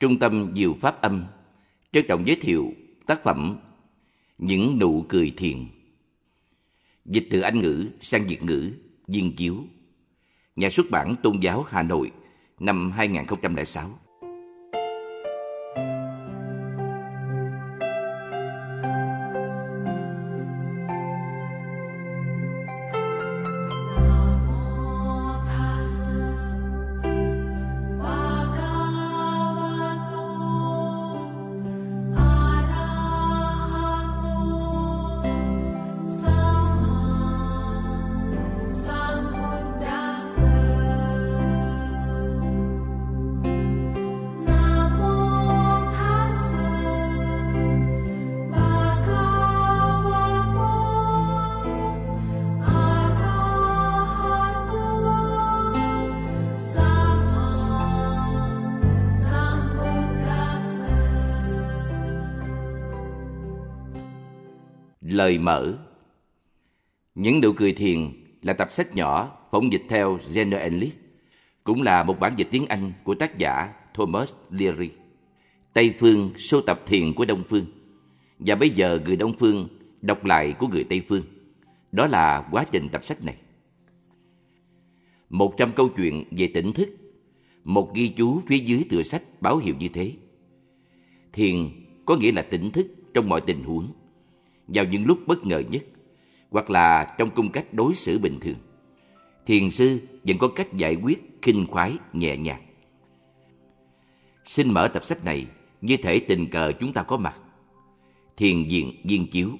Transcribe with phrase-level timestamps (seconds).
[0.00, 1.24] Trung tâm Diệu Pháp Âm
[1.92, 2.72] trân trọng giới thiệu
[3.06, 3.56] tác phẩm
[4.38, 5.66] Những nụ cười thiền.
[7.04, 8.72] Dịch từ Anh ngữ sang Việt ngữ,
[9.06, 9.56] viên chiếu.
[10.56, 12.12] Nhà xuất bản Tôn giáo Hà Nội
[12.60, 13.98] năm 2006.
[65.34, 65.78] Cởi mở
[67.14, 68.10] Những nụ cười thiền
[68.42, 70.98] là tập sách nhỏ phóng dịch theo Jenner Enlist,
[71.64, 74.90] cũng là một bản dịch tiếng Anh của tác giả Thomas Leary.
[75.72, 77.66] Tây phương sưu tập thiền của Đông phương,
[78.38, 79.68] và bây giờ người Đông phương
[80.02, 81.22] đọc lại của người Tây phương.
[81.92, 83.36] Đó là quá trình tập sách này.
[85.30, 86.88] Một trăm câu chuyện về tỉnh thức,
[87.64, 90.12] một ghi chú phía dưới tựa sách báo hiệu như thế.
[91.32, 91.70] Thiền
[92.04, 93.92] có nghĩa là tỉnh thức trong mọi tình huống
[94.68, 95.82] vào những lúc bất ngờ nhất
[96.50, 98.56] hoặc là trong cung cách đối xử bình thường.
[99.46, 102.62] Thiền sư vẫn có cách giải quyết khinh khoái nhẹ nhàng.
[104.44, 105.46] Xin mở tập sách này
[105.80, 107.40] như thể tình cờ chúng ta có mặt.
[108.36, 109.50] Thiền viện Viên Chiếu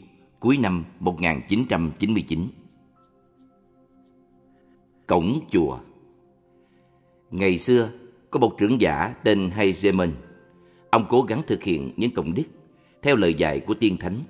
[0.41, 2.49] cuối năm 1999
[5.07, 5.79] Cổng chùa
[7.31, 7.91] Ngày xưa,
[8.31, 10.13] có một trưởng giả tên Heiseman.
[10.91, 12.45] Ông cố gắng thực hiện những công đức
[13.03, 14.21] theo lời dạy của tiên thánh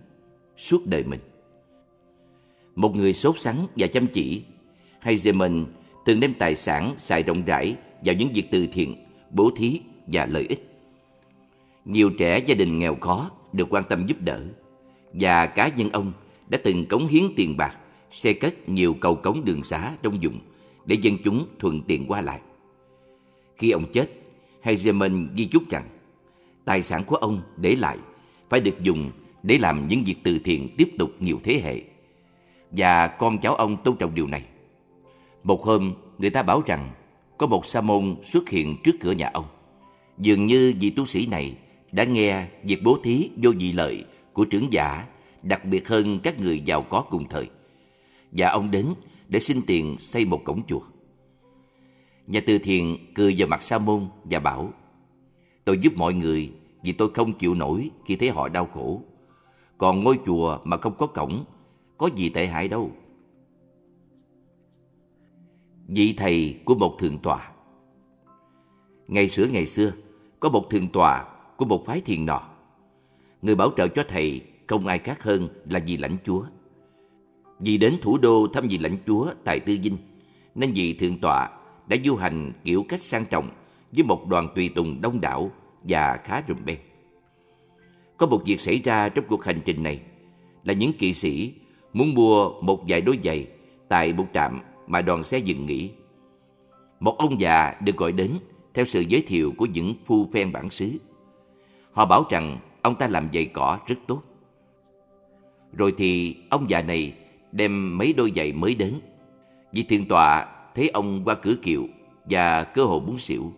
[0.57, 1.21] suốt đời mình.
[2.75, 4.43] Một người sốt sắng và chăm chỉ,
[5.01, 5.67] Heiseman
[6.05, 8.95] từng đem tài sản xài rộng rãi vào những việc từ thiện,
[9.31, 10.71] bố thí và lợi ích.
[11.85, 14.43] Nhiều trẻ gia đình nghèo khó được quan tâm giúp đỡ
[15.13, 16.13] và cá nhân ông
[16.49, 17.77] đã từng cống hiến tiền bạc
[18.11, 20.39] xe cất nhiều cầu cống đường xá trong vùng
[20.87, 22.41] để dân chúng thuận tiện qua lại.
[23.57, 24.11] Khi ông chết,
[24.63, 25.89] Heiseman di chúc rằng
[26.65, 27.99] tài sản của ông để lại
[28.49, 29.11] phải được dùng
[29.45, 31.81] để làm những việc từ thiện tiếp tục nhiều thế hệ.
[32.71, 34.45] Và con cháu ông tôn trọng điều này.
[35.43, 36.91] Một hôm, người ta bảo rằng
[37.39, 39.45] có một sa môn xuất hiện trước cửa nhà ông.
[40.19, 41.55] Dường như vị tu sĩ này
[41.93, 45.05] đã nghe việc bố thí vô vị lợi của trưởng giả
[45.43, 47.47] đặc biệt hơn các người giàu có cùng thời.
[48.33, 48.87] Và ông đến
[49.29, 50.81] để xin tiền xây một cổng chùa.
[52.27, 54.73] Nhà từ thiện cười vào mặt sa môn và bảo
[55.65, 56.51] Tôi giúp mọi người
[56.83, 59.03] vì tôi không chịu nổi khi thấy họ đau khổ.
[59.85, 61.45] Còn ngôi chùa mà không có cổng,
[61.99, 62.91] có gì tệ hại đâu.
[65.89, 67.51] Vị thầy của một thượng tọa
[69.09, 69.93] Ngày xưa ngày xưa,
[70.41, 71.25] có một thượng tọa
[71.57, 72.43] của một phái thiền nọ.
[73.43, 76.45] Người bảo trợ cho thầy không ai khác hơn là vị lãnh chúa.
[77.59, 79.97] Vì đến thủ đô thăm vị lãnh chúa tại Tư Dinh,
[80.55, 81.51] nên vị thượng tọa
[81.87, 83.51] đã du hành kiểu cách sang trọng
[83.93, 85.51] với một đoàn tùy tùng đông đảo
[85.83, 86.79] và khá rùm beng.
[88.17, 90.01] Có một việc xảy ra trong cuộc hành trình này
[90.65, 91.53] là những kỵ sĩ
[91.93, 93.47] muốn mua một vài đôi giày
[93.89, 95.91] tại một trạm mà đoàn xe dừng nghỉ.
[97.01, 98.31] Một ông già được gọi đến
[98.75, 100.91] theo sự giới thiệu của những phu phen bản xứ.
[101.93, 104.23] Họ bảo rằng ông ta làm giày cỏ rất tốt.
[105.73, 107.13] Rồi thì ông già này
[107.53, 109.01] đem mấy đôi giày mới đến.
[109.73, 111.87] Vị thượng tọa thấy ông qua cửa kiệu
[112.25, 113.53] và cơ hội muốn xỉu.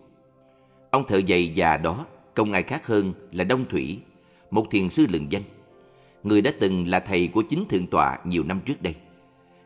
[0.91, 3.99] Ông thợ giày già đó không ai khác hơn là Đông Thủy,
[4.51, 5.43] một thiền sư lừng danh.
[6.23, 8.95] Người đã từng là thầy của chính thượng tọa nhiều năm trước đây,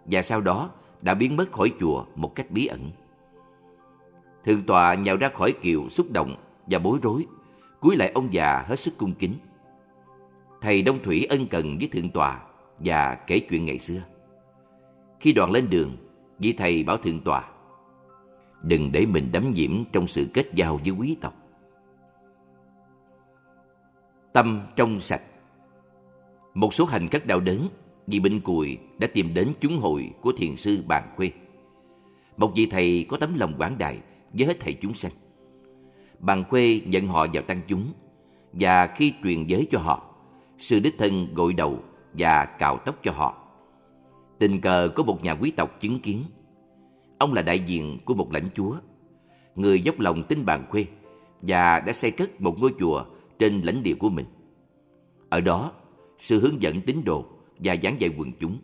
[0.05, 0.69] và sau đó
[1.01, 2.91] đã biến mất khỏi chùa một cách bí ẩn.
[4.45, 6.35] Thượng tọa nhào ra khỏi kiệu xúc động
[6.67, 7.25] và bối rối,
[7.79, 9.33] cúi lại ông già hết sức cung kính.
[10.61, 12.41] Thầy Đông Thủy ân cần với thượng tọa
[12.79, 14.01] và kể chuyện ngày xưa.
[15.19, 15.97] Khi đoàn lên đường,
[16.39, 17.43] vị thầy bảo thượng tọa
[18.63, 21.33] đừng để mình đắm nhiễm trong sự kết giao với quý tộc.
[24.33, 25.21] Tâm trong sạch
[26.53, 27.67] Một số hành các đau đớn
[28.07, 31.31] vì bệnh cùi đã tìm đến chúng hội của thiền sư Bàn Khuê.
[32.37, 33.97] Một vị thầy có tấm lòng quảng đại
[34.33, 35.11] với hết thầy chúng sanh.
[36.19, 37.93] Bàn Khuê nhận họ vào tăng chúng
[38.53, 40.05] và khi truyền giới cho họ,
[40.57, 41.79] sư đích thân gội đầu
[42.13, 43.37] và cạo tóc cho họ.
[44.39, 46.23] Tình cờ có một nhà quý tộc chứng kiến.
[47.17, 48.75] Ông là đại diện của một lãnh chúa.
[49.55, 50.85] Người dốc lòng tin Bàn Khuê
[51.41, 53.05] và đã xây cất một ngôi chùa
[53.41, 54.25] trên lãnh địa của mình.
[55.29, 55.71] Ở đó,
[56.17, 57.25] sự hướng dẫn tín đồ
[57.57, 58.57] và giảng dạy quần chúng.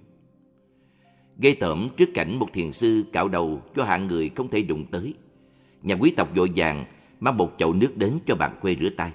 [1.38, 4.85] Gây tởm trước cảnh một thiền sư cạo đầu cho hạng người không thể đụng
[4.91, 5.13] tới.
[5.81, 6.85] Nhà quý tộc vội vàng
[7.19, 9.12] mang một chậu nước đến cho bạn quê rửa tay.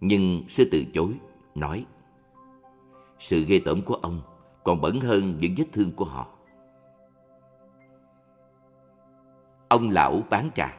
[0.00, 1.12] Nhưng sư từ chối,
[1.54, 1.86] nói
[3.18, 4.20] Sự ghê tởm của ông
[4.64, 6.26] còn bẩn hơn những vết thương của họ.
[9.68, 10.78] Ông lão bán trà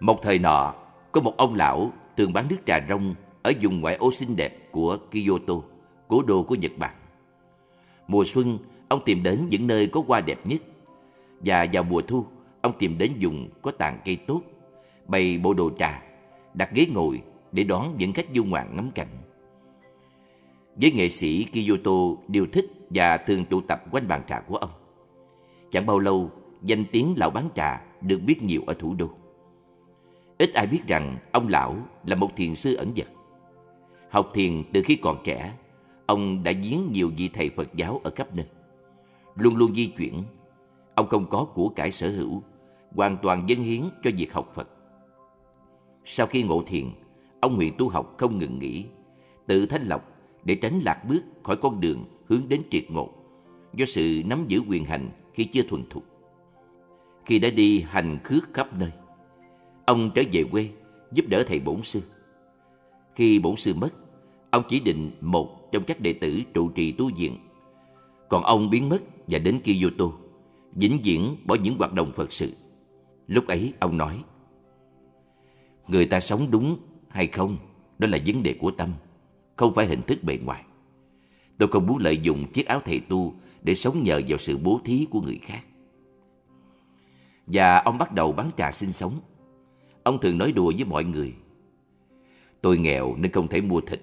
[0.00, 0.74] Một thời nọ,
[1.12, 4.72] có một ông lão thường bán nước trà rong ở vùng ngoại ô xinh đẹp
[4.72, 5.54] của Kyoto,
[6.08, 6.94] cố đô của Nhật Bản.
[8.08, 8.58] Mùa xuân,
[8.88, 10.60] ông tìm đến những nơi có hoa đẹp nhất.
[11.40, 12.26] Và vào mùa thu,
[12.62, 14.40] ông tìm đến vùng có tàn cây tốt,
[15.06, 16.02] bày bộ đồ trà,
[16.54, 17.22] đặt ghế ngồi
[17.52, 19.08] để đón những khách du ngoạn ngắm cảnh.
[20.76, 24.70] Với nghệ sĩ Kyoto đều thích và thường tụ tập quanh bàn trà của ông.
[25.70, 26.30] Chẳng bao lâu,
[26.62, 29.10] danh tiếng lão bán trà được biết nhiều ở thủ đô.
[30.38, 33.06] Ít ai biết rằng ông lão là một thiền sư ẩn dật.
[34.10, 35.52] Học thiền từ khi còn trẻ,
[36.06, 38.46] ông đã giếng nhiều vị thầy Phật giáo ở khắp nơi.
[39.34, 40.22] Luôn luôn di chuyển,
[40.94, 42.42] ông không có của cải sở hữu,
[42.94, 44.68] hoàn toàn dâng hiến cho việc học Phật.
[46.04, 46.84] Sau khi ngộ thiền,
[47.40, 48.84] ông nguyện tu học không ngừng nghỉ,
[49.46, 50.12] tự thanh lọc
[50.44, 53.10] để tránh lạc bước khỏi con đường hướng đến triệt ngộ
[53.74, 56.04] do sự nắm giữ quyền hành khi chưa thuần thục.
[57.24, 58.90] Khi đã đi hành khước khắp nơi,
[59.86, 60.68] ông trở về quê
[61.12, 62.00] giúp đỡ thầy bổn sư.
[63.14, 63.90] Khi bổn sư mất,
[64.50, 67.36] ông chỉ định một trong các đệ tử trụ trì tu viện.
[68.28, 70.04] Còn ông biến mất và đến Kyoto,
[70.72, 72.52] vĩnh viễn bỏ những hoạt động Phật sự.
[73.26, 74.24] Lúc ấy ông nói,
[75.88, 76.76] Người ta sống đúng
[77.08, 77.56] hay không,
[77.98, 78.90] đó là vấn đề của tâm,
[79.56, 80.64] không phải hình thức bề ngoài.
[81.58, 84.80] Tôi không muốn lợi dụng chiếc áo thầy tu để sống nhờ vào sự bố
[84.84, 85.60] thí của người khác.
[87.46, 89.20] Và ông bắt đầu bán trà sinh sống.
[90.06, 91.34] Ông thường nói đùa với mọi người.
[92.60, 94.00] Tôi nghèo nên không thể mua thịt.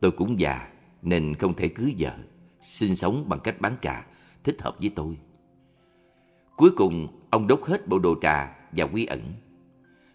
[0.00, 0.68] Tôi cũng già
[1.02, 2.12] nên không thể cưới vợ.
[2.62, 4.06] Sinh sống bằng cách bán trà
[4.44, 5.16] thích hợp với tôi.
[6.56, 9.20] Cuối cùng, ông đốt hết bộ đồ trà và quy ẩn.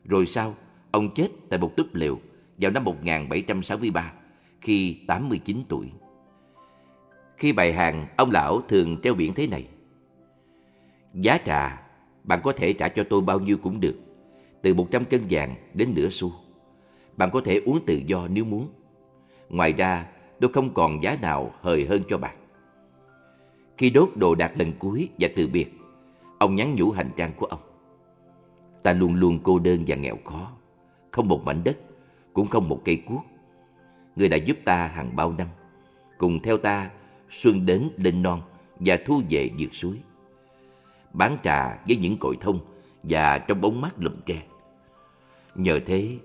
[0.06, 0.56] Rồi sau,
[0.92, 2.20] ông chết tại một túp lều
[2.58, 4.14] vào năm 1763
[4.62, 5.92] khi 89 tuổi.
[7.38, 9.68] Khi bày hàng, ông lão thường treo biển thế này.
[11.14, 11.82] Giá trà,
[12.24, 13.96] bạn có thể trả cho tôi bao nhiêu cũng được,
[14.62, 16.32] từ 100 cân vàng đến nửa xu.
[17.18, 18.70] Bạn có thể uống tự do nếu muốn.
[19.50, 20.08] Ngoài ra,
[20.40, 22.36] tôi không còn giá nào hời hơn cho bạn.
[23.78, 25.80] Khi đốt đồ đạc lần cuối và từ biệt,
[26.40, 27.60] ông nhắn nhủ hành trang của ông.
[28.84, 30.52] Ta luôn luôn cô đơn và nghèo khó,
[31.12, 31.78] không một mảnh đất,
[32.34, 33.22] cũng không một cây cuốc.
[34.16, 35.48] Người đã giúp ta hàng bao năm,
[36.18, 36.90] cùng theo ta
[37.30, 38.42] xuân đến lên non
[38.80, 39.98] và thu về vượt suối.
[41.14, 42.60] Bán trà với những cội thông
[43.04, 44.42] và trong bóng mát lùm tre.
[45.56, 46.18] Nhờ thế,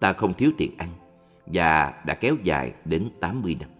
[0.00, 0.88] ta không thiếu tiền ăn
[1.46, 3.70] và đã kéo dài đến 80 năm.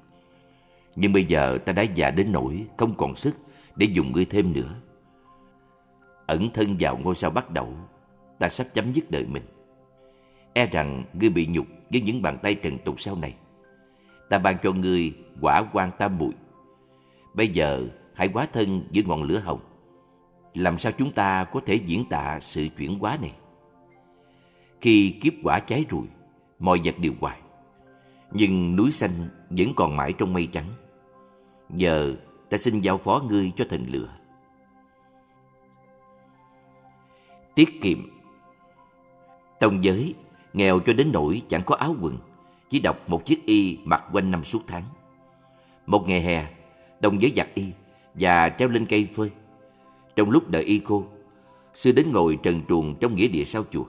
[0.97, 3.35] Nhưng bây giờ ta đã già đến nỗi không còn sức
[3.77, 4.75] để dùng ngươi thêm nữa.
[6.27, 7.75] Ẩn thân vào ngôi sao bắt đầu,
[8.39, 9.43] ta sắp chấm dứt đời mình.
[10.53, 13.35] E rằng ngươi bị nhục với những bàn tay trần tục sau này.
[14.31, 16.33] Ta ban cho ngươi quả quan tam muội
[17.35, 19.61] Bây giờ hãy quá thân với ngọn lửa hồng.
[20.55, 23.33] Làm sao chúng ta có thể diễn tả sự chuyển hóa này?
[24.81, 26.07] Khi kiếp quả cháy rụi
[26.59, 27.41] mọi vật đều hoài.
[28.33, 30.69] Nhưng núi xanh vẫn còn mãi trong mây trắng.
[31.71, 32.17] Giờ
[32.51, 34.09] ta xin giao phó ngươi cho thần lửa.
[37.55, 38.19] Tiết kiệm
[39.61, 40.15] Tông giới
[40.53, 42.19] nghèo cho đến nỗi chẳng có áo quần,
[42.71, 44.85] chỉ đọc một chiếc y mặc quanh năm suốt tháng.
[45.87, 46.47] Một ngày hè,
[47.01, 47.65] đồng giới giặt y
[48.15, 49.31] và treo lên cây phơi.
[50.17, 51.05] Trong lúc đợi y khô,
[51.75, 53.85] sư đến ngồi trần truồng trong nghĩa địa sau chùa.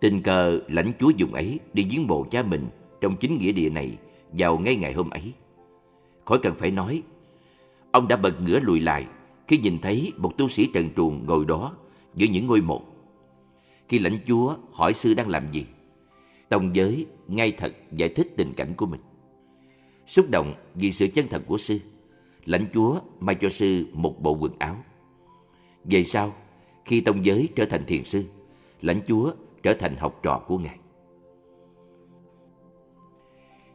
[0.00, 2.68] Tình cờ lãnh chúa dùng ấy đi viếng mộ cha mình
[3.00, 3.98] trong chính nghĩa địa này
[4.32, 5.32] vào ngay ngày hôm ấy.
[6.24, 7.02] Khỏi cần phải nói,
[7.92, 9.06] ông đã bật ngửa lùi lại
[9.48, 11.72] khi nhìn thấy một tu sĩ trần truồng ngồi đó
[12.14, 12.82] giữa những ngôi mộ.
[13.88, 15.64] Khi lãnh chúa hỏi sư đang làm gì,
[16.48, 19.00] tông giới ngay thật giải thích tình cảnh của mình.
[20.06, 21.78] Xúc động vì sự chân thật của sư,
[22.44, 24.76] lãnh chúa mai cho sư một bộ quần áo.
[25.84, 26.34] Về sau,
[26.84, 28.24] khi tông giới trở thành thiền sư,
[28.82, 30.78] lãnh chúa trở thành học trò của ngài.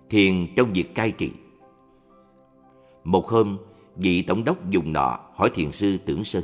[0.10, 1.32] Thiền trong việc cai trị
[3.04, 3.58] Một hôm,
[3.96, 6.44] vị tổng đốc dùng nọ hỏi thiền sư Tưởng Sơn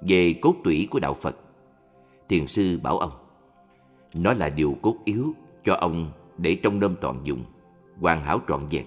[0.00, 1.36] về cốt tủy của đạo Phật.
[2.28, 3.12] Thiền sư bảo ông,
[4.14, 7.44] nó là điều cốt yếu cho ông để trong nôm toàn dụng,
[8.00, 8.84] hoàn hảo trọn vẹn.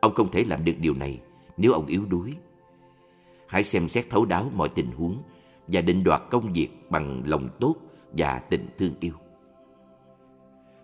[0.00, 1.20] Ông không thể làm được điều này
[1.56, 2.34] nếu ông yếu đuối.
[3.48, 5.22] Hãy xem xét thấu đáo mọi tình huống
[5.68, 7.74] và định đoạt công việc bằng lòng tốt
[8.12, 9.12] và tình thương yêu.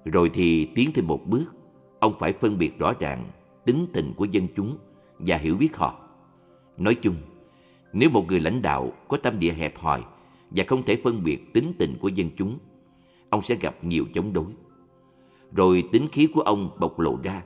[0.05, 1.55] Rồi thì tiến thêm một bước,
[2.01, 3.31] ông phải phân biệt rõ ràng
[3.65, 4.79] tính tình của dân chúng
[5.19, 6.09] và hiểu biết họ.
[6.77, 7.17] Nói chung,
[7.93, 10.05] nếu một người lãnh đạo có tâm địa hẹp hòi
[10.51, 12.59] và không thể phân biệt tính tình của dân chúng,
[13.31, 14.53] ông sẽ gặp nhiều chống đối.
[15.53, 17.43] Rồi tính khí của ông bộc lộ ra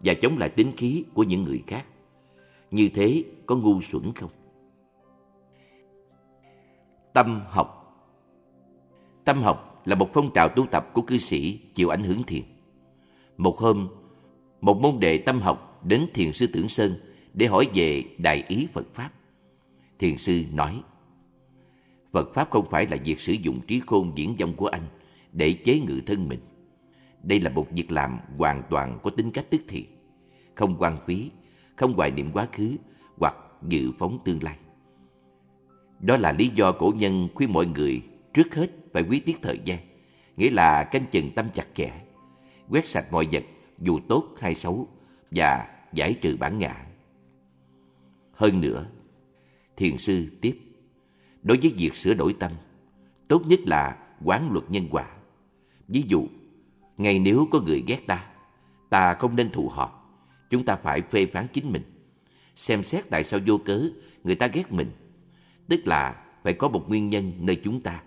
[0.00, 1.86] và chống lại tính khí của những người khác.
[2.70, 4.30] Như thế có ngu xuẩn không?
[7.12, 7.74] Tâm học
[9.24, 12.42] Tâm học là một phong trào tu tập của cư sĩ chịu ảnh hưởng thiền.
[13.36, 13.88] Một hôm,
[14.60, 16.94] một môn đệ tâm học đến thiền sư Tưởng Sơn
[17.34, 19.10] để hỏi về đại ý Phật Pháp.
[19.98, 20.82] Thiền sư nói,
[22.12, 24.82] Phật Pháp không phải là việc sử dụng trí khôn diễn dông của anh
[25.32, 26.40] để chế ngự thân mình.
[27.22, 29.86] Đây là một việc làm hoàn toàn có tính cách tức thì,
[30.54, 31.30] không quan phí,
[31.76, 32.76] không hoài niệm quá khứ
[33.16, 33.36] hoặc
[33.68, 34.56] dự phóng tương lai.
[36.00, 38.02] Đó là lý do cổ nhân khuyên mọi người
[38.34, 39.78] trước hết phải quý tiết thời gian,
[40.36, 41.92] nghĩa là canh chừng tâm chặt chẽ,
[42.68, 43.44] quét sạch mọi vật
[43.78, 44.88] dù tốt hay xấu
[45.30, 46.86] và giải trừ bản ngã.
[48.32, 48.86] Hơn nữa,
[49.76, 50.58] thiền sư tiếp,
[51.42, 52.52] đối với việc sửa đổi tâm,
[53.28, 55.06] tốt nhất là quán luật nhân quả.
[55.88, 56.26] Ví dụ,
[56.96, 58.26] ngày nếu có người ghét ta,
[58.90, 60.02] ta không nên thù họ,
[60.50, 61.82] chúng ta phải phê phán chính mình,
[62.56, 63.88] xem xét tại sao vô cớ
[64.24, 64.90] người ta ghét mình,
[65.68, 68.02] tức là phải có một nguyên nhân nơi chúng ta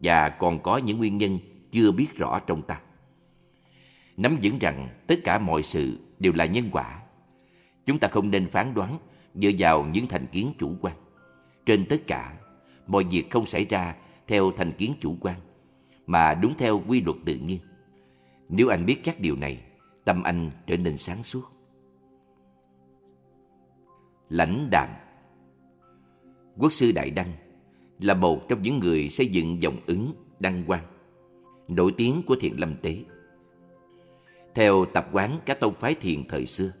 [0.00, 1.38] và còn có những nguyên nhân
[1.72, 2.80] chưa biết rõ trong ta.
[4.16, 7.02] Nắm vững rằng tất cả mọi sự đều là nhân quả.
[7.86, 8.98] Chúng ta không nên phán đoán
[9.34, 10.94] dựa vào những thành kiến chủ quan.
[11.66, 12.34] Trên tất cả,
[12.86, 13.94] mọi việc không xảy ra
[14.26, 15.36] theo thành kiến chủ quan,
[16.06, 17.58] mà đúng theo quy luật tự nhiên.
[18.48, 19.60] Nếu anh biết chắc điều này,
[20.04, 21.44] tâm anh trở nên sáng suốt.
[24.28, 24.88] Lãnh đạm
[26.56, 27.32] Quốc sư Đại Đăng
[28.00, 30.84] là một trong những người xây dựng dòng ứng đăng quang,
[31.68, 32.96] nổi tiếng của thiền lâm tế.
[34.54, 36.72] Theo tập quán các tông phái thiền thời xưa,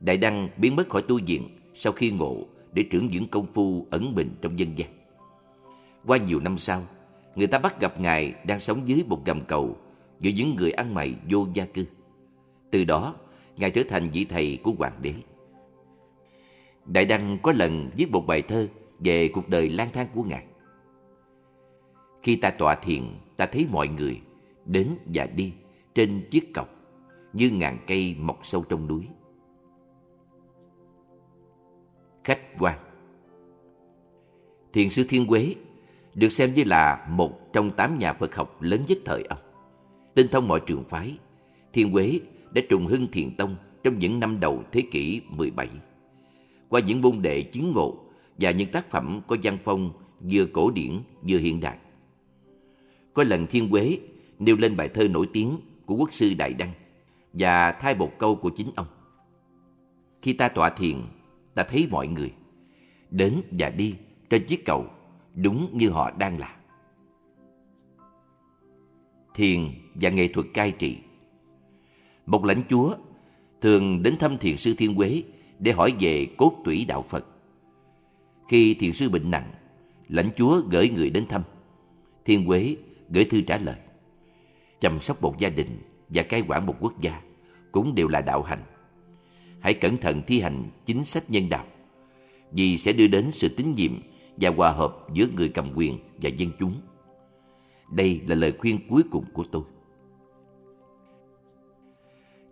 [0.00, 3.86] Đại Đăng biến mất khỏi tu viện sau khi ngộ để trưởng dưỡng công phu
[3.90, 4.88] ẩn mình trong dân gian.
[6.06, 6.82] Qua nhiều năm sau,
[7.34, 9.76] người ta bắt gặp Ngài đang sống dưới một gầm cầu
[10.20, 11.84] giữa những người ăn mày vô gia cư.
[12.70, 13.14] Từ đó,
[13.56, 15.14] Ngài trở thành vị thầy của hoàng đế.
[16.84, 20.44] Đại Đăng có lần viết một bài thơ về cuộc đời lang thang của Ngài.
[22.22, 23.02] Khi ta tọa thiền,
[23.36, 24.20] ta thấy mọi người
[24.64, 25.52] đến và đi
[25.94, 26.68] trên chiếc cọc
[27.32, 29.08] như ngàn cây mọc sâu trong núi.
[32.24, 32.78] Khách quan
[34.72, 35.54] Thiền sư Thiên Quế
[36.14, 39.38] được xem như là một trong tám nhà Phật học lớn nhất thời ông.
[40.14, 41.18] Tinh thông mọi trường phái,
[41.72, 45.68] Thiên Quế đã trùng hưng thiền tông trong những năm đầu thế kỷ 17.
[46.68, 48.05] Qua những môn đệ chứng ngộ
[48.38, 51.78] và những tác phẩm có văn phong vừa cổ điển vừa hiện đại.
[53.14, 54.00] Có lần Thiên Quế
[54.38, 56.70] nêu lên bài thơ nổi tiếng của quốc sư Đại Đăng
[57.32, 58.86] và thay một câu của chính ông.
[60.22, 61.02] Khi ta tọa thiền,
[61.54, 62.32] ta thấy mọi người
[63.10, 63.94] đến và đi
[64.30, 64.86] trên chiếc cầu
[65.34, 66.56] đúng như họ đang là.
[69.34, 70.96] Thiền và nghệ thuật cai trị
[72.26, 72.94] Một lãnh chúa
[73.60, 75.22] thường đến thăm thiền sư Thiên Quế
[75.58, 77.26] để hỏi về cốt tủy đạo Phật.
[78.48, 79.52] Khi thiền sư bệnh nặng,
[80.08, 81.42] lãnh chúa gửi người đến thăm.
[82.24, 82.76] Thiên Quế
[83.10, 83.76] gửi thư trả lời.
[84.80, 87.22] Chăm sóc một gia đình và cai quản một quốc gia
[87.72, 88.62] cũng đều là đạo hành.
[89.60, 91.64] Hãy cẩn thận thi hành chính sách nhân đạo,
[92.52, 93.92] vì sẽ đưa đến sự tín nhiệm
[94.36, 96.80] và hòa hợp giữa người cầm quyền và dân chúng.
[97.92, 99.62] Đây là lời khuyên cuối cùng của tôi.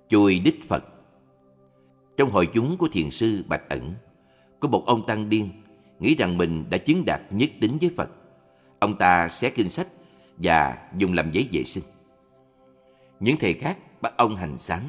[0.08, 0.84] Chùi Đích Phật
[2.16, 3.94] Trong hội chúng của thiền sư Bạch Ẩn,
[4.60, 5.48] có một ông tăng điên
[6.00, 8.10] nghĩ rằng mình đã chứng đạt nhất tính với Phật.
[8.78, 9.86] Ông ta xé kinh sách
[10.36, 11.84] và dùng làm giấy vệ sinh.
[13.20, 14.80] Những thầy khác bắt ông hành sám,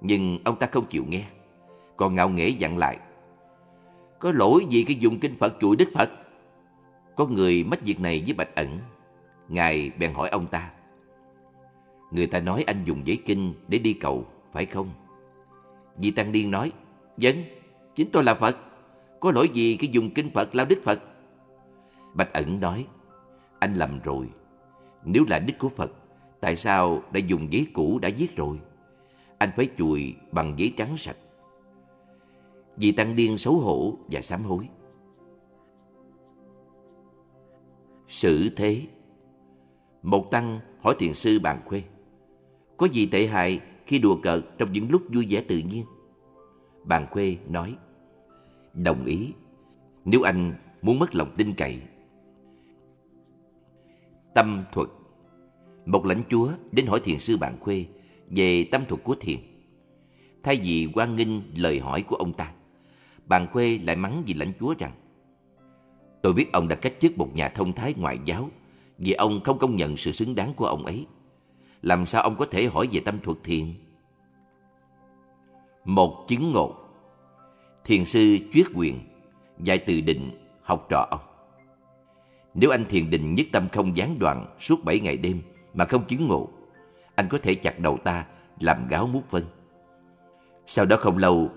[0.00, 1.24] nhưng ông ta không chịu nghe,
[1.96, 2.98] còn ngạo nghễ dặn lại.
[4.18, 6.10] Có lỗi gì cái dùng kinh Phật chuỗi đích Phật?
[7.16, 8.78] Có người mách việc này với Bạch Ẩn.
[9.48, 10.70] Ngài bèn hỏi ông ta.
[12.10, 14.90] Người ta nói anh dùng giấy kinh để đi cầu, phải không?
[15.96, 16.72] Vị Tăng Điên nói,
[17.18, 17.44] Dân, vâng,
[17.96, 18.56] chính tôi là Phật.
[19.22, 21.02] Có lỗi gì khi dùng kinh Phật lao đích Phật?
[22.14, 22.86] Bạch Ẩn nói,
[23.58, 24.28] anh lầm rồi.
[25.04, 25.92] Nếu là đích của Phật,
[26.40, 28.60] tại sao đã dùng giấy cũ đã viết rồi?
[29.38, 31.16] Anh phải chùi bằng giấy trắng sạch.
[32.76, 34.68] vì Tăng Điên xấu hổ và sám hối.
[38.08, 38.82] Sự thế
[40.02, 41.82] Một tăng hỏi thiền sư bàn khuê
[42.76, 45.84] Có gì tệ hại khi đùa cợt trong những lúc vui vẻ tự nhiên?
[46.84, 47.76] Bàn khuê nói
[48.74, 49.32] Đồng ý
[50.04, 51.80] Nếu anh muốn mất lòng tin cậy
[54.34, 54.88] Tâm thuật
[55.86, 57.86] Một lãnh chúa đến hỏi thiền sư bạn khuê
[58.30, 59.38] về tâm thuật của thiền.
[60.42, 62.52] Thay vì quan nghênh lời hỏi của ông ta,
[63.26, 64.92] bạn khuê lại mắng vì lãnh chúa rằng
[66.22, 68.50] Tôi biết ông đã cách chức một nhà thông thái ngoại giáo
[68.98, 71.06] vì ông không công nhận sự xứng đáng của ông ấy.
[71.82, 73.74] Làm sao ông có thể hỏi về tâm thuật thiền?
[75.84, 76.74] Một chứng ngộ
[77.84, 78.98] Thiền sư Chuyết Quyền
[79.58, 80.30] dạy từ định
[80.62, 81.20] học trò ông.
[82.54, 85.42] Nếu anh thiền định nhất tâm không gián đoạn suốt bảy ngày đêm
[85.74, 86.48] mà không chứng ngộ,
[87.14, 88.26] anh có thể chặt đầu ta
[88.60, 89.44] làm gáo mút vân.
[90.66, 91.50] Sau đó không lâu,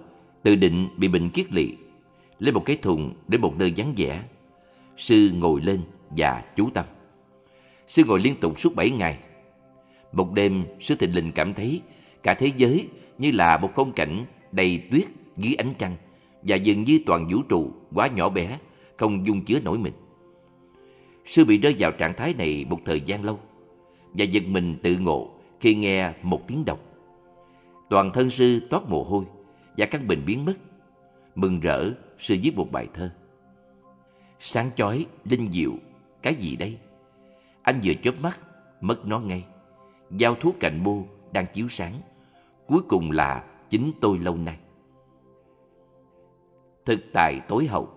[0.43, 1.75] từ định bị bệnh kiết lỵ,
[2.39, 4.23] lấy một cái thùng đến một nơi vắng vẻ.
[4.97, 6.85] Sư ngồi lên và chú tâm.
[7.87, 9.17] Sư ngồi liên tục suốt bảy ngày.
[10.11, 11.81] Một đêm, sư thịnh linh cảm thấy
[12.23, 15.05] cả thế giới như là một phong cảnh đầy tuyết
[15.37, 15.95] dưới ánh trăng
[16.47, 18.59] và dường như toàn vũ trụ quá nhỏ bé,
[18.97, 19.93] không dung chứa nổi mình.
[21.25, 23.39] Sư bị rơi vào trạng thái này một thời gian lâu
[24.13, 26.79] và giật mình tự ngộ khi nghe một tiếng động.
[27.89, 29.25] Toàn thân sư toát mồ hôi
[29.77, 30.53] và căn bệnh biến mất.
[31.35, 33.11] Mừng rỡ, sư viết một bài thơ.
[34.39, 35.71] Sáng chói, linh diệu,
[36.21, 36.77] cái gì đây?
[37.61, 38.39] Anh vừa chớp mắt,
[38.81, 39.43] mất nó ngay.
[40.11, 41.93] Giao thuốc cạnh bô đang chiếu sáng.
[42.67, 44.57] Cuối cùng là chính tôi lâu nay.
[46.85, 47.89] Thực tài tối hậu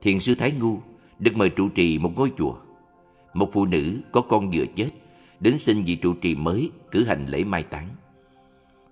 [0.00, 0.78] Thiền sư Thái Ngu
[1.18, 2.54] được mời trụ trì một ngôi chùa.
[3.34, 4.90] Một phụ nữ có con vừa chết,
[5.40, 7.88] đến xin vị trụ trì mới cử hành lễ mai táng.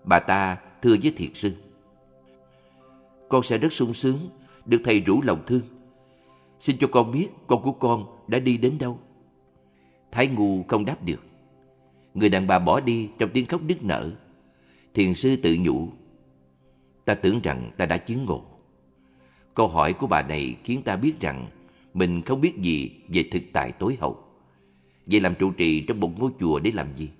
[0.04, 1.52] Bà ta thưa với thiền sư.
[3.28, 4.18] Con sẽ rất sung sướng,
[4.66, 5.62] được thầy rủ lòng thương.
[6.60, 8.98] Xin cho con biết con của con đã đi đến đâu.
[10.10, 11.20] Thái Ngu không đáp được.
[12.14, 14.10] Người đàn bà bỏ đi trong tiếng khóc nức nở.
[14.94, 15.88] Thiền sư tự nhủ.
[17.04, 18.47] Ta tưởng rằng ta đã chứng ngộ.
[19.58, 21.46] Câu hỏi của bà này khiến ta biết rằng
[21.94, 24.18] mình không biết gì về thực tại tối hậu.
[25.06, 27.10] Vậy làm trụ trì trong một ngôi chùa để làm gì?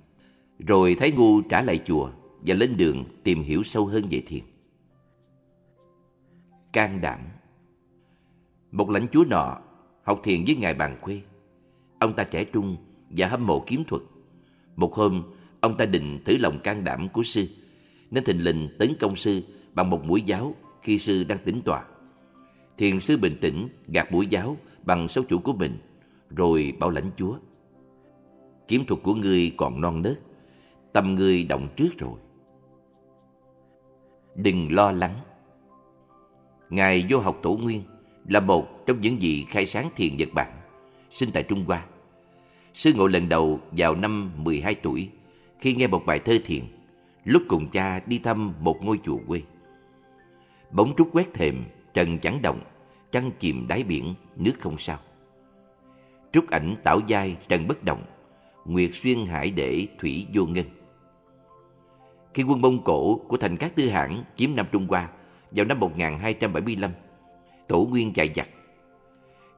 [0.58, 4.40] Rồi Thái Ngu trả lại chùa và lên đường tìm hiểu sâu hơn về thiền.
[6.72, 7.20] Can đảm
[8.72, 9.58] Một lãnh chúa nọ
[10.02, 11.20] học thiền với ngài bàn khuê.
[11.98, 12.76] Ông ta trẻ trung
[13.10, 14.02] và hâm mộ kiếm thuật.
[14.76, 15.22] Một hôm,
[15.60, 17.46] ông ta định thử lòng can đảm của sư,
[18.10, 19.42] nên thình lình tấn công sư
[19.74, 21.84] bằng một mũi giáo khi sư đang tĩnh tọa.
[22.78, 25.78] Thiền sư bình tĩnh gạt mũi giáo bằng sáu chủ của mình,
[26.30, 27.36] rồi bảo lãnh chúa.
[28.68, 30.18] Kiếm thuật của ngươi còn non nớt,
[30.92, 32.18] tâm ngươi động trước rồi.
[34.34, 35.14] Đừng lo lắng.
[36.70, 37.82] Ngài vô học tổ nguyên
[38.28, 40.52] là một trong những vị khai sáng thiền Nhật Bản,
[41.10, 41.84] sinh tại Trung Hoa.
[42.74, 45.08] Sư ngộ lần đầu vào năm 12 tuổi
[45.60, 46.62] khi nghe một bài thơ thiền,
[47.24, 49.42] lúc cùng cha đi thăm một ngôi chùa quê.
[50.70, 51.64] Bóng trúc quét thềm,
[51.94, 52.60] trần chẳng động,
[53.12, 54.98] trăng chìm đáy biển, nước không sao.
[56.32, 58.02] Trúc ảnh tảo giai trần bất động,
[58.64, 60.64] nguyệt xuyên hải để thủy vô ngân.
[62.34, 65.08] Khi quân Mông Cổ của thành các tư hãn chiếm Nam Trung Hoa
[65.50, 66.90] vào năm 1275,
[67.68, 68.48] Tổ Nguyên chạy giặc.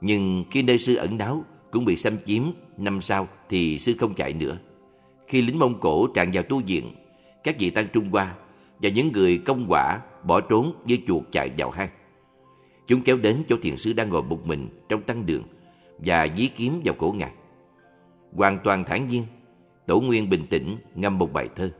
[0.01, 2.43] Nhưng khi nơi sư ẩn náu cũng bị xâm chiếm
[2.77, 4.59] năm sau thì sư không chạy nữa.
[5.27, 6.95] Khi lính Mông Cổ tràn vào tu viện,
[7.45, 8.35] các vị tăng Trung Hoa
[8.79, 11.89] và những người công quả bỏ trốn như chuột chạy vào hang.
[12.91, 15.43] Chúng kéo đến chỗ thiền sư đang ngồi một mình trong tăng đường
[15.99, 17.33] và dí kiếm vào cổ ngài.
[18.33, 19.25] Hoàn toàn thản nhiên,
[19.87, 21.71] Tổ Nguyên bình tĩnh ngâm một bài thơ.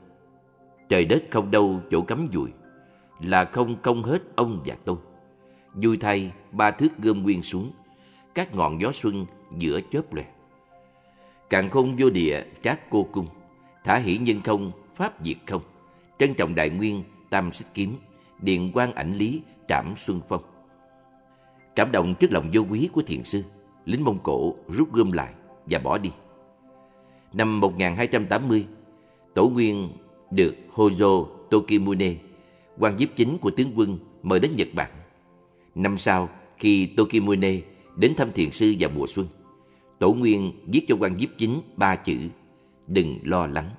[0.89, 2.51] Trời đất không đâu chỗ cắm dùi,
[3.21, 4.97] là không công hết ông và tôi.
[5.75, 7.73] Vui thay ba thước gươm nguyên xuống,
[8.35, 9.27] các ngọn gió xuân
[9.59, 10.25] giữa chớp lòe.
[11.51, 13.27] Càng không vô địa trác cô cung,
[13.85, 15.63] thả hỷ nhân không, pháp diệt không,
[16.19, 17.97] trân trọng đại nguyên, tam xích kiếm,
[18.39, 20.43] điện quan ảnh lý, trảm xuân phong.
[21.77, 23.43] Cảm động trước lòng vô quý của thiền sư,
[23.85, 25.35] lính Mông Cổ rút gươm lại
[25.67, 26.11] và bỏ đi.
[27.33, 28.67] Năm 1280,
[29.35, 29.89] Tổ Nguyên
[30.31, 32.15] được Hojo Tokimune,
[32.79, 34.91] quan giúp chính của tướng quân mời đến Nhật Bản.
[35.75, 36.29] Năm sau,
[36.59, 37.61] khi Tokimune
[37.97, 39.27] đến thăm thiền sư vào mùa xuân,
[39.99, 42.19] Tổ Nguyên viết cho quan giúp chính ba chữ
[42.87, 43.71] Đừng lo lắng.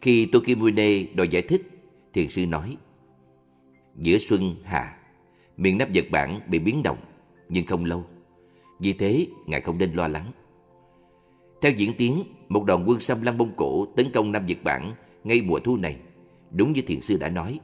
[0.00, 1.62] Khi Tokimune đòi giải thích,
[2.12, 2.76] thiền sư nói
[3.96, 4.96] Giữa xuân hạ,
[5.56, 6.98] miền Nam Nhật Bản bị biến động,
[7.48, 8.04] nhưng không lâu.
[8.78, 10.32] Vì thế, ngài không nên lo lắng.
[11.62, 14.92] Theo diễn tiến, một đoàn quân xâm lăng Mông Cổ tấn công Nam Nhật Bản
[15.24, 15.96] ngay mùa thu này,
[16.50, 17.60] đúng như thiền sư đã nói.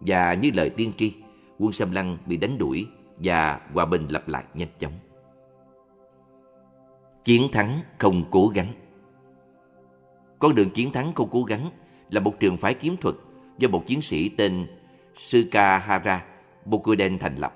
[0.00, 1.12] Và như lời tiên tri,
[1.58, 2.86] quân xâm lăng bị đánh đuổi
[3.18, 4.92] và hòa bình lập lại nhanh chóng.
[7.24, 8.72] Chiến thắng không cố gắng
[10.38, 11.70] Con đường chiến thắng không cố gắng
[12.10, 13.14] là một trường phái kiếm thuật
[13.58, 14.66] do một chiến sĩ tên
[15.16, 16.24] Sukahara
[16.66, 17.54] Bokuden thành lập.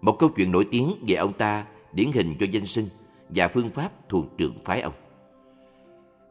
[0.00, 2.88] Một câu chuyện nổi tiếng về ông ta điển hình cho danh sinh
[3.28, 4.94] và phương pháp thuộc trường phái ông.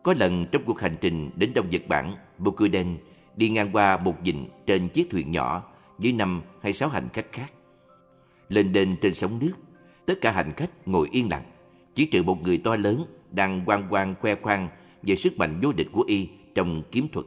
[0.03, 2.97] Có lần trong cuộc hành trình đến Đông Nhật Bản, Bokuden
[3.35, 5.63] đi ngang qua một dịnh trên chiếc thuyền nhỏ
[5.97, 7.51] với năm hay sáu hành khách khác.
[8.49, 9.53] Lên đền trên sóng nước,
[10.05, 11.43] tất cả hành khách ngồi yên lặng,
[11.95, 14.69] chỉ trừ một người to lớn đang quang quang khoe khoang
[15.01, 17.25] về sức mạnh vô địch của y trong kiếm thuật.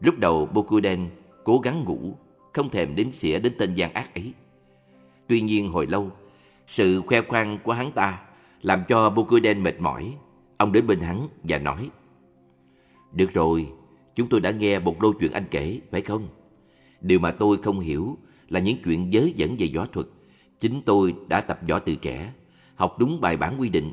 [0.00, 1.08] Lúc đầu Bokuden
[1.44, 2.16] cố gắng ngủ,
[2.58, 4.32] không thèm đếm xỉa đến tên gian ác ấy.
[5.26, 6.10] Tuy nhiên hồi lâu,
[6.66, 8.20] sự khoe khoang của hắn ta
[8.62, 10.14] làm cho Bokuden mệt mỏi.
[10.56, 11.90] Ông đến bên hắn và nói
[13.12, 13.66] Được rồi,
[14.14, 16.28] chúng tôi đã nghe một đôi chuyện anh kể, phải không?
[17.00, 18.18] Điều mà tôi không hiểu
[18.48, 20.06] là những chuyện giới dẫn về võ thuật.
[20.60, 22.32] Chính tôi đã tập võ từ trẻ,
[22.74, 23.92] học đúng bài bản quy định.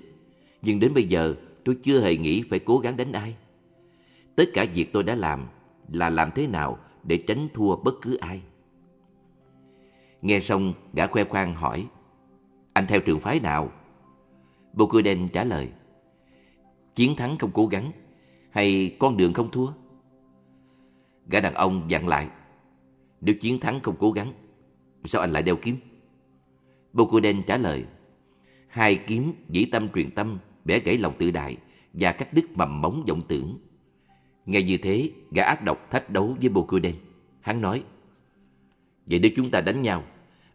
[0.62, 3.36] Nhưng đến bây giờ tôi chưa hề nghĩ phải cố gắng đánh ai.
[4.36, 5.47] Tất cả việc tôi đã làm
[5.91, 8.41] là làm thế nào để tránh thua bất cứ ai.
[10.21, 11.88] Nghe xong, gã khoe khoang hỏi,
[12.73, 13.71] anh theo trường phái nào?
[14.73, 15.69] Bokuden trả lời,
[16.95, 17.91] chiến thắng không cố gắng,
[18.51, 19.67] hay con đường không thua?
[21.28, 22.28] Gã đàn ông dặn lại,
[23.21, 24.34] nếu chiến thắng không cố gắng,
[25.04, 25.78] sao anh lại đeo kiếm?
[26.93, 27.86] Bokuden trả lời,
[28.67, 31.58] hai kiếm dĩ tâm truyền tâm, bẻ gãy lòng tự đại
[31.93, 33.60] và cắt đứt mầm móng vọng tưởng.
[34.45, 36.95] Nghe như thế, gã ác độc thách đấu với Bokuden.
[37.41, 37.84] Hắn nói,
[39.05, 40.03] Vậy nếu chúng ta đánh nhau,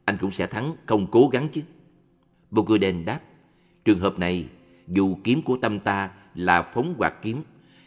[0.04, 1.60] anh cũng sẽ thắng không cố gắng chứ.
[2.50, 3.20] Bokuden đáp,
[3.84, 4.48] trường hợp này,
[4.88, 7.42] dù kiếm của tâm ta là phóng quạt kiếm,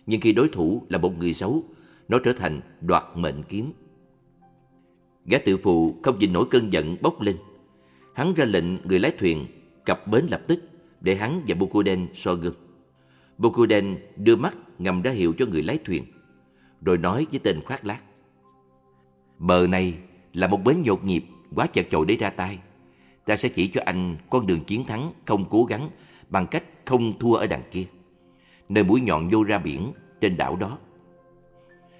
[0.05, 1.63] nhưng khi đối thủ là một người xấu,
[2.07, 3.73] nó trở thành đoạt mệnh kiếm.
[5.25, 7.37] Gã tự phụ không nhìn nổi cơn giận bốc lên.
[8.13, 9.45] Hắn ra lệnh người lái thuyền
[9.85, 10.63] cập bến lập tức
[11.01, 12.53] để hắn và Bokuden so gươm.
[13.37, 16.03] Bokuden đưa mắt ngầm ra hiệu cho người lái thuyền,
[16.81, 18.03] rồi nói với tên khoác lác.
[19.39, 19.97] Bờ này
[20.33, 21.23] là một bến nhột nhịp,
[21.55, 22.57] quá chật chội để ra tay.
[23.25, 25.89] Ta sẽ chỉ cho anh con đường chiến thắng không cố gắng
[26.29, 27.85] bằng cách không thua ở đằng kia.
[28.69, 29.91] Nơi mũi nhọn vô ra biển
[30.21, 30.77] trên đảo đó.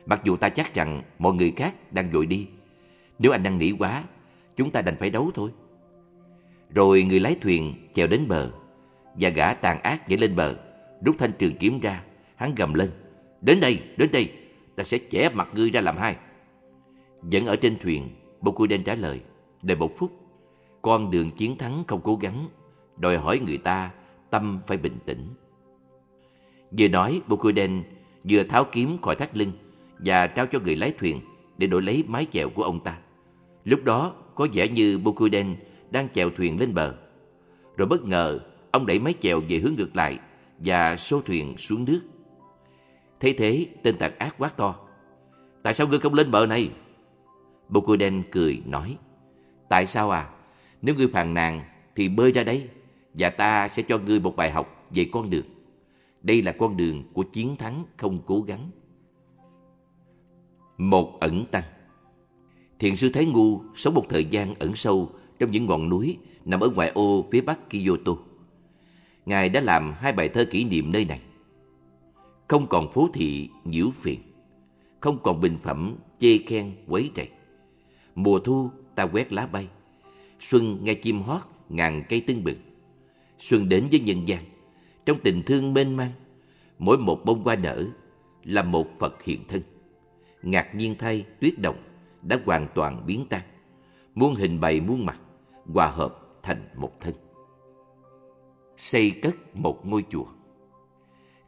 [0.05, 2.47] Mặc dù ta chắc rằng mọi người khác đang dội đi.
[3.19, 4.03] Nếu anh đang nghĩ quá,
[4.55, 5.49] chúng ta đành phải đấu thôi.
[6.69, 8.51] Rồi người lái thuyền chèo đến bờ
[9.15, 10.55] và gã tàn ác nhảy lên bờ,
[11.05, 12.03] rút thanh trường kiếm ra,
[12.35, 12.91] hắn gầm lên.
[13.41, 14.31] Đến đây, đến đây,
[14.75, 16.15] ta sẽ chẻ mặt ngươi ra làm hai.
[17.21, 18.09] Vẫn ở trên thuyền,
[18.43, 19.21] Bokuden trả lời,
[19.61, 20.11] đợi một phút.
[20.81, 22.49] Con đường chiến thắng không cố gắng,
[22.97, 23.91] đòi hỏi người ta
[24.29, 25.27] tâm phải bình tĩnh.
[26.77, 27.83] Vừa nói, Bokuden
[28.29, 29.51] vừa tháo kiếm khỏi thắt lưng
[29.99, 31.19] và trao cho người lái thuyền
[31.57, 32.97] để đổi lấy mái chèo của ông ta.
[33.65, 35.55] Lúc đó, có vẻ như Bokuden
[35.91, 36.95] đang chèo thuyền lên bờ.
[37.77, 38.39] Rồi bất ngờ,
[38.71, 40.19] ông đẩy mái chèo về hướng ngược lại
[40.59, 42.01] và xô thuyền xuống nước.
[43.19, 44.75] Thế thế, tên tạc ác quát to.
[45.63, 46.69] Tại sao ngươi không lên bờ này?
[47.69, 48.97] Bokuden cười nói.
[49.69, 50.29] Tại sao à?
[50.81, 51.61] Nếu ngươi phàn nàn
[51.95, 52.69] thì bơi ra đây
[53.13, 55.45] và ta sẽ cho ngươi một bài học về con đường.
[56.21, 58.69] Đây là con đường của chiến thắng không cố gắng.
[60.77, 61.63] Một ẩn tăng
[62.79, 66.59] Thiền sư Thái Ngu sống một thời gian ẩn sâu trong những ngọn núi nằm
[66.59, 68.11] ở ngoại ô phía bắc Kyoto.
[69.25, 71.21] Ngài đã làm hai bài thơ kỷ niệm nơi này.
[72.47, 74.19] Không còn phố thị nhiễu phiền,
[74.99, 77.29] không còn bình phẩm chê khen quấy rầy.
[78.15, 79.67] Mùa thu ta quét lá bay,
[80.39, 82.57] xuân nghe chim hót ngàn cây tưng bừng.
[83.39, 84.43] Xuân đến với nhân gian,
[85.05, 86.11] trong tình thương mênh mang,
[86.79, 87.85] mỗi một bông hoa nở
[88.43, 89.61] là một Phật hiện thân.
[90.41, 91.83] Ngạc nhiên thay tuyết động
[92.21, 93.41] đã hoàn toàn biến tan,
[94.15, 95.19] muôn hình bày muôn mặt,
[95.65, 97.13] hòa hợp thành một thân.
[98.77, 100.25] Xây cất một ngôi chùa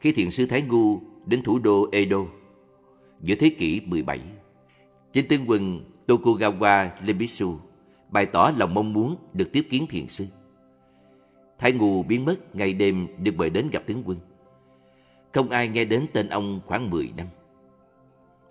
[0.00, 2.18] Khi thiền sư Thái Ngu đến thủ đô Edo
[3.22, 4.20] giữa thế kỷ 17,
[5.12, 7.58] chính tướng quân Tokugawa Ieyasu
[8.10, 10.26] bày tỏ lòng mong muốn được tiếp kiến thiền sư.
[11.58, 14.18] Thái Ngu biến mất ngày đêm được mời đến gặp tướng quân.
[15.34, 17.26] Không ai nghe đến tên ông khoảng 10 năm.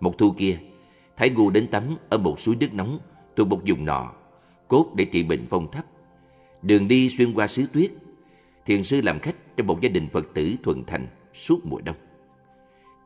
[0.00, 0.58] Một thu kia,
[1.16, 2.98] Thái Ngu đến tắm ở một suối nước nóng
[3.36, 4.12] thuộc một vùng nọ,
[4.68, 5.84] cốt để trị bệnh phong thấp.
[6.62, 7.90] Đường đi xuyên qua xứ tuyết,
[8.66, 11.96] thiền sư làm khách trong một gia đình Phật tử thuần thành suốt mùa đông.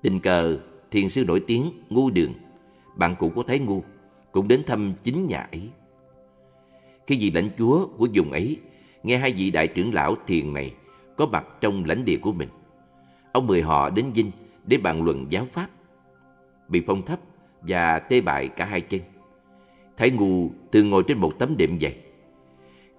[0.03, 0.59] Tình cờ,
[0.91, 2.35] thiền sư nổi tiếng Ngu Đường,
[2.97, 3.83] bạn cũ của Thái Ngu,
[4.33, 5.69] cũng đến thăm chính nhà ấy.
[7.07, 8.59] Khi vị lãnh chúa của vùng ấy
[9.03, 10.73] nghe hai vị đại trưởng lão thiền này
[11.17, 12.49] có mặt trong lãnh địa của mình,
[13.33, 14.31] ông mời họ đến dinh
[14.67, 15.69] để bàn luận giáo pháp.
[16.69, 17.21] Bị phong thấp
[17.63, 19.01] và tê bại cả hai chân.
[19.97, 21.97] Thái Ngu thường ngồi trên một tấm đệm dày.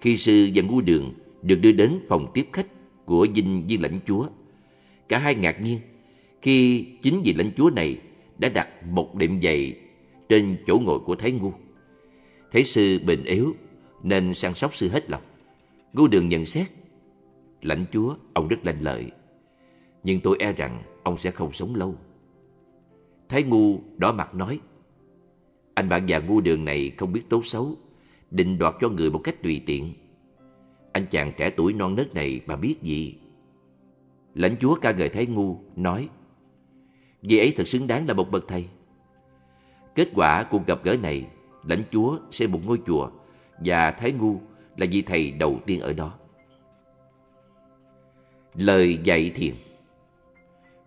[0.00, 2.66] Khi sư và Ngu Đường được đưa đến phòng tiếp khách
[3.04, 4.26] của dinh viên lãnh chúa,
[5.08, 5.78] cả hai ngạc nhiên
[6.42, 7.96] khi chính vị lãnh chúa này
[8.38, 9.74] đã đặt một đệm dày
[10.32, 11.52] trên chỗ ngồi của Thái Ngu.
[12.52, 13.54] Thấy sư bệnh yếu
[14.02, 15.22] nên săn sóc sư hết lòng.
[15.92, 16.66] Ngu Đường nhận xét,
[17.62, 19.10] lãnh chúa ông rất lanh lợi,
[20.04, 21.94] nhưng tôi e rằng ông sẽ không sống lâu.
[23.28, 24.60] Thái ngu đỏ mặt nói,
[25.74, 27.76] anh bạn già ngu đường này không biết tốt xấu,
[28.30, 29.92] định đoạt cho người một cách tùy tiện.
[30.92, 33.18] Anh chàng trẻ tuổi non nớt này bà biết gì?
[34.34, 36.08] Lãnh chúa ca ngợi Thái ngu, nói,
[37.22, 38.66] Vì ấy thật xứng đáng là một bậc thầy.
[39.94, 41.26] Kết quả cuộc gặp gỡ này,
[41.64, 43.10] lãnh chúa xây một ngôi chùa
[43.58, 44.40] và Thái ngu
[44.76, 46.12] là vị thầy đầu tiên ở đó.
[48.54, 49.54] Lời dạy thiền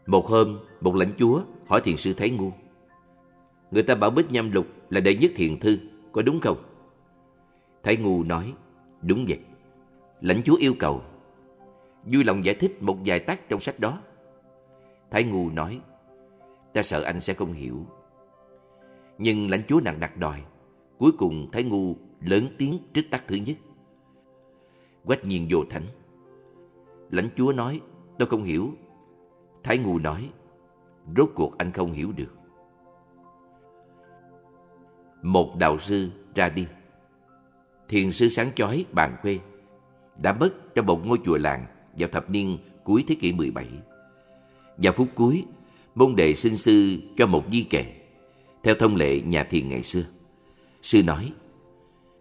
[0.05, 2.51] Một hôm, một lãnh chúa hỏi thiền sư Thái Ngu.
[3.71, 5.77] Người ta bảo Bích Nhâm Lục là đệ nhất thiền thư,
[6.11, 6.57] có đúng không?
[7.83, 8.53] Thái Ngu nói,
[9.01, 9.39] đúng vậy.
[10.21, 11.01] Lãnh chúa yêu cầu,
[12.05, 14.01] vui lòng giải thích một vài tác trong sách đó.
[15.11, 15.79] Thái Ngu nói,
[16.73, 17.85] ta sợ anh sẽ không hiểu.
[19.17, 20.41] Nhưng lãnh chúa nặng đặt đòi.
[20.97, 23.57] Cuối cùng Thái Ngu lớn tiếng trước tắc thứ nhất.
[25.05, 25.85] Quách nhiên vô thánh.
[27.11, 27.81] Lãnh chúa nói,
[28.19, 28.73] tôi không hiểu.
[29.63, 30.29] Thái Ngu nói,
[31.17, 32.33] rốt cuộc anh không hiểu được.
[35.21, 36.67] Một đạo sư ra đi.
[37.89, 39.39] Thiền sư sáng chói bàn quê
[40.21, 41.65] đã mất trong một ngôi chùa làng
[41.97, 43.67] vào thập niên cuối thế kỷ 17.
[44.77, 45.45] Vào phút cuối,
[45.95, 47.85] môn đệ sinh sư cho một di kệ,
[48.65, 50.03] theo thông lệ nhà thiền ngày xưa.
[50.81, 51.33] Sư nói,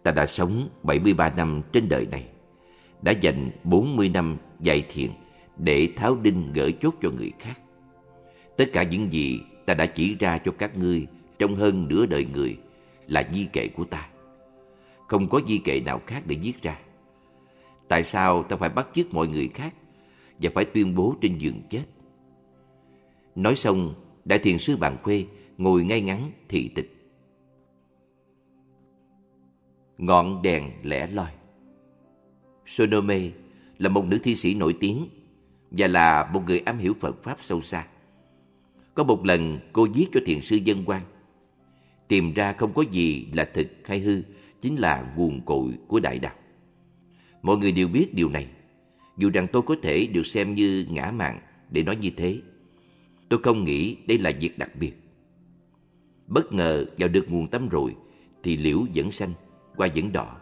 [0.02, 2.24] ta đã sống 73 năm trên đời này,
[3.02, 5.10] đã dành 40 năm dạy thiền
[5.56, 7.60] để tháo đinh gỡ chốt cho người khác.
[8.56, 11.06] Tất cả những gì ta đã chỉ ra cho các ngươi
[11.38, 12.56] trong hơn nửa đời người
[13.06, 14.08] là di kệ của ta.
[15.08, 16.78] Không có di kệ nào khác để viết ra.
[17.88, 19.74] Tại sao ta phải bắt chước mọi người khác
[20.38, 21.84] và phải tuyên bố trên giường chết?
[23.34, 25.26] Nói xong, Đại Thiền Sư Bàn Khuê
[25.58, 26.90] ngồi ngay ngắn thị tịch.
[29.98, 31.30] Ngọn đèn lẻ loi
[32.66, 33.30] Sonome
[33.78, 35.08] là một nữ thi sĩ nổi tiếng
[35.70, 37.86] và là một người am hiểu Phật Pháp sâu xa.
[38.94, 41.02] Có một lần cô viết cho thiền sư dân quan.
[42.08, 44.22] Tìm ra không có gì là thực hay hư,
[44.60, 46.34] chính là nguồn cội của đại đạo.
[47.42, 48.46] Mọi người đều biết điều này.
[49.16, 51.40] Dù rằng tôi có thể được xem như ngã mạn
[51.70, 52.40] để nói như thế.
[53.28, 54.92] Tôi không nghĩ đây là việc đặc biệt.
[56.26, 57.96] Bất ngờ vào được nguồn tâm rồi
[58.42, 59.30] thì liễu vẫn xanh,
[59.76, 60.36] qua vẫn đỏ.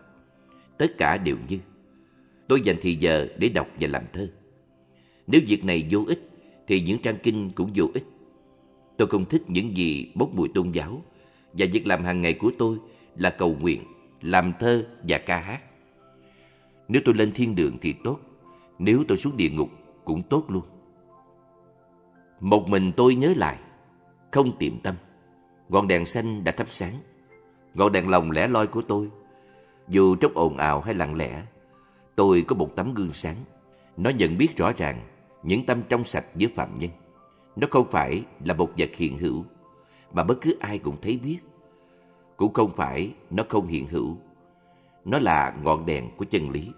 [0.78, 1.58] Tất cả đều như.
[2.48, 4.30] Tôi dành thì giờ để đọc và làm thơ.
[5.26, 6.30] Nếu việc này vô ích
[6.66, 8.04] thì những trang kinh cũng vô ích.
[8.96, 11.02] Tôi không thích những gì bốc mùi tôn giáo
[11.52, 12.78] và việc làm hàng ngày của tôi
[13.16, 13.82] là cầu nguyện,
[14.20, 15.62] làm thơ và ca hát.
[16.88, 18.20] Nếu tôi lên thiên đường thì tốt,
[18.78, 19.70] nếu tôi xuống địa ngục
[20.04, 20.62] cũng tốt luôn.
[22.40, 23.58] Một mình tôi nhớ lại,
[24.30, 24.94] không tiệm tâm.
[25.72, 26.98] Ngọn đèn xanh đã thắp sáng.
[27.74, 29.10] Ngọn đèn lồng lẻ loi của tôi,
[29.88, 31.42] dù trong ồn ào hay lặng lẽ,
[32.16, 33.36] tôi có một tấm gương sáng.
[33.96, 35.00] Nó nhận biết rõ ràng
[35.42, 36.90] những tâm trong sạch giữa phạm nhân.
[37.56, 39.44] Nó không phải là một vật hiện hữu,
[40.12, 41.38] mà bất cứ ai cũng thấy biết.
[42.36, 44.16] Cũng không phải nó không hiện hữu.
[45.04, 46.68] Nó là ngọn đèn của chân lý.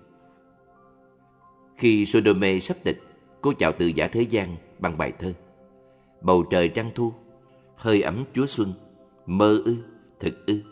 [1.76, 3.02] Khi Sodome sắp tịch,
[3.40, 5.32] cô chào từ giả thế gian bằng bài thơ.
[6.20, 7.12] Bầu trời trăng thu,
[7.76, 8.72] hơi ấm Chúa Xuân,
[9.26, 9.76] mơ ư,
[10.20, 10.62] thực ư,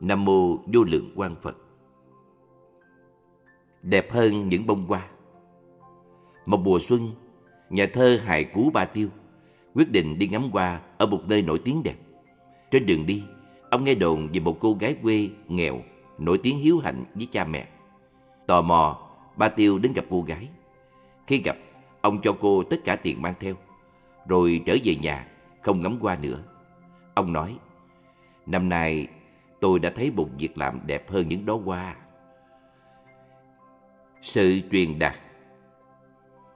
[0.00, 1.56] Nam Mô Vô Lượng Quang Phật.
[3.82, 5.08] Đẹp hơn những bông hoa.
[6.46, 7.10] Một mùa xuân,
[7.70, 9.08] nhà thơ Hài Cú Ba Tiêu
[9.74, 11.96] quyết định đi ngắm hoa ở một nơi nổi tiếng đẹp.
[12.70, 13.22] Trên đường đi,
[13.70, 15.80] ông nghe đồn về một cô gái quê nghèo,
[16.18, 17.68] nổi tiếng hiếu hạnh với cha mẹ.
[18.46, 20.48] Tò mò, Ba Tiêu đến gặp cô gái.
[21.26, 21.56] Khi gặp,
[22.00, 23.54] ông cho cô tất cả tiền mang theo,
[24.28, 25.26] rồi trở về nhà,
[25.68, 26.38] không ngắm qua nữa.
[27.14, 27.58] Ông nói,
[28.46, 29.08] năm nay
[29.60, 31.96] tôi đã thấy một việc làm đẹp hơn những đó qua.
[34.22, 35.16] Sự truyền đạt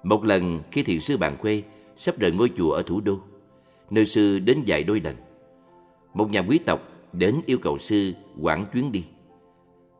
[0.03, 1.62] Một lần khi thiền sư bạn quê
[1.96, 3.18] sắp rời ngôi chùa ở thủ đô,
[3.90, 5.16] nơi sư đến dạy đôi lần.
[6.14, 6.81] Một nhà quý tộc
[7.12, 9.05] đến yêu cầu sư quản chuyến đi.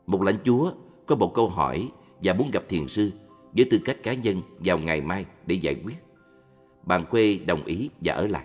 [0.07, 0.73] Một lãnh chúa
[1.07, 1.89] có một câu hỏi
[2.23, 3.11] và muốn gặp thiền sư
[3.53, 5.97] với tư cách cá nhân vào ngày mai để giải quyết.
[6.83, 8.45] Bạn quê đồng ý và ở lại.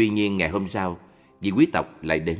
[0.00, 0.98] Tuy nhiên ngày hôm sau,
[1.40, 2.38] vị quý tộc lại đến,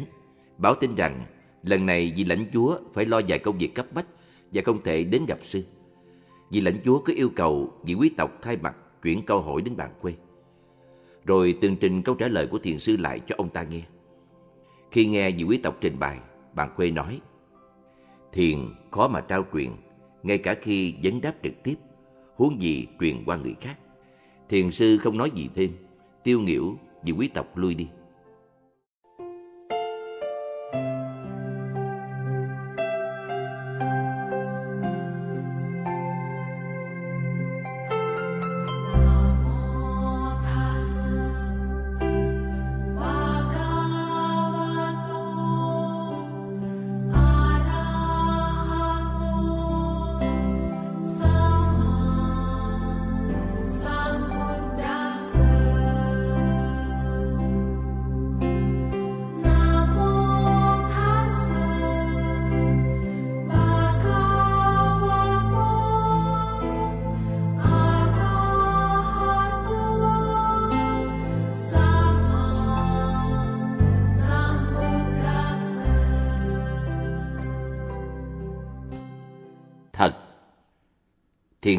[0.58, 1.26] báo tin rằng
[1.62, 4.06] lần này vị lãnh chúa phải lo vài công việc cấp bách
[4.52, 5.62] và không thể đến gặp sư.
[6.50, 9.76] Vị lãnh chúa có yêu cầu vị quý tộc thay mặt chuyển câu hỏi đến
[9.76, 10.12] bạn quê.
[11.24, 13.82] Rồi tường trình câu trả lời của thiền sư lại cho ông ta nghe.
[14.90, 16.18] Khi nghe vị quý tộc trình bày,
[16.54, 17.20] bạn quê nói
[18.32, 18.58] Thiền
[18.90, 19.70] khó mà trao truyền,
[20.22, 21.76] ngay cả khi vấn đáp trực tiếp,
[22.36, 23.76] huống gì truyền qua người khác.
[24.48, 25.70] Thiền sư không nói gì thêm,
[26.24, 27.88] tiêu nghỉu vì quý tộc lui đi.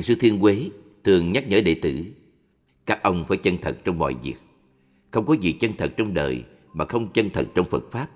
[0.01, 0.69] Thiền sư Thiên Quế
[1.03, 2.05] thường nhắc nhở đệ tử,
[2.85, 4.35] các ông phải chân thật trong mọi việc.
[5.11, 8.09] Không có gì chân thật trong đời mà không chân thật trong Phật Pháp,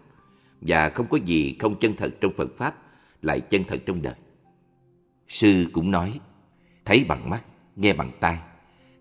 [0.61, 2.75] và không có gì không chân thật trong Phật Pháp
[3.21, 4.13] lại chân thật trong đời.
[5.27, 6.19] Sư cũng nói,
[6.85, 7.45] thấy bằng mắt,
[7.75, 8.37] nghe bằng tai,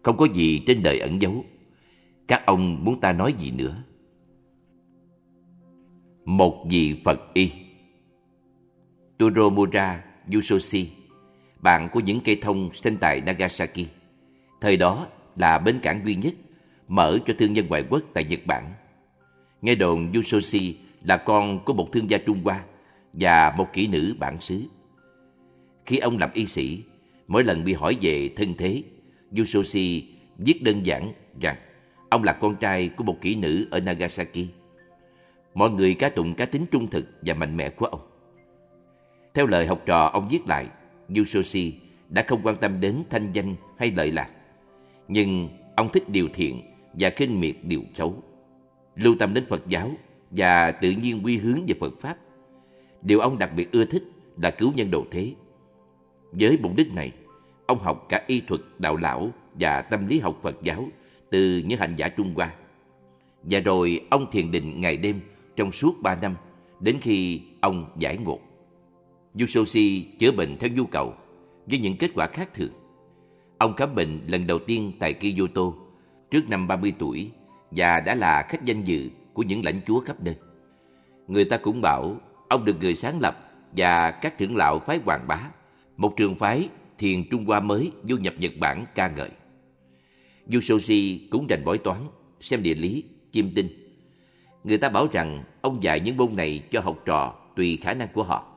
[0.02, 1.44] không có gì trên đời ẩn giấu.
[2.28, 3.82] Các ông muốn ta nói gì nữa?
[6.24, 7.50] Một vị Phật y
[9.18, 10.88] Turomura Yusoshi,
[11.64, 13.86] bạn của những cây thông sinh tại Nagasaki.
[14.60, 16.34] Thời đó là bến cảng duy nhất
[16.88, 18.72] mở cho thương nhân ngoại quốc tại Nhật Bản.
[19.62, 22.60] Nghe đồn Yusoshi là con của một thương gia Trung Hoa
[23.12, 24.62] và một kỹ nữ bản xứ.
[25.86, 26.82] Khi ông làm y sĩ,
[27.26, 28.82] mỗi lần bị hỏi về thân thế,
[29.36, 31.56] Yusoshi viết đơn giản rằng
[32.08, 34.46] ông là con trai của một kỹ nữ ở Nagasaki.
[35.54, 38.00] Mọi người cá tụng cá tính trung thực và mạnh mẽ của ông.
[39.34, 40.66] Theo lời học trò ông viết lại,
[41.16, 41.74] Yusoshi
[42.08, 44.28] đã không quan tâm đến thanh danh hay lợi lạc.
[45.08, 46.62] Nhưng ông thích điều thiện
[46.92, 48.22] và khinh miệt điều xấu.
[48.96, 49.90] Lưu tâm đến Phật giáo
[50.30, 52.16] và tự nhiên quy hướng về Phật Pháp.
[53.02, 54.02] Điều ông đặc biệt ưa thích
[54.42, 55.32] là cứu nhân độ thế.
[56.32, 57.12] Với mục đích này,
[57.66, 60.88] ông học cả y thuật đạo lão và tâm lý học Phật giáo
[61.30, 62.54] từ những hành giả Trung Hoa.
[63.42, 65.20] Và rồi ông thiền định ngày đêm
[65.56, 66.34] trong suốt ba năm
[66.80, 68.38] đến khi ông giải ngộ.
[69.40, 71.14] Yusoshi chữa bệnh theo nhu cầu
[71.66, 72.72] với những kết quả khác thường.
[73.58, 75.62] Ông khám bệnh lần đầu tiên tại Kyoto
[76.30, 77.30] trước năm 30 tuổi
[77.70, 80.34] và đã là khách danh dự của những lãnh chúa khắp nơi.
[81.28, 82.16] Người ta cũng bảo
[82.48, 83.36] ông được người sáng lập
[83.76, 85.40] và các trưởng lão phái Hoàng Bá,
[85.96, 86.68] một trường phái
[86.98, 89.30] thiền Trung Hoa mới du nhập Nhật Bản ca ngợi.
[90.52, 92.00] Yusoshi cũng rành bói toán,
[92.40, 93.68] xem địa lý, chiêm tinh.
[94.64, 98.08] Người ta bảo rằng ông dạy những môn này cho học trò tùy khả năng
[98.14, 98.53] của họ.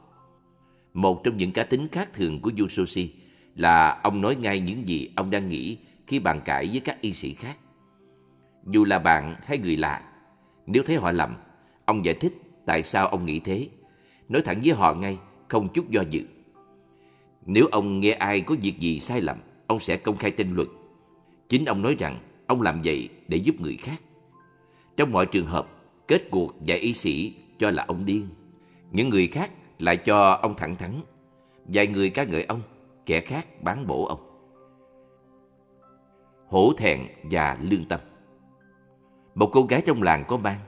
[0.98, 3.12] Một trong những cá tính khác thường của Yusoshi
[3.56, 7.14] là ông nói ngay những gì ông đang nghĩ khi bàn cãi với các y
[7.14, 7.58] sĩ khác.
[8.66, 10.02] Dù là bạn hay người lạ,
[10.66, 11.36] nếu thấy họ lầm,
[11.86, 12.34] ông giải thích
[12.66, 13.68] tại sao ông nghĩ thế.
[14.30, 16.22] Nói thẳng với họ ngay, không chút do dự.
[17.46, 20.68] Nếu ông nghe ai có việc gì sai lầm, ông sẽ công khai tranh luận.
[21.50, 24.02] Chính ông nói rằng ông làm vậy để giúp người khác.
[24.98, 25.68] Trong mọi trường hợp,
[26.08, 28.28] kết cuộc dạy y sĩ cho là ông điên.
[28.92, 30.92] Những người khác lại cho ông thẳng thắn.
[31.66, 32.62] Vài người ca ngợi ông,
[33.06, 34.20] kẻ khác bán bổ ông.
[36.48, 37.00] Hổ thẹn
[37.32, 38.00] và lương tâm
[39.36, 40.60] Một cô gái trong làng có mang.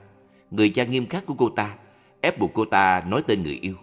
[0.50, 1.76] Người cha nghiêm khắc của cô ta
[2.20, 3.74] ép buộc cô ta nói tên người yêu.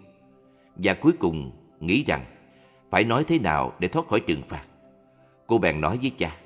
[0.76, 2.24] Và cuối cùng nghĩ rằng
[2.90, 4.64] phải nói thế nào để thoát khỏi trừng phạt.
[5.46, 6.36] Cô bèn nói với cha.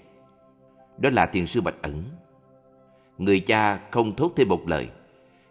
[0.99, 2.03] Đó là thiền sư Bạch Ẩn.
[3.19, 4.89] Người cha không thốt thêm một lời.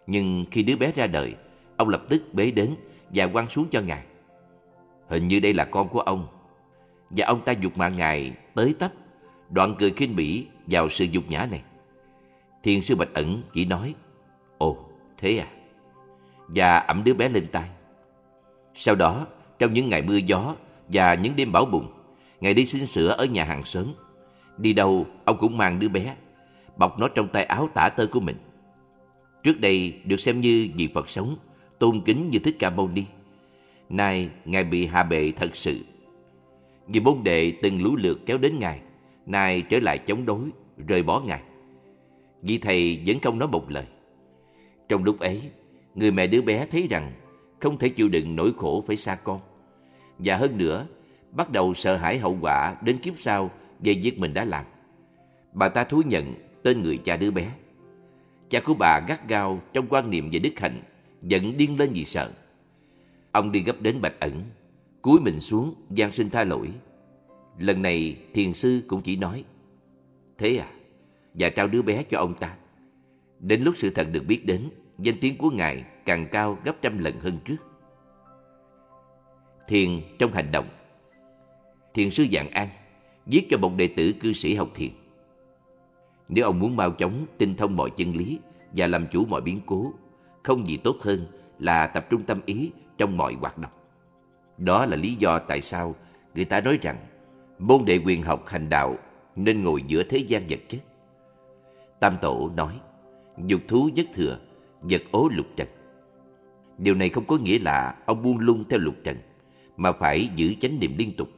[0.06, 1.34] Nhưng khi đứa bé ra đời,
[1.76, 2.74] ông lập tức bế đến
[3.12, 4.02] và quăng xuống cho ngài.
[5.08, 6.26] Hình như đây là con của ông.
[7.10, 8.92] Và ông ta dục mạng ngài tới tấp,
[9.50, 11.62] đoạn cười khinh bỉ vào sự dục nhã này.
[12.62, 13.94] Thiên sư Bạch Ẩn chỉ nói,
[14.58, 14.78] Ồ,
[15.18, 15.46] thế à?
[16.48, 17.68] Và ẩm đứa bé lên tay.
[18.74, 19.26] Sau đó,
[19.58, 20.54] trong những ngày mưa gió
[20.88, 21.92] và những đêm bão bùng,
[22.40, 23.94] ngài đi xin sữa ở nhà hàng xóm.
[24.58, 26.14] Đi đâu, ông cũng mang đứa bé,
[26.76, 28.36] bọc nó trong tay áo tả tơi của mình.
[29.42, 31.36] Trước đây được xem như vị Phật sống,
[31.82, 33.04] tôn kính như Thích Ca Mâu Ni.
[33.88, 35.80] Nay, Ngài bị hạ bệ thật sự.
[36.86, 38.80] Vì môn đệ từng lũ lượt kéo đến Ngài,
[39.26, 40.40] nay trở lại chống đối,
[40.86, 41.42] rời bỏ Ngài.
[42.42, 43.84] Vì Thầy vẫn không nói một lời.
[44.88, 45.40] Trong lúc ấy,
[45.94, 47.12] người mẹ đứa bé thấy rằng
[47.60, 49.40] không thể chịu đựng nỗi khổ phải xa con.
[50.18, 50.86] Và hơn nữa,
[51.30, 54.64] bắt đầu sợ hãi hậu quả đến kiếp sau về việc mình đã làm.
[55.52, 57.52] Bà ta thú nhận tên người cha đứa bé.
[58.50, 60.80] Cha của bà gắt gao trong quan niệm về đức hạnh
[61.22, 62.30] giận điên lên vì sợ.
[63.32, 64.42] Ông đi gấp đến bạch ẩn,
[65.02, 66.70] cúi mình xuống, gian xin tha lỗi.
[67.58, 69.44] Lần này thiền sư cũng chỉ nói,
[70.38, 70.68] Thế à,
[71.34, 72.56] và trao đứa bé cho ông ta.
[73.38, 76.98] Đến lúc sự thật được biết đến, danh tiếng của Ngài càng cao gấp trăm
[76.98, 77.56] lần hơn trước.
[79.68, 80.66] Thiền trong hành động
[81.94, 82.68] Thiền sư Dạng An
[83.26, 84.90] viết cho một đệ tử cư sĩ học thiền.
[86.28, 88.38] Nếu ông muốn mau chóng tinh thông mọi chân lý
[88.72, 89.92] và làm chủ mọi biến cố,
[90.42, 91.26] không gì tốt hơn
[91.58, 93.72] là tập trung tâm ý trong mọi hoạt động.
[94.58, 95.94] Đó là lý do tại sao
[96.34, 96.96] người ta nói rằng
[97.58, 98.96] môn đệ quyền học hành đạo
[99.36, 100.80] nên ngồi giữa thế gian vật chất.
[102.00, 102.72] Tam Tổ nói,
[103.46, 104.38] dục thú nhất thừa,
[104.80, 105.68] vật ố lục trần.
[106.78, 109.16] Điều này không có nghĩa là ông buông lung theo lục trần,
[109.76, 111.28] mà phải giữ chánh niệm liên tục,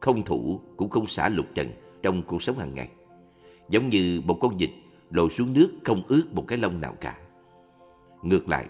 [0.00, 1.68] không thủ cũng không xả lục trần
[2.02, 2.88] trong cuộc sống hàng ngày.
[3.68, 4.70] Giống như một con vịt
[5.10, 7.16] lội xuống nước không ướt một cái lông nào cả.
[8.22, 8.66] Ngược lại,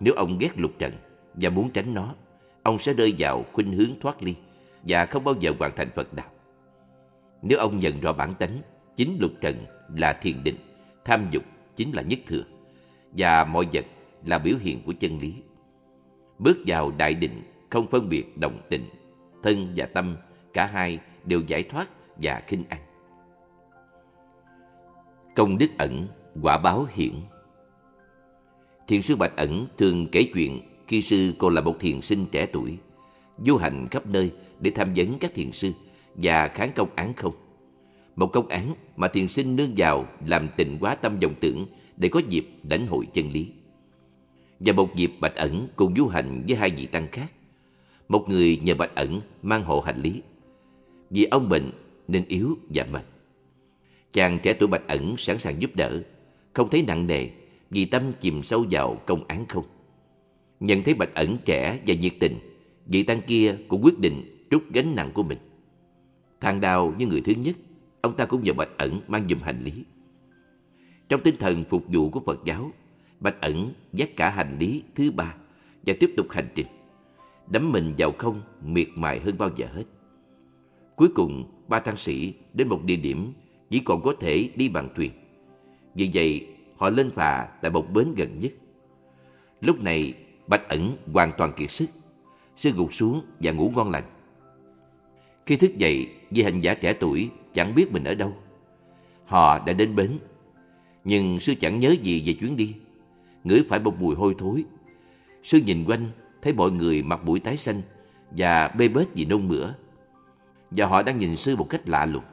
[0.00, 0.92] nếu ông ghét lục trần
[1.34, 2.14] và muốn tránh nó,
[2.62, 4.34] ông sẽ rơi vào khuynh hướng thoát ly
[4.82, 6.30] và không bao giờ hoàn thành Phật đạo.
[7.42, 8.62] Nếu ông nhận rõ bản tánh,
[8.96, 10.56] chính lục trần là thiền định,
[11.04, 11.42] tham dục
[11.76, 12.42] chính là nhất thừa,
[13.12, 13.84] và mọi vật
[14.24, 15.34] là biểu hiện của chân lý.
[16.38, 18.84] Bước vào đại định không phân biệt đồng tình,
[19.42, 20.16] thân và tâm,
[20.52, 21.88] cả hai đều giải thoát
[22.22, 22.80] và khinh an.
[25.36, 26.08] Công đức ẩn,
[26.42, 27.12] quả báo hiển
[28.88, 32.46] Thiền sư Bạch Ẩn thường kể chuyện khi sư còn là một thiền sinh trẻ
[32.46, 32.76] tuổi,
[33.46, 34.30] du hành khắp nơi
[34.60, 35.72] để tham vấn các thiền sư
[36.14, 37.34] và kháng công án không.
[38.16, 41.66] Một công án mà thiền sinh nương vào làm tịnh quá tâm vọng tưởng
[41.96, 43.48] để có dịp đánh hội chân lý.
[44.60, 47.32] Và một dịp Bạch Ẩn cùng du hành với hai vị tăng khác.
[48.08, 50.22] Một người nhờ Bạch Ẩn mang hộ hành lý.
[51.10, 51.70] Vì ông bệnh
[52.08, 53.04] nên yếu và mệt.
[54.12, 56.02] Chàng trẻ tuổi Bạch Ẩn sẵn sàng giúp đỡ,
[56.52, 57.28] không thấy nặng nề
[57.70, 59.64] vì tâm chìm sâu vào công án không.
[60.60, 62.38] Nhận thấy Bạch Ẩn trẻ và nhiệt tình,
[62.86, 65.38] vị tăng kia cũng quyết định trút gánh nặng của mình.
[66.40, 67.56] Thang đào như người thứ nhất,
[68.00, 69.72] ông ta cũng nhờ Bạch Ẩn mang dùm hành lý.
[71.08, 72.70] Trong tinh thần phục vụ của Phật giáo,
[73.20, 75.34] Bạch Ẩn dắt cả hành lý thứ ba
[75.86, 76.66] và tiếp tục hành trình,
[77.50, 79.84] đắm mình vào không miệt mài hơn bao giờ hết.
[80.96, 83.32] Cuối cùng, ba tăng sĩ đến một địa điểm
[83.70, 85.10] chỉ còn có thể đi bằng thuyền.
[85.94, 86.46] Vì vậy,
[86.76, 88.52] họ lên phà tại một bến gần nhất.
[89.60, 90.14] Lúc này,
[90.46, 91.86] Bạch Ẩn hoàn toàn kiệt sức,
[92.56, 94.04] sư gục xuống và ngủ ngon lành.
[95.46, 98.32] Khi thức dậy, vì hành giả trẻ tuổi chẳng biết mình ở đâu.
[99.26, 100.18] Họ đã đến bến,
[101.04, 102.74] nhưng sư chẳng nhớ gì về chuyến đi.
[103.44, 104.64] Ngửi phải một mùi hôi thối.
[105.42, 106.10] Sư nhìn quanh,
[106.42, 107.82] thấy mọi người mặt mũi tái xanh
[108.30, 109.74] và bê bết vì nôn mửa.
[110.70, 112.24] Và họ đang nhìn sư một cách lạ lùng.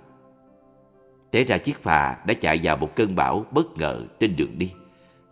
[1.34, 4.72] Té ra chiếc phà đã chạy vào một cơn bão bất ngờ trên đường đi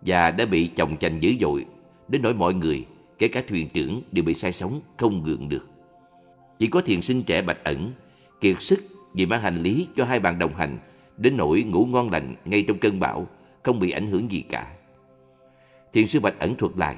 [0.02, 1.66] và đã bị chồng chành dữ dội
[2.08, 2.86] đến nỗi mọi người,
[3.18, 5.68] kể cả thuyền trưởng đều bị say sóng không gượng được.
[6.60, 7.92] Chỉ có thiền sinh trẻ bạch ẩn,
[8.42, 8.84] kiệt sức
[9.14, 10.78] vì mang hành lý cho hai bạn đồng hành
[11.18, 13.28] đến nỗi ngủ ngon lành ngay trong cơn bão,
[13.64, 14.68] không bị ảnh hưởng gì cả.
[15.94, 16.96] Thiền sư Bạch ẩn thuật lại,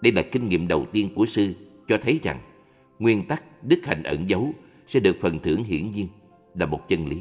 [0.00, 1.54] đây là kinh nghiệm đầu tiên của sư
[1.88, 2.38] cho thấy rằng
[2.98, 4.52] nguyên tắc đức hạnh ẩn giấu
[4.86, 6.08] sẽ được phần thưởng hiển nhiên
[6.54, 7.16] là một chân lý.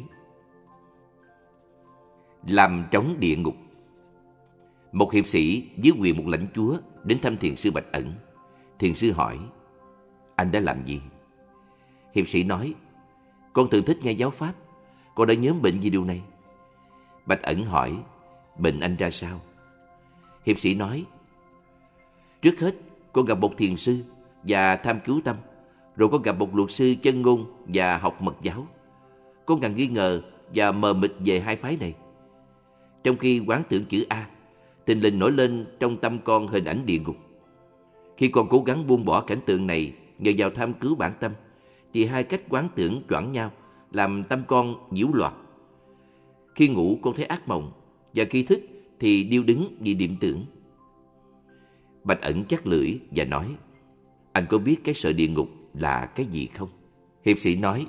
[2.45, 3.55] Làm trống địa ngục
[4.91, 8.13] Một hiệp sĩ dưới quyền một lãnh chúa đến thăm thiền sư Bạch ẩn.
[8.79, 9.39] Thiền sư hỏi,
[10.35, 11.01] anh đã làm gì?
[12.15, 12.73] Hiệp sĩ nói,
[13.53, 14.53] con thường thích nghe giáo pháp,
[15.15, 16.21] con đã nhóm bệnh gì điều này.
[17.25, 17.97] Bạch ẩn hỏi,
[18.57, 19.39] bệnh anh ra sao?
[20.45, 21.05] Hiệp sĩ nói,
[22.41, 22.75] trước hết
[23.13, 24.03] con gặp một thiền sư
[24.43, 25.35] và tham cứu tâm,
[25.95, 28.67] rồi con gặp một luật sư chân ngôn và học mật giáo.
[29.45, 30.21] Con càng nghi ngờ
[30.55, 31.93] và mờ mịt về hai phái này.
[33.07, 34.27] Trong khi quán tưởng chữ A,
[34.85, 37.15] tình linh nổi lên trong tâm con hình ảnh địa ngục.
[38.17, 41.31] Khi con cố gắng buông bỏ cảnh tượng này nhờ vào tham cứu bản tâm,
[41.93, 43.51] thì hai cách quán tưởng choảng nhau,
[43.91, 45.33] làm tâm con nhiễu loạn.
[46.55, 47.71] Khi ngủ con thấy ác mộng,
[48.15, 48.59] và khi thức
[48.99, 50.45] thì điêu đứng vì niệm tưởng.
[52.03, 53.55] Bạch ẩn chắc lưỡi và nói,
[54.31, 56.69] anh có biết cái sợ địa ngục là cái gì không?
[57.25, 57.87] Hiệp sĩ nói,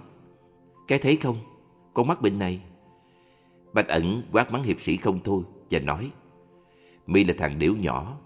[0.89, 1.37] cái thấy không,
[1.95, 2.61] con mắc bệnh này.
[3.73, 6.11] Bạch ẩn quát mắng hiệp sĩ không thôi và nói,
[7.07, 8.19] mi là thằng điểu nhỏ,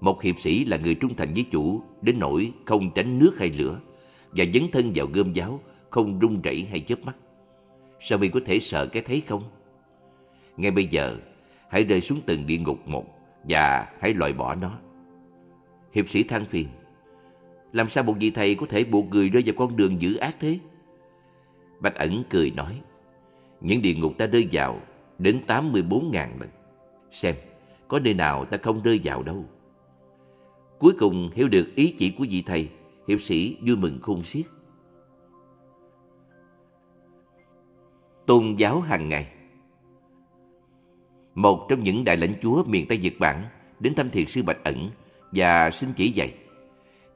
[0.00, 3.50] một hiệp sĩ là người trung thành với chủ đến nỗi không tránh nước hay
[3.50, 3.80] lửa
[4.32, 5.60] và dấn thân vào gươm giáo
[5.90, 7.16] không run rẩy hay chớp mắt.
[8.00, 9.42] Sao mi có thể sợ cái thấy không?
[10.56, 11.16] Ngay bây giờ,
[11.70, 13.04] hãy rơi xuống từng địa ngục một
[13.44, 14.78] và hãy loại bỏ nó.
[15.92, 16.68] Hiệp sĩ than phiền.
[17.72, 20.36] Làm sao một vị thầy có thể buộc người rơi vào con đường dữ ác
[20.40, 20.58] thế?
[21.80, 22.80] Bạch ẩn cười nói.
[23.60, 24.80] Những địa ngục ta rơi vào
[25.18, 26.48] đến 84.000 lần.
[27.12, 27.34] Xem,
[27.88, 29.44] có nơi nào ta không rơi vào đâu.
[30.78, 32.68] Cuối cùng hiểu được ý chỉ của vị thầy,
[33.08, 34.46] hiệp sĩ vui mừng khôn xiết.
[38.26, 39.26] Tôn giáo hàng ngày
[41.34, 43.44] Một trong những đại lãnh chúa miền Tây Nhật Bản
[43.80, 44.90] đến thăm thiền sư Bạch Ẩn
[45.32, 46.34] và xin chỉ dạy.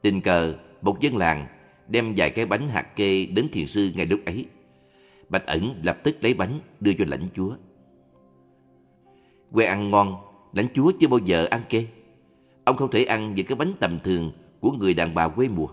[0.01, 1.47] Tình cờ, một dân làng
[1.87, 4.45] đem vài cái bánh hạt kê đến thiền sư ngay lúc ấy.
[5.29, 7.55] Bạch Ẩn lập tức lấy bánh đưa cho lãnh chúa.
[9.51, 10.15] Quê ăn ngon,
[10.53, 11.87] lãnh chúa chưa bao giờ ăn kê.
[12.63, 15.67] Ông không thể ăn những cái bánh tầm thường của người đàn bà quê mùa.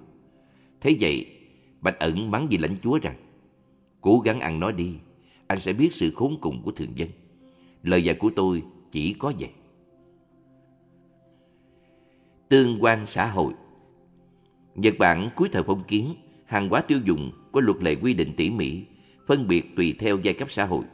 [0.80, 1.26] Thế vậy,
[1.80, 3.16] Bạch Ẩn mắng vì lãnh chúa rằng
[4.00, 4.94] Cố gắng ăn nó đi,
[5.46, 7.08] anh sẽ biết sự khốn cùng của thường dân.
[7.82, 9.50] Lời dạy của tôi chỉ có vậy.
[12.48, 13.52] Tương quan xã hội
[14.74, 18.32] Nhật Bản cuối thời phong kiến, hàng hóa tiêu dùng có luật lệ quy định
[18.36, 18.84] tỉ mỉ,
[19.30, 20.84] phân biệt tùy theo giai cấp xã hội.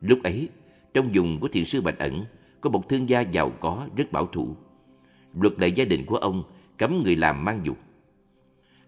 [0.00, 0.48] Lúc ấy,
[0.94, 2.24] trong vùng của thiền sư Bạch Ẩn,
[2.60, 4.56] có một thương gia giàu có rất bảo thủ.
[5.40, 6.42] Luật lệ gia đình của ông
[6.78, 7.78] cấm người làm mang dục.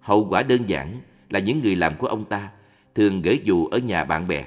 [0.00, 2.50] Hậu quả đơn giản là những người làm của ông ta
[2.94, 4.44] thường gửi dù ở nhà bạn bè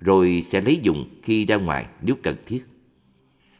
[0.00, 2.66] rồi sẽ lấy dùng khi ra ngoài nếu cần thiết.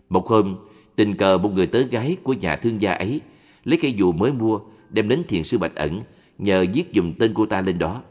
[0.08, 0.56] Một hôm,
[0.96, 3.20] tình cờ một người tớ gái của nhà thương gia ấy
[3.64, 4.60] lấy cây dù mới mua
[4.90, 6.00] đem đến thiền sư Bạch Ẩn
[6.38, 8.02] nhờ viết dùm tên cô ta lên đó.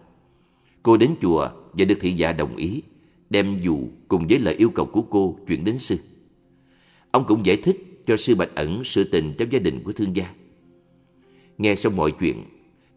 [0.83, 2.81] Cô đến chùa và được thị giả đồng ý
[3.29, 5.97] đem dù cùng với lời yêu cầu của cô chuyển đến sư.
[7.11, 10.15] Ông cũng giải thích cho sư Bạch Ẩn sự tình trong gia đình của thương
[10.15, 10.33] gia.
[11.57, 12.43] Nghe xong mọi chuyện,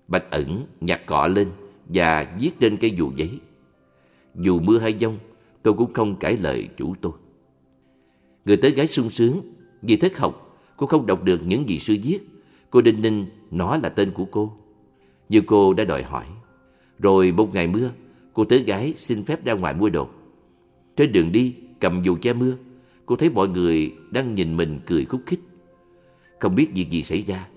[0.08, 1.48] Bạch Ẩn nhặt cọ lên
[1.88, 3.30] và viết trên cây dù giấy.
[4.34, 5.18] Dù mưa hay giông,
[5.62, 7.12] tôi cũng không cãi lời chủ tôi.
[8.44, 9.40] Người tới gái sung sướng,
[9.82, 12.18] vì thất học, cô không đọc được những gì sư viết.
[12.70, 14.52] Cô đinh ninh nó là tên của cô.
[15.28, 16.24] Như cô đã đòi hỏi.
[16.98, 17.90] Rồi một ngày mưa,
[18.32, 20.08] cô tớ gái xin phép ra ngoài mua đồ.
[20.96, 22.56] Trên đường đi, cầm dù che mưa,
[23.06, 25.40] cô thấy mọi người đang nhìn mình cười khúc khích.
[26.38, 27.48] Không biết việc gì xảy ra.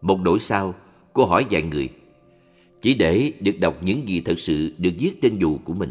[0.00, 0.74] Một đổi sau,
[1.12, 1.88] cô hỏi vài người.
[2.82, 5.90] Chỉ để được đọc những gì thật sự được viết trên dù của mình.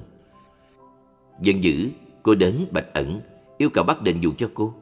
[1.41, 1.89] Dân dữ,
[2.23, 3.21] cô đến Bạch Ẩn,
[3.57, 4.73] yêu cầu bắt đền dù cho cô.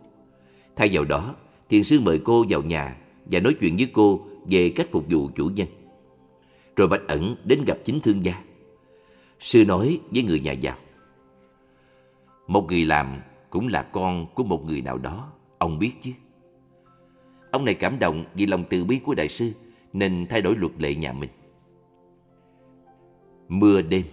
[0.76, 1.36] Thay vào đó,
[1.70, 5.30] thiền sư mời cô vào nhà và nói chuyện với cô về cách phục vụ
[5.36, 5.68] chủ nhân.
[6.76, 8.44] Rồi Bạch Ẩn đến gặp chính thương gia.
[9.42, 10.78] Sư nói với người nhà giàu.
[12.48, 16.12] Một người làm cũng là con của một người nào đó, ông biết chứ.
[17.52, 19.52] Ông này cảm động vì lòng từ bi của đại sư
[19.94, 21.30] nên thay đổi luật lệ nhà mình.
[23.48, 24.04] Mưa đêm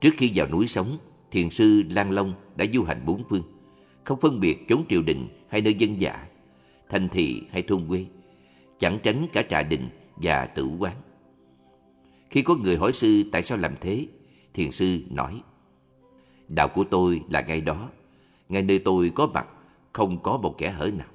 [0.00, 0.98] Trước khi vào núi sống,
[1.30, 3.42] thiền sư Lan Long đã du hành bốn phương,
[4.04, 6.26] không phân biệt chốn triều đình hay nơi dân dã,
[6.88, 8.04] thành thị hay thôn quê,
[8.78, 10.96] chẳng tránh cả trà đình và tử quán.
[12.30, 14.06] Khi có người hỏi sư tại sao làm thế,
[14.54, 15.42] thiền sư nói,
[16.48, 17.88] Đạo của tôi là ngay đó,
[18.48, 19.46] ngay nơi tôi có mặt,
[19.92, 21.08] không có một kẻ hở nào.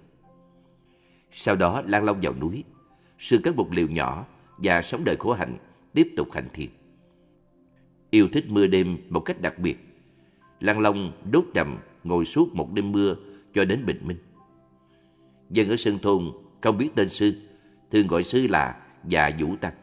[1.31, 2.63] Sau đó Lan Long vào núi,
[3.19, 4.25] sư cất một liều nhỏ
[4.57, 5.57] và sống đời khổ hạnh,
[5.93, 6.69] tiếp tục hành thiền.
[8.09, 9.77] Yêu thích mưa đêm một cách đặc biệt,
[10.59, 13.15] Lan Long đốt trầm ngồi suốt một đêm mưa
[13.53, 14.17] cho đến bình minh.
[15.49, 16.31] Dân ở Sơn Thôn
[16.61, 17.33] không biết tên sư,
[17.91, 19.73] thường gọi sư là già Vũ Tăng.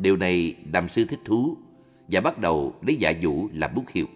[0.00, 1.56] Điều này đàm sư thích thú
[2.08, 4.06] và bắt đầu lấy Dạ Vũ làm bút hiệu.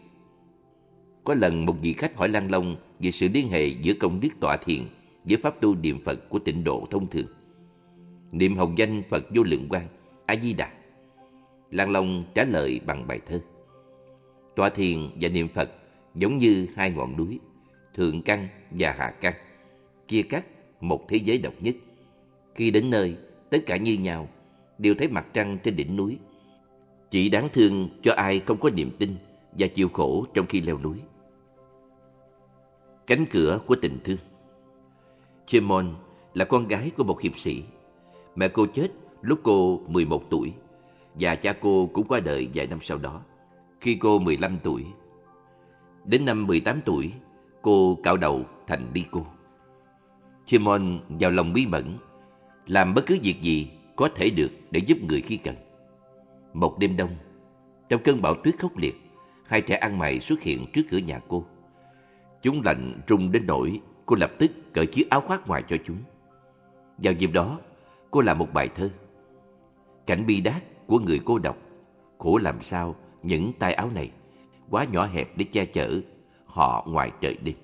[1.24, 4.28] Có lần một vị khách hỏi Lan Long về sự liên hệ giữa công đức
[4.40, 4.80] tọa thiền
[5.24, 7.26] với pháp tu niệm Phật của tịnh độ thông thường.
[8.32, 9.86] Niệm hồng danh Phật vô lượng quang,
[10.26, 10.70] A Di Đà.
[11.70, 13.40] Lan Long trả lời bằng bài thơ.
[14.56, 15.70] Tọa thiền và niệm Phật
[16.14, 17.38] giống như hai ngọn núi,
[17.94, 19.34] thượng căn và hạ căn,
[20.08, 20.46] chia cắt
[20.80, 21.74] một thế giới độc nhất.
[22.54, 23.16] Khi đến nơi,
[23.50, 24.28] tất cả như nhau,
[24.80, 26.18] đều thấy mặt trăng trên đỉnh núi.
[27.10, 29.16] Chỉ đáng thương cho ai không có niềm tin
[29.58, 30.96] và chịu khổ trong khi leo núi.
[33.06, 34.18] Cánh cửa của tình thương
[35.46, 35.94] Chimon
[36.34, 37.62] là con gái của một hiệp sĩ.
[38.36, 38.88] Mẹ cô chết
[39.22, 40.52] lúc cô 11 tuổi
[41.14, 43.22] và cha cô cũng qua đời vài năm sau đó,
[43.80, 44.84] khi cô 15 tuổi.
[46.04, 47.12] Đến năm 18 tuổi,
[47.62, 49.26] cô cạo đầu thành đi cô.
[50.46, 51.84] Chimon vào lòng bí mẫn,
[52.66, 53.70] làm bất cứ việc gì
[54.00, 55.54] có thể được để giúp người khi cần.
[56.52, 57.10] Một đêm đông,
[57.88, 58.94] trong cơn bão tuyết khốc liệt,
[59.46, 61.44] hai trẻ ăn mày xuất hiện trước cửa nhà cô.
[62.42, 65.96] Chúng lạnh rung đến nỗi cô lập tức cởi chiếc áo khoác ngoài cho chúng.
[66.98, 67.58] Vào dịp đó,
[68.10, 68.90] cô làm một bài thơ.
[70.06, 71.56] Cảnh bi đát của người cô độc,
[72.18, 74.10] khổ làm sao những tay áo này
[74.70, 76.00] quá nhỏ hẹp để che chở
[76.46, 77.54] họ ngoài trời đêm.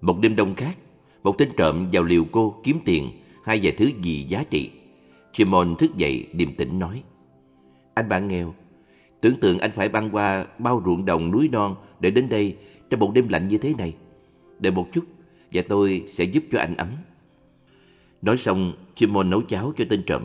[0.00, 0.76] Một đêm đông khác,
[1.22, 3.10] một tên trộm vào liều cô kiếm tiền
[3.44, 4.70] hai vài thứ gì giá trị.
[5.36, 7.02] Chimon thức dậy điềm tĩnh nói,
[7.94, 8.54] Anh bạn nghèo,
[9.20, 12.56] tưởng tượng anh phải băng qua bao ruộng đồng núi non để đến đây
[12.90, 13.94] trong một đêm lạnh như thế này.
[14.58, 15.04] Đợi một chút
[15.52, 16.88] và tôi sẽ giúp cho anh ấm.
[18.22, 20.22] Nói xong, Chimon nấu cháo cho tên trộm,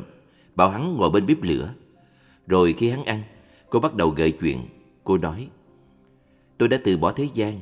[0.56, 1.74] bảo hắn ngồi bên bếp lửa.
[2.48, 3.22] Rồi khi hắn ăn,
[3.70, 4.60] cô bắt đầu gợi chuyện.
[5.04, 5.48] Cô nói,
[6.58, 7.60] tôi đã từ bỏ thế gian,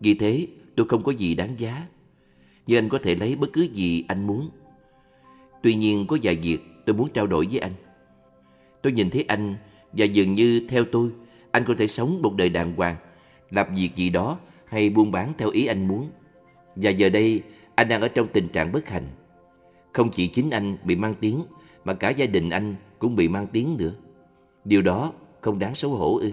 [0.00, 1.86] vì thế tôi không có gì đáng giá.
[2.66, 4.50] Nhưng anh có thể lấy bất cứ gì anh muốn.
[5.62, 7.72] Tuy nhiên có vài việc tôi muốn trao đổi với anh.
[8.82, 9.54] Tôi nhìn thấy anh
[9.92, 11.10] và dường như theo tôi,
[11.50, 12.96] anh có thể sống một đời đàng hoàng,
[13.50, 16.10] làm việc gì đó hay buôn bán theo ý anh muốn.
[16.76, 17.42] Và giờ đây,
[17.74, 19.08] anh đang ở trong tình trạng bất hạnh.
[19.92, 21.44] Không chỉ chính anh bị mang tiếng,
[21.84, 23.92] mà cả gia đình anh cũng bị mang tiếng nữa.
[24.64, 26.30] Điều đó không đáng xấu hổ ư.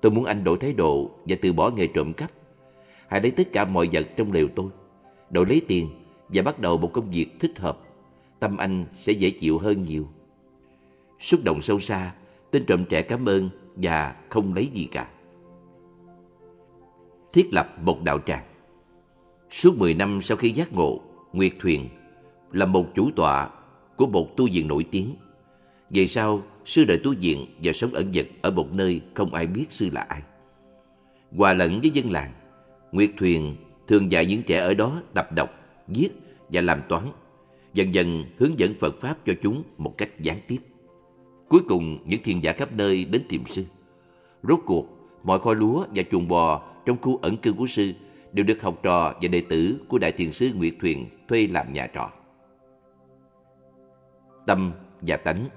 [0.00, 2.30] Tôi muốn anh đổi thái độ và từ bỏ nghề trộm cắp.
[3.08, 4.66] Hãy lấy tất cả mọi vật trong lều tôi,
[5.30, 5.88] đổi lấy tiền
[6.28, 7.78] và bắt đầu một công việc thích hợp.
[8.40, 10.08] Tâm anh sẽ dễ chịu hơn nhiều.
[11.18, 12.14] Xúc động sâu xa,
[12.50, 15.08] tên trộm trẻ cảm ơn và không lấy gì cả.
[17.32, 18.44] Thiết lập một đạo tràng
[19.50, 21.00] Suốt 10 năm sau khi giác ngộ,
[21.32, 21.88] Nguyệt Thuyền
[22.52, 23.50] là một chủ tọa
[23.96, 25.14] của một tu viện nổi tiếng.
[25.90, 29.46] Về sau, sư đợi tu viện và sống ẩn dật ở một nơi không ai
[29.46, 30.22] biết sư là ai.
[31.36, 32.32] Hòa lẫn với dân làng,
[32.92, 33.56] Nguyệt Thuyền
[33.88, 35.50] thường dạy những trẻ ở đó tập đọc,
[35.88, 36.10] viết
[36.48, 37.12] và làm toán,
[37.74, 40.58] dần dần hướng dẫn Phật Pháp cho chúng một cách gián tiếp.
[41.48, 43.64] Cuối cùng, những thiền giả khắp nơi đến tìm sư.
[44.42, 44.86] Rốt cuộc,
[45.22, 47.92] mọi kho lúa và chuồng bò trong khu ẩn cư của sư
[48.32, 51.72] đều được học trò và đệ tử của Đại Thiền sư Nguyệt Thuyền thuê làm
[51.72, 52.10] nhà trọ.
[54.46, 55.48] Tâm và tánh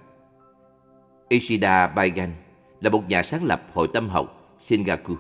[1.30, 2.30] Ishida Baigan
[2.82, 5.16] là một nhà sáng lập hội tâm học Shingaku,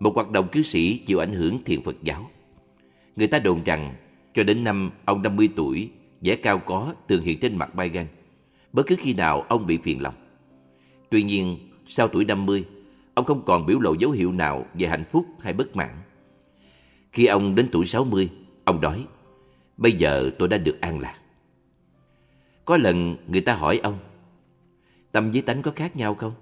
[0.00, 2.30] một hoạt động cư sĩ chịu ảnh hưởng thiền Phật giáo.
[3.16, 3.94] Người ta đồn rằng
[4.34, 8.06] cho đến năm ông 50 tuổi, vẻ cao có thường hiện trên mặt Baigan,
[8.72, 10.14] bất cứ khi nào ông bị phiền lòng.
[11.10, 12.64] Tuy nhiên, sau tuổi 50,
[13.14, 15.90] ông không còn biểu lộ dấu hiệu nào về hạnh phúc hay bất mãn.
[17.12, 18.30] Khi ông đến tuổi 60,
[18.64, 19.06] ông nói,
[19.76, 21.18] bây giờ tôi đã được an lạc.
[22.64, 23.98] Có lần người ta hỏi ông,
[25.12, 26.32] tâm với tánh có khác nhau không?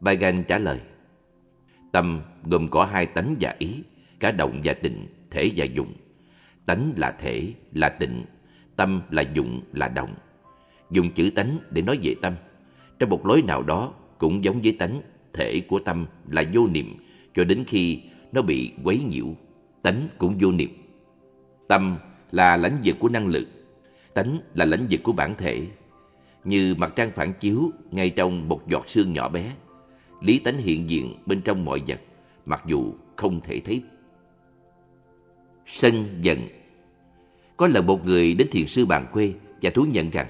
[0.00, 0.80] Bagan trả lời,
[1.92, 3.82] tâm gồm có hai tánh và ý,
[4.20, 5.92] cả động và tình, thể và dụng.
[6.66, 8.22] Tánh là thể, là tịnh,
[8.76, 10.14] tâm là dụng, là động.
[10.90, 12.34] Dùng chữ tánh để nói về tâm.
[12.98, 15.00] Trong một lối nào đó cũng giống với tánh,
[15.32, 16.96] thể của tâm là vô niệm
[17.34, 18.02] cho đến khi
[18.32, 19.26] nó bị quấy nhiễu.
[19.82, 20.70] Tánh cũng vô niệm.
[21.68, 21.96] Tâm
[22.32, 23.48] là lãnh vực của năng lực,
[24.14, 25.66] tánh là lãnh vực của bản thể.
[26.44, 29.52] Như mặt trăng phản chiếu ngay trong một giọt sương nhỏ bé,
[30.20, 32.00] lý tánh hiện diện bên trong mọi vật,
[32.46, 33.82] mặc dù không thể thấy.
[35.74, 36.38] Sân giận
[37.56, 40.26] Có lần một người đến thiền sư bàn quê và thú nhận rằng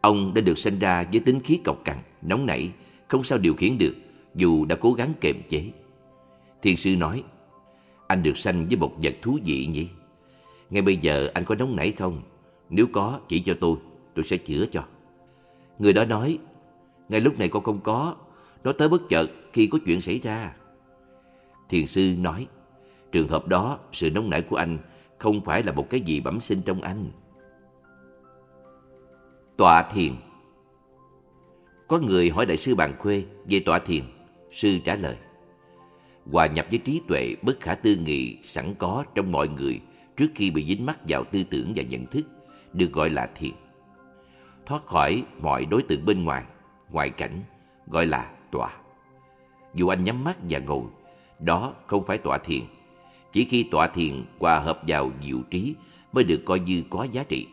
[0.00, 2.70] ông đã được sinh ra với tính khí cộc cằn, nóng nảy,
[3.08, 3.94] không sao điều khiển được
[4.34, 5.70] dù đã cố gắng kềm chế.
[6.62, 7.24] Thiền sư nói,
[8.06, 9.88] anh được sanh với một vật thú vị nhỉ?
[10.70, 12.22] Ngay bây giờ anh có nóng nảy không?
[12.70, 13.76] Nếu có, chỉ cho tôi,
[14.14, 14.82] tôi sẽ chữa cho.
[15.78, 16.38] Người đó nói,
[17.08, 18.14] ngay lúc này con không có,
[18.64, 20.52] nó tới bất chợt khi có chuyện xảy ra.
[21.68, 22.46] Thiền sư nói,
[23.12, 24.78] trường hợp đó, sự nóng nảy của anh
[25.18, 27.10] không phải là một cái gì bẩm sinh trong anh.
[29.56, 30.12] Tọa thiền
[31.88, 34.04] Có người hỏi đại sư Bàn Khuê về tọa thiền.
[34.50, 35.16] Sư trả lời,
[36.32, 39.80] hòa nhập với trí tuệ bất khả tư nghị sẵn có trong mọi người
[40.16, 42.26] trước khi bị dính mắc vào tư tưởng và nhận thức
[42.72, 43.52] được gọi là thiền.
[44.66, 46.44] Thoát khỏi mọi đối tượng bên ngoài,
[46.90, 47.40] ngoại cảnh,
[47.86, 48.70] gọi là tọa.
[49.74, 50.82] Dù anh nhắm mắt và ngồi,
[51.38, 52.62] đó không phải tọa thiền.
[53.32, 55.74] Chỉ khi tọa thiền hòa hợp vào diệu trí
[56.12, 57.46] mới được coi như có giá trị.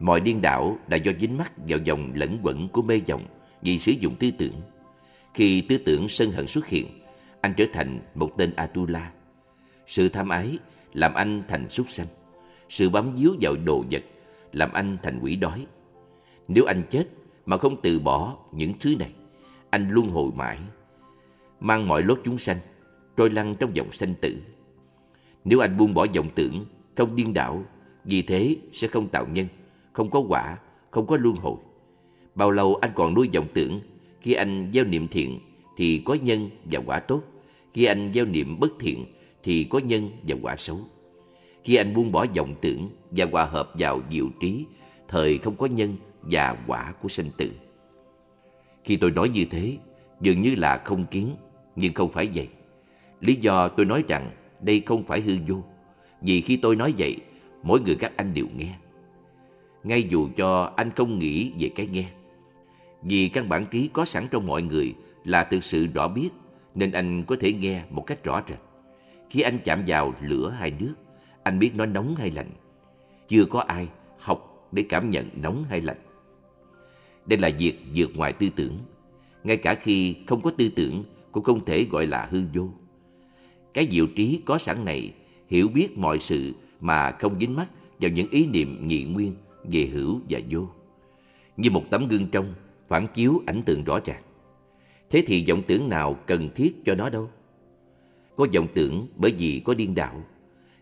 [0.00, 3.26] Mọi điên đảo là do dính mắc vào dòng lẫn quẩn của mê vọng
[3.62, 4.60] vì sử dụng tư tưởng.
[5.34, 6.86] Khi tư tưởng sân hận xuất hiện,
[7.40, 9.12] anh trở thành một tên Atula.
[9.86, 10.58] Sự tham ái
[10.92, 12.06] làm anh thành súc sanh.
[12.68, 14.02] Sự bám víu vào đồ vật
[14.52, 15.66] làm anh thành quỷ đói.
[16.48, 17.08] Nếu anh chết
[17.46, 19.10] mà không từ bỏ những thứ này,
[19.70, 20.58] anh luân hồi mãi,
[21.60, 22.56] mang mọi lốt chúng sanh,
[23.20, 24.36] trôi lăn trong dòng sanh tử.
[25.44, 26.64] Nếu anh buông bỏ vọng tưởng,
[26.96, 27.64] không điên đảo,
[28.04, 29.46] vì thế sẽ không tạo nhân,
[29.92, 30.56] không có quả,
[30.90, 31.56] không có luân hồi.
[32.34, 33.80] Bao lâu anh còn nuôi vọng tưởng,
[34.20, 35.38] khi anh gieo niệm thiện
[35.76, 37.22] thì có nhân và quả tốt,
[37.74, 39.04] khi anh gieo niệm bất thiện
[39.42, 40.78] thì có nhân và quả xấu.
[41.64, 44.64] Khi anh buông bỏ vọng tưởng và hòa hợp vào diệu trí,
[45.08, 47.50] thời không có nhân và quả của sinh tử.
[48.84, 49.76] Khi tôi nói như thế,
[50.20, 51.36] dường như là không kiến,
[51.76, 52.48] nhưng không phải vậy.
[53.20, 55.62] Lý do tôi nói rằng đây không phải hư vô,
[56.22, 57.16] vì khi tôi nói vậy,
[57.62, 58.74] mỗi người các anh đều nghe.
[59.84, 62.04] Ngay dù cho anh không nghĩ về cái nghe.
[63.02, 64.94] Vì căn bản trí có sẵn trong mọi người
[65.24, 66.28] là thực sự rõ biết,
[66.74, 68.58] nên anh có thể nghe một cách rõ rệt.
[69.30, 70.94] Khi anh chạm vào lửa hay nước,
[71.42, 72.50] anh biết nó nóng hay lạnh.
[73.28, 75.96] Chưa có ai học để cảm nhận nóng hay lạnh.
[77.26, 78.78] Đây là việc vượt ngoài tư tưởng.
[79.44, 82.68] Ngay cả khi không có tư tưởng cũng không thể gọi là hư vô.
[83.74, 85.12] Cái diệu trí có sẵn này
[85.48, 87.68] hiểu biết mọi sự mà không dính mắc
[88.00, 90.68] vào những ý niệm nhị nguyên về hữu và vô.
[91.56, 92.54] Như một tấm gương trong
[92.88, 94.22] phản chiếu ảnh tượng rõ ràng.
[95.10, 97.30] Thế thì vọng tưởng nào cần thiết cho nó đâu?
[98.36, 100.24] Có vọng tưởng bởi vì có điên đạo.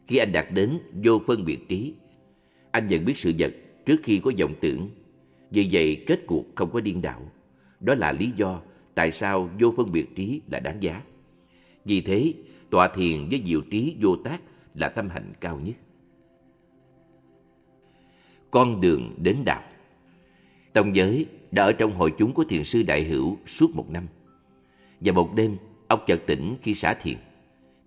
[0.07, 1.95] Khi anh đạt đến vô phân biệt trí,
[2.70, 3.53] anh nhận biết sự vật
[3.86, 4.89] trước khi có vọng tưởng.
[5.51, 7.32] Vì vậy kết cuộc không có điên đạo.
[7.80, 8.61] Đó là lý do
[8.95, 11.03] tại sao vô phân biệt trí là đáng giá.
[11.84, 12.32] Vì thế,
[12.70, 14.40] tọa thiền với diệu trí vô tác
[14.74, 15.76] là tâm hạnh cao nhất.
[18.50, 19.62] Con đường đến đạo
[20.72, 24.06] Tông giới đã ở trong hội chúng của thiền sư Đại Hữu suốt một năm.
[25.00, 25.56] Và một đêm,
[25.88, 27.16] ông chợt tỉnh khi xả thiền.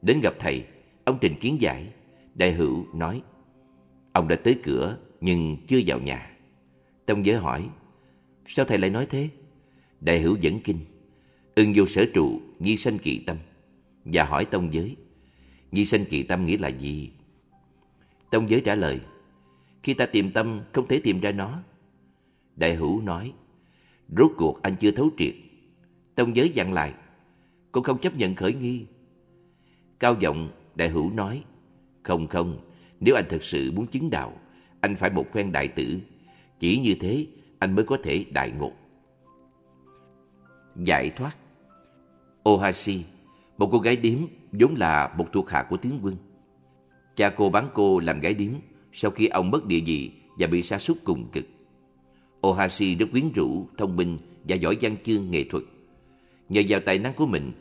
[0.01, 0.63] Đến gặp thầy,
[1.05, 1.88] ông trình kiến giải.
[2.36, 3.21] Đại Hữu nói,
[4.13, 6.32] ông đã tới cửa nhưng chưa vào nhà.
[7.05, 7.69] Tông giới hỏi,
[8.47, 9.29] Sao thầy lại nói thế?
[10.01, 10.79] Đại hữu dẫn kinh.
[11.55, 13.38] Ưng vô sở trụ, nhi sanh kỳ tâm.
[14.06, 14.95] Và hỏi tông giới.
[15.72, 17.12] Nhi sanh kỳ tâm nghĩa là gì?
[18.32, 18.99] Tông giới trả lời.
[19.84, 21.60] Khi ta tìm tâm, không thể tìm ra nó.
[22.56, 23.34] Đại hữu nói.
[24.18, 25.36] Rốt cuộc anh chưa thấu triệt.
[26.16, 26.93] Tông giới dặn lại.
[27.72, 28.86] Con không chấp nhận khởi nghi.
[29.99, 31.43] Cao giọng, đại hữu nói.
[32.04, 32.60] Không không,
[32.99, 34.34] nếu anh thật sự muốn chứng đạo,
[34.80, 35.99] anh phải một phen đại tử.
[36.60, 37.28] Chỉ như thế,
[37.60, 38.72] anh mới có thể đại ngộ.
[40.76, 41.38] Giải thoát
[42.49, 43.04] Ohashi,
[43.62, 44.18] một cô gái điếm
[44.51, 46.16] vốn là một thuộc hạ của tướng quân.
[47.16, 48.51] Cha cô bán cô làm gái điếm
[48.93, 51.45] sau khi ông mất địa vị và bị sa sút cùng cực.
[52.47, 55.64] Ohashi rất quyến rũ, thông minh và giỏi văn chương nghệ thuật.
[56.49, 57.51] Nhờ vào tài năng của mình,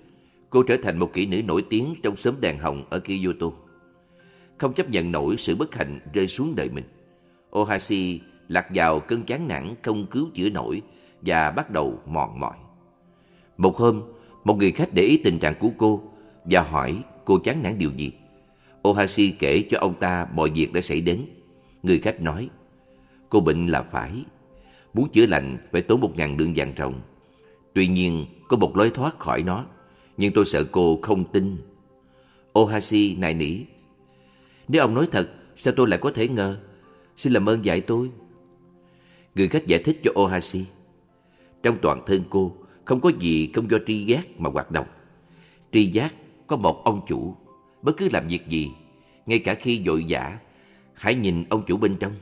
[0.51, 3.47] cô trở thành một kỹ nữ nổi tiếng trong xóm đèn hồng ở Kyoto.
[4.59, 6.85] Không chấp nhận nổi sự bất hạnh rơi xuống đời mình.
[7.51, 10.83] Ohashi lạc vào cơn chán nản không cứu chữa nổi
[11.21, 12.57] và bắt đầu mòn mỏi.
[13.57, 14.03] Một hôm,
[14.45, 16.03] một người khách để ý tình trạng của cô
[16.45, 18.13] và hỏi cô chán nản điều gì.
[18.89, 21.25] Ohashi kể cho ông ta mọi việc đã xảy đến.
[21.83, 22.49] Người khách nói,
[23.29, 24.25] cô bệnh là phải.
[24.95, 27.01] Muốn chữa lành phải tốn một ngàn lượng vàng rồng.
[27.75, 29.65] Tuy nhiên, có một lối thoát khỏi nó.
[30.17, 31.57] Nhưng tôi sợ cô không tin.
[32.59, 33.61] Ohashi nài nỉ.
[34.69, 36.61] Nếu ông nói thật, sao tôi lại có thể ngờ?
[37.17, 38.11] Xin làm ơn dạy tôi.
[39.35, 40.65] Người khách giải thích cho Ohashi.
[41.63, 42.57] Trong toàn thân cô,
[42.91, 44.87] không có gì không do tri giác mà hoạt động.
[45.73, 46.15] Tri giác
[46.47, 47.37] có một ông chủ,
[47.83, 48.71] bất cứ làm việc gì,
[49.27, 50.39] ngay cả khi vội vã,
[50.95, 52.13] hãy nhìn ông chủ bên trong.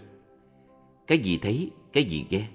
[1.07, 2.47] Cái gì thấy, cái gì nghe.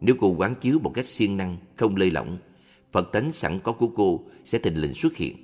[0.00, 2.38] Nếu cô quán chiếu một cách siêng năng, không lơi lỏng,
[2.92, 5.36] Phật tánh sẵn có của cô sẽ thình lình xuất hiện.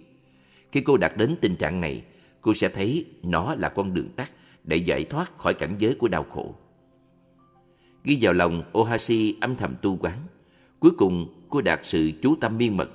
[0.73, 2.03] Khi cô đạt đến tình trạng này,
[2.41, 4.31] cô sẽ thấy nó là con đường tắt
[4.65, 6.55] để giải thoát khỏi cảnh giới của đau khổ.
[8.05, 10.19] Ghi vào lòng, Ohashi âm thầm tu quán.
[10.81, 12.91] Cuối cùng, của đạt sự chú tâm miên mật.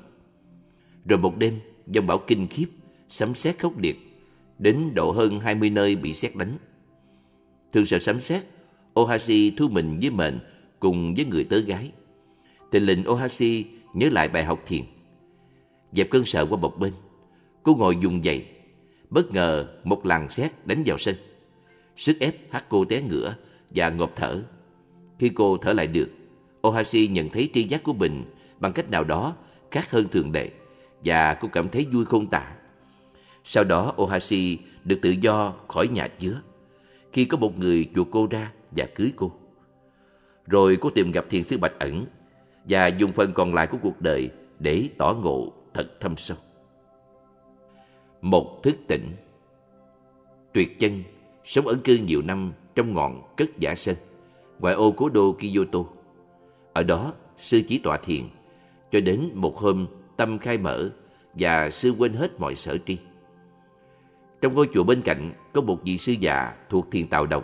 [1.05, 2.67] Rồi một đêm, dòng bão kinh khiếp,
[3.09, 3.97] sấm sét khốc liệt,
[4.59, 6.57] đến độ hơn 20 nơi bị sét đánh.
[7.73, 8.43] Thường sợ sấm sét,
[8.99, 10.39] Ohashi thu mình với mệnh
[10.79, 11.91] cùng với người tớ gái.
[12.71, 14.81] Tình lình Ohashi nhớ lại bài học thiền.
[15.91, 16.93] Dẹp cơn sợ qua một bên,
[17.63, 18.45] cô ngồi dùng dậy.
[19.09, 21.15] Bất ngờ một làn sét đánh vào sân.
[21.97, 23.35] Sức ép hắt cô té ngửa
[23.69, 24.43] và ngộp thở.
[25.19, 26.09] Khi cô thở lại được,
[26.67, 28.23] Ohashi nhận thấy tri giác của mình
[28.61, 29.35] bằng cách nào đó
[29.71, 30.49] khác hơn thường lệ
[31.05, 32.55] và cô cảm thấy vui không tả.
[33.43, 36.41] Sau đó Ohashi được tự do khỏi nhà chứa
[37.13, 39.31] khi có một người chuộc cô ra và cưới cô.
[40.47, 42.05] Rồi cô tìm gặp thiền sư Bạch Ẩn
[42.63, 46.37] và dùng phần còn lại của cuộc đời để tỏ ngộ thật thâm sâu.
[48.21, 49.07] Một thức tỉnh
[50.53, 51.03] Tuyệt chân
[51.45, 53.95] sống ẩn cư nhiều năm trong ngọn cất giả sơn,
[54.59, 55.79] ngoại ô cố đô Kyoto.
[56.73, 58.23] Ở đó, sư chỉ tọa thiền,
[58.91, 59.87] cho đến một hôm
[60.17, 60.89] tâm khai mở
[61.33, 62.97] và sư quên hết mọi sở tri.
[64.41, 67.43] Trong ngôi chùa bên cạnh có một vị sư già thuộc thiền tào đồng.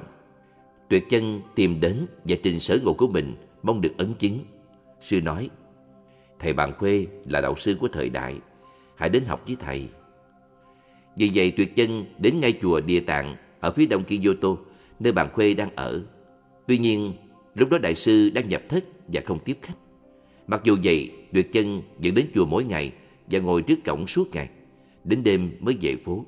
[0.90, 4.40] Tuyệt chân tìm đến và trình sở ngộ của mình mong được ấn chứng.
[5.00, 5.50] Sư nói,
[6.40, 8.36] Thầy Bàn Khuê là đạo sư của thời đại,
[8.96, 9.88] hãy đến học với thầy.
[11.16, 14.50] Vì vậy Tuyệt chân đến ngay chùa Địa Tạng ở phía đông Kyoto,
[15.00, 16.02] nơi Bàn Khuê đang ở.
[16.68, 17.14] Tuy nhiên,
[17.56, 19.78] lúc đó đại sư đang nhập thất và không tiếp khách.
[20.48, 22.92] Mặc dù vậy, Tuyệt chân vẫn đến chùa mỗi ngày
[23.32, 24.50] và ngồi trước cổng suốt ngày.
[25.04, 26.26] Đến đêm mới về phố.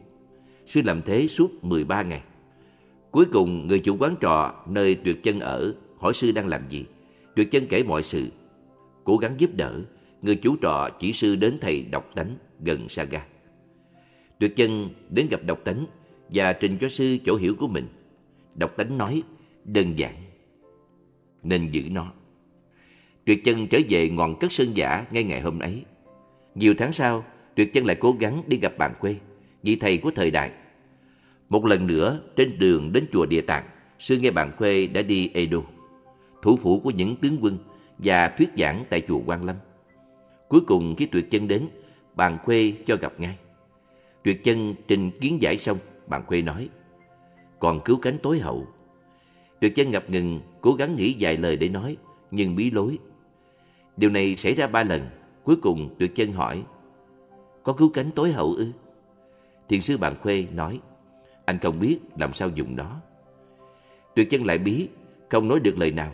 [0.65, 2.21] Sư làm thế suốt 13 ngày.
[3.11, 6.85] Cuối cùng, người chủ quán trọ nơi Tuyệt chân ở hỏi sư đang làm gì.
[7.35, 8.27] Tuyệt chân kể mọi sự.
[9.03, 9.81] Cố gắng giúp đỡ,
[10.21, 13.25] người chủ trọ chỉ sư đến thầy Độc tánh gần Saga.
[14.39, 15.85] Tuyệt chân đến gặp độc tánh
[16.29, 17.87] và trình cho sư chỗ hiểu của mình.
[18.55, 19.23] Độc tánh nói
[19.65, 20.15] đơn giản
[21.43, 22.11] nên giữ nó.
[23.29, 25.83] Tuyệt chân trở về ngọn cất sơn giả ngay ngày hôm ấy.
[26.55, 27.23] Nhiều tháng sau,
[27.55, 29.15] Tuyệt chân lại cố gắng đi gặp bạn quê,
[29.63, 30.51] vị thầy của thời đại.
[31.49, 33.63] Một lần nữa, trên đường đến chùa Địa Tạng,
[33.99, 35.57] sư nghe bạn quê đã đi Edo,
[36.41, 37.57] thủ phủ của những tướng quân
[37.97, 39.55] và thuyết giảng tại chùa Quan Lâm.
[40.47, 41.67] Cuối cùng khi Tuyệt chân đến,
[42.15, 43.37] bạn quê cho gặp ngay.
[44.23, 45.77] Tuyệt chân trình kiến giải xong,
[46.07, 46.69] bạn quê nói,
[47.59, 48.67] còn cứu cánh tối hậu.
[49.59, 51.97] Tuyệt chân ngập ngừng, cố gắng nghĩ vài lời để nói,
[52.31, 52.97] nhưng bí lối.
[53.99, 55.01] Điều này xảy ra ba lần,
[55.43, 56.63] cuối cùng Tuyệt chân hỏi,
[57.63, 58.67] có cứu cánh tối hậu ư?
[59.69, 60.79] Thiền sư bạn khuê nói,
[61.45, 62.95] anh không biết làm sao dùng nó.
[64.15, 64.87] Tuyệt chân lại bí,
[65.29, 66.11] không nói được lời nào.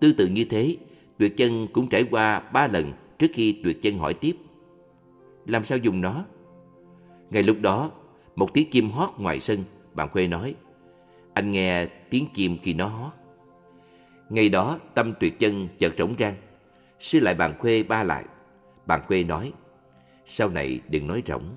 [0.00, 0.76] Tư tự như thế,
[1.18, 4.36] Tuyệt chân cũng trải qua ba lần trước khi Tuyệt chân hỏi tiếp.
[5.46, 6.24] Làm sao dùng nó?
[7.30, 7.90] Ngay lúc đó,
[8.36, 9.64] một tiếng chim hót ngoài sân,
[9.94, 10.54] bạn khuê nói,
[11.34, 13.12] anh nghe tiếng chim khi nó hót.
[14.28, 16.34] Ngày đó, tâm tuyệt chân chợt rỗng rang,
[17.02, 18.24] Sư lại bàn khuê ba lại.
[18.86, 19.52] Bàn khuê nói,
[20.26, 21.54] sau này đừng nói rỗng.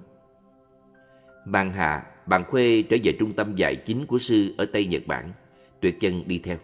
[1.45, 5.01] Bàn hạ, bàn khuê trở về trung tâm dạy chính của sư ở Tây Nhật
[5.07, 5.31] Bản.
[5.79, 6.57] Tuyệt chân đi theo.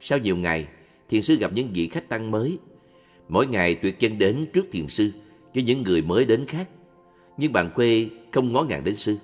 [0.00, 0.66] Sau nhiều ngày,
[1.08, 2.58] thiền sư gặp những vị khách tăng mới.
[3.28, 5.10] Mỗi ngày tuyệt chân đến trước thiền sư
[5.54, 6.68] với những người mới đến khác.
[7.36, 9.16] Nhưng bàn khuê không ngó ngàng đến sư.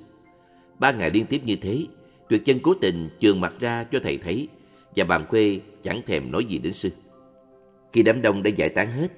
[0.79, 1.87] Ba ngày liên tiếp như thế,
[2.29, 4.49] tuyệt chân cố tình trường mặt ra cho thầy thấy
[4.97, 6.91] và bàn khuê chẳng thèm nói gì đến sư.
[7.93, 9.09] Khi đám đông đã giải tán hết,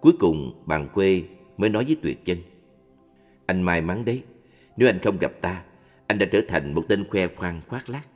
[0.00, 1.22] cuối cùng bàn quê
[1.56, 2.38] mới nói với tuyệt chân.
[3.46, 4.22] Anh may mắn đấy,
[4.76, 5.64] nếu anh không gặp ta,
[6.06, 8.06] anh đã trở thành một tên khoe khoang khoác lác.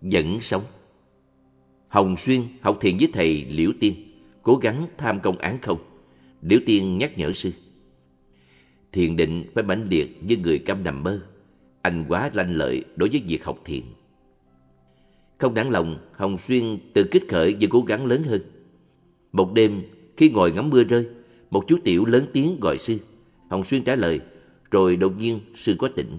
[0.00, 0.62] Vẫn sống
[1.88, 3.94] Hồng Xuyên học thiền với thầy Liễu Tiên,
[4.42, 5.78] cố gắng tham công án không.
[6.42, 7.50] Liễu Tiên nhắc nhở sư.
[8.92, 11.22] Thiền định phải mãnh liệt như người câm nằm mơ.
[11.82, 13.82] Anh quá lanh lợi đối với việc học thiền.
[15.44, 18.42] Không đáng lòng, Hồng Xuyên từ kích khởi và cố gắng lớn hơn.
[19.32, 19.82] Một đêm,
[20.16, 21.06] khi ngồi ngắm mưa rơi,
[21.50, 22.98] một chú tiểu lớn tiếng gọi sư.
[23.50, 24.20] Hồng Xuyên trả lời,
[24.70, 26.18] rồi đột nhiên sư có tỉnh.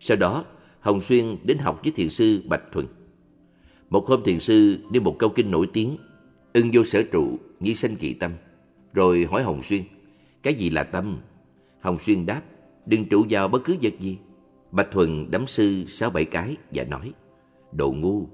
[0.00, 0.44] Sau đó,
[0.80, 2.86] Hồng Xuyên đến học với thiền sư Bạch Thuần.
[3.90, 5.96] Một hôm thiền sư đi một câu kinh nổi tiếng,
[6.52, 8.32] ưng vô sở trụ, nhi sanh kỳ tâm.
[8.92, 9.82] Rồi hỏi Hồng Xuyên,
[10.42, 11.18] cái gì là tâm?
[11.80, 12.42] Hồng Xuyên đáp,
[12.86, 14.16] đừng trụ vào bất cứ vật gì.
[14.72, 17.12] Bạch Thuần đấm sư sáu bảy cái và nói,
[17.72, 18.26] đồ ngu,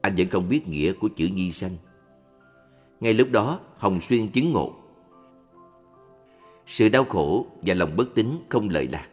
[0.00, 1.76] anh vẫn không biết nghĩa của chữ nhi sanh.
[3.00, 4.74] Ngay lúc đó, Hồng Xuyên chứng ngộ.
[6.66, 9.08] Sự đau khổ và lòng bất tín không lợi lạc.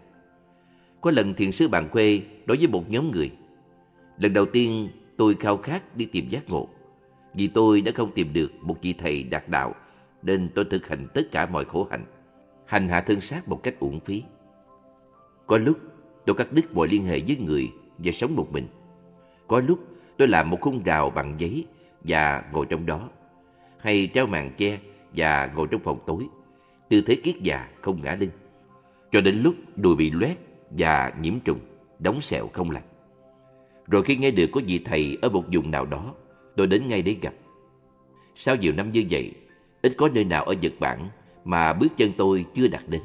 [1.01, 3.31] Có lần thiền sư bạn quê đối với một nhóm người.
[4.17, 6.67] Lần đầu tiên tôi khao khát đi tìm giác ngộ.
[7.33, 9.75] Vì tôi đã không tìm được một vị thầy đạt đạo
[10.21, 12.05] nên tôi thực hành tất cả mọi khổ hạnh.
[12.65, 14.23] Hành hạ thân xác một cách uổng phí.
[15.47, 15.77] Có lúc
[16.25, 18.67] tôi cắt đứt mọi liên hệ với người và sống một mình.
[19.53, 19.79] Có lúc
[20.17, 21.65] tôi làm một khung rào bằng giấy
[22.03, 23.09] và ngồi trong đó.
[23.79, 24.79] Hay treo màn che
[25.15, 26.27] và ngồi trong phòng tối.
[26.89, 28.29] Tư thế kiết già không ngã lưng.
[29.11, 30.37] Cho đến lúc đùi bị loét
[30.69, 31.59] và nhiễm trùng,
[31.99, 32.83] đóng sẹo không lành.
[33.87, 36.13] Rồi khi nghe được có vị thầy ở một vùng nào đó,
[36.55, 37.33] tôi đến ngay để gặp.
[38.35, 39.31] Sau nhiều năm như vậy,
[39.81, 41.09] ít có nơi nào ở Nhật Bản
[41.45, 43.01] mà bước chân tôi chưa đặt đến.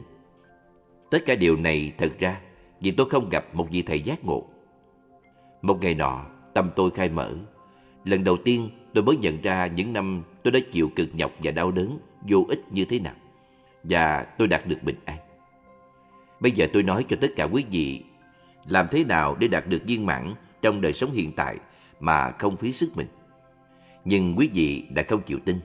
[1.10, 2.40] Tất cả điều này thật ra
[2.80, 4.44] vì tôi không gặp một vị thầy giác ngộ.
[5.62, 6.26] Một ngày nọ,
[6.58, 7.34] tâm tôi khai mở.
[8.04, 11.50] Lần đầu tiên tôi mới nhận ra những năm tôi đã chịu cực nhọc và
[11.50, 11.98] đau đớn
[12.28, 13.14] vô ích như thế nào.
[13.82, 15.18] Và tôi đạt được bình an.
[16.40, 18.02] Bây giờ tôi nói cho tất cả quý vị
[18.66, 21.56] làm thế nào để đạt được viên mãn trong đời sống hiện tại
[22.00, 23.06] mà không phí sức mình.
[24.04, 25.60] Nhưng quý vị đã không chịu tin.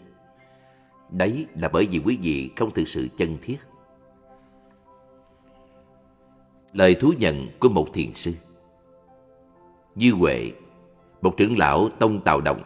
[1.09, 3.57] Đấy là bởi vì quý vị không thực sự chân thiết.
[6.73, 8.33] Lời thú nhận của một thiền sư
[9.95, 10.51] như Huệ,
[11.23, 12.61] một trưởng lão tông Tào Động,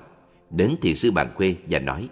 [0.49, 2.10] đến thiền sư Bàn Khuê và nói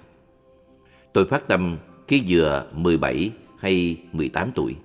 [1.13, 1.77] Tôi phát tâm
[2.07, 4.75] khi vừa 17 hay 18 tuổi.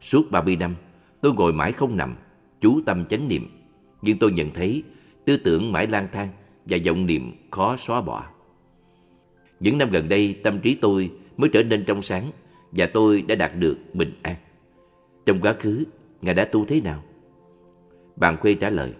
[0.00, 0.74] Suốt 30 năm,
[1.20, 2.16] tôi ngồi mãi không nằm,
[2.60, 3.48] chú tâm chánh niệm
[4.02, 4.82] nhưng tôi nhận thấy
[5.24, 6.28] tư tưởng mãi lang thang
[6.66, 8.24] và vọng niệm khó xóa bỏ.
[9.60, 12.30] Những năm gần đây, tâm trí tôi mới trở nên trong sáng
[12.72, 14.36] và tôi đã đạt được bình an.
[15.26, 15.84] Trong quá khứ,
[16.22, 17.02] Ngài đã tu thế nào?
[18.16, 18.92] Bàn Khuê trả lời,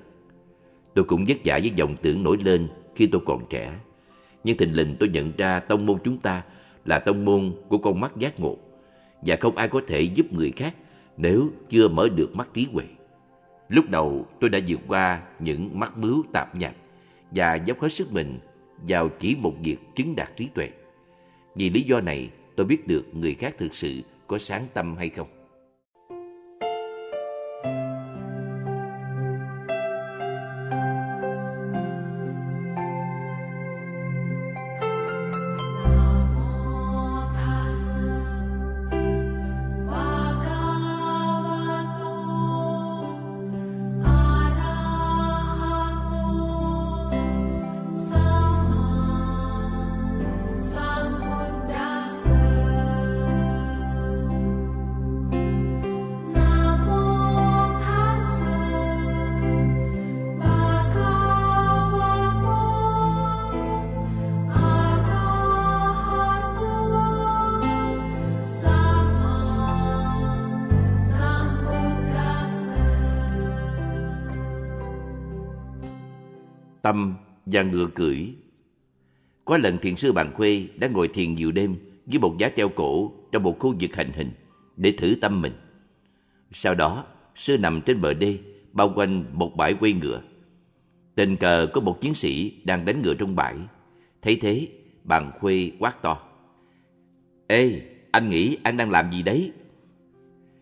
[0.99, 3.73] tôi cũng vất vả với dòng tưởng nổi lên khi tôi còn trẻ.
[4.45, 6.43] Nhưng thình lình tôi nhận ra tông môn chúng ta
[6.85, 8.57] là tông môn của con mắt giác ngộ
[9.23, 10.75] và không ai có thể giúp người khác
[11.17, 12.85] nếu chưa mở được mắt trí huệ.
[13.69, 16.75] Lúc đầu tôi đã vượt qua những mắc mướu tạp nhạp
[17.31, 18.39] và dốc hết sức mình
[18.89, 20.71] vào chỉ một việc chứng đạt trí tuệ.
[21.55, 25.09] Vì lý do này, tôi biết được người khác thực sự có sáng tâm hay
[25.09, 25.38] không.
[79.49, 81.77] Có lần thiền sư Bàn Khuê đã ngồi thiền nhiều đêm
[82.07, 84.31] với một giá treo cổ trong một khu vực hành hình
[84.77, 85.53] để thử tâm mình.
[86.53, 88.39] Sau đó, sư nằm trên bờ đê,
[88.73, 90.21] bao quanh một bãi quay ngựa.
[91.15, 93.55] Tình cờ có một chiến sĩ đang đánh ngựa trong bãi.
[94.23, 94.69] Thấy thế,
[95.05, 96.23] bàn khuê quát to.
[97.47, 99.53] Ê, anh nghĩ anh đang làm gì đấy?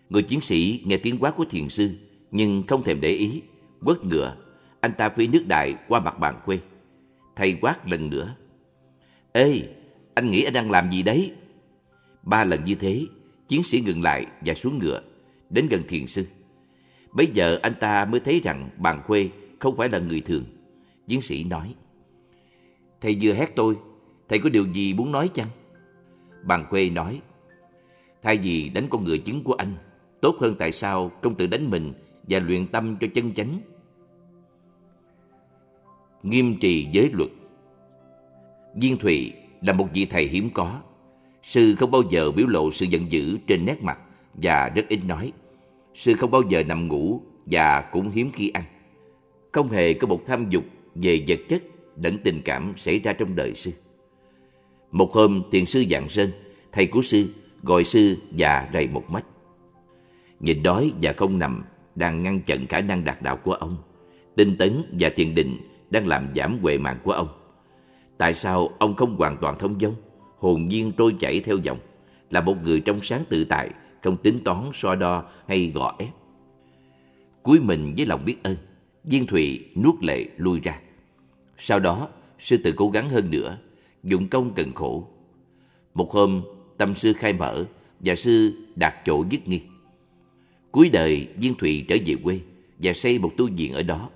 [0.09, 1.91] Người chiến sĩ nghe tiếng quát của thiền sư,
[2.31, 3.43] nhưng không thèm để ý,
[3.85, 4.37] quất ngựa.
[4.81, 6.59] Anh ta phi nước đại qua mặt bàn khuê.
[7.37, 8.35] Thầy quát lần nữa.
[9.37, 9.63] Ê,
[10.15, 11.33] anh nghĩ anh đang làm gì đấy?
[12.23, 13.07] Ba lần như thế,
[13.49, 15.01] chiến sĩ ngừng lại và xuống ngựa,
[15.51, 16.27] đến gần thiền sư.
[17.13, 20.45] Bây giờ anh ta mới thấy rằng bàn khuê không phải là người thường.
[21.09, 21.75] Chiến sĩ nói,
[23.01, 23.77] Thầy vừa hét tôi,
[24.29, 25.49] thầy có điều gì muốn nói chăng?
[26.43, 27.21] Bàn khuê nói,
[28.23, 29.75] Thay vì đánh con ngựa chứng của anh,
[30.21, 33.61] tốt hơn tại sao công tự đánh mình và luyện tâm cho chân chánh.
[36.23, 37.31] Nghiêm trì giới luật
[38.81, 40.81] Diên Thụy là một vị thầy hiếm có.
[41.43, 43.99] Sư không bao giờ biểu lộ sự giận dữ trên nét mặt
[44.35, 45.33] và rất ít nói.
[45.95, 48.65] Sư không bao giờ nằm ngủ và cũng hiếm khi ăn.
[49.53, 50.65] Không hề có một tham dục
[50.95, 51.63] về vật chất
[52.03, 53.73] lẫn tình cảm xảy ra trong đời sư.
[54.91, 56.31] Một hôm, thiền sư dạng sơn,
[56.73, 59.25] thầy của sư, gọi sư và rầy một mách.
[60.41, 61.65] Nhìn đói và không nằm
[61.95, 63.77] đang ngăn chặn khả năng đạt đạo của ông.
[64.37, 65.57] Tinh tấn và thiền định
[65.91, 67.29] đang làm giảm huệ mạng của ông.
[68.19, 69.95] Tại sao ông không hoàn toàn thông dong,
[70.39, 71.79] hồn nhiên trôi chảy theo dòng,
[72.31, 73.71] là một người trong sáng tự tại,
[74.03, 76.09] không tính toán so đo hay gò ép?
[77.43, 78.57] Cuối mình với lòng biết ơn,
[79.05, 80.79] Diên Thụy nuốt lệ lui ra.
[81.59, 82.09] Sau đó,
[82.39, 83.59] sư tự cố gắng hơn nữa,
[84.05, 85.09] dụng công cần khổ.
[85.95, 86.43] Một hôm,
[86.79, 87.65] tâm sư khai mở
[88.01, 89.61] và sư đạt chỗ dứt nghi.
[90.71, 92.41] Cuối đời, Diên Thụy trở về quê
[92.79, 94.09] và xây một tu viện ở đó.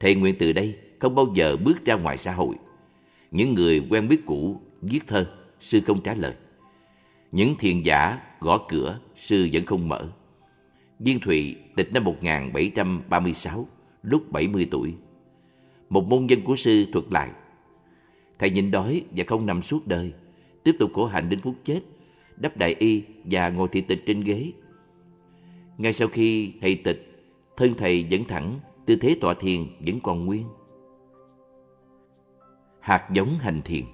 [0.00, 2.54] Thầy nguyện từ đây không bao giờ bước ra ngoài xã hội.
[3.36, 5.26] Những người quen biết cũ viết thơ,
[5.60, 6.34] sư không trả lời.
[7.32, 10.08] Những thiền giả gõ cửa, sư vẫn không mở.
[10.98, 13.68] viên Thụy tịch năm 1736,
[14.02, 14.94] lúc 70 tuổi.
[15.90, 17.30] Một môn nhân của sư thuật lại.
[18.38, 20.12] Thầy nhịn đói và không nằm suốt đời,
[20.64, 21.80] tiếp tục khổ hạnh đến phút chết,
[22.36, 24.52] đắp đại y và ngồi thị tịch trên ghế.
[25.78, 27.26] Ngay sau khi thầy tịch,
[27.56, 30.44] thân thầy vẫn thẳng, tư thế tọa thiền vẫn còn nguyên.
[32.86, 33.84] Hạt giống hành thiền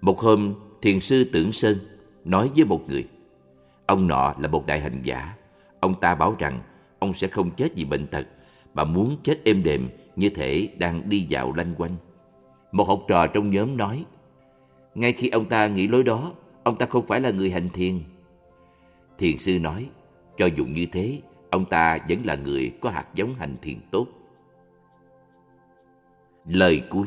[0.00, 1.76] Một hôm, thiền sư Tưởng Sơn
[2.24, 3.08] nói với một người,
[3.86, 5.34] ông nọ là một đại hành giả.
[5.80, 6.62] Ông ta bảo rằng
[6.98, 8.26] ông sẽ không chết vì bệnh tật,
[8.74, 11.96] mà muốn chết êm đềm như thể đang đi dạo lanh quanh.
[12.72, 14.04] Một học trò trong nhóm nói,
[14.94, 16.32] ngay khi ông ta nghĩ lối đó,
[16.62, 18.00] ông ta không phải là người hành thiền.
[19.18, 19.88] Thiền sư nói,
[20.38, 24.06] cho dù như thế, ông ta vẫn là người có hạt giống hành thiền tốt.
[26.44, 27.06] Lời cuối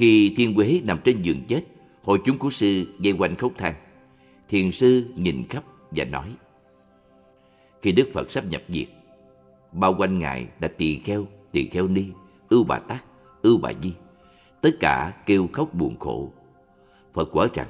[0.00, 1.62] khi Thiên Quế nằm trên giường chết,
[2.02, 3.74] hội chúng của sư dây quanh khóc than.
[4.48, 6.32] Thiền sư nhìn khắp và nói,
[7.82, 8.86] Khi Đức Phật sắp nhập diệt,
[9.72, 12.04] bao quanh ngài là tỳ kheo, tỳ kheo ni,
[12.48, 13.04] ưu bà tát,
[13.42, 13.92] ưu bà di.
[14.60, 16.32] Tất cả kêu khóc buồn khổ.
[17.12, 17.68] Phật quả rằng,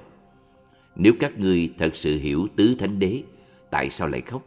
[0.96, 3.22] nếu các ngươi thật sự hiểu tứ thánh đế,
[3.70, 4.42] tại sao lại khóc?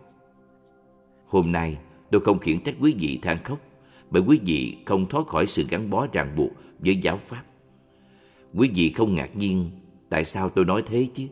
[1.28, 1.78] Hôm nay,
[2.12, 3.60] tôi không khiển trách quý vị than khóc,
[4.10, 7.44] bởi quý vị không thoát khỏi sự gắn bó ràng buộc với giáo pháp.
[8.56, 9.72] Quý vị không ngạc nhiên
[10.10, 11.28] tại sao tôi nói thế chứ?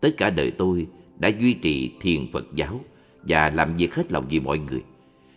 [0.00, 0.86] Tất cả đời tôi
[1.18, 2.80] đã duy trì thiền Phật giáo
[3.22, 4.82] và làm việc hết lòng vì mọi người.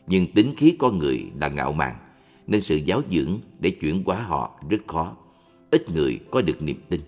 [0.07, 1.95] Nhưng tính khí con người là ngạo mạn,
[2.47, 5.15] nên sự giáo dưỡng để chuyển hóa họ rất khó.
[5.71, 7.01] Ít người có được niềm tin.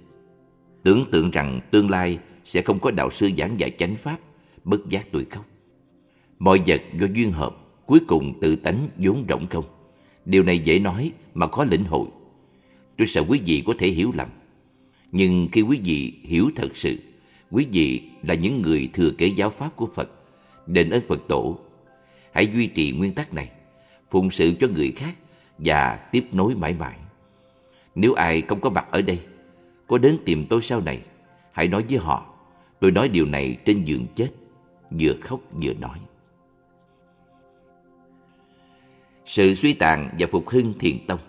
[0.83, 4.17] Tưởng tượng rằng tương lai sẽ không có đạo sư giảng dạy chánh pháp,
[4.63, 5.45] bất giác tôi khóc.
[6.39, 9.65] Mọi vật do duyên hợp, cuối cùng tự tánh vốn rỗng không.
[10.25, 12.07] Điều này dễ nói mà khó lĩnh hội.
[12.99, 14.29] Tôi sợ quý vị có thể hiểu lầm.
[15.11, 16.97] Nhưng khi quý vị hiểu thật sự,
[17.51, 20.09] quý vị là những người thừa kế giáo pháp của Phật,
[20.67, 21.59] đền ơn Phật tổ.
[22.31, 23.49] Hãy duy trì nguyên tắc này,
[24.11, 25.15] phụng sự cho người khác
[25.57, 26.95] và tiếp nối mãi mãi.
[27.95, 29.19] Nếu ai không có mặt ở đây,
[29.87, 30.99] có đến tìm tôi sau này,
[31.51, 32.33] hãy nói với họ,
[32.79, 34.29] tôi nói điều này trên giường chết,
[34.89, 35.99] vừa khóc vừa nói.
[39.25, 41.19] Sự suy tàn và phục hưng thiền tông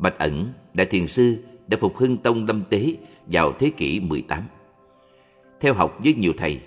[0.00, 2.96] Bạch ẩn, đại thiền sư đã phục hưng tông lâm tế
[3.26, 4.42] vào thế kỷ 18.
[5.60, 6.60] Theo học với nhiều thầy,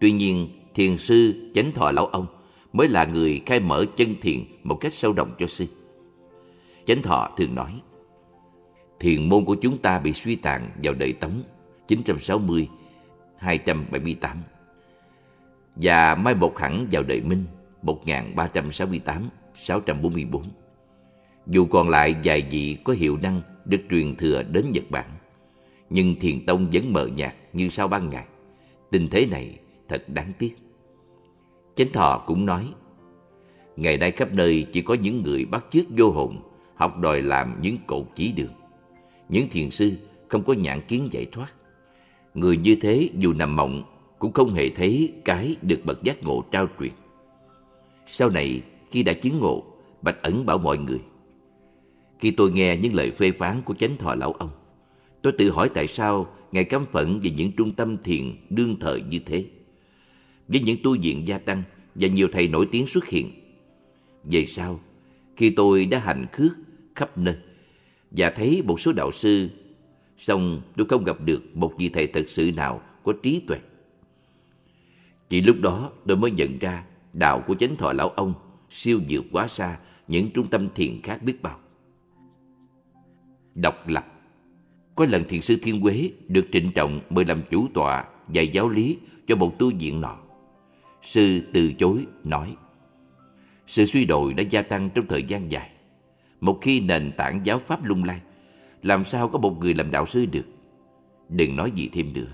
[0.00, 2.26] tuy nhiên thiền sư chánh thọ lão ông
[2.72, 5.66] mới là người khai mở chân thiền một cách sâu rộng cho sư.
[6.86, 7.80] Chánh thọ thường nói,
[9.00, 11.42] thiền môn của chúng ta bị suy tàn vào đời Tống
[11.88, 12.68] 960
[13.38, 14.36] 278
[15.76, 17.44] và mai một hẳn vào đời Minh
[17.82, 20.42] 1368 644.
[21.46, 25.10] Dù còn lại vài vị có hiệu năng được truyền thừa đến Nhật Bản,
[25.90, 28.24] nhưng thiền tông vẫn mờ nhạt như sau ban ngày.
[28.90, 30.56] Tình thế này thật đáng tiếc.
[31.74, 32.64] Chánh thọ cũng nói,
[33.76, 36.36] ngày nay khắp nơi chỉ có những người bắt chước vô hồn,
[36.74, 38.52] học đòi làm những cột chỉ đường.
[39.28, 39.92] những thiền sư
[40.28, 41.52] không có nhãn kiến giải thoát.
[42.34, 43.82] Người như thế dù nằm mộng
[44.18, 46.92] cũng không hề thấy cái được bậc giác ngộ trao truyền.
[48.06, 49.64] Sau này, khi đã chứng ngộ,
[50.02, 50.98] Bạch Ẩn bảo mọi người.
[52.22, 54.50] Khi tôi nghe những lời phê phán của chánh thọ lão ông,
[55.22, 59.02] tôi tự hỏi tại sao Ngài căm phẫn về những trung tâm thiền đương thời
[59.02, 59.44] như thế.
[60.48, 61.62] Với những tu viện gia tăng
[61.94, 63.30] và nhiều thầy nổi tiếng xuất hiện.
[64.24, 64.80] Về sau,
[65.36, 66.52] khi tôi đã hành khước
[66.94, 67.34] khắp nơi
[68.10, 69.48] và thấy một số đạo sư,
[70.18, 73.58] song tôi không gặp được một vị thầy thật sự nào có trí tuệ.
[75.28, 78.34] Chỉ lúc đó tôi mới nhận ra đạo của chánh thọ lão ông
[78.70, 81.61] siêu vượt quá xa những trung tâm thiền khác biết bao.
[83.54, 84.04] Độc lập
[84.94, 88.68] Có lần thiền sư Thiên Quế được trịnh trọng mời làm chủ tọa dạy giáo
[88.68, 90.16] lý cho một tu viện nọ.
[91.02, 92.56] Sư từ chối nói
[93.66, 95.70] Sự suy đồi đã gia tăng trong thời gian dài.
[96.40, 98.20] Một khi nền tảng giáo pháp lung lay,
[98.82, 100.44] làm sao có một người làm đạo sư được?
[101.28, 102.32] Đừng nói gì thêm nữa.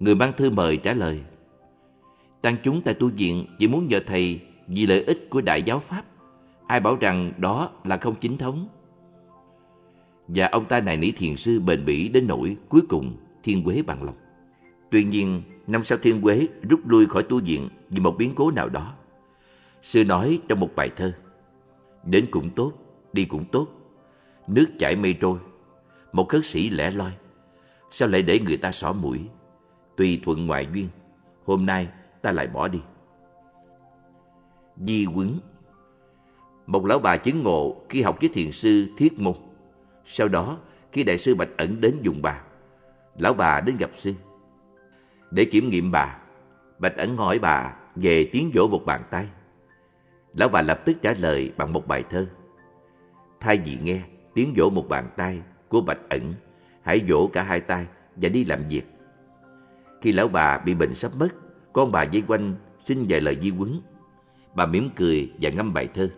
[0.00, 1.20] Người mang thư mời trả lời
[2.44, 5.78] Tăng chúng tại tu viện chỉ muốn nhờ thầy vì lợi ích của đại giáo
[5.78, 6.04] pháp.
[6.66, 8.68] Ai bảo rằng đó là không chính thống?
[10.28, 13.82] Và ông ta này nỉ thiền sư bền bỉ đến nỗi cuối cùng thiên quế
[13.82, 14.16] bằng lòng.
[14.90, 18.50] Tuy nhiên, năm sau thiên quế rút lui khỏi tu viện vì một biến cố
[18.50, 18.94] nào đó.
[19.82, 21.12] Sư nói trong một bài thơ,
[22.04, 22.72] Đến cũng tốt,
[23.12, 23.68] đi cũng tốt,
[24.46, 25.38] nước chảy mây trôi,
[26.12, 27.12] một khất sĩ lẻ loi,
[27.90, 29.20] sao lại để người ta xỏ mũi?
[29.96, 30.88] Tùy thuận ngoại duyên,
[31.44, 31.88] hôm nay
[32.22, 32.78] ta lại bỏ đi.
[34.76, 35.38] Di Quấn
[36.66, 39.34] Một lão bà chứng ngộ khi học với thiền sư Thiết Môn.
[40.04, 40.58] Sau đó,
[40.92, 42.40] khi đại sư Bạch Ẩn đến dùng bà,
[43.18, 44.14] lão bà đến gặp sư.
[45.30, 46.18] Để kiểm nghiệm bà,
[46.78, 49.26] Bạch Ẩn hỏi bà về tiếng vỗ một bàn tay.
[50.34, 52.26] Lão bà lập tức trả lời bằng một bài thơ.
[53.40, 54.02] Thay vì nghe
[54.34, 56.34] tiếng vỗ một bàn tay của Bạch Ẩn,
[56.82, 57.86] hãy vỗ cả hai tay
[58.16, 58.82] và đi làm việc.
[60.02, 61.28] Khi lão bà bị bệnh sắp mất,
[61.72, 63.80] con bà dây quanh xin vài lời di quấn.
[64.54, 66.08] Bà mỉm cười và ngâm bài thơ.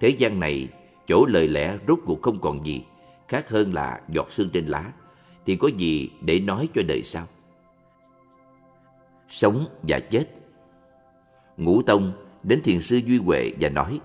[0.00, 0.68] Thế gian này,
[1.06, 2.84] chỗ lời lẽ rốt cuộc không còn gì,
[3.28, 4.92] khác hơn là giọt sương trên lá,
[5.46, 7.26] thì có gì để nói cho đời sau.
[9.28, 10.26] Sống và chết
[11.56, 14.00] Ngũ Tông đến thiền sư Duy Huệ và nói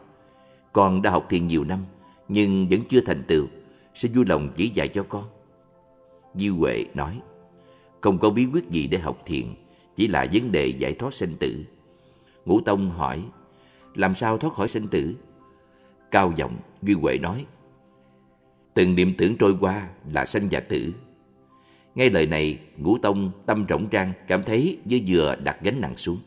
[0.74, 1.86] Con đã học thiền nhiều năm,
[2.28, 3.48] nhưng vẫn chưa thành tựu,
[3.96, 5.24] sẽ vui lòng chỉ dạy cho con.
[6.36, 7.22] Duy Huệ nói
[8.02, 9.46] Không có bí quyết gì để học thiền,
[9.96, 11.66] chỉ là vấn đề giải thoát sinh tử.
[12.46, 13.24] Ngũ Tông hỏi,
[13.96, 15.14] làm sao thoát khỏi sinh tử?
[16.12, 17.46] Cao giọng, Duy Huệ nói,
[18.74, 20.94] từng niệm tưởng trôi qua là sanh và tử.
[21.96, 25.98] Nghe lời này, Ngũ Tông tâm rỗng trang cảm thấy như vừa đặt gánh nặng
[25.98, 26.18] xuống.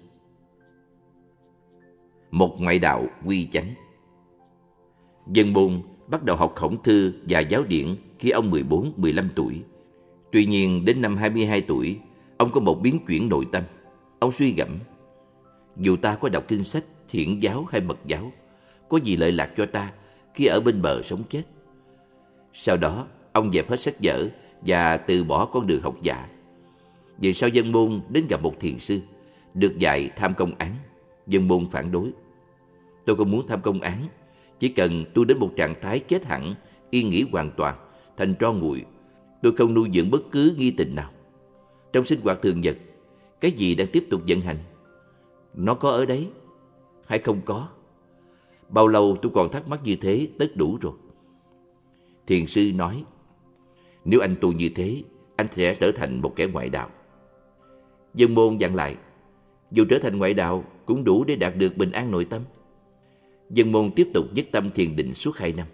[2.31, 3.69] Một ngoại đạo quy chánh
[5.27, 9.63] Dân môn bắt đầu học khổng thư và giáo điển khi ông 14-15 tuổi.
[10.33, 11.99] Tuy nhiên, đến năm 22 tuổi,
[12.43, 13.63] Ông có một biến chuyển nội tâm.
[14.19, 14.69] Ông suy gẫm.
[15.77, 18.33] Dù ta có đọc kinh sách, thiện giáo hay mật giáo,
[18.93, 19.93] có gì lợi lạc cho ta
[20.35, 21.43] khi ở bên bờ sống chết.
[22.53, 24.29] Sau đó, ông dẹp hết sách vở
[24.67, 26.29] và từ bỏ con đường học giả.
[27.19, 29.01] Về sau dân môn đến gặp một thiền sư,
[29.55, 30.71] được dạy tham công án.
[31.27, 32.11] Dân môn phản đối.
[33.05, 34.09] Tôi không muốn tham công án,
[34.61, 36.55] chỉ cần tôi đến một trạng thái chết hẳn,
[36.91, 37.77] yên nghỉ hoàn toàn,
[38.17, 38.85] thành tro nguội.
[39.43, 41.11] Tôi không nuôi dưỡng bất cứ nghi tình nào.
[41.93, 42.77] Trong sinh hoạt thường nhật,
[43.41, 44.59] cái gì đang tiếp tục vận hành?
[45.55, 46.29] Nó có ở đấy
[47.07, 47.69] hay không có?
[48.73, 50.93] Bao lâu tôi còn thắc mắc như thế tất đủ rồi.
[52.27, 53.05] Thiền sư nói,
[54.05, 55.03] nếu anh tu như thế,
[55.37, 56.91] anh sẽ trở thành một kẻ ngoại đạo.
[58.15, 58.97] Dân môn dặn lại,
[59.71, 62.43] dù trở thành ngoại đạo cũng đủ để đạt được bình an nội tâm.
[63.51, 65.67] Dân môn tiếp tục nhất tâm thiền định suốt hai năm.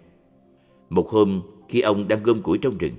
[0.89, 2.93] Một hôm, khi ông đang gom củi trong rừng,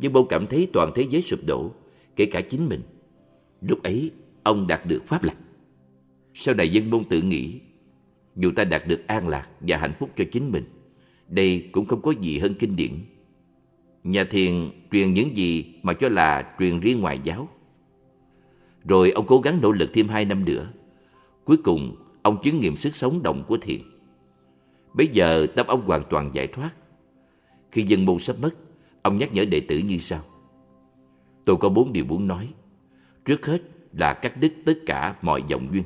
[0.00, 1.70] dân môn cảm thấy toàn thế giới sụp đổ
[2.16, 2.80] kể cả chính mình.
[3.60, 4.10] Lúc ấy,
[4.42, 5.36] ông đạt được pháp lạc.
[6.34, 7.60] Sau này dân môn tự nghĩ,
[8.36, 10.64] dù ta đạt được an lạc và hạnh phúc cho chính mình,
[11.28, 12.92] đây cũng không có gì hơn kinh điển.
[14.04, 17.48] Nhà thiền truyền những gì mà cho là truyền riêng ngoài giáo.
[18.84, 20.70] Rồi ông cố gắng nỗ lực thêm hai năm nữa.
[21.44, 23.80] Cuối cùng, ông chứng nghiệm sức sống động của thiền.
[24.94, 26.70] Bây giờ tâm ông hoàn toàn giải thoát.
[27.72, 28.54] Khi dân môn sắp mất,
[29.02, 30.20] ông nhắc nhở đệ tử như sau.
[31.44, 32.48] Tôi có bốn điều muốn nói.
[33.24, 33.62] Trước hết
[33.92, 35.84] là cắt đứt tất cả mọi dòng duyên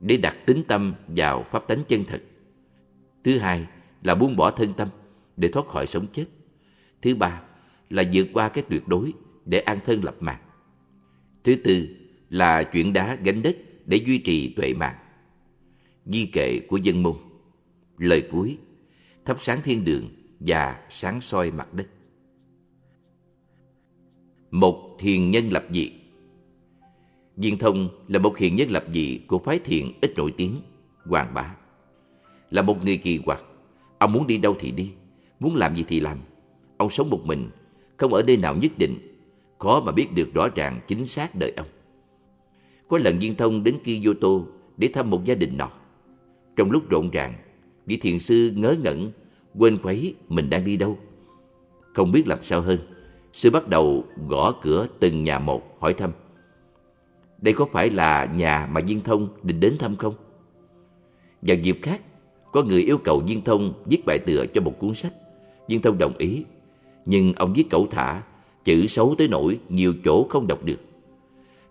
[0.00, 2.22] để đặt tính tâm vào pháp tánh chân thật.
[3.24, 3.66] Thứ hai
[4.02, 4.88] là buông bỏ thân tâm
[5.36, 6.24] để thoát khỏi sống chết.
[7.02, 7.42] Thứ ba
[7.90, 9.12] là vượt qua cái tuyệt đối
[9.44, 10.40] để an thân lập mạng.
[11.44, 11.88] Thứ tư
[12.30, 13.56] là chuyển đá gánh đất
[13.86, 14.96] để duy trì tuệ mạng.
[16.06, 17.16] Di kệ của dân môn,
[17.98, 18.58] Lời cuối,
[19.24, 20.08] Thắp sáng thiên đường
[20.40, 21.86] và sáng soi mặt đất.
[24.50, 25.92] Một thiền nhân lập dị
[27.36, 30.60] Viên Thông là một hiện nhân lập dị của phái thiền ít nổi tiếng,
[31.04, 31.56] Hoàng Bá.
[32.50, 33.42] Là một người kỳ quặc,
[33.98, 34.90] ông muốn đi đâu thì đi,
[35.40, 36.18] muốn làm gì thì làm.
[36.76, 37.50] Ông sống một mình,
[37.96, 38.98] không ở nơi nào nhất định,
[39.58, 41.66] khó mà biết được rõ ràng chính xác đời ông.
[42.88, 44.28] Có lần Viên Thông đến Kyoto
[44.76, 45.70] để thăm một gia đình nọ.
[46.56, 47.34] Trong lúc rộn ràng,
[47.86, 49.10] vị thiền sư ngớ ngẩn,
[49.54, 50.98] quên khuấy mình đang đi đâu.
[51.94, 52.78] Không biết làm sao hơn,
[53.32, 56.10] sư bắt đầu gõ cửa từng nhà một hỏi thăm.
[57.46, 60.14] Đây có phải là nhà mà Viên Thông định đến thăm không?
[61.42, 62.00] Vào dịp khác,
[62.52, 65.12] có người yêu cầu Viên Thông viết bài tựa cho một cuốn sách.
[65.68, 66.44] Viên Thông đồng ý,
[67.04, 68.22] nhưng ông viết cẩu thả,
[68.64, 70.80] chữ xấu tới nỗi nhiều chỗ không đọc được.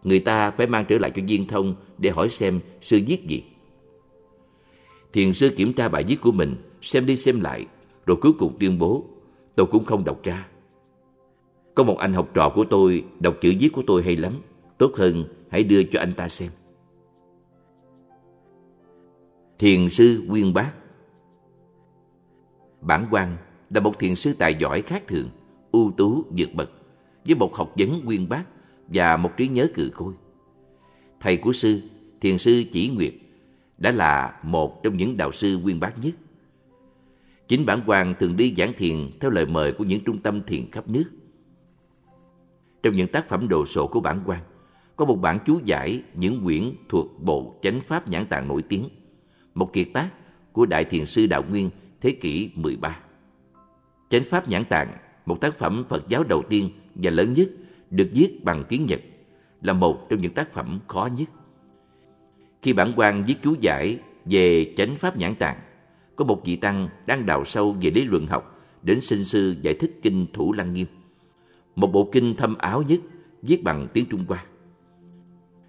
[0.03, 3.43] Người ta phải mang trở lại cho Viên Thông để hỏi xem sư viết gì.
[5.13, 7.65] Thiền sư kiểm tra bài viết của mình, xem đi xem lại,
[8.05, 9.05] rồi cuối cùng tuyên bố,
[9.55, 10.47] tôi cũng không đọc ra.
[11.75, 14.33] Có một anh học trò của tôi đọc chữ viết của tôi hay lắm,
[14.77, 16.49] tốt hơn hãy đưa cho anh ta xem.
[19.59, 20.73] Thiền sư Nguyên Bác
[22.81, 23.37] Bản quan
[23.69, 25.29] là một thiền sư tài giỏi khác thường,
[25.71, 26.71] ưu tú vượt bậc,
[27.25, 28.43] với một học vấn nguyên bác
[28.87, 30.13] và một trí nhớ cự côi
[31.19, 31.81] Thầy của sư,
[32.21, 33.13] thiền sư Chỉ Nguyệt,
[33.77, 36.13] đã là một trong những đạo sư nguyên bác nhất.
[37.47, 40.71] Chính bản quan thường đi giảng thiền theo lời mời của những trung tâm thiền
[40.71, 41.05] khắp nước.
[42.83, 44.41] Trong những tác phẩm đồ sộ của bản quan,
[44.95, 48.89] có một bản chú giải những quyển thuộc bộ chánh pháp nhãn tạng nổi tiếng,
[49.53, 50.09] một kiệt tác
[50.51, 51.69] của Đại Thiền sư Đạo Nguyên
[52.01, 52.97] thế kỷ 13.
[54.09, 57.49] Chánh pháp nhãn tạng, một tác phẩm Phật giáo đầu tiên và lớn nhất,
[57.89, 59.01] được viết bằng tiếng Nhật,
[59.61, 61.29] là một trong những tác phẩm khó nhất.
[62.61, 65.59] Khi bản quan viết chú giải về chánh pháp nhãn tạng,
[66.15, 69.73] có một vị tăng đang đào sâu về lý luận học đến sinh sư giải
[69.73, 70.87] thích kinh Thủ Lăng Nghiêm.
[71.75, 72.99] Một bộ kinh thâm áo nhất
[73.41, 74.45] viết bằng tiếng Trung Hoa.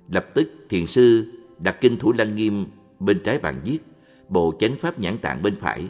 [0.09, 2.67] Lập tức thiền sư đặt kinh Thủ Lăng Nghiêm
[3.01, 3.79] bên trái bàn viết,
[4.29, 5.89] bộ chánh pháp nhãn tạng bên phải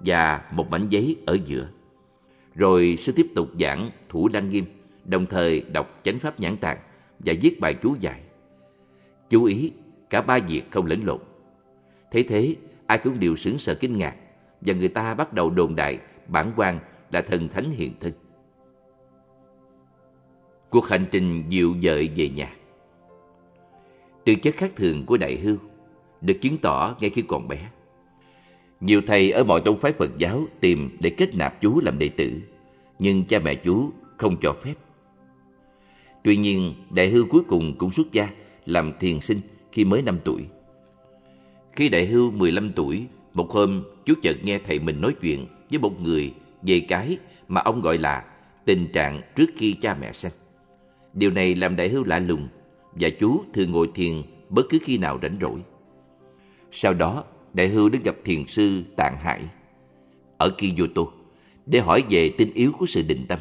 [0.00, 1.68] và một mảnh giấy ở giữa.
[2.54, 4.64] Rồi sư tiếp tục giảng Thủ Lăng Nghiêm,
[5.04, 6.78] đồng thời đọc chánh pháp nhãn tạng
[7.18, 8.20] và viết bài chú giải.
[9.30, 9.72] Chú ý,
[10.10, 11.18] cả ba việc không lẫn lộn.
[12.10, 12.56] Thế thế,
[12.86, 14.14] ai cũng đều sững sờ kinh ngạc
[14.60, 15.98] và người ta bắt đầu đồn đại
[16.28, 16.78] bản quan
[17.10, 18.12] là thần thánh hiện thân.
[20.70, 22.56] Cuộc hành trình dịu dợi về nhà
[24.26, 25.56] Tư chất khác thường của đại hưu
[26.20, 27.58] được chứng tỏ ngay khi còn bé.
[28.80, 32.08] Nhiều thầy ở mọi tông phái Phật giáo tìm để kết nạp chú làm đệ
[32.08, 32.32] tử,
[32.98, 34.74] nhưng cha mẹ chú không cho phép.
[36.24, 38.28] Tuy nhiên, đại hưu cuối cùng cũng xuất gia
[38.66, 39.40] làm thiền sinh
[39.72, 40.44] khi mới 5 tuổi.
[41.72, 45.78] Khi đại hưu 15 tuổi, một hôm chú chợt nghe thầy mình nói chuyện với
[45.78, 48.24] một người về cái mà ông gọi là
[48.64, 50.32] tình trạng trước khi cha mẹ sanh.
[51.14, 52.48] Điều này làm đại hưu lạ lùng
[53.00, 55.60] và chú thường ngồi thiền bất cứ khi nào rảnh rỗi.
[56.70, 57.24] Sau đó,
[57.54, 59.40] đại hưu đến gặp thiền sư Tạng Hải
[60.38, 61.02] ở Kyoto
[61.66, 63.38] để hỏi về tinh yếu của sự định tâm.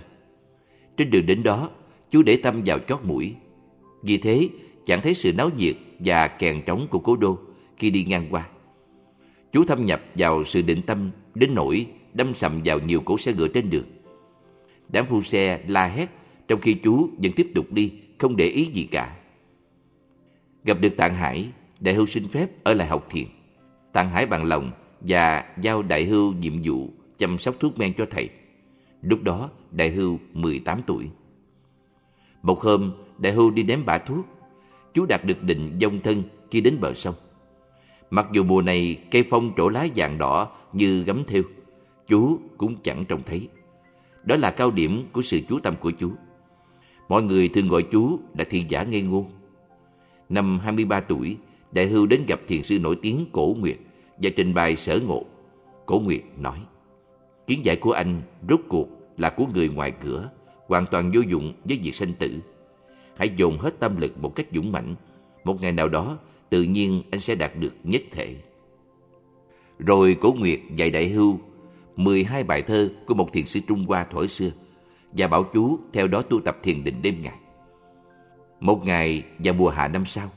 [0.97, 1.69] Trên đường đến đó,
[2.11, 3.33] chú để tâm vào chót mũi.
[4.01, 4.49] Vì thế,
[4.85, 7.37] chẳng thấy sự náo nhiệt và kèn trống của cố đô
[7.77, 8.47] khi đi ngang qua.
[9.51, 13.33] Chú thâm nhập vào sự định tâm đến nỗi đâm sầm vào nhiều cỗ xe
[13.33, 13.85] ngựa trên đường.
[14.89, 16.09] Đám phu xe la hét
[16.47, 19.15] trong khi chú vẫn tiếp tục đi, không để ý gì cả.
[20.65, 21.47] Gặp được Tạng Hải,
[21.79, 23.25] Đại Hưu xin phép ở lại học thiền.
[23.93, 24.71] Tạng Hải bằng lòng
[25.01, 28.29] và giao Đại Hưu nhiệm vụ chăm sóc thuốc men cho thầy.
[29.01, 31.09] Lúc đó Đại Hưu 18 tuổi.
[32.41, 34.25] Một hôm, Đại Hưu đi ném bả thuốc.
[34.93, 37.15] Chú đạt được định dông thân khi đến bờ sông.
[38.09, 41.43] Mặc dù mùa này cây phong trổ lá vàng đỏ như gấm thêu,
[42.07, 43.47] chú cũng chẳng trông thấy.
[44.23, 46.11] Đó là cao điểm của sự chú tâm của chú.
[47.09, 49.25] Mọi người thường gọi chú là thiên giả ngây ngô.
[50.29, 51.37] Năm 23 tuổi,
[51.71, 53.77] Đại Hưu đến gặp thiền sư nổi tiếng Cổ Nguyệt
[54.17, 55.23] và trình bày sở ngộ.
[55.85, 56.59] Cổ Nguyệt nói,
[57.47, 58.87] kiến giải của anh rốt cuộc
[59.17, 60.29] là của người ngoài cửa,
[60.67, 62.39] hoàn toàn vô dụng với việc sanh tử.
[63.17, 64.95] Hãy dồn hết tâm lực một cách dũng mãnh.
[65.43, 66.17] Một ngày nào đó,
[66.49, 68.35] tự nhiên anh sẽ đạt được nhất thể.
[69.79, 71.39] Rồi Cổ Nguyệt dạy Đại Hưu
[71.95, 74.49] 12 bài thơ của một thiền sư Trung Hoa thuở xưa
[75.11, 77.35] và bảo chú theo đó tu tập thiền định đêm ngày.
[78.65, 80.29] Một ngày vào mùa hạ năm sau,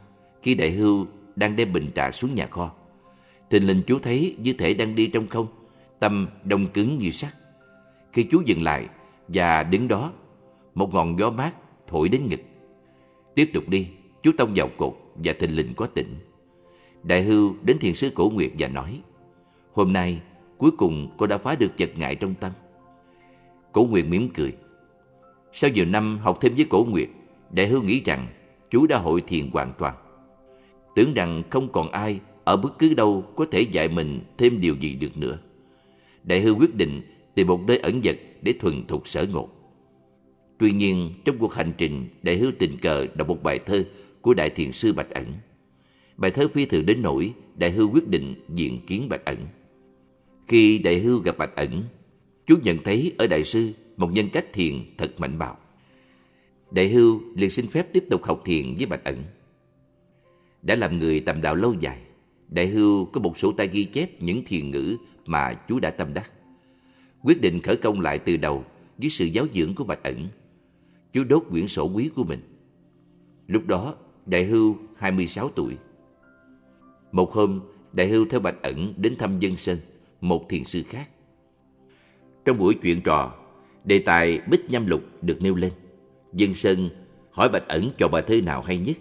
[0.42, 1.06] khi đại hưu
[1.36, 2.70] đang đem bình trà xuống nhà kho,
[3.50, 5.46] thình lình chú thấy như thể đang đi trong không,
[5.98, 7.32] tâm đông cứng như sắt.
[8.12, 8.86] Khi chú dừng lại
[9.28, 10.12] và đứng đó,
[10.74, 11.52] một ngọn gió mát
[11.86, 12.40] thổi đến ngực.
[13.34, 13.88] Tiếp tục đi,
[14.22, 16.14] chú tông vào cột và thình lình có tỉnh.
[17.02, 19.00] Đại hưu đến thiền sư cổ nguyệt và nói,
[19.72, 20.20] Hôm nay,
[20.58, 22.52] cuối cùng cô đã phá được vật ngại trong tâm.
[23.72, 24.52] Cổ Nguyệt mỉm cười.
[25.52, 27.08] Sau nhiều năm học thêm với Cổ Nguyệt,
[27.50, 28.26] Đại Hưu nghĩ rằng
[28.70, 29.94] chú đã hội thiền hoàn toàn.
[30.94, 34.74] Tưởng rằng không còn ai ở bất cứ đâu có thể dạy mình thêm điều
[34.74, 35.38] gì được nữa.
[36.24, 37.02] Đại Hưu quyết định
[37.34, 39.48] tìm một nơi ẩn dật để thuần thục sở ngộ.
[40.58, 43.84] Tuy nhiên, trong cuộc hành trình, Đại Hưu tình cờ đọc một bài thơ
[44.20, 45.24] của Đại Thiền Sư Bạch Ẩn.
[46.16, 49.36] Bài thơ phi thường đến nỗi Đại Hưu quyết định diện kiến Bạch Ẩn.
[50.48, 51.82] Khi Đại Hưu gặp Bạch Ẩn,
[52.46, 55.56] chú nhận thấy ở Đại Sư một nhân cách thiền thật mạnh bạo.
[56.70, 59.16] Đại Hưu liền xin phép tiếp tục học thiền với Bạch Ẩn.
[60.62, 61.98] Đã làm người tầm đạo lâu dài,
[62.48, 64.96] Đại Hưu có một sổ tay ghi chép những thiền ngữ
[65.26, 66.30] mà chú đã tâm đắc.
[67.22, 68.64] Quyết định khởi công lại từ đầu
[68.98, 70.28] dưới sự giáo dưỡng của Bạch Ẩn.
[71.12, 72.40] Chú đốt quyển sổ quý của mình.
[73.46, 73.94] Lúc đó,
[74.26, 75.76] Đại Hưu 26 tuổi.
[77.12, 77.60] Một hôm,
[77.92, 79.78] Đại Hưu theo Bạch Ẩn đến thăm Dân Sơn,
[80.20, 81.08] một thiền sư khác.
[82.44, 83.34] Trong buổi chuyện trò,
[83.84, 85.72] đề tài Bích Nhâm Lục được nêu lên.
[86.32, 86.88] Dân Sơn
[87.30, 88.96] hỏi Bạch Ẩn chọn bài thơ nào hay nhất.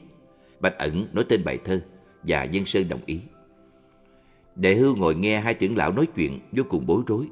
[0.60, 1.82] Bạch Ẩn nói tên bài thơ
[2.24, 3.20] và Dân Sơn đồng ý.
[4.56, 7.26] đệ Hưu ngồi nghe hai trưởng lão nói chuyện vô cùng bối rối.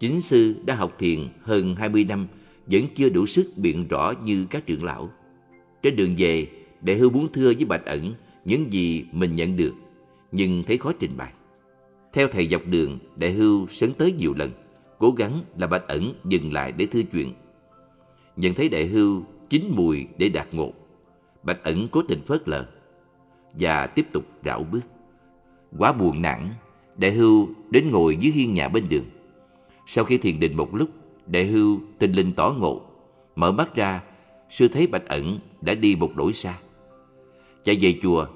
[0.00, 2.26] Chính sư đã học thiền hơn 20 năm
[2.66, 5.10] vẫn chưa đủ sức biện rõ như các trưởng lão.
[5.82, 6.46] Trên đường về,
[6.80, 8.14] đệ Hưu muốn thưa với Bạch Ẩn
[8.44, 9.74] những gì mình nhận được,
[10.32, 11.32] nhưng thấy khó trình bày.
[12.12, 14.50] Theo thầy dọc đường, đệ Hưu sấn tới nhiều lần,
[14.98, 17.32] cố gắng là Bạch Ẩn dừng lại để thưa chuyện.
[18.36, 20.72] Nhận thấy Đại Hưu chín mùi để đạt ngộ,
[21.42, 22.66] Bạch Ẩn cố tình phớt lờ
[23.52, 24.80] và tiếp tục rảo bước.
[25.78, 26.48] Quá buồn nản,
[26.96, 29.04] Đại Hưu đến ngồi dưới hiên nhà bên đường.
[29.86, 30.88] Sau khi thiền định một lúc,
[31.26, 32.80] Đại Hưu tình linh tỏ ngộ,
[33.36, 34.02] mở mắt ra,
[34.50, 36.58] sư thấy Bạch Ẩn đã đi một đổi xa.
[37.64, 38.26] Chạy về chùa,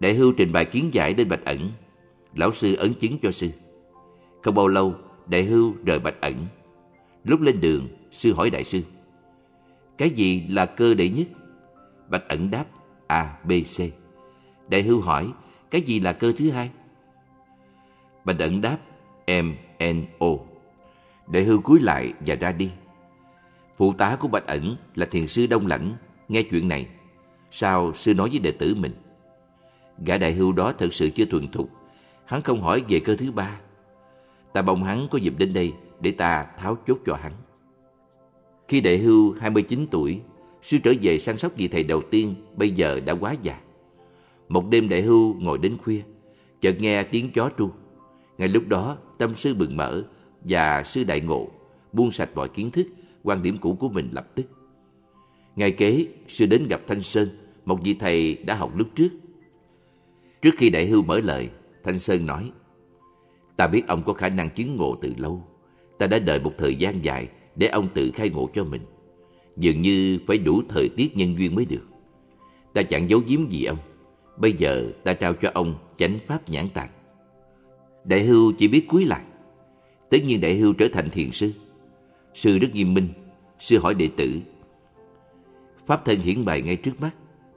[0.00, 1.70] Đại Hưu trình bày kiến giải đến Bạch Ẩn.
[2.34, 3.48] Lão sư ấn chứng cho sư.
[4.42, 4.94] Không bao lâu,
[5.26, 6.34] Đại Hưu rời Bạch Ẩn.
[7.24, 8.80] Lúc lên đường, sư hỏi Đại sư.
[9.98, 11.26] Cái gì là cơ đệ nhất?
[12.08, 12.64] Bạch Ẩn đáp
[13.06, 13.80] A, B, C.
[14.68, 15.32] Đại Hưu hỏi,
[15.70, 16.70] cái gì là cơ thứ hai?
[18.24, 18.78] Bạch Ẩn đáp
[19.26, 19.52] M,
[19.84, 20.28] N, O.
[21.26, 22.70] Đại Hưu cúi lại và ra đi.
[23.76, 25.96] Phụ tá của Bạch Ẩn là thiền sư Đông Lãnh,
[26.28, 26.86] nghe chuyện này.
[27.50, 28.92] Sao sư nói với đệ tử mình?
[29.98, 31.70] Gã đại hưu đó thật sự chưa thuần thục.
[32.24, 33.60] Hắn không hỏi về cơ thứ ba.
[34.52, 37.32] Ta mong hắn có dịp đến đây để ta tháo chốt cho hắn.
[38.68, 40.20] Khi đại hưu 29 tuổi,
[40.62, 43.60] sư trở về săn sóc vị thầy đầu tiên bây giờ đã quá già.
[44.48, 46.00] Một đêm đại hưu ngồi đến khuya,
[46.60, 47.70] chợt nghe tiếng chó tru.
[48.38, 50.02] Ngay lúc đó, tâm sư bừng mở
[50.40, 51.48] và sư đại ngộ
[51.92, 52.86] buông sạch mọi kiến thức,
[53.22, 54.46] quan điểm cũ của mình lập tức.
[55.56, 57.28] Ngày kế, sư đến gặp Thanh Sơn,
[57.64, 59.08] một vị thầy đã học lúc trước.
[60.42, 61.48] Trước khi đại hưu mở lời,
[61.84, 62.52] Thanh Sơn nói,
[63.56, 65.42] Ta biết ông có khả năng chứng ngộ từ lâu.
[65.98, 68.82] Ta đã đợi một thời gian dài để ông tự khai ngộ cho mình.
[69.56, 71.84] Dường như phải đủ thời tiết nhân duyên mới được.
[72.72, 73.78] Ta chẳng giấu giếm gì ông.
[74.36, 76.90] Bây giờ ta trao cho ông chánh pháp nhãn tạng.
[78.04, 79.22] Đại hưu chỉ biết cúi lại.
[80.10, 81.52] Tất nhiên đại hưu trở thành thiền sư.
[82.34, 83.08] Sư rất nghiêm minh.
[83.60, 84.40] Sư hỏi đệ tử.
[85.86, 87.10] Pháp thân hiển bày ngay trước mắt.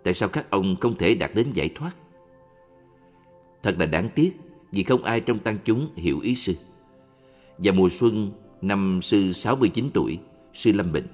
[0.03, 1.91] Tại sao các ông không thể đạt đến giải thoát?
[3.64, 4.32] Thật là đáng tiếc,
[4.72, 6.53] vì không ai trong tăng chúng hiểu ý sư.
[7.57, 10.19] Và mùa xuân năm sư 69 tuổi,
[10.53, 11.07] sư lâm bệnh.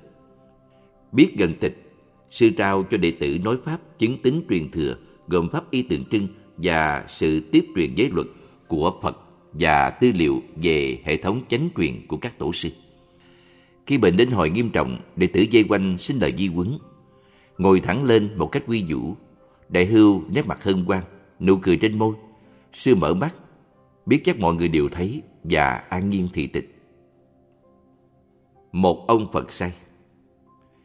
[1.12, 1.92] Biết gần tịch,
[2.32, 4.96] sư trao cho đệ tử nói pháp chứng tính truyền thừa
[5.28, 8.28] gồm pháp y tượng trưng và sự tiếp truyền giới luật
[8.68, 9.18] của Phật
[9.54, 12.70] và tư liệu về hệ thống chánh truyền của các tổ sư.
[13.86, 16.78] Khi bệnh đến hồi nghiêm trọng, đệ tử dây quanh xin lời di quấn.
[17.58, 19.16] Ngồi thẳng lên một cách quy vũ,
[19.70, 21.04] đại hưu nét mặt hân hoan,
[21.40, 22.16] nụ cười trên môi.
[22.74, 23.36] Sư mở mắt,
[24.06, 26.73] biết chắc mọi người đều thấy và an nhiên thị tịch.
[28.74, 29.72] Một ông Phật say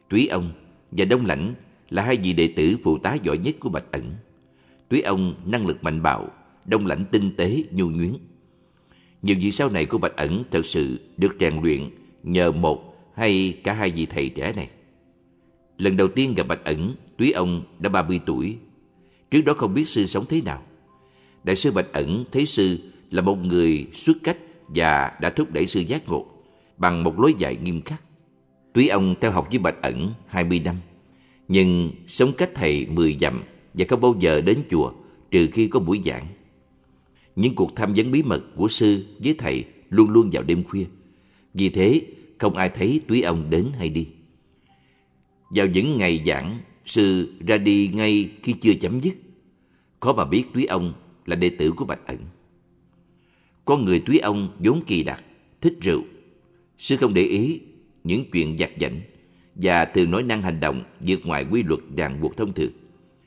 [0.09, 0.52] Túy ông
[0.90, 1.55] và Đông Lãnh
[1.90, 4.05] là hai vị đệ tử phụ tá giỏi nhất của Bạch Ẩn.
[4.89, 6.28] Túy ông năng lực mạnh bạo,
[6.65, 8.12] Đông Lãnh tinh tế, nhu nhuyến.
[9.23, 11.90] Nhiều vị sau này của Bạch Ẩn thật sự được rèn luyện
[12.23, 14.69] nhờ một hay cả hai vị thầy trẻ này.
[15.78, 18.56] Lần đầu tiên gặp Bạch Ẩn, Túy ông đã 30 tuổi.
[19.31, 20.62] Trước đó không biết sư sống thế nào.
[21.44, 22.78] Đại sư Bạch Ẩn thấy sư
[23.10, 24.39] là một người xuất cách
[24.69, 26.27] và đã thúc đẩy sư giác ngộ
[26.78, 28.02] bằng một lối dạy nghiêm khắc.
[28.72, 30.76] Tuy ông theo học với Bạch Ẩn 20 năm,
[31.48, 33.42] nhưng sống cách thầy 10 dặm
[33.74, 34.92] và không bao giờ đến chùa
[35.30, 36.26] trừ khi có buổi giảng.
[37.36, 40.84] Những cuộc tham vấn bí mật của sư với thầy luôn luôn vào đêm khuya.
[41.55, 42.02] Vì thế,
[42.38, 44.09] không ai thấy túy ông đến hay đi.
[45.50, 49.14] Vào những ngày giảng, sư ra đi ngay khi chưa chấm dứt.
[50.00, 50.92] Khó mà biết túy ông
[51.26, 52.18] là đệ tử của Bạch Ẩn.
[53.64, 55.24] Con người túy ông vốn kỳ đặc,
[55.60, 56.02] thích rượu.
[56.78, 57.60] Sư không để ý,
[58.05, 59.00] những chuyện giặt giảnh
[59.55, 62.70] và thường nói năng hành động vượt ngoài quy luật ràng buộc thông thường.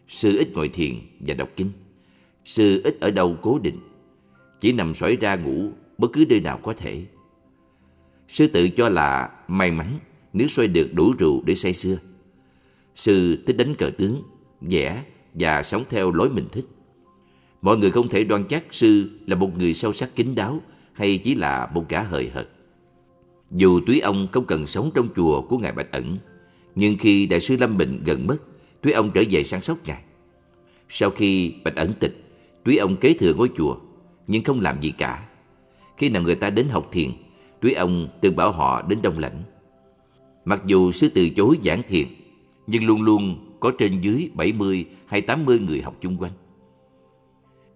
[0.08, 1.72] Sư ít ngồi thiền và đọc kinh.
[2.46, 3.80] Sư ít ở đâu cố định,
[4.62, 7.06] chỉ nằm sỏi ra ngủ bất cứ nơi nào có thể.
[8.28, 10.00] Sư tự cho là may mắn
[10.34, 11.98] nếu xoay được đủ rượu để say xưa.
[12.96, 14.24] Sư thích đánh cờ tướng,
[14.62, 15.04] vẽ
[15.34, 16.66] và sống theo lối mình thích.
[17.62, 20.62] Mọi người không thể đoan chắc sư là một người sâu sắc kín đáo
[20.94, 22.48] hay chỉ là một gã hời hợt.
[23.52, 26.18] Dù túy ông không cần sống trong chùa của Ngài Bạch Ẩn,
[26.76, 28.38] nhưng khi Đại sư Lâm Bình gần mất,
[28.82, 30.02] túy ông trở về sáng sóc Ngài.
[30.90, 32.24] Sau khi Bạch Ẩn tịch,
[32.64, 33.78] túy ông kế thừa ngôi chùa,
[34.28, 35.28] nhưng không làm gì cả.
[35.98, 37.10] Khi nào người ta đến học thiền,
[37.62, 39.44] túy ông từng bảo họ đến Đông Lãnh.
[40.46, 42.08] Mặc dù sư từ chối giảng thiền,
[42.68, 46.32] nhưng luôn luôn có trên dưới 70 hay 80 người học chung quanh.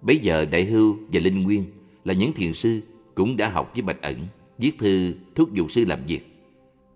[0.01, 1.65] Bây giờ Đại Hưu và Linh Nguyên
[2.05, 2.81] là những thiền sư
[3.15, 4.15] cũng đã học với Bạch Ẩn,
[4.57, 6.21] viết thư thúc giục sư làm việc.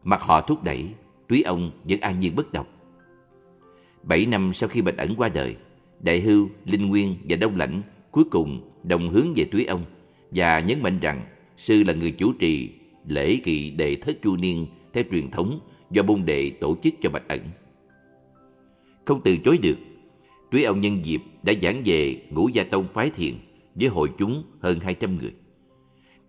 [0.04, 0.86] Mặc họ thúc đẩy,
[1.28, 2.68] túy ông vẫn an nhiên bất động.
[4.04, 5.56] Bảy năm sau khi Bạch Ẩn qua đời,
[6.00, 7.82] Đại Hưu, Linh Nguyên và Đông Lãnh
[8.12, 9.86] cuối cùng đồng hướng về túy ông
[10.32, 11.22] và nhấn mạnh rằng
[11.58, 12.70] sư là người chủ trì
[13.08, 15.60] lễ kỳ đệ thất chu niên theo truyền thống
[15.92, 17.40] do bôn đệ tổ chức cho Bạch Ẩn.
[19.06, 19.78] Không từ chối được,
[20.52, 23.34] túy ông nhân dịp đã giảng về ngũ gia tông phái thiền
[23.76, 25.34] với hội chúng hơn 200 người.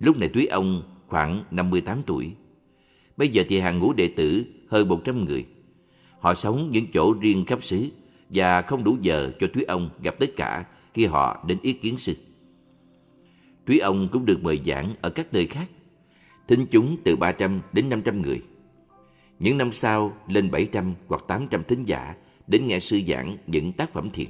[0.01, 2.33] Lúc này túy ông khoảng 58 tuổi.
[3.17, 5.47] Bây giờ thì hàng ngũ đệ tử hơn 100 người.
[6.21, 7.89] Họ sống những chỗ riêng khắp xứ
[8.29, 10.65] và không đủ giờ cho Thúy ông gặp tất cả
[10.95, 12.15] khi họ đến ý kiến sư.
[13.67, 15.71] Thúy ông cũng được mời giảng ở các nơi khác.
[16.49, 18.43] Thính chúng từ 300 đến 500 người.
[19.39, 22.15] Những năm sau lên 700 hoặc 800 thính giả
[22.47, 24.27] đến nghe sư giảng những tác phẩm thiền.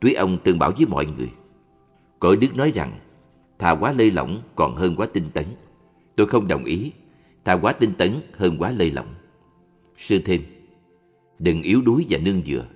[0.00, 1.28] Thúy ông từng bảo với mọi người.
[2.18, 2.98] Cõi Đức nói rằng,
[3.58, 5.44] thà quá lơi lỏng còn hơn quá tinh tấn.
[6.16, 6.92] Tôi không đồng ý,
[7.44, 9.14] thà quá tinh tấn hơn quá lơi lỏng.
[9.98, 10.42] Sư thêm,
[11.38, 12.66] đừng yếu đuối và nương dựa.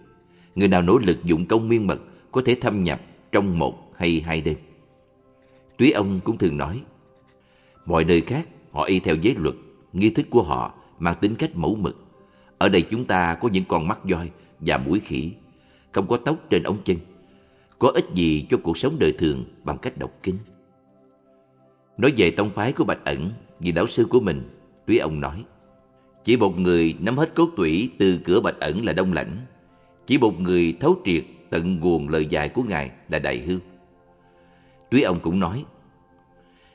[0.54, 2.00] Người nào nỗ lực dụng công miên mật
[2.32, 3.00] có thể thâm nhập
[3.32, 4.56] trong một hay hai đêm.
[5.78, 6.80] Túy ông cũng thường nói,
[7.86, 9.54] mọi nơi khác họ y theo giới luật,
[9.92, 12.04] nghi thức của họ mang tính cách mẫu mực.
[12.58, 14.30] Ở đây chúng ta có những con mắt voi
[14.60, 15.32] và mũi khỉ,
[15.92, 16.96] không có tóc trên ống chân.
[17.78, 20.38] Có ích gì cho cuộc sống đời thường bằng cách đọc kinh.
[21.98, 23.30] Nói về tông phái của Bạch Ẩn,
[23.60, 24.42] vì đạo sư của mình,
[24.86, 25.44] Túy ông nói,
[26.24, 29.36] chỉ một người nắm hết cốt tủy từ cửa Bạch Ẩn là Đông Lãnh,
[30.06, 33.60] chỉ một người thấu triệt tận nguồn lời dạy của Ngài là Đại Hương.
[34.90, 35.64] Túy ông cũng nói,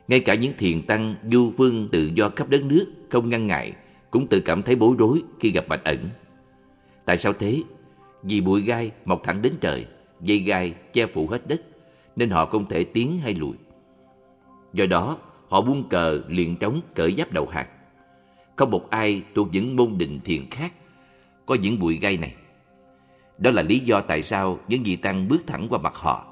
[0.07, 3.73] ngay cả những thiền tăng du phương tự do khắp đất nước không ngăn ngại
[4.11, 5.97] cũng tự cảm thấy bối rối khi gặp Bạch Ẩn.
[7.05, 7.63] Tại sao thế?
[8.23, 9.85] Vì bụi gai mọc thẳng đến trời,
[10.21, 11.61] dây gai che phủ hết đất,
[12.15, 13.53] nên họ không thể tiến hay lùi.
[14.75, 15.17] Do đó,
[15.49, 17.67] họ buông cờ liền trống cởi giáp đầu hàng.
[18.55, 20.73] Không một ai thuộc những môn định thiền khác
[21.45, 22.33] có những bụi gai này.
[23.37, 26.25] Đó là lý do tại sao những vị tăng bước thẳng qua mặt họ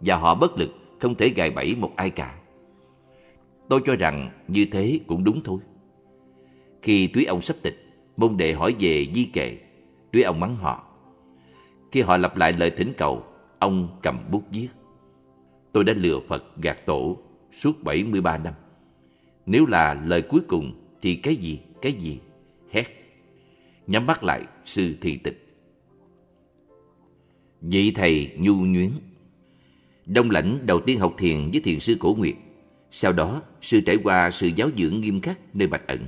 [0.00, 0.70] và họ bất lực
[1.00, 2.34] không thể gài bẫy một ai cả.
[3.68, 5.58] Tôi cho rằng như thế cũng đúng thôi.
[6.82, 7.76] Khi túy ông sắp tịch,
[8.16, 9.58] môn đệ hỏi về di kệ,
[10.12, 10.84] túy ông mắng họ.
[11.92, 13.24] Khi họ lặp lại lời thỉnh cầu,
[13.58, 14.68] ông cầm bút viết.
[15.72, 17.16] Tôi đã lừa Phật gạt tổ
[17.60, 18.54] suốt 73 năm.
[19.46, 22.18] Nếu là lời cuối cùng thì cái gì, cái gì?
[22.70, 22.84] Hét.
[23.86, 25.46] Nhắm mắt lại, sư thị tịch.
[27.60, 28.90] Vị thầy nhu nhuyến
[30.06, 32.34] Đông lãnh đầu tiên học thiền với thiền sư Cổ Nguyệt.
[32.90, 36.00] Sau đó, sư trải qua sự giáo dưỡng nghiêm khắc nơi Bạch Ẩn.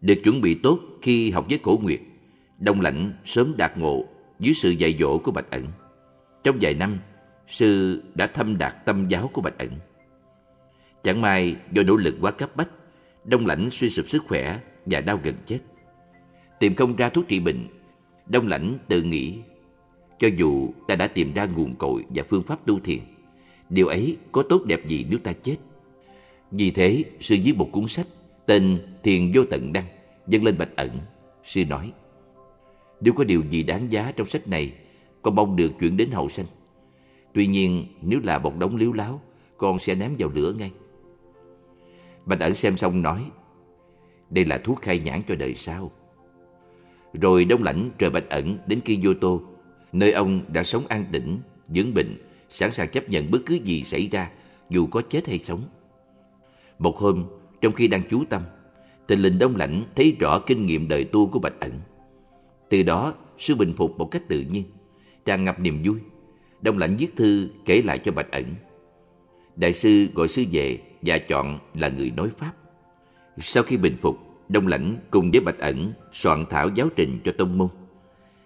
[0.00, 2.00] Được chuẩn bị tốt khi học với Cổ Nguyệt,
[2.58, 4.04] Đông lãnh sớm đạt ngộ
[4.40, 5.66] dưới sự dạy dỗ của Bạch Ẩn.
[6.44, 6.98] Trong vài năm,
[7.48, 9.70] sư đã thâm đạt tâm giáo của Bạch Ẩn.
[11.06, 12.68] Chẳng may do nỗ lực quá cấp bách,
[13.24, 15.58] Đông Lãnh suy sụp sức khỏe và đau gần chết.
[16.60, 17.66] Tìm không ra thuốc trị bệnh,
[18.26, 19.38] Đông Lãnh tự nghĩ
[20.18, 22.98] cho dù ta đã tìm ra nguồn cội và phương pháp tu thiền,
[23.68, 25.56] điều ấy có tốt đẹp gì nếu ta chết?
[26.50, 28.06] Vì thế, sư viết một cuốn sách
[28.46, 29.84] tên Thiền Vô Tận Đăng
[30.26, 30.90] dâng lên Bạch Ẩn.
[31.44, 31.92] Sư nói,
[33.00, 34.72] nếu có điều gì đáng giá trong sách này,
[35.22, 36.46] con mong được chuyển đến hậu sanh.
[37.32, 39.20] Tuy nhiên, nếu là một đống liếu láo,
[39.56, 40.70] con sẽ ném vào lửa ngay.
[42.26, 43.30] Bạch ẩn xem xong nói,
[44.30, 45.92] đây là thuốc khai nhãn cho đời sau.
[47.12, 49.28] Rồi đông lãnh trời bạch ẩn đến Kyoto,
[49.92, 51.38] nơi ông đã sống an tĩnh,
[51.74, 52.16] dưỡng bệnh,
[52.50, 54.30] sẵn sàng chấp nhận bất cứ gì xảy ra,
[54.70, 55.62] dù có chết hay sống.
[56.78, 57.24] Một hôm,
[57.60, 58.42] trong khi đang chú tâm,
[59.06, 61.72] tình linh đông lãnh thấy rõ kinh nghiệm đời tu của bạch ẩn.
[62.68, 64.64] Từ đó, sư bình phục một cách tự nhiên,
[65.24, 65.96] tràn ngập niềm vui.
[66.60, 68.44] Đông lãnh viết thư kể lại cho bạch ẩn.
[69.56, 72.52] Đại sư gọi sư về và chọn là người nói Pháp.
[73.38, 74.18] Sau khi bình phục,
[74.48, 77.68] Đông Lãnh cùng với Bạch Ẩn soạn thảo giáo trình cho tông môn.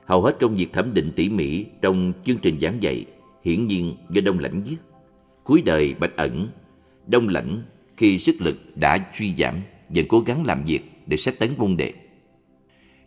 [0.05, 3.05] Hầu hết công việc thẩm định tỉ mỉ trong chương trình giảng dạy
[3.45, 4.77] hiển nhiên do Đông Lãnh viết.
[5.45, 6.49] Cuối đời Bạch Ẩn,
[7.07, 7.63] Đông Lãnh
[7.97, 9.55] khi sức lực đã suy giảm
[9.89, 11.93] vẫn cố gắng làm việc để sách tấn môn đệ.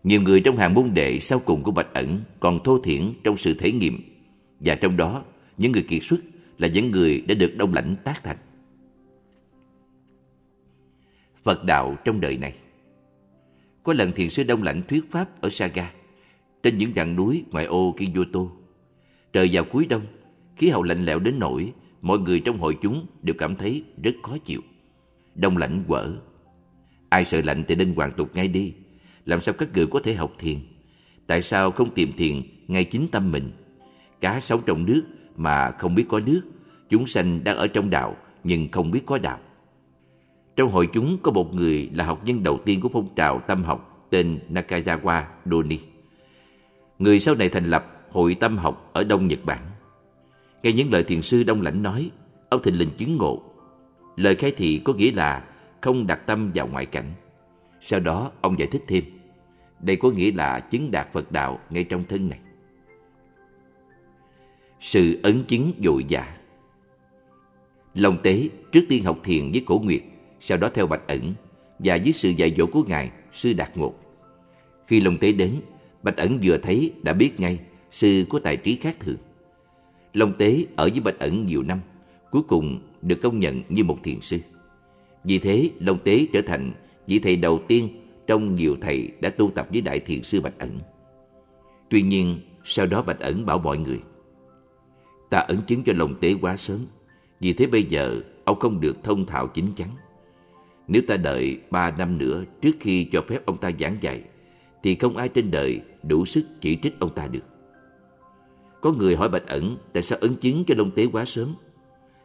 [0.04, 3.38] Nhiều người trong hàng môn đệ sau cùng của Bạch Ẩn còn thô thiển trong
[3.38, 4.00] sự thể nghiệm
[4.60, 5.24] và trong đó
[5.58, 6.20] những người kiệt xuất
[6.58, 8.38] là những người đã được Đông Lãnh tác thành.
[11.44, 12.54] Phật đạo trong đời này
[13.84, 15.92] Có lần thiền sư Đông Lãnh thuyết pháp ở Saga
[16.64, 18.40] trên những rặng núi ngoại ô Kyoto.
[19.34, 20.02] Trời vào cuối đông,
[20.56, 24.12] khí hậu lạnh lẽo đến nỗi mọi người trong hội chúng đều cảm thấy rất
[24.24, 24.62] khó chịu.
[25.36, 26.16] Đông lạnh quở.
[27.10, 28.74] Ai sợ lạnh thì nên hoàn tục ngay đi.
[29.26, 30.60] Làm sao các người có thể học thiền?
[31.28, 33.52] Tại sao không tìm thiền ngay chính tâm mình?
[34.22, 35.04] Cá sống trong nước
[35.36, 36.42] mà không biết có nước.
[36.90, 39.40] Chúng sanh đang ở trong đạo nhưng không biết có đạo.
[40.56, 43.64] Trong hội chúng có một người là học nhân đầu tiên của phong trào tâm
[43.64, 45.80] học tên Nakayawa Doni.
[47.00, 49.60] Người sau này thành lập Hội Tâm học ở Đông Nhật Bản.
[50.64, 52.12] Nghe những lời thiền sư Đông Lãnh nói,
[52.50, 53.42] ông thình lình chứng ngộ.
[54.16, 55.46] Lời khai thị có nghĩa là
[55.82, 57.12] không đặt tâm vào ngoại cảnh.
[57.82, 59.04] Sau đó ông giải thích thêm,
[59.80, 62.40] đây có nghĩa là chứng đạt Phật đạo ngay trong thân này.
[64.80, 66.38] Sự ấn chứng dội dạ
[67.96, 70.02] Long tế trước tiên học thiền với cổ nguyệt,
[70.46, 71.34] sau đó theo bạch ẩn
[71.80, 73.94] và dưới sự dạy dỗ của Ngài, Sư Đạt ngột
[74.88, 75.62] Khi Long tế đến,
[76.04, 77.60] Bạch ẩn vừa thấy đã biết ngay
[77.92, 79.18] sư có tài trí khác thường.
[80.14, 81.80] Long Tế ở với Bạch ẩn nhiều năm,
[82.32, 84.38] cuối cùng được công nhận như một thiền sư.
[85.24, 86.72] Vì thế, Long Tế trở thành
[87.08, 87.90] vị thầy đầu tiên
[88.28, 90.80] trong nhiều thầy đã tu tập với Đại Thiền sư Bạch ẩn.
[91.90, 94.00] Tuy nhiên, sau đó Bạch ẩn bảo mọi người,
[95.30, 96.86] ta ẩn chứng cho Long Tế quá sớm,
[97.40, 99.90] vì thế bây giờ ông không được thông thạo chính chắn.
[100.88, 104.22] Nếu ta đợi ba năm nữa trước khi cho phép ông ta giảng dạy,
[104.84, 107.44] thì không ai trên đời đủ sức chỉ trích ông ta được.
[108.82, 111.56] Có người hỏi Bạch Ẩn tại sao ấn chứng cho Long Tế quá sớm.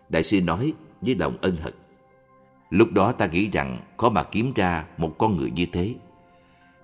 [0.08, 1.74] Đại sư nói với lòng ân hận.
[2.70, 5.94] Lúc đó ta nghĩ rằng khó mà kiếm ra một con người như thế.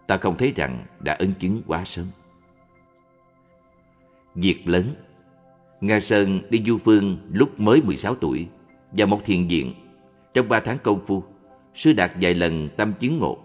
[0.06, 2.06] Ta không thấy rằng đã ấn chứng quá sớm.
[4.34, 4.94] Việc lớn
[5.80, 8.46] Nga Sơn đi du phương lúc mới 16 tuổi
[8.92, 9.74] và một thiền viện.
[10.34, 11.24] Trong ba tháng công phu,
[11.74, 13.38] sư đạt vài lần tâm chứng ngộ.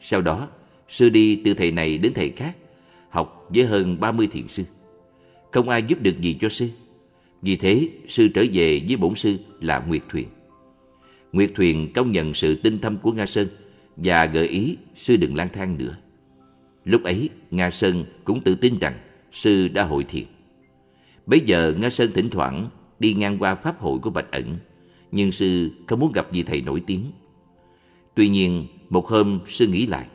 [0.00, 0.48] Sau đó,
[0.88, 2.56] sư đi từ thầy này đến thầy khác,
[3.08, 4.62] học với hơn 30 thiền sư.
[5.52, 6.68] Không ai giúp được gì cho sư.
[7.42, 10.28] Vì thế, sư trở về với bổn sư là Nguyệt Thuyền.
[11.32, 13.48] Nguyệt Thuyền công nhận sự tinh thâm của Nga Sơn
[13.96, 15.96] và gợi ý sư đừng lang thang nữa.
[16.84, 18.94] Lúc ấy, Nga Sơn cũng tự tin rằng
[19.32, 20.24] sư đã hội thiền.
[21.26, 22.68] Bây giờ Nga Sơn thỉnh thoảng
[22.98, 24.56] đi ngang qua pháp hội của Bạch Ẩn,
[25.12, 27.10] nhưng sư không muốn gặp gì thầy nổi tiếng.
[28.16, 30.06] Tuy nhiên, một hôm sư nghĩ lại,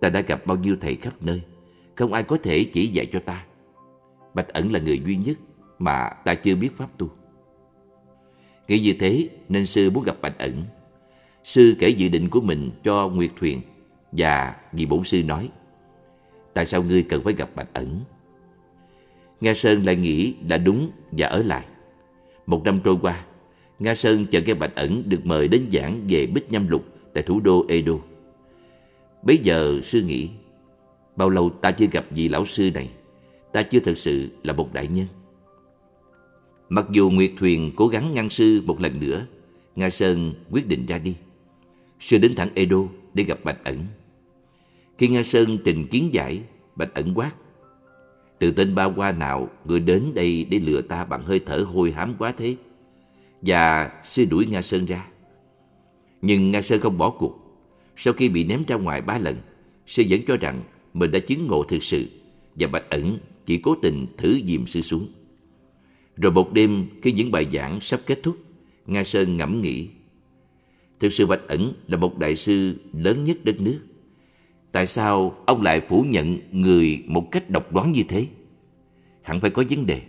[0.00, 1.40] ta đã gặp bao nhiêu thầy khắp nơi,
[1.94, 3.44] không ai có thể chỉ dạy cho ta.
[4.34, 5.38] Bạch Ẩn là người duy nhất
[5.78, 7.10] mà ta chưa biết pháp tu.
[8.68, 10.64] Nghĩ như thế nên sư muốn gặp Bạch Ẩn.
[11.44, 13.60] Sư kể dự định của mình cho Nguyệt Thuyền
[14.12, 15.48] và vị bổn sư nói
[16.54, 18.00] Tại sao ngươi cần phải gặp Bạch Ẩn?
[19.40, 21.64] Nga Sơn lại nghĩ là đúng và ở lại.
[22.46, 23.24] Một năm trôi qua,
[23.78, 27.22] Nga Sơn chờ nghe Bạch Ẩn được mời đến giảng về Bích Nhâm Lục tại
[27.22, 27.94] thủ đô Edo.
[29.22, 30.28] Bây giờ sư nghĩ,
[31.16, 32.88] bao lâu ta chưa gặp vị lão sư này,
[33.52, 35.06] ta chưa thật sự là một đại nhân.
[36.68, 39.26] Mặc dù Nguyệt Thuyền cố gắng ngăn sư một lần nữa,
[39.76, 41.16] Nga Sơn quyết định ra đi.
[42.00, 42.78] Sư đến thẳng Edo
[43.14, 43.78] để gặp Bạch Ẩn.
[44.98, 46.42] Khi Nga Sơn trình kiến giải,
[46.76, 47.30] Bạch Ẩn quát.
[48.38, 51.92] Từ tên ba qua nào người đến đây để lừa ta bằng hơi thở hôi
[51.92, 52.56] hám quá thế?
[53.42, 55.06] Và sư đuổi Nga Sơn ra.
[56.22, 57.36] Nhưng Nga Sơn không bỏ cuộc.
[57.96, 59.36] Sau khi bị ném ra ngoài ba lần,
[59.86, 60.62] sư vẫn cho rằng
[60.94, 62.06] mình đã chứng ngộ thực sự
[62.54, 65.08] và Bạch Ẩn chỉ cố tình thử dìm sư xuống.
[66.16, 68.36] Rồi một đêm khi những bài giảng sắp kết thúc,
[68.86, 69.88] Nga Sơn ngẫm nghĩ.
[71.00, 73.78] Thực sự Bạch Ẩn là một đại sư lớn nhất đất nước.
[74.72, 78.26] Tại sao ông lại phủ nhận người một cách độc đoán như thế?
[79.22, 80.02] Hẳn phải có vấn đề.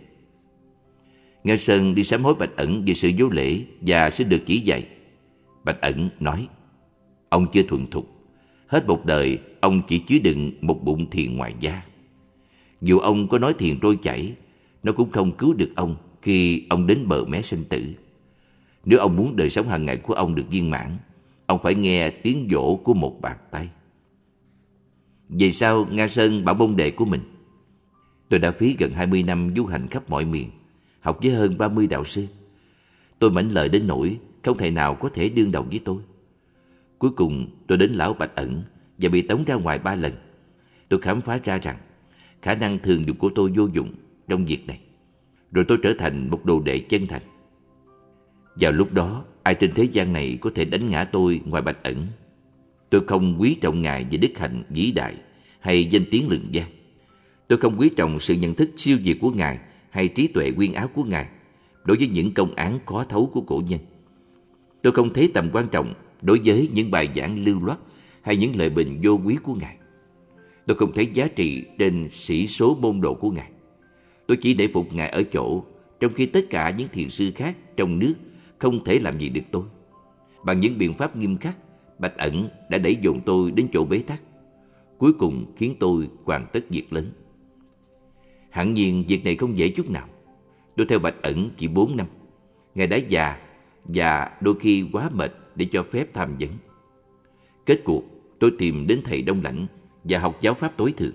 [1.44, 4.58] Nga Sơn đi sám hối Bạch Ẩn về sự vô lễ và sẽ được chỉ
[4.58, 4.86] dạy.
[5.64, 6.48] Bạch Ẩn nói,
[7.28, 8.08] ông chưa thuần thục.
[8.66, 11.82] Hết một đời, ông chỉ chứa đựng một bụng thiền ngoài da.
[12.80, 14.34] Dù ông có nói thiền trôi chảy,
[14.82, 17.82] nó cũng không cứu được ông khi ông đến bờ mé sinh tử.
[18.84, 20.98] Nếu ông muốn đời sống hàng ngày của ông được viên mãn,
[21.46, 23.68] ông phải nghe tiếng dỗ của một bàn tay.
[25.28, 27.20] Về sau, Nga Sơn bảo bông đệ của mình.
[28.28, 30.50] Tôi đã phí gần 20 năm du hành khắp mọi miền,
[31.00, 32.26] học với hơn 30 đạo sư.
[33.18, 36.02] Tôi mảnh lợi đến nỗi không thể nào có thể đương đầu với tôi.
[36.98, 38.62] Cuối cùng tôi đến lão Bạch Ẩn
[38.98, 40.12] và bị tống ra ngoài ba lần.
[40.88, 41.76] Tôi khám phá ra rằng
[42.42, 43.94] khả năng thường dụng của tôi vô dụng
[44.28, 44.80] trong việc này.
[45.52, 47.22] Rồi tôi trở thành một đồ đệ chân thành.
[48.54, 51.82] Vào lúc đó, ai trên thế gian này có thể đánh ngã tôi ngoài Bạch
[51.82, 52.06] Ẩn.
[52.90, 55.14] Tôi không quý trọng Ngài về đức hạnh vĩ đại
[55.60, 56.68] hay danh tiếng lừng danh.
[57.48, 59.58] Tôi không quý trọng sự nhận thức siêu việt của Ngài
[59.90, 61.26] hay trí tuệ quyên áo của Ngài
[61.84, 63.80] đối với những công án khó thấu của cổ nhân.
[64.82, 67.78] Tôi không thấy tầm quan trọng đối với những bài giảng lưu loát
[68.22, 69.76] hay những lời bình vô quý của Ngài.
[70.66, 73.50] Tôi không thấy giá trị trên sĩ số môn đồ của Ngài.
[74.26, 75.64] Tôi chỉ để phục Ngài ở chỗ,
[76.00, 78.14] trong khi tất cả những thiền sư khác trong nước
[78.58, 79.62] không thể làm gì được tôi.
[80.44, 81.56] Bằng những biện pháp nghiêm khắc,
[81.98, 84.22] Bạch Ẩn đã đẩy dồn tôi đến chỗ bế tắc.
[84.98, 87.12] Cuối cùng khiến tôi hoàn tất việc lớn.
[88.50, 90.08] Hẳn nhiên việc này không dễ chút nào.
[90.76, 92.06] Tôi theo Bạch Ẩn chỉ 4 năm.
[92.74, 93.38] Ngài đã già
[93.84, 96.50] và đôi khi quá mệt để cho phép tham vấn.
[97.66, 98.02] Kết cuộc,
[98.38, 99.66] tôi tìm đến thầy Đông Lãnh
[100.04, 101.14] và học giáo pháp tối thượng.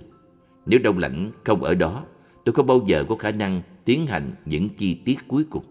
[0.66, 2.06] Nếu Đông Lãnh không ở đó,
[2.46, 5.64] tôi không bao giờ có khả năng tiến hành những chi tiết cuối cùng.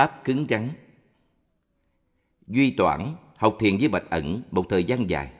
[0.00, 0.68] Pháp cứng rắn.
[2.46, 5.30] Duy Toản học thiền với Bạch Ẩn một thời gian dài,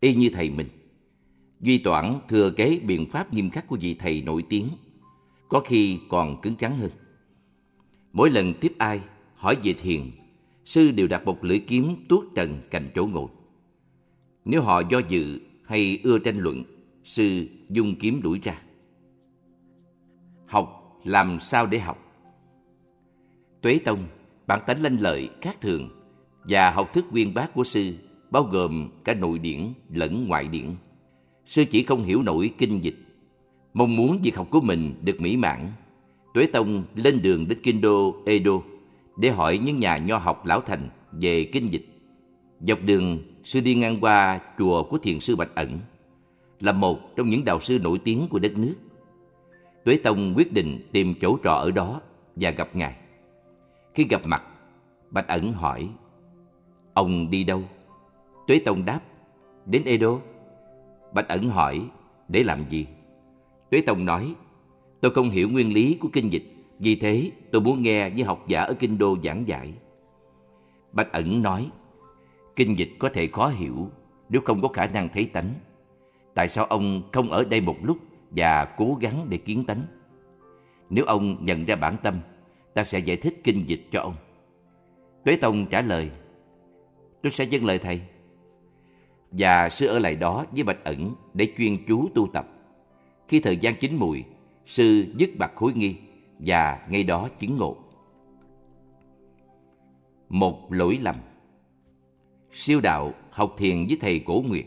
[0.00, 0.68] y như thầy mình.
[1.60, 4.68] Duy Toản thừa kế biện pháp nghiêm khắc của vị thầy nổi tiếng,
[5.48, 6.90] có khi còn cứng rắn hơn.
[8.12, 9.00] Mỗi lần tiếp ai,
[9.34, 10.10] hỏi về thiền,
[10.64, 13.28] sư đều đặt một lưỡi kiếm tuốt trần cạnh chỗ ngồi.
[14.44, 16.64] Nếu họ do dự hay ưa tranh luận,
[17.04, 18.62] sư dùng kiếm đuổi ra.
[20.46, 22.01] Học làm sao để học?
[23.62, 23.98] Tuế Tông,
[24.46, 25.88] bản tánh lanh lợi, khác thường
[26.44, 27.92] và học thức uyên bác của sư
[28.30, 30.66] bao gồm cả nội điển lẫn ngoại điển.
[31.46, 32.96] Sư chỉ không hiểu nổi kinh dịch.
[33.74, 35.72] Mong muốn việc học của mình được mỹ mãn,
[36.34, 38.52] Tuế Tông lên đường đến kinh đô Edo
[39.16, 41.86] để hỏi những nhà nho học lão thành về kinh dịch.
[42.60, 45.78] Dọc đường, sư đi ngang qua chùa của thiền sư Bạch Ẩn,
[46.60, 48.74] là một trong những đạo sư nổi tiếng của đất nước.
[49.84, 52.00] Tuế Tông quyết định tìm chỗ trọ ở đó
[52.36, 52.94] và gặp Ngài.
[53.94, 54.42] Khi gặp mặt,
[55.10, 55.88] Bạch Ẩn hỏi,
[56.94, 57.62] Ông đi đâu?
[58.46, 59.00] Tuế Tông đáp,
[59.66, 60.18] đến Edo.
[61.12, 61.88] Bạch Ẩn hỏi,
[62.28, 62.86] để làm gì?
[63.70, 64.34] Tuế Tông nói,
[65.00, 66.44] tôi không hiểu nguyên lý của kinh dịch,
[66.78, 69.72] vì thế tôi muốn nghe với học giả ở Kinh Đô giảng giải.
[70.92, 71.70] Bạch Ẩn nói,
[72.56, 73.90] kinh dịch có thể khó hiểu
[74.28, 75.54] nếu không có khả năng thấy tánh.
[76.34, 77.98] Tại sao ông không ở đây một lúc
[78.30, 79.82] và cố gắng để kiến tánh?
[80.90, 82.14] Nếu ông nhận ra bản tâm,
[82.74, 84.14] ta sẽ giải thích kinh dịch cho ông.
[85.24, 86.10] Tuế Tông trả lời,
[87.22, 88.00] tôi sẽ dâng lời thầy.
[89.30, 92.48] Và sư ở lại đó với Bạch Ẩn để chuyên chú tu tập.
[93.28, 94.24] Khi thời gian chín mùi,
[94.66, 95.96] sư dứt bạc khối nghi
[96.38, 97.76] và ngay đó chứng ngộ.
[100.28, 101.16] Một lỗi lầm
[102.52, 104.64] Siêu đạo học thiền với thầy Cổ Nguyệt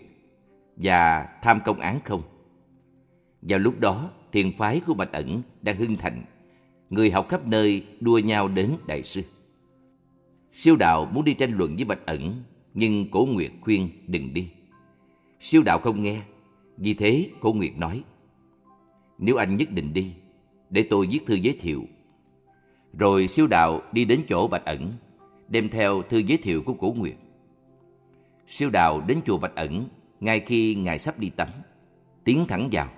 [0.75, 2.21] và tham công án không.
[3.41, 6.23] Vào lúc đó, thiền phái của Bạch Ẩn đang hưng thành
[6.95, 9.21] người học khắp nơi đua nhau đến đại sư.
[10.51, 12.43] Siêu đạo muốn đi tranh luận với Bạch Ẩn,
[12.73, 14.49] nhưng Cổ Nguyệt khuyên đừng đi.
[15.39, 16.21] Siêu đạo không nghe,
[16.77, 18.03] vì thế Cổ Nguyệt nói,
[19.17, 20.13] nếu anh nhất định đi,
[20.69, 21.85] để tôi viết thư giới thiệu.
[22.99, 24.93] Rồi siêu đạo đi đến chỗ Bạch Ẩn,
[25.47, 27.15] đem theo thư giới thiệu của Cổ Nguyệt.
[28.47, 29.85] Siêu đạo đến chùa Bạch Ẩn
[30.19, 31.47] ngay khi ngài sắp đi tắm,
[32.23, 32.89] tiến thẳng vào.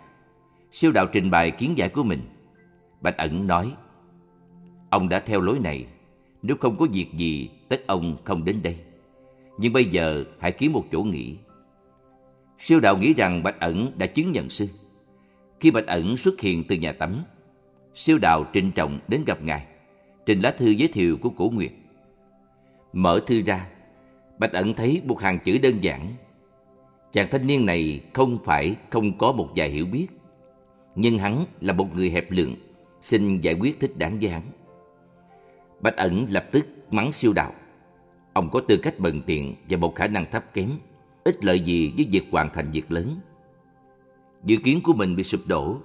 [0.71, 2.21] Siêu đạo trình bày kiến giải của mình
[3.01, 3.73] Bạch Ẩn nói,
[4.89, 5.85] Ông đã theo lối này,
[6.41, 8.75] nếu không có việc gì, tất ông không đến đây.
[9.57, 11.35] Nhưng bây giờ hãy kiếm một chỗ nghỉ.
[12.59, 14.67] Siêu đạo nghĩ rằng Bạch Ẩn đã chứng nhận sư.
[15.59, 17.23] Khi Bạch Ẩn xuất hiện từ nhà tắm,
[17.95, 19.65] siêu đạo trịnh trọng đến gặp ngài,
[20.25, 21.71] trình lá thư giới thiệu của Cổ Nguyệt.
[22.93, 23.67] Mở thư ra,
[24.37, 26.13] Bạch Ẩn thấy một hàng chữ đơn giản.
[27.13, 30.07] Chàng thanh niên này không phải không có một vài hiểu biết,
[30.95, 32.55] nhưng hắn là một người hẹp lượng
[33.01, 34.41] xin giải quyết thích đáng với hắn.
[35.79, 37.51] Bạch ẩn lập tức mắng siêu đạo.
[38.33, 40.69] Ông có tư cách bần tiện và một khả năng thấp kém,
[41.23, 43.19] ít lợi gì với việc hoàn thành việc lớn.
[44.43, 45.77] Dự kiến của mình bị sụp đổ,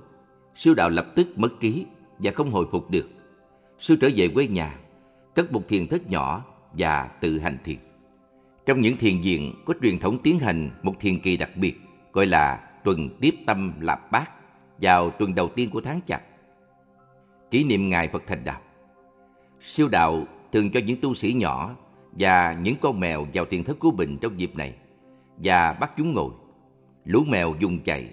[0.55, 1.87] siêu đạo lập tức mất trí
[2.19, 3.09] và không hồi phục được.
[3.79, 4.79] Sư trở về quê nhà,
[5.35, 7.77] cất một thiền thất nhỏ và tự hành thiền.
[8.67, 11.75] Trong những thiền viện có truyền thống tiến hành một thiền kỳ đặc biệt
[12.13, 14.31] gọi là tuần tiếp tâm lạp bát
[14.81, 16.23] vào tuần đầu tiên của tháng chạp.
[17.51, 18.61] Kỷ niệm ngày Phật thành đạo.
[19.65, 21.77] Siêu đạo thường cho những tu sĩ nhỏ
[22.13, 24.75] và những con mèo vào tiền thất của mình trong dịp này
[25.37, 26.31] và bắt chúng ngồi.
[27.05, 28.11] Lũ mèo dùng chạy,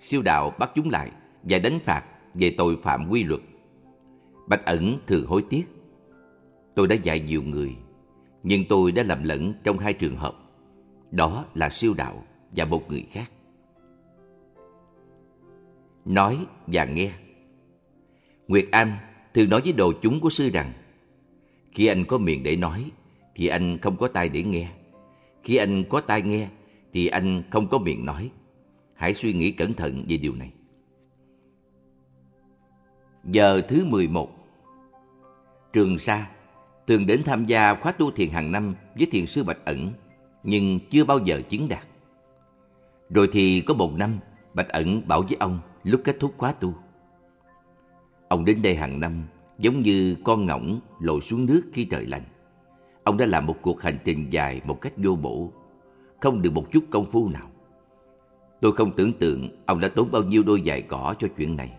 [0.00, 1.10] siêu đạo bắt chúng lại
[1.42, 2.04] và đánh phạt
[2.34, 3.40] về tội phạm quy luật.
[4.48, 5.64] Bạch ẩn thường hối tiếc.
[6.74, 7.76] Tôi đã dạy nhiều người,
[8.42, 10.34] nhưng tôi đã lầm lẫn trong hai trường hợp.
[11.10, 12.24] Đó là siêu đạo
[12.56, 13.30] và một người khác.
[16.04, 17.10] Nói và nghe
[18.48, 18.96] Nguyệt Anh
[19.34, 20.72] thường nói với đồ chúng của sư rằng
[21.72, 22.90] khi anh có miệng để nói
[23.34, 24.68] thì anh không có tai để nghe.
[25.42, 26.48] Khi anh có tai nghe
[26.92, 28.30] thì anh không có miệng nói.
[28.94, 30.52] Hãy suy nghĩ cẩn thận về điều này.
[33.24, 34.30] Giờ thứ 11
[35.72, 36.26] Trường Sa
[36.86, 39.92] thường đến tham gia khóa tu thiền hàng năm với thiền sư Bạch Ẩn,
[40.42, 41.86] nhưng chưa bao giờ chứng đạt.
[43.10, 44.18] Rồi thì có một năm,
[44.54, 46.74] Bạch Ẩn bảo với ông lúc kết thúc khóa tu.
[48.28, 49.24] Ông đến đây hàng năm
[49.60, 52.24] giống như con ngỗng lội xuống nước khi trời lạnh.
[53.04, 55.52] Ông đã làm một cuộc hành trình dài một cách vô bổ,
[56.20, 57.50] không được một chút công phu nào.
[58.60, 61.72] Tôi không tưởng tượng ông đã tốn bao nhiêu đôi giày cỏ cho chuyện này.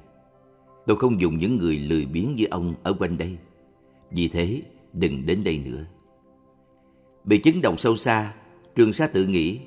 [0.87, 3.37] Tôi không dùng những người lười biếng như ông ở quanh đây.
[4.11, 4.61] Vì thế,
[4.93, 5.85] đừng đến đây nữa.
[7.23, 8.33] Bị chấn động sâu xa,
[8.75, 9.59] Trường Sa tự nghĩ,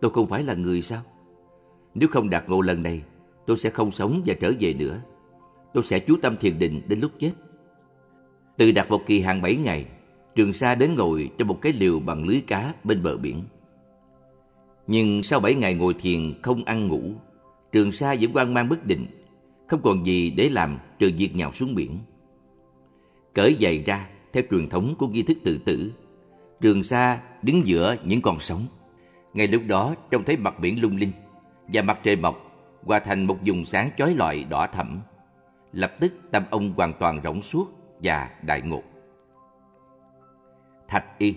[0.00, 1.02] tôi không phải là người sao?
[1.94, 3.02] Nếu không đạt ngộ lần này,
[3.46, 5.00] tôi sẽ không sống và trở về nữa.
[5.74, 7.30] Tôi sẽ chú tâm thiền định đến lúc chết.
[8.56, 9.86] Từ đặt một kỳ hàng 7 ngày,
[10.34, 13.42] Trường Sa đến ngồi trong một cái liều bằng lưới cá bên bờ biển.
[14.86, 17.12] Nhưng sau 7 ngày ngồi thiền không ăn ngủ,
[17.72, 19.06] Trường Sa vẫn quan mang bất định,
[19.66, 21.98] không còn gì để làm trừ việc nhào xuống biển.
[23.34, 25.92] Cởi giày ra theo truyền thống của nghi thức tự tử,
[26.60, 28.66] Trường Sa đứng giữa những con sóng.
[29.34, 31.12] Ngay lúc đó trông thấy mặt biển lung linh
[31.68, 32.48] và mặt trời mọc
[32.84, 35.00] hòa thành một vùng sáng chói lọi đỏ thẫm.
[35.72, 37.66] Lập tức tâm ông hoàn toàn rỗng suốt
[38.02, 38.82] và đại ngộ.
[40.88, 41.34] Thạch Y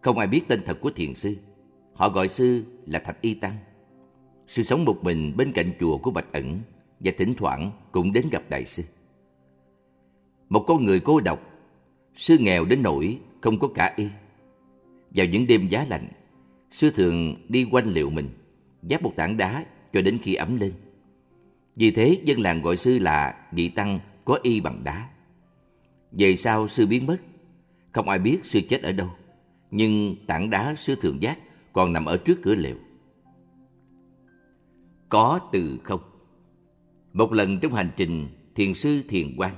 [0.00, 1.36] Không ai biết tên thật của thiền sư.
[1.94, 3.56] Họ gọi sư là Thạch Y Tăng.
[4.46, 6.60] Sư sống một mình bên cạnh chùa của Bạch Ẩn
[7.00, 8.82] và thỉnh thoảng cũng đến gặp đại sư.
[10.48, 11.40] Một con người cô độc,
[12.14, 14.08] sư nghèo đến nỗi không có cả y.
[15.10, 16.08] Vào những đêm giá lạnh,
[16.70, 18.28] sư thường đi quanh liệu mình,
[18.90, 20.72] giáp một tảng đá cho đến khi ấm lên.
[21.76, 25.08] Vì thế dân làng gọi sư là vị tăng có y bằng đá.
[26.12, 27.16] Về sau sư biến mất,
[27.92, 29.08] không ai biết sư chết ở đâu,
[29.70, 31.38] nhưng tảng đá sư thường giác
[31.72, 32.76] còn nằm ở trước cửa liệu.
[35.08, 36.00] Có từ không
[37.12, 39.54] Một lần trong hành trình thiền sư thiền quan,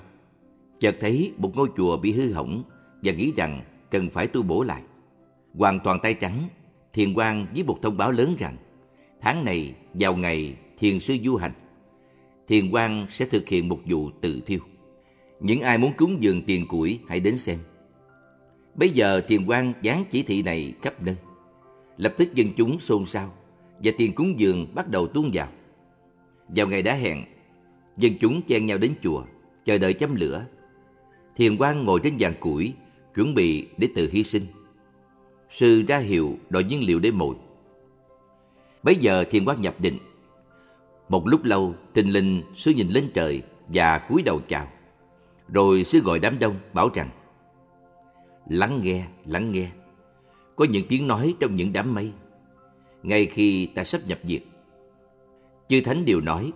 [0.81, 2.63] chợt thấy một ngôi chùa bị hư hỏng
[3.03, 4.83] và nghĩ rằng cần phải tu bổ lại.
[5.55, 6.49] Hoàn toàn tay trắng,
[6.93, 8.57] thiền quan viết một thông báo lớn rằng
[9.21, 11.53] tháng này vào ngày thiền sư du hành,
[12.49, 14.61] thiền quan sẽ thực hiện một vụ tự thiêu.
[15.41, 17.59] Những ai muốn cúng dường tiền củi hãy đến xem.
[18.75, 21.17] Bây giờ thiền quan dán chỉ thị này khắp nơi.
[21.97, 23.33] Lập tức dân chúng xôn xao
[23.85, 25.49] và tiền cúng dường bắt đầu tuôn vào.
[26.49, 27.25] Vào ngày đã hẹn,
[27.97, 29.25] dân chúng chen nhau đến chùa,
[29.65, 30.47] chờ đợi châm lửa.
[31.37, 32.73] Thiền quan ngồi trên giàn củi,
[33.15, 34.47] chuẩn bị để tự hy sinh.
[35.51, 37.35] Sư ra hiệu đòi nhiên liệu để mồi.
[38.83, 39.99] Bấy giờ thiền quan nhập định.
[41.09, 44.69] Một lúc lâu, tình linh sư nhìn lên trời và cúi đầu chào.
[45.49, 47.09] Rồi sư gọi đám đông bảo rằng
[48.49, 49.69] Lắng nghe, lắng nghe.
[50.57, 52.13] Có những tiếng nói trong những đám mây.
[53.03, 54.43] Ngay khi ta sắp nhập diệt.
[55.69, 56.53] Chư Thánh đều nói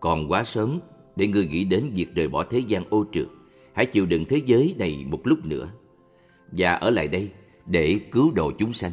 [0.00, 0.80] Còn quá sớm
[1.16, 3.26] để ngươi nghĩ đến việc rời bỏ thế gian ô trượt.
[3.72, 5.68] Hãy chịu đựng thế giới này một lúc nữa.
[6.52, 7.30] Và ở lại đây
[7.66, 8.92] để cứu độ chúng sanh.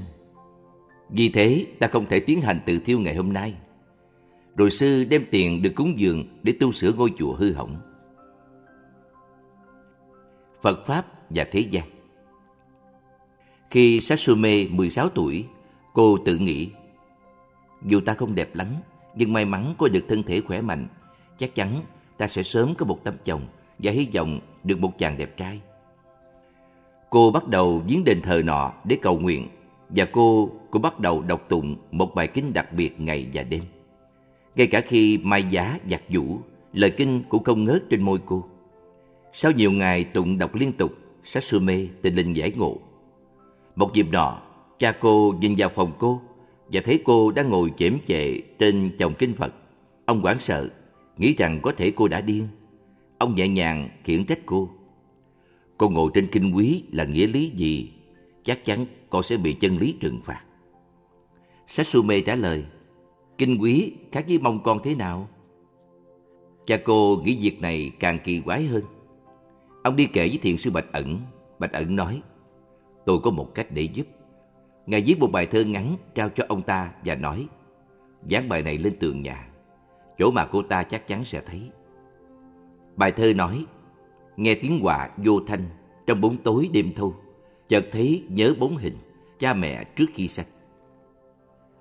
[1.09, 3.53] Vì thế ta không thể tiến hành tự thiêu ngày hôm nay.
[4.55, 7.77] Rồi sư đem tiền được cúng dường để tu sửa ngôi chùa hư hỏng.
[10.61, 11.83] Phật Pháp và Thế gian
[13.69, 15.45] Khi Sasume 16 tuổi,
[15.93, 16.69] cô tự nghĩ
[17.85, 18.67] Dù ta không đẹp lắm,
[19.15, 20.87] nhưng may mắn có được thân thể khỏe mạnh,
[21.37, 21.79] chắc chắn
[22.17, 23.41] ta sẽ sớm có một tấm chồng
[23.79, 25.61] và hy vọng được một chàng đẹp trai.
[27.09, 29.47] Cô bắt đầu viếng đền thờ nọ để cầu nguyện
[29.89, 33.63] và cô cũng bắt đầu đọc tụng một bài kinh đặc biệt ngày và đêm.
[34.59, 36.39] Ngay cả khi mai giá giặt vũ,
[36.73, 38.43] lời kinh cũng không ngớt trên môi cô.
[39.33, 40.91] Sau nhiều ngày tụng đọc liên tục,
[41.23, 42.77] Satsume tình linh giải ngộ.
[43.75, 44.41] Một dịp nọ,
[44.79, 46.21] cha cô nhìn vào phòng cô
[46.71, 49.53] và thấy cô đang ngồi chễm chệ trên chồng kinh Phật.
[50.05, 50.69] Ông hoảng sợ,
[51.17, 52.47] nghĩ rằng có thể cô đã điên.
[53.17, 54.69] Ông nhẹ nhàng khiển trách cô.
[55.77, 57.89] Cô ngồi trên kinh quý là nghĩa lý gì?
[58.43, 60.41] Chắc chắn con sẽ bị chân lý trừng phạt.
[61.67, 62.63] Satsume trả lời,
[63.39, 65.27] kinh quý khác với mong con thế nào?
[66.65, 68.83] Cha cô nghĩ việc này càng kỳ quái hơn.
[69.83, 71.17] Ông đi kể với thiền sư Bạch Ẩn.
[71.59, 72.21] Bạch Ẩn nói,
[73.05, 74.07] tôi có một cách để giúp.
[74.85, 77.47] Ngài viết một bài thơ ngắn trao cho ông ta và nói,
[78.27, 79.47] dán bài này lên tường nhà,
[80.17, 81.61] chỗ mà cô ta chắc chắn sẽ thấy.
[82.95, 83.65] Bài thơ nói,
[84.37, 85.65] nghe tiếng quạ vô thanh
[86.07, 87.15] trong bóng tối đêm thâu,
[87.69, 88.97] chợt thấy nhớ bóng hình
[89.39, 90.45] cha mẹ trước khi sanh.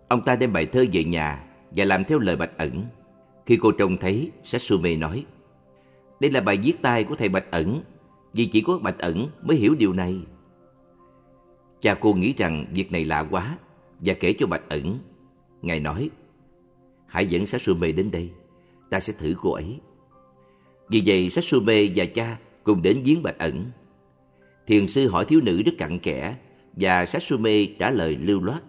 [0.09, 2.85] Ông ta đem bài thơ về nhà và làm theo lời Bạch Ẩn.
[3.47, 5.25] Khi cô trông thấy, Satsume nói,
[6.21, 7.81] đây là bài viết tay của thầy Bạch Ẩn,
[8.33, 10.21] vì chỉ có Bạch Ẩn mới hiểu điều này.
[11.81, 13.59] Cha cô nghĩ rằng việc này lạ quá
[14.01, 14.99] và kể cho Bạch Ẩn.
[15.63, 16.11] Ngài nói,
[17.07, 18.31] hãy dẫn Satsume đến đây,
[18.91, 19.81] ta sẽ thử cô ấy.
[20.89, 23.65] Vì vậy Satsume và cha cùng đến giếng Bạch Ẩn.
[24.67, 26.37] Thiền sư hỏi thiếu nữ rất cặn kẽ
[26.73, 28.63] và Satsume trả lời lưu loát.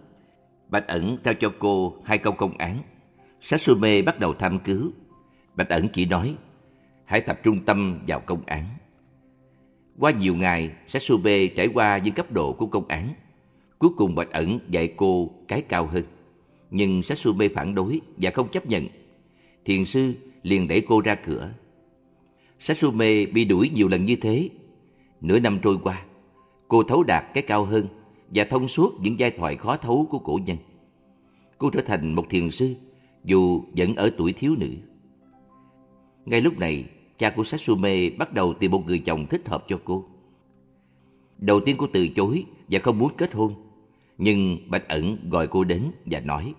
[0.69, 2.77] Bạch Ẩn trao cho cô hai câu công án.
[3.41, 4.91] Satsume bắt đầu tham cứu.
[5.55, 6.35] Bạch Ẩn chỉ nói,
[7.05, 8.65] hãy tập trung tâm vào công án.
[9.99, 13.13] Qua nhiều ngày, Satsume trải qua những cấp độ của công án.
[13.79, 16.03] Cuối cùng Bạch Ẩn dạy cô cái cao hơn.
[16.71, 18.87] Nhưng Satsume phản đối và không chấp nhận.
[19.65, 20.13] Thiền sư
[20.43, 21.49] liền đẩy cô ra cửa.
[22.59, 24.49] Satsume bị đuổi nhiều lần như thế.
[25.21, 26.01] Nửa năm trôi qua,
[26.67, 27.87] cô thấu đạt cái cao hơn
[28.29, 30.57] và thông suốt những giai thoại khó thấu của cổ nhân.
[31.57, 32.75] Cô trở thành một thiền sư
[33.23, 34.69] dù vẫn ở tuổi thiếu nữ.
[36.25, 36.85] Ngay lúc này,
[37.17, 40.05] cha của Satsume bắt đầu tìm một người chồng thích hợp cho cô.
[41.37, 43.53] Đầu tiên cô từ chối và không muốn kết hôn.
[44.17, 46.53] Nhưng Bạch Ẩn gọi cô đến và nói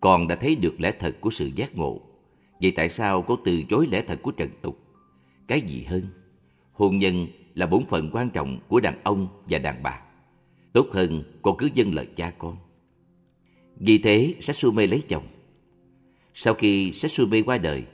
[0.00, 2.00] Con đã thấy được lẽ thật của sự giác ngộ.
[2.60, 4.78] Vậy tại sao cô từ chối lẽ thật của trần tục?
[5.48, 6.02] Cái gì hơn?
[6.72, 10.05] Hôn nhân là bổn phận quan trọng của đàn ông và đàn bà.
[10.76, 12.56] Tốt hơn cô cứ dâng lời cha con.
[13.80, 15.26] Vì thế Satsume lấy chồng.
[16.34, 17.84] Sau khi Satsume qua đời,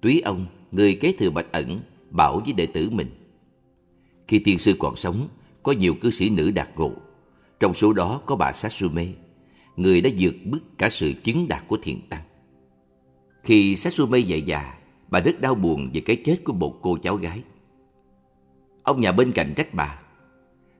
[0.00, 1.80] túy ông, người kế thừa bạch ẩn,
[2.10, 3.10] bảo với đệ tử mình.
[4.28, 5.28] Khi tiên sư còn sống,
[5.62, 6.92] có nhiều cư sĩ nữ đạt ngộ.
[7.60, 9.06] Trong số đó có bà Satsume,
[9.76, 12.22] người đã vượt bước cả sự chứng đạt của thiền tăng.
[13.42, 14.78] Khi Satsume về già,
[15.08, 17.42] bà rất đau buồn về cái chết của một cô cháu gái.
[18.82, 20.03] Ông nhà bên cạnh trách bà.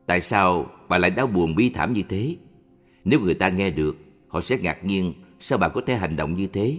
[0.07, 2.37] Tại sao bà lại đau buồn bi thảm như thế?
[3.05, 3.97] Nếu người ta nghe được,
[4.29, 6.79] họ sẽ ngạc nhiên sao bà có thể hành động như thế.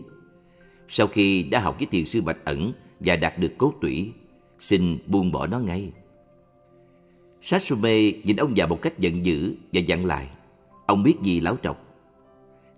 [0.88, 4.12] Sau khi đã học với thiền sư Bạch Ẩn và đạt được cốt tủy,
[4.60, 5.92] xin buông bỏ nó ngay.
[7.42, 10.30] Satsume nhìn ông già một cách giận dữ và dặn lại.
[10.86, 11.86] Ông biết gì láo trọc.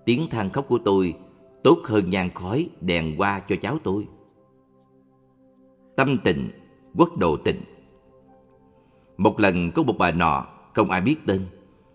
[0.06, 1.14] Tiếng than khóc của tôi
[1.64, 4.08] tốt hơn nhang khói đèn qua cho cháu tôi.
[5.96, 6.50] Tâm tình,
[6.96, 7.62] quốc độ tình.
[9.18, 11.46] Một lần có một bà nọ, không ai biết tên,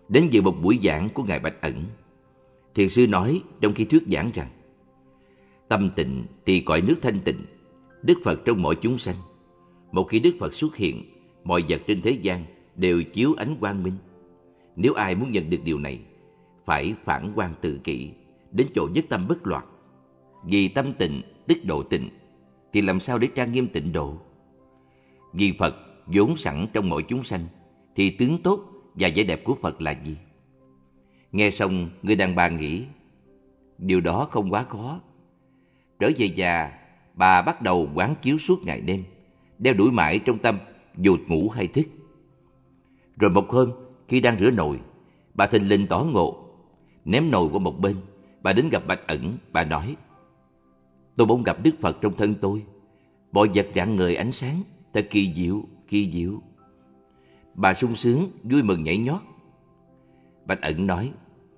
[0.09, 1.83] đến dự một buổi giảng của Ngài Bạch Ẩn.
[2.75, 4.49] Thiền sư nói trong khi thuyết giảng rằng
[5.67, 7.39] Tâm tịnh thì cõi nước thanh tịnh,
[8.01, 9.15] Đức Phật trong mọi chúng sanh.
[9.91, 11.03] Một khi Đức Phật xuất hiện,
[11.43, 12.43] mọi vật trên thế gian
[12.75, 13.93] đều chiếu ánh quang minh.
[14.75, 15.99] Nếu ai muốn nhận được điều này,
[16.65, 18.11] phải phản quan tự kỷ,
[18.51, 19.65] đến chỗ nhất tâm bất loạn.
[20.45, 22.09] Vì tâm tịnh tức độ tịnh,
[22.73, 24.17] thì làm sao để trang nghiêm tịnh độ?
[25.33, 25.75] Vì Phật
[26.05, 27.45] vốn sẵn trong mỗi chúng sanh,
[27.95, 28.59] thì tướng tốt
[28.95, 30.17] và vẻ đẹp của Phật là gì?
[31.31, 32.83] Nghe xong, người đàn bà nghĩ,
[33.77, 34.99] điều đó không quá khó.
[35.99, 36.71] Trở về già,
[37.13, 39.03] bà bắt đầu quán chiếu suốt ngày đêm,
[39.57, 40.57] đeo đuổi mãi trong tâm,
[40.97, 41.85] dù ngủ hay thức.
[43.17, 43.71] Rồi một hôm,
[44.07, 44.79] khi đang rửa nồi,
[45.33, 46.45] bà thình lình tỏ ngộ,
[47.05, 47.95] ném nồi qua một bên,
[48.41, 49.95] bà đến gặp Bạch Ẩn, bà nói,
[51.15, 52.63] Tôi bỗng gặp Đức Phật trong thân tôi,
[53.31, 54.63] mọi vật rạng ngời ánh sáng,
[54.93, 55.63] thật kỳ diệu,
[55.93, 56.41] kỳ diệu.
[57.53, 59.21] Bà sung sướng, vui mừng nhảy nhót.
[60.45, 61.11] Bạch Ẩn nói,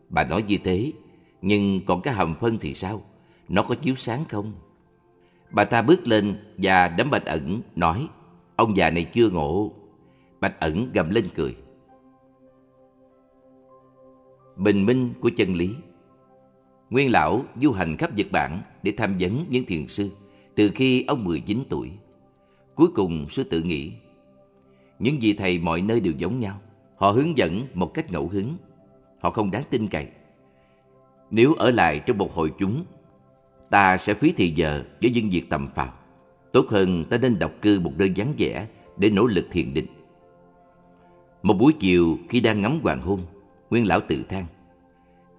[0.10, 0.94] bà nói như thế,
[1.42, 3.02] nhưng còn cái hầm phân thì sao?
[3.50, 4.54] Nó có chiếu sáng không?
[5.52, 8.08] Bà ta bước lên và đấm Bạch Ẩn, nói,
[8.56, 9.72] ông già này chưa ngộ.
[10.40, 11.56] Bạch Ẩn gầm lên cười.
[14.56, 15.76] Bình minh của chân lý
[16.90, 20.10] Nguyên lão du hành khắp Nhật Bản để tham vấn những thiền sư
[20.56, 21.92] từ khi ông 19 tuổi.
[22.76, 23.92] Cuối cùng sư tự nghĩ,
[25.00, 26.62] những vị thầy mọi nơi đều giống nhau.
[26.96, 28.58] Họ hướng dẫn một cách ngẫu hứng.
[29.20, 30.08] Họ không đáng tin cậy.
[31.32, 32.86] Nếu ở lại trong một hội chúng,
[33.70, 35.94] ta sẽ phí thì giờ với những việc tầm phào.
[36.52, 38.68] Tốt hơn ta nên đọc cư một nơi vắng vẻ
[38.98, 39.88] để nỗ lực thiền định.
[41.44, 43.20] Một buổi chiều khi đang ngắm hoàng hôn,
[43.70, 44.46] Nguyên Lão tự than.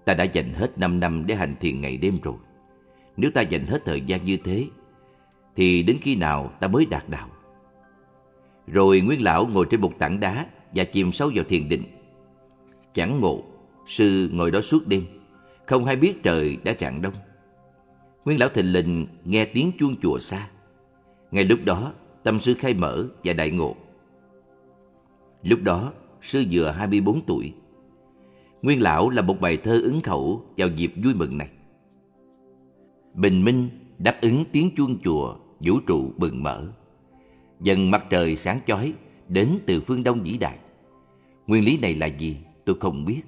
[0.05, 2.35] Ta đã dành hết 5 năm để hành thiền ngày đêm rồi.
[3.17, 4.67] Nếu ta dành hết thời gian như thế,
[5.55, 7.27] thì đến khi nào ta mới đạt đạo?
[8.67, 10.45] Rồi Nguyên Lão ngồi trên một tảng đá
[10.75, 11.83] và chìm sâu vào thiền định.
[12.93, 13.43] Chẳng ngộ,
[13.87, 15.05] sư ngồi đó suốt đêm,
[15.65, 17.13] không hay biết trời đã rạng đông.
[18.25, 20.47] Nguyên Lão thình lình nghe tiếng chuông chùa xa.
[21.31, 23.75] Ngay lúc đó, tâm sư khai mở và đại ngộ.
[25.43, 27.53] Lúc đó, sư vừa 24 tuổi.
[28.61, 31.49] Nguyên Lão là một bài thơ ứng khẩu vào dịp vui mừng này.
[33.13, 36.67] Bình minh đáp ứng tiếng chuông chùa, vũ trụ bừng mở.
[37.59, 38.93] Dần mặt trời sáng chói
[39.27, 40.57] đến từ phương đông vĩ đại.
[41.47, 43.21] Nguyên lý này là gì tôi không biết.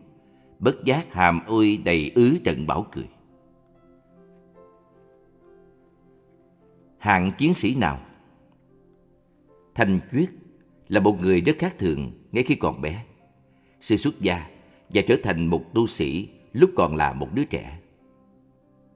[0.59, 3.07] Bất giác hàm ôi đầy ứ trận bảo cười.
[6.97, 7.99] Hạng chiến sĩ nào
[9.75, 10.29] Thanh Chuyết
[10.87, 13.05] là một người rất khác thường ngay khi còn bé.
[13.81, 14.47] Sư xuất gia
[14.89, 17.79] và trở thành một tu sĩ lúc còn là một đứa trẻ.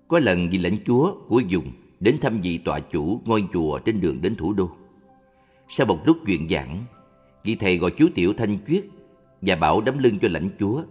[0.08, 4.02] Có lần vị lãnh chúa của dùng đến thăm vị tọa chủ ngôi chùa trên
[4.02, 4.70] đường đến thủ đô.
[5.76, 6.86] Sau một lúc chuyện giảng,
[7.44, 8.90] vị thầy gọi chú tiểu Thanh Chuyết
[9.42, 10.84] và bảo đấm lưng cho lãnh chúa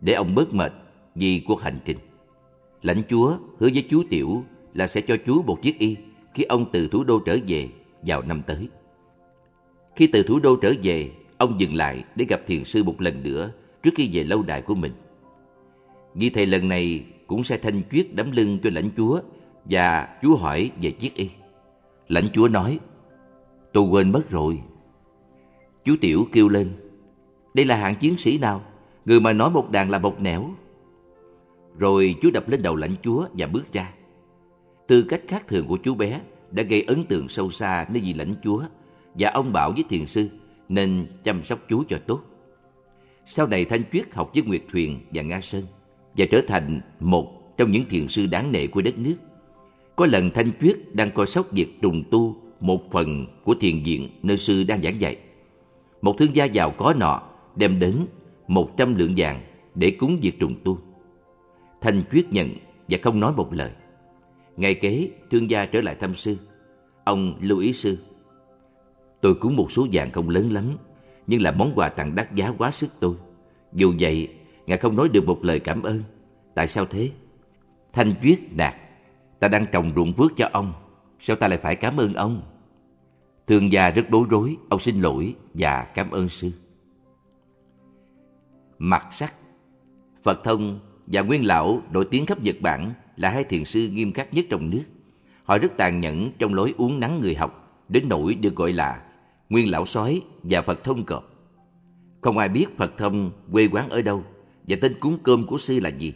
[0.00, 0.72] để ông bớt mệt
[1.14, 1.96] vì cuộc hành trình.
[2.82, 4.44] Lãnh chúa hứa với chú tiểu
[4.74, 5.96] là sẽ cho chú một chiếc y
[6.34, 7.68] khi ông từ thủ đô trở về
[8.02, 8.68] vào năm tới.
[9.96, 13.22] Khi từ thủ đô trở về, ông dừng lại để gặp thiền sư một lần
[13.22, 13.50] nữa
[13.82, 14.92] trước khi về lâu đài của mình.
[16.14, 19.20] Vị thầy lần này cũng sẽ thanh chuyết đấm lưng cho lãnh chúa
[19.64, 21.28] và chúa hỏi về chiếc y.
[22.08, 22.78] Lãnh chúa nói,
[23.72, 24.62] tôi quên mất rồi.
[25.84, 26.70] Chú Tiểu kêu lên,
[27.54, 28.62] đây là hạng chiến sĩ nào?
[29.04, 30.50] Người mà nói một đàn là một nẻo.
[31.78, 33.92] Rồi chú đập lên đầu lãnh chúa và bước ra.
[34.86, 36.20] Tư cách khác thường của chú bé
[36.50, 38.62] đã gây ấn tượng sâu xa nơi vị lãnh chúa
[39.14, 40.28] và ông bảo với thiền sư
[40.68, 42.20] nên chăm sóc chú cho tốt.
[43.26, 45.64] Sau này Thanh Chuyết học với Nguyệt Thuyền và Nga Sơn
[46.16, 49.16] và trở thành một trong những thiền sư đáng nể của đất nước.
[49.96, 54.08] Có lần Thanh Chuyết đang coi sóc việc trùng tu một phần của thiền viện
[54.22, 55.16] nơi sư đang giảng dạy.
[56.02, 57.22] Một thương gia giàu có nọ
[57.56, 58.06] đem đến
[58.48, 59.40] một trăm lượng vàng
[59.74, 60.78] để cúng việc trùng tu.
[61.80, 62.48] Thanh quyết nhận
[62.88, 63.70] và không nói một lời.
[64.56, 66.36] Ngày kế, thương gia trở lại thăm sư.
[67.04, 67.98] Ông lưu ý sư.
[69.20, 70.64] Tôi cúng một số vàng không lớn lắm,
[71.26, 73.14] nhưng là món quà tặng đắt giá quá sức tôi.
[73.72, 74.28] Dù vậy,
[74.70, 76.02] Ngài không nói được một lời cảm ơn.
[76.54, 77.10] Tại sao thế?
[77.92, 78.74] Thanh Duyết đạt,
[79.40, 80.72] ta đang trồng ruộng phước cho ông.
[81.18, 82.42] Sao ta lại phải cảm ơn ông?
[83.50, 86.50] Thương gia rất bối rối, ông xin lỗi và cảm ơn sư.
[88.78, 89.34] Mặt sắc
[90.22, 94.12] Phật Thông và Nguyên Lão nổi tiếng khắp Nhật Bản là hai thiền sư nghiêm
[94.12, 94.82] khắc nhất trong nước.
[95.44, 99.02] Họ rất tàn nhẫn trong lối uống nắng người học, đến nỗi được gọi là
[99.48, 101.24] Nguyên Lão Sói và Phật Thông Cọp.
[102.20, 104.24] Không ai biết Phật Thông quê quán ở đâu
[104.68, 106.14] và tên cúng cơm của sư là gì.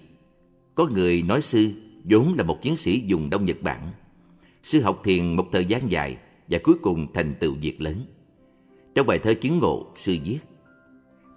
[0.75, 1.73] Có người nói sư
[2.05, 3.91] vốn là một chiến sĩ dùng Đông Nhật Bản.
[4.63, 6.17] Sư học thiền một thời gian dài
[6.49, 8.05] và cuối cùng thành tựu việc lớn.
[8.95, 10.39] Trong bài thơ Kiến ngộ, sư viết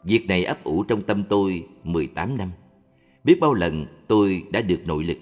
[0.03, 2.51] Việc này ấp ủ trong tâm tôi 18 năm.
[3.23, 5.17] Biết bao lần tôi đã được nội lực,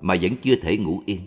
[0.00, 1.20] mà vẫn chưa thể ngủ yên.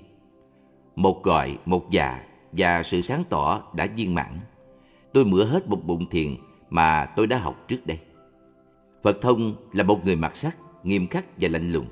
[0.96, 4.40] Một gọi, một già và sự sáng tỏ đã viên mãn.
[5.14, 6.36] Tôi mửa hết một bụng thiền
[6.70, 7.98] mà tôi đã học trước đây.
[9.04, 11.86] Phật Thông là một người mặt sắc, nghiêm khắc và lạnh lùng.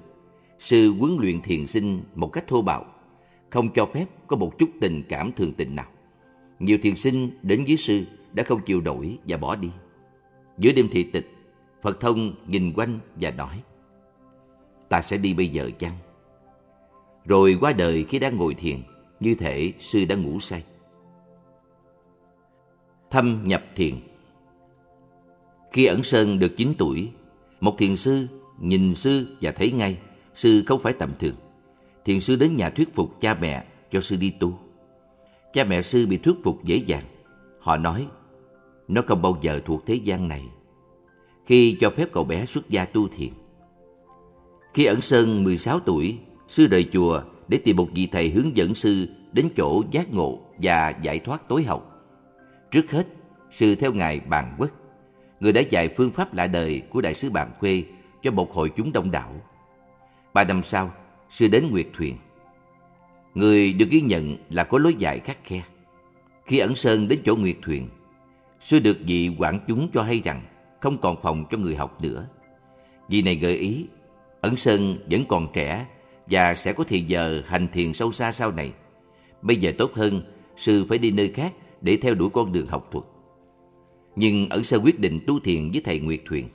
[0.59, 2.85] Sư huấn luyện thiền sinh một cách thô bạo,
[3.49, 5.85] không cho phép có một chút tình cảm thường tình nào.
[6.59, 8.03] Nhiều thiền sinh đến với sư
[8.33, 9.69] đã không chịu nổi và bỏ đi.
[10.57, 11.31] Giữa đêm thị tịch,
[11.81, 13.61] Phật Thông nhìn quanh và nói
[14.89, 15.93] Ta sẽ đi bây giờ chăng?
[17.25, 18.81] Rồi qua đời khi đang ngồi thiền,
[19.19, 20.63] như thể sư đã ngủ say.
[23.09, 23.95] Thâm nhập thiền
[25.71, 27.09] Khi ẩn sơn được 9 tuổi,
[27.59, 28.27] một thiền sư
[28.59, 29.97] nhìn sư và thấy ngay
[30.35, 31.35] sư không phải tầm thường.
[32.05, 34.59] Thiền sư đến nhà thuyết phục cha mẹ cho sư đi tu.
[35.53, 37.03] Cha mẹ sư bị thuyết phục dễ dàng.
[37.59, 38.07] Họ nói,
[38.87, 40.45] nó không bao giờ thuộc thế gian này.
[41.45, 43.29] Khi cho phép cậu bé xuất gia tu thiền.
[44.73, 48.75] Khi ẩn sơn 16 tuổi, sư rời chùa để tìm một vị thầy hướng dẫn
[48.75, 51.81] sư đến chỗ giác ngộ và giải thoát tối hậu.
[52.71, 53.07] Trước hết,
[53.51, 54.69] sư theo ngài Bàn Quốc,
[55.39, 57.83] người đã dạy phương pháp lạ đời của đại sứ Bàn Khuê
[58.23, 59.35] cho một hội chúng đông đảo.
[60.33, 60.91] Ba năm sau,
[61.29, 62.15] sư đến Nguyệt Thuyền.
[63.35, 65.61] Người được ghi nhận là có lối dạy khắc khe.
[66.45, 67.87] Khi ẩn sơn đến chỗ Nguyệt Thuyền,
[68.59, 70.41] sư được vị quản chúng cho hay rằng
[70.79, 72.27] không còn phòng cho người học nữa.
[73.09, 73.85] Vị này gợi ý,
[74.41, 75.85] ẩn sơn vẫn còn trẻ
[76.27, 78.71] và sẽ có thì giờ hành thiền sâu xa sau này.
[79.41, 80.21] Bây giờ tốt hơn,
[80.57, 83.05] sư phải đi nơi khác để theo đuổi con đường học thuật.
[84.15, 86.47] Nhưng ẩn sơn quyết định tu thiền với thầy Nguyệt Thuyền.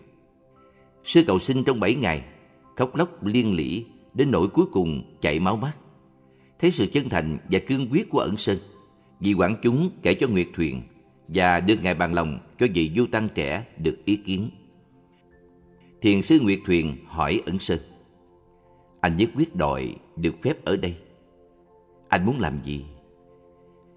[1.05, 2.23] Sư cầu sinh trong bảy ngày,
[2.77, 3.85] khóc lóc liên lỉ
[4.15, 5.73] đến nỗi cuối cùng chảy máu mắt.
[6.59, 8.59] Thấy sự chân thành và cương quyết của ẩn sơn,
[9.21, 10.83] vị quản chúng kể cho Nguyệt Thuyền
[11.29, 14.51] và đưa ngài bằng lòng cho vị du tăng trẻ được ý kiến.
[16.03, 17.79] Thiền sư Nguyệt Thuyền hỏi ẩn sơn,
[19.01, 20.97] anh nhất quyết đòi được phép ở đây.
[22.09, 22.85] Anh muốn làm gì?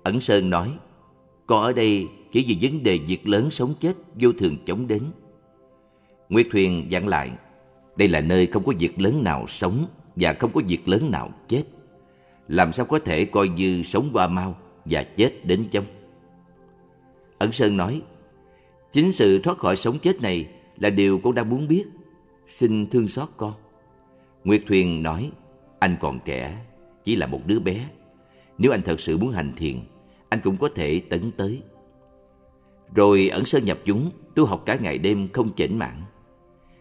[0.04, 0.78] Ẩn Sơn nói,
[1.48, 5.04] con ở đây chỉ vì vấn đề việc lớn sống chết vô thường chống đến.
[6.30, 7.32] Nguyệt Thuyền dặn lại,
[7.96, 11.30] đây là nơi không có việc lớn nào sống và không có việc lớn nào
[11.48, 11.64] chết.
[12.50, 15.86] Làm sao có thể coi như sống qua mau và chết đến chóng?
[17.38, 18.02] Ẩn Sơn nói,
[18.92, 20.48] chính sự thoát khỏi sống chết này
[20.78, 21.86] là điều con đang muốn biết.
[22.48, 23.54] Xin thương xót con.
[24.44, 25.32] Nguyệt Thuyền nói,
[25.80, 26.58] anh còn trẻ,
[27.04, 27.90] chỉ là một đứa bé.
[28.58, 29.80] Nếu anh thật sự muốn hành thiền,
[30.30, 31.62] anh cũng có thể tấn tới.
[32.96, 36.04] Rồi ẩn sơn nhập chúng, tu học cả ngày đêm không chểnh mãn.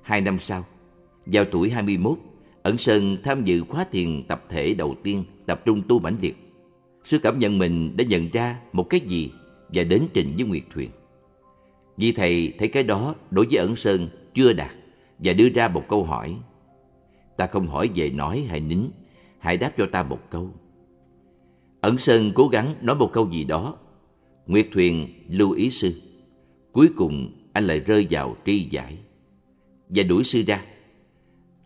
[0.02, 0.64] Hai năm sau,
[1.26, 2.18] vào tuổi 21,
[2.62, 6.36] ẩn sơn tham dự khóa thiền tập thể đầu tiên tập trung tu mãnh liệt.
[7.04, 9.30] Sư cảm nhận mình đã nhận ra một cái gì
[9.68, 10.90] và đến trình với Nguyệt Thuyền.
[11.96, 14.70] Vì thầy thấy cái đó đối với ẩn sơn chưa đạt
[15.18, 16.36] và đưa ra một câu hỏi.
[17.36, 18.80] Ta không hỏi về nói hay nín,
[19.38, 20.50] hãy đáp cho ta một câu.
[21.80, 23.76] Ẩn Sơn cố gắng nói một câu gì đó.
[24.46, 25.92] Nguyệt Thuyền lưu ý sư.
[26.72, 28.98] Cuối cùng anh lại rơi vào tri giải.
[29.88, 30.64] Và đuổi sư ra.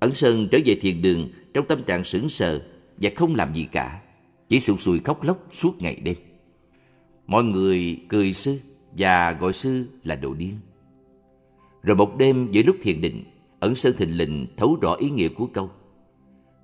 [0.00, 2.62] Ẩn Sơn trở về thiền đường trong tâm trạng sững sờ
[2.96, 4.02] và không làm gì cả.
[4.48, 6.16] Chỉ sụt sùi khóc lóc suốt ngày đêm.
[7.26, 8.58] Mọi người cười sư
[8.98, 10.54] và gọi sư là đồ điên.
[11.82, 13.24] Rồi một đêm giữa lúc thiền định,
[13.60, 15.70] Ẩn Sơn thình lình thấu rõ ý nghĩa của câu.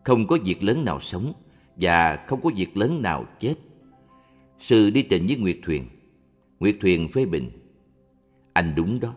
[0.05, 1.33] Không có việc lớn nào sống
[1.77, 3.55] và không có việc lớn nào chết.
[4.59, 5.85] Sư đi trình với Nguyệt Thuyền.
[6.61, 7.51] Nguyệt Thuyền phê bình.
[8.53, 9.15] Anh đúng đó.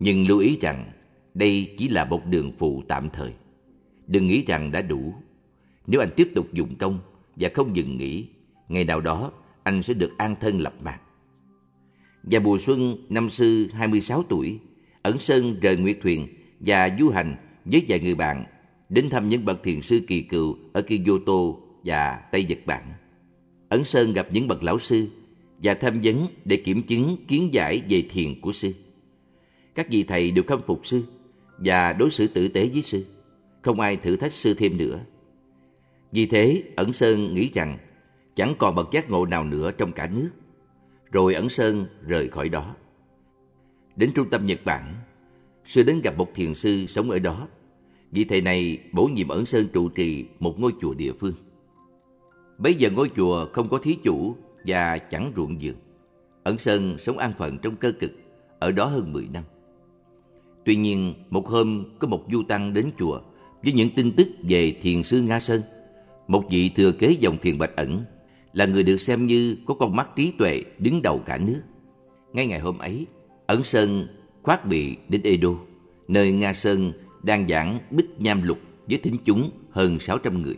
[0.00, 0.92] Nhưng lưu ý rằng
[1.34, 3.32] đây chỉ là một đường phụ tạm thời.
[4.06, 5.14] Đừng nghĩ rằng đã đủ.
[5.90, 6.98] Nếu anh tiếp tục dùng công
[7.36, 8.26] và không dừng nghỉ,
[8.68, 9.32] ngày nào đó
[9.62, 11.00] anh sẽ được an thân lập mạng.
[12.22, 14.58] Và mùa xuân năm sư 26 tuổi,
[15.02, 16.28] Ẩn Sơn rời Nguyệt Thuyền
[16.60, 18.44] và du hành với vài người bạn
[18.88, 22.82] đến thăm những bậc thiền sư kỳ cựu ở Kyoto và Tây Nhật Bản.
[23.68, 25.08] ẩn Sơn gặp những bậc lão sư
[25.62, 28.72] và tham vấn để kiểm chứng kiến giải về thiền của sư.
[29.74, 31.02] Các vị thầy đều khâm phục sư
[31.58, 33.04] và đối xử tử tế với sư.
[33.62, 35.00] Không ai thử thách sư thêm nữa.
[36.12, 37.78] Vì thế, Ẩn Sơn nghĩ rằng
[38.34, 40.30] chẳng còn bậc giác ngộ nào nữa trong cả nước.
[41.12, 42.76] Rồi Ẩn Sơn rời khỏi đó.
[43.96, 44.94] Đến trung tâm Nhật Bản,
[45.64, 47.48] sư đến gặp một thiền sư sống ở đó
[48.12, 51.34] vị thầy này bổ nhiệm ẩn sơn trụ trì một ngôi chùa địa phương.
[52.58, 55.74] Bây giờ ngôi chùa không có thí chủ và chẳng ruộng vườn.
[56.42, 58.12] Ẩn Sơn sống an phận trong cơ cực,
[58.58, 59.44] ở đó hơn 10 năm.
[60.64, 63.20] Tuy nhiên, một hôm có một du tăng đến chùa
[63.62, 65.62] với những tin tức về thiền sư Nga Sơn,
[66.28, 68.04] một vị thừa kế dòng thiền Bạch Ẩn,
[68.52, 71.60] là người được xem như có con mắt trí tuệ đứng đầu cả nước.
[72.32, 73.06] Ngay ngày hôm ấy,
[73.46, 74.06] Ẩn Sơn
[74.42, 75.50] khoát bị đến Edo,
[76.08, 76.92] nơi Nga Sơn
[77.22, 80.56] đang giảng Bích Nham Lục với thính chúng hơn 600 người.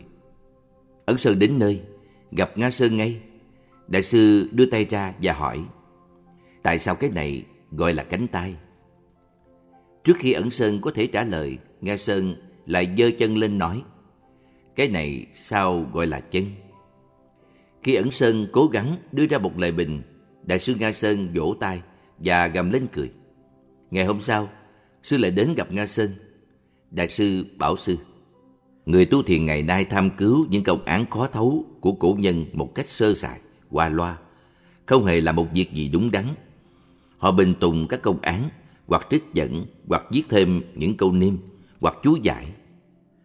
[1.05, 1.81] ẩn Sơn đến nơi,
[2.31, 3.21] gặp Nga Sơn ngay.
[3.87, 5.63] Đại sư đưa tay ra và hỏi,
[6.63, 8.55] tại sao cái này gọi là cánh tay?
[10.03, 12.35] Trước khi Ẩn Sơn có thể trả lời, Nga Sơn
[12.65, 13.83] lại giơ chân lên nói,
[14.75, 16.45] cái này sao gọi là chân?
[17.83, 20.01] Khi Ẩn Sơn cố gắng đưa ra một lời bình,
[20.43, 21.81] Đại sư Nga Sơn vỗ tay
[22.17, 23.11] và gầm lên cười.
[23.91, 24.49] Ngày hôm sau,
[25.03, 26.15] sư lại đến gặp Nga Sơn
[26.91, 27.97] Đại sư bảo sư
[28.85, 32.45] Người tu thiền ngày nay tham cứu những công án khó thấu của cổ nhân
[32.53, 33.39] một cách sơ sài,
[33.69, 34.17] qua loa,
[34.85, 36.25] không hề là một việc gì đúng đắn.
[37.17, 38.49] Họ bình tùng các công án,
[38.87, 41.35] hoặc trích dẫn, hoặc viết thêm những câu niêm,
[41.79, 42.47] hoặc chú giải.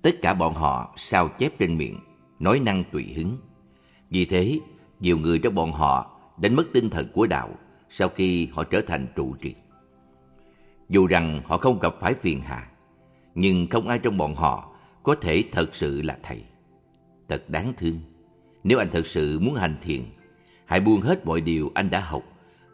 [0.06, 1.98] Tất cả bọn họ sao chép trên miệng,
[2.38, 3.38] nói năng tùy hứng.
[4.10, 4.60] Vì thế,
[5.00, 7.48] nhiều người trong bọn họ đánh mất tinh thần của đạo
[7.90, 9.54] sau khi họ trở thành trụ trì.
[10.88, 12.68] Dù rằng họ không gặp phải phiền hà,
[13.34, 14.70] nhưng không ai trong bọn họ
[15.02, 16.44] có thể thật sự là thầy.
[17.28, 18.00] Thật đáng thương.
[18.64, 20.02] Nếu anh thật sự muốn hành thiền,
[20.64, 22.22] hãy buông hết mọi điều anh đã học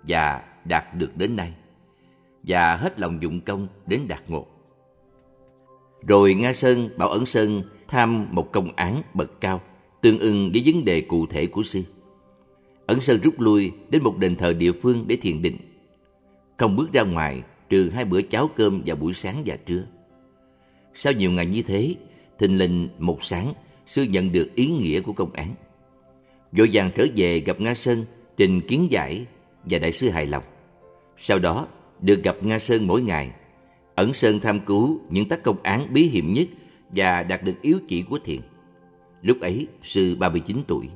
[0.02, 1.52] và đạt được đến nay,
[2.42, 4.46] và hết lòng dụng công đến đạt ngộ.
[6.06, 9.60] Rồi Nga Sơn bảo Ẩn Sơn tham một công án bậc cao,
[10.00, 11.82] tương ưng với vấn đề cụ thể của sư.
[12.86, 15.56] Ẩn Sơn rút lui đến một đền thờ địa phương để thiền định.
[16.56, 19.84] Không bước ra ngoài trừ hai bữa cháo cơm vào buổi sáng và trưa.
[20.94, 21.94] Sau nhiều ngày như thế,
[22.38, 23.52] thình lình một sáng,
[23.86, 25.54] sư nhận được ý nghĩa của công án.
[26.52, 28.04] Vội vàng trở về gặp Nga Sơn,
[28.36, 29.26] trình kiến giải
[29.64, 30.42] và đại sư hài lòng.
[31.18, 31.66] Sau đó,
[32.00, 33.30] được gặp Nga Sơn mỗi ngày.
[33.94, 36.48] Ẩn Sơn tham cứu những tác công án bí hiểm nhất
[36.90, 38.40] và đạt được yếu chỉ của thiền.
[39.22, 40.88] Lúc ấy, sư 39 tuổi.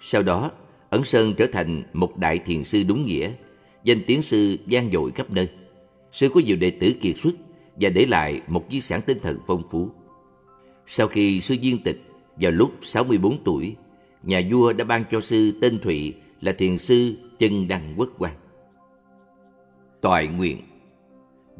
[0.00, 0.50] Sau đó,
[0.90, 3.30] Ẩn Sơn trở thành một đại thiền sư đúng nghĩa,
[3.84, 5.48] danh tiếng sư gian dội khắp nơi.
[6.12, 7.34] Sư có nhiều đệ tử kiệt xuất
[7.76, 9.90] và để lại một di sản tinh thần phong phú.
[10.86, 12.02] Sau khi sư viên tịch,
[12.36, 13.76] vào lúc 64 tuổi,
[14.22, 18.32] nhà vua đã ban cho sư tên Thụy là thiền sư chân đăng quốc quan.
[20.00, 20.60] Toại nguyện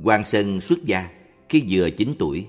[0.04, 1.10] Quang Sơn xuất gia
[1.48, 2.46] khi vừa 9 tuổi.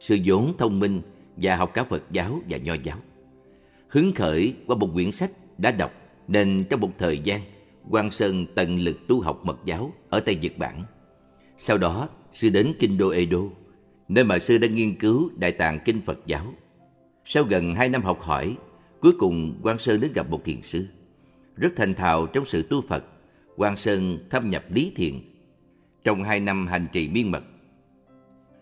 [0.00, 1.02] Sư vốn thông minh
[1.36, 2.98] và học cả Phật giáo và Nho giáo.
[3.88, 5.92] Hứng khởi qua một quyển sách đã đọc
[6.28, 7.40] nên trong một thời gian
[7.90, 10.84] Quang Sơn tận lực tu học mật giáo ở Tây Nhật Bản.
[11.58, 13.38] Sau đó, sư đến Kinh Đô Edo,
[14.08, 16.54] nơi mà sư đã nghiên cứu Đại tạng Kinh Phật giáo.
[17.24, 18.56] Sau gần hai năm học hỏi,
[19.00, 20.86] cuối cùng Quang Sơn đến gặp một thiền sư.
[21.56, 23.04] Rất thành thạo trong sự tu Phật,
[23.56, 25.14] Quang Sơn thâm nhập lý thiền
[26.04, 27.42] trong hai năm hành trì miên mật.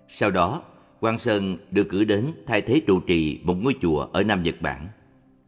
[0.08, 0.62] Sau đó,
[1.00, 4.54] Quang Sơn được cử đến thay thế trụ trì một ngôi chùa ở Nam Nhật
[4.60, 4.88] Bản.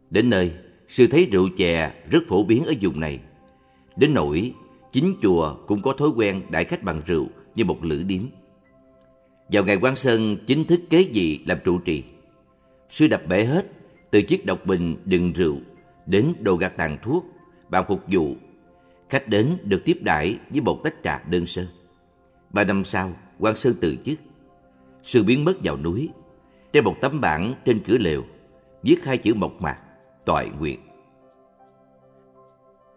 [0.09, 0.51] Đến nơi,
[0.87, 3.19] sư thấy rượu chè rất phổ biến ở vùng này.
[3.95, 4.53] Đến nỗi,
[4.91, 8.21] chính chùa cũng có thói quen đại khách bằng rượu như một lữ điếm.
[9.51, 12.03] Vào ngày Quang Sơn chính thức kế vị làm trụ trì,
[12.89, 13.65] sư đập bể hết
[14.11, 15.57] từ chiếc độc bình đựng rượu
[16.05, 17.25] đến đồ gạt tàn thuốc,
[17.69, 18.35] bàn phục vụ.
[19.09, 21.67] Khách đến được tiếp đãi với một tách trà đơn sơ.
[22.53, 24.19] Ba năm sau, Quang Sơn từ chức.
[25.03, 26.09] Sư biến mất vào núi.
[26.73, 28.23] Trên một tấm bảng trên cửa lều,
[28.83, 29.77] viết hai chữ mộc mạc,
[30.25, 30.79] toại nguyện.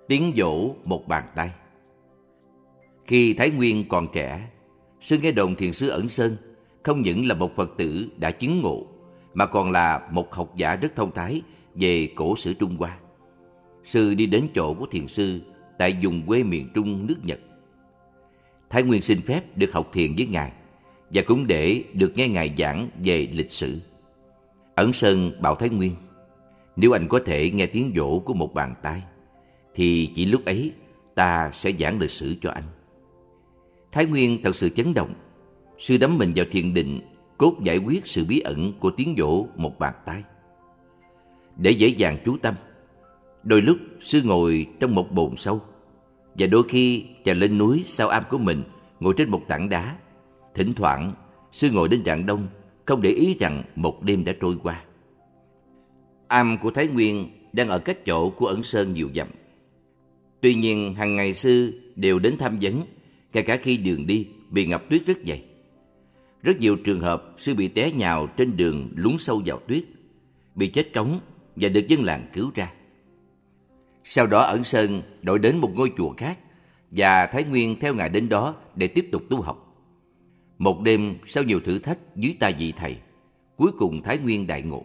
[0.08, 1.50] Tiếng dỗ một bàn tay.
[3.06, 4.48] Khi Thái Nguyên còn trẻ,
[5.02, 6.36] Sư nghe đồn thiền sư Ẩn Sơn
[6.82, 8.86] không những là một Phật tử đã chứng ngộ,
[9.34, 11.42] mà còn là một học giả rất thông thái
[11.74, 12.98] về cổ sử Trung Hoa.
[13.84, 15.40] Sư đi đến chỗ của thiền sư
[15.78, 17.38] tại vùng quê miền Trung nước Nhật.
[18.72, 20.52] Thái Nguyên xin phép được học thiền với Ngài
[21.10, 23.80] và cũng để được nghe Ngài giảng về lịch sử.
[24.74, 25.94] Ẩn Sơn bảo Thái Nguyên,
[26.76, 29.02] nếu anh có thể nghe tiếng dỗ của một bàn tay,
[29.74, 30.72] thì chỉ lúc ấy
[31.14, 32.64] ta sẽ giảng lịch sử cho anh.
[33.92, 35.14] Thái Nguyên thật sự chấn động.
[35.78, 37.00] Sư đắm mình vào thiền định,
[37.38, 40.22] cốt giải quyết sự bí ẩn của tiếng dỗ một bàn tay.
[41.56, 42.54] Để dễ dàng chú tâm,
[43.42, 45.60] đôi lúc sư ngồi trong một bồn sâu,
[46.34, 48.62] và đôi khi chàng lên núi sau am của mình,
[49.00, 49.96] ngồi trên một tảng đá.
[50.54, 51.12] Thỉnh thoảng,
[51.52, 52.48] sư ngồi đến rạng đông,
[52.84, 54.82] không để ý rằng một đêm đã trôi qua.
[56.28, 59.28] Am của Thái Nguyên đang ở cách chỗ của ẩn sơn nhiều dặm.
[60.40, 62.82] Tuy nhiên, hàng ngày sư đều đến tham vấn
[63.32, 65.42] ngay cả khi đường đi bị ngập tuyết rất dày.
[66.42, 69.84] Rất nhiều trường hợp sư bị té nhào trên đường lún sâu vào tuyết,
[70.54, 71.20] bị chết cống
[71.56, 72.72] và được dân làng cứu ra.
[74.04, 76.38] Sau đó ẩn sơn đổi đến một ngôi chùa khác
[76.90, 79.74] và Thái Nguyên theo ngài đến đó để tiếp tục tu học.
[80.58, 82.96] Một đêm sau nhiều thử thách dưới tay vị thầy,
[83.56, 84.84] cuối cùng Thái Nguyên đại ngộ.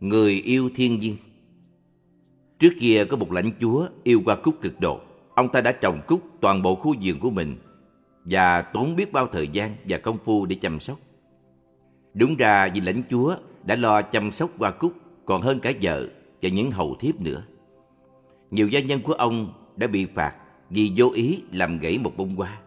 [0.00, 1.16] Người yêu thiên nhiên
[2.58, 5.00] Trước kia có một lãnh chúa yêu qua cúc cực độ.
[5.34, 7.56] Ông ta đã trồng cúc toàn bộ khu vườn của mình
[8.24, 10.98] và tốn biết bao thời gian và công phu để chăm sóc.
[12.14, 14.92] Đúng ra vì lãnh chúa đã lo chăm sóc hoa cúc
[15.24, 16.08] còn hơn cả vợ
[16.42, 17.42] và những hầu thiếp nữa.
[18.50, 20.34] Nhiều gia nhân của ông đã bị phạt
[20.70, 22.58] vì vô ý làm gãy một bông hoa.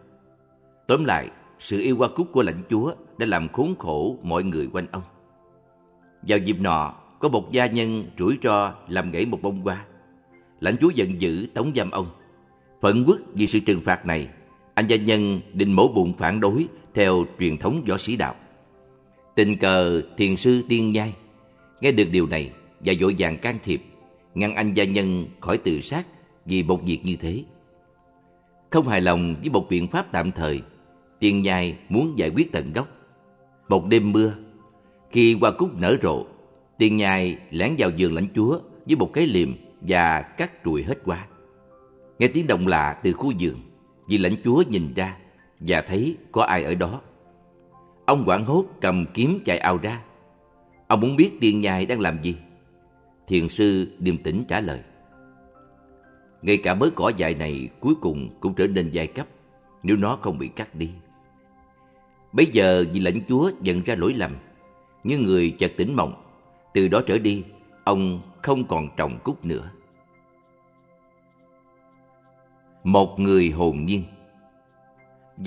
[0.86, 1.28] Tóm lại,
[1.58, 5.02] sự yêu hoa cúc của lãnh chúa đã làm khốn khổ mọi người quanh ông.
[6.22, 9.84] Vào dịp nọ, có một gia nhân rủi ro làm gãy một bông hoa.
[10.60, 12.06] Lãnh chúa giận dữ tống giam ông
[12.80, 14.28] Phẫn quốc vì sự trừng phạt này,
[14.74, 18.34] anh gia nhân định mổ bụng phản đối theo truyền thống võ sĩ đạo.
[19.34, 21.14] Tình cờ thiền sư tiên nhai
[21.80, 22.50] nghe được điều này
[22.86, 23.82] và vội vàng can thiệp,
[24.34, 26.06] ngăn anh gia nhân khỏi tự sát
[26.44, 27.44] vì một việc như thế.
[28.70, 30.62] Không hài lòng với một biện pháp tạm thời,
[31.20, 32.88] tiên nhai muốn giải quyết tận gốc.
[33.68, 34.34] Một đêm mưa,
[35.10, 36.24] khi hoa cúc nở rộ,
[36.78, 40.98] tiên nhai lén vào giường lãnh chúa với một cái liềm và cắt trùi hết
[41.04, 41.26] hoa.
[42.18, 43.60] Nghe tiếng động lạ từ khu giường,
[44.08, 45.16] vị lãnh chúa nhìn ra
[45.60, 47.00] và thấy có ai ở đó.
[48.06, 50.00] Ông quảng hốt cầm kiếm chạy ao ra.
[50.86, 52.34] Ông muốn biết tiên nhai đang làm gì.
[53.26, 54.80] Thiền sư điềm tĩnh trả lời.
[56.42, 59.26] Ngay cả mớ cỏ dài này cuối cùng cũng trở nên giai cấp
[59.82, 60.90] nếu nó không bị cắt đi.
[62.32, 64.36] Bây giờ vị lãnh chúa nhận ra lỗi lầm,
[65.04, 66.22] như người chợt tỉnh mộng.
[66.74, 67.44] Từ đó trở đi,
[67.84, 69.70] ông không còn trồng cúc nữa.
[72.84, 74.02] Một người hồn nhiên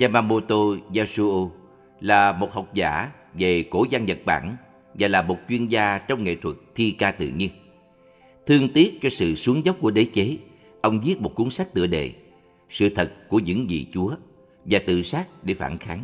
[0.00, 0.56] Yamamoto
[0.96, 1.50] Yasuo
[2.00, 4.56] là một học giả về cổ văn Nhật Bản
[4.94, 7.50] và là một chuyên gia trong nghệ thuật thi ca tự nhiên.
[8.46, 10.38] Thương tiếc cho sự xuống dốc của đế chế,
[10.80, 12.12] ông viết một cuốn sách tựa đề
[12.70, 14.14] Sự thật của những vị chúa
[14.64, 16.02] và tự sát để phản kháng.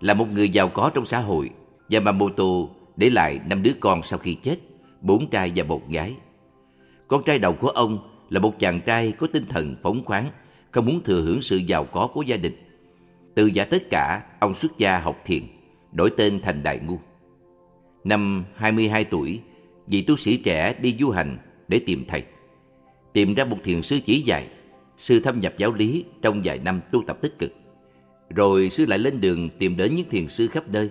[0.00, 1.50] Là một người giàu có trong xã hội,
[1.90, 2.44] Yamamoto
[2.96, 4.56] để lại năm đứa con sau khi chết,
[5.00, 6.14] bốn trai và một gái.
[7.08, 7.98] Con trai đầu của ông
[8.30, 10.30] là một chàng trai có tinh thần phóng khoáng,
[10.70, 12.54] không muốn thừa hưởng sự giàu có của gia đình.
[13.34, 15.42] Từ giả tất cả, ông xuất gia học thiền,
[15.92, 16.98] đổi tên thành Đại Ngu.
[18.04, 19.40] Năm 22 tuổi,
[19.86, 21.38] vị tu sĩ trẻ đi du hành
[21.68, 22.22] để tìm thầy.
[23.12, 24.46] Tìm ra một thiền sư chỉ dạy,
[24.96, 27.52] sư thâm nhập giáo lý trong vài năm tu tập tích cực.
[28.30, 30.90] Rồi sư lại lên đường tìm đến những thiền sư khắp nơi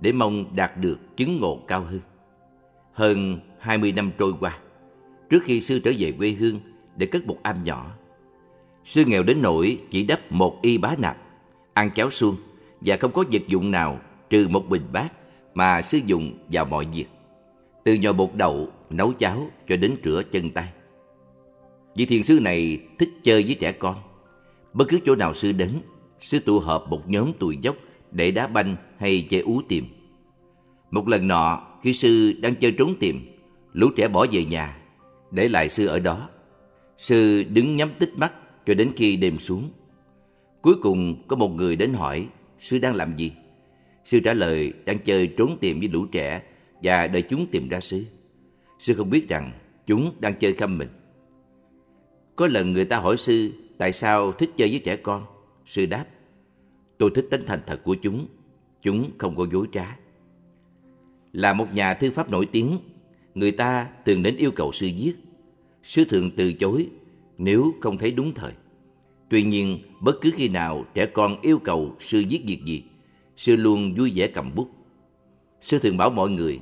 [0.00, 2.00] để mong đạt được chứng ngộ cao hơn.
[2.92, 4.58] Hơn 20 năm trôi qua,
[5.30, 6.60] trước khi sư trở về quê hương
[6.96, 7.96] để cất một am nhỏ,
[8.84, 11.16] sư nghèo đến nỗi chỉ đắp một y bá nạp,
[11.72, 12.36] ăn cháo suông
[12.80, 14.00] và không có vật dụng nào
[14.30, 15.12] trừ một bình bát
[15.54, 17.06] mà sư dùng vào mọi việc.
[17.86, 20.68] Từ nhồi bột đậu, nấu cháo cho đến rửa chân tay.
[21.96, 23.94] Vị thiền sư này thích chơi với trẻ con.
[24.72, 25.70] Bất cứ chỗ nào sư đến,
[26.20, 27.76] sư tụ họp một nhóm tụi dốc
[28.10, 29.84] để đá banh hay chơi ú tìm.
[30.90, 33.20] Một lần nọ, khi sư đang chơi trốn tìm,
[33.72, 34.76] lũ trẻ bỏ về nhà,
[35.30, 36.28] để lại sư ở đó.
[36.98, 38.32] Sư đứng nhắm tít mắt
[38.66, 39.70] cho đến khi đêm xuống.
[40.62, 42.26] Cuối cùng có một người đến hỏi
[42.60, 43.32] sư đang làm gì.
[44.04, 46.42] Sư trả lời đang chơi trốn tìm với lũ trẻ
[46.82, 48.04] và đợi chúng tìm ra sư.
[48.78, 49.50] Sư không biết rằng
[49.86, 50.88] chúng đang chơi khăm mình.
[52.36, 55.24] Có lần người ta hỏi sư tại sao thích chơi với trẻ con.
[55.66, 56.04] Sư đáp,
[56.98, 58.26] tôi thích tính thành thật của chúng.
[58.82, 59.96] Chúng không có dối trá.
[61.32, 62.78] Là một nhà thư pháp nổi tiếng,
[63.34, 65.14] người ta thường đến yêu cầu sư viết.
[65.82, 66.88] Sư thường từ chối
[67.38, 68.52] nếu không thấy đúng thời.
[69.28, 72.82] Tuy nhiên, bất cứ khi nào trẻ con yêu cầu sư viết việc gì,
[73.36, 74.68] sư luôn vui vẻ cầm bút.
[75.66, 76.60] Sư thường bảo mọi người,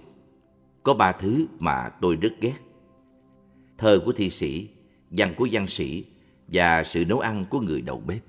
[0.83, 2.55] có ba thứ mà tôi rất ghét.
[3.79, 4.69] Thơ của thi sĩ,
[5.11, 6.05] văn của văn sĩ
[6.49, 8.23] và sự nấu ăn của người đầu bếp.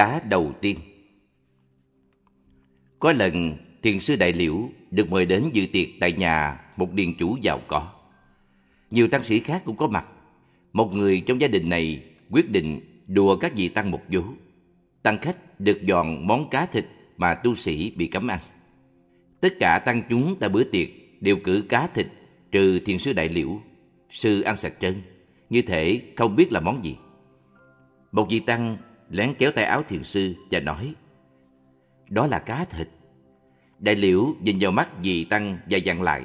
[0.00, 0.78] Đá đầu tiên.
[2.98, 7.14] Có lần, thiền sư Đại Liễu được mời đến dự tiệc tại nhà một điền
[7.14, 7.92] chủ giàu có.
[8.90, 10.06] Nhiều tăng sĩ khác cũng có mặt.
[10.72, 14.22] Một người trong gia đình này quyết định đùa các vị tăng một vố.
[15.02, 16.86] Tăng khách được dọn món cá thịt
[17.16, 18.40] mà tu sĩ bị cấm ăn.
[19.40, 20.88] Tất cả tăng chúng tại bữa tiệc
[21.20, 22.06] đều cử cá thịt
[22.50, 23.60] trừ thiền sư Đại Liễu.
[24.10, 25.02] Sư ăn sạch trơn,
[25.50, 26.96] như thể không biết là món gì.
[28.12, 28.76] Một vị tăng
[29.10, 30.94] lén kéo tay áo thiền sư và nói,
[32.08, 32.88] Đó là cá thịt.
[33.78, 36.24] Đại liễu nhìn vào mắt dì Tăng và dặn lại,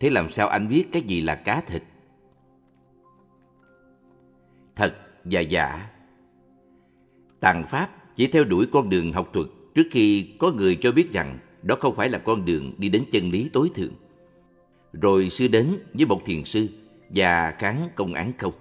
[0.00, 1.82] Thế làm sao anh biết cái gì là cá thịt?
[4.76, 4.94] Thật
[5.24, 5.88] và giả
[7.40, 11.12] Tàng Pháp chỉ theo đuổi con đường học thuật trước khi có người cho biết
[11.12, 13.92] rằng đó không phải là con đường đi đến chân lý tối thượng.
[14.92, 16.68] Rồi sư đến với một thiền sư
[17.08, 18.52] và kháng công án không.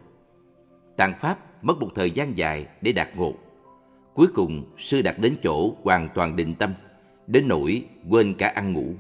[0.98, 3.34] Tàng Pháp mất một thời gian dài để đạt ngộ.
[4.14, 6.74] Cuối cùng, sư đạt đến chỗ hoàn toàn định tâm,
[7.28, 8.94] đến nỗi quên cả ăn ngủ.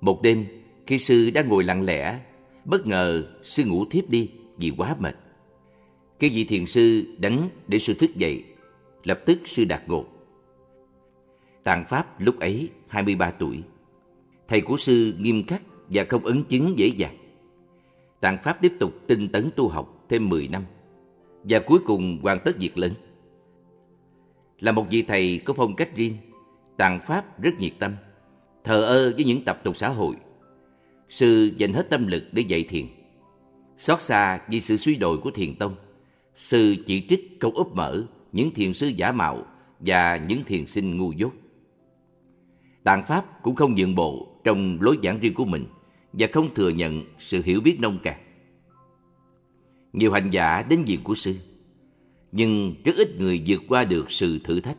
[0.00, 0.46] Một đêm,
[0.86, 2.20] khi sư đang ngồi lặng lẽ,
[2.64, 5.14] bất ngờ sư ngủ thiếp đi vì quá mệt.
[6.18, 8.44] Cái vị thiền sư đánh để sư thức dậy,
[9.04, 10.04] lập tức sư đạt ngộ.
[11.64, 13.62] Tạng Pháp lúc ấy 23 tuổi.
[14.48, 17.16] Thầy của sư nghiêm khắc và không ấn chứng dễ dàng.
[18.20, 20.62] Tạng Pháp tiếp tục tinh tấn tu học thêm 10 năm
[21.44, 22.92] và cuối cùng hoàn tất việc lớn.
[24.60, 26.16] Là một vị thầy có phong cách riêng,
[26.76, 27.92] tàn pháp rất nhiệt tâm,
[28.64, 30.16] thờ ơ với những tập tục xã hội.
[31.08, 32.86] Sư dành hết tâm lực để dạy thiền.
[33.78, 35.74] Xót xa vì sự suy đồi của thiền tông,
[36.36, 39.46] sư chỉ trích câu úp mở những thiền sư giả mạo
[39.80, 41.32] và những thiền sinh ngu dốt.
[42.84, 45.64] Tạng Pháp cũng không nhượng bộ trong lối giảng riêng của mình
[46.12, 48.23] và không thừa nhận sự hiểu biết nông cạn.
[49.94, 51.34] Nhiều hành giả đến viện của sư,
[52.32, 54.76] nhưng rất ít người vượt qua được sự thử thách.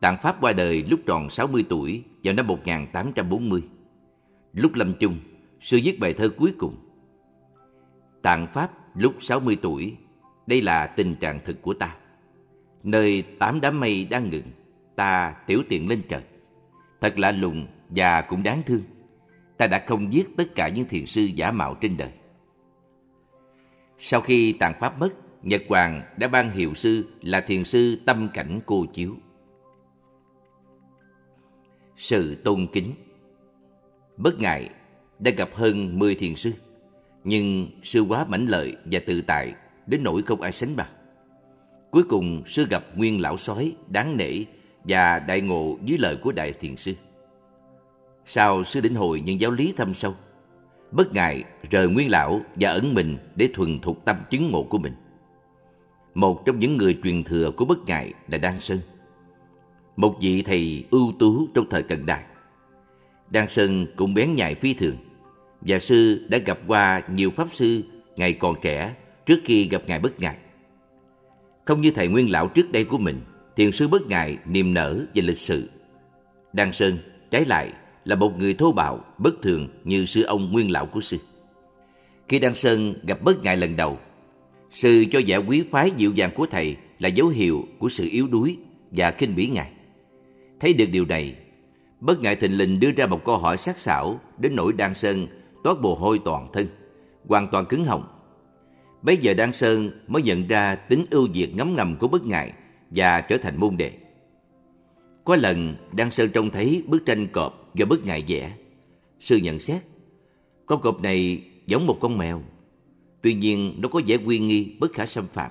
[0.00, 3.62] Tạng Pháp qua đời lúc tròn 60 tuổi vào năm 1840.
[4.52, 5.18] Lúc lâm chung,
[5.60, 6.76] sư viết bài thơ cuối cùng.
[8.22, 9.96] Tạng Pháp lúc 60 tuổi,
[10.46, 11.96] đây là tình trạng thực của ta.
[12.82, 14.50] Nơi tám đám mây đang ngừng,
[14.96, 16.22] ta tiểu tiện lên trời.
[17.00, 18.82] Thật lạ lùng và cũng đáng thương.
[19.56, 22.10] Ta đã không giết tất cả những thiền sư giả mạo trên đời.
[23.98, 25.08] Sau khi tàn pháp mất,
[25.42, 29.14] Nhật Hoàng đã ban hiệu sư là thiền sư tâm cảnh cô chiếu.
[31.96, 32.94] Sự tôn kính
[34.16, 34.70] Bất ngại
[35.18, 36.52] đã gặp hơn 10 thiền sư,
[37.24, 39.54] nhưng sư quá mãnh lợi và tự tại
[39.86, 40.88] đến nỗi không ai sánh bằng.
[41.90, 44.44] Cuối cùng sư gặp nguyên lão sói đáng nể
[44.84, 46.94] và đại ngộ dưới lời của đại thiền sư.
[48.24, 50.14] Sau sư đỉnh hồi những giáo lý thâm sâu,
[50.96, 54.78] bất ngại rời nguyên lão và ẩn mình để thuần thục tâm chứng ngộ của
[54.78, 54.92] mình.
[56.14, 58.78] Một trong những người truyền thừa của bất ngại là Đan Sơn,
[59.96, 62.22] một vị thầy ưu tú trong thời cận đại.
[63.30, 64.96] Đan Sơn cũng bén nhạy phi thường,
[65.60, 67.82] và sư đã gặp qua nhiều pháp sư
[68.16, 68.94] ngày còn trẻ
[69.26, 70.36] trước khi gặp ngài bất ngại.
[71.64, 73.20] Không như thầy nguyên lão trước đây của mình,
[73.56, 75.68] thiền sư bất ngại niềm nở và lịch sự.
[76.52, 76.98] Đan Sơn,
[77.30, 77.72] trái lại,
[78.06, 81.16] là một người thô bạo, bất thường như sư ông nguyên lão của sư.
[82.28, 83.98] Khi Đăng Sơn gặp bất ngại lần đầu,
[84.70, 88.26] sư cho giả quý phái dịu dàng của thầy là dấu hiệu của sự yếu
[88.26, 88.56] đuối
[88.90, 89.70] và kinh bỉ ngài.
[90.60, 91.34] Thấy được điều này,
[92.00, 95.26] bất ngại thình lình đưa ra một câu hỏi sắc sảo đến nỗi Đăng Sơn
[95.64, 96.68] toát mồ hôi toàn thân,
[97.28, 98.04] hoàn toàn cứng họng.
[99.02, 102.52] Bây giờ Đăng Sơn mới nhận ra tính ưu việt ngấm ngầm của bất ngại
[102.90, 103.92] và trở thành môn đệ.
[105.24, 108.56] Có lần Đăng Sơn trông thấy bức tranh cọp do bất ngại vẽ.
[109.20, 109.82] Sư nhận xét,
[110.66, 112.42] con cọp này giống một con mèo,
[113.22, 115.50] tuy nhiên nó có vẻ uy nghi bất khả xâm phạm.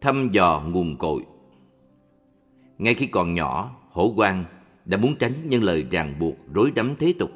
[0.00, 1.22] Thăm dò nguồn cội
[2.78, 4.44] Ngay khi còn nhỏ, hổ quang
[4.84, 7.30] đã muốn tránh những lời ràng buộc rối rắm thế tục.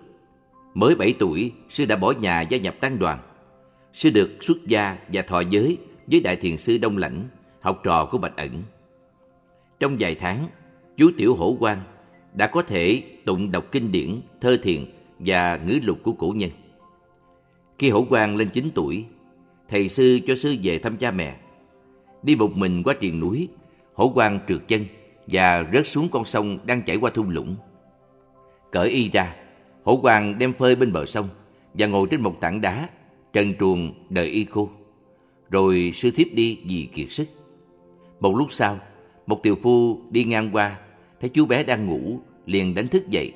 [0.74, 3.18] Mới 7 tuổi, sư đã bỏ nhà gia nhập tăng đoàn.
[3.92, 7.28] Sư được xuất gia và thọ giới với đại thiền sư Đông Lãnh,
[7.60, 8.62] học trò của Bạch Ẩn.
[9.80, 10.46] Trong vài tháng,
[10.96, 11.78] chú Tiểu Hổ Quang
[12.34, 14.84] đã có thể tụng đọc kinh điển, thơ thiền
[15.18, 16.50] và ngữ lục của cổ nhân.
[17.78, 19.04] Khi Hổ Quang lên 9 tuổi,
[19.68, 21.36] thầy sư cho sư về thăm cha mẹ.
[22.22, 23.48] Đi một mình qua triền núi,
[23.94, 24.84] Hổ Quang trượt chân
[25.26, 27.56] và rớt xuống con sông đang chảy qua thung lũng.
[28.72, 29.36] Cởi y ra,
[29.84, 31.28] Hổ Quang đem phơi bên bờ sông
[31.74, 32.88] và ngồi trên một tảng đá,
[33.32, 34.68] trần truồng đợi y khô.
[35.50, 37.28] Rồi sư thiếp đi vì kiệt sức.
[38.20, 38.78] Một lúc sau,
[39.26, 40.76] một tiều phu đi ngang qua,
[41.24, 43.32] thấy chú bé đang ngủ, liền đánh thức dậy.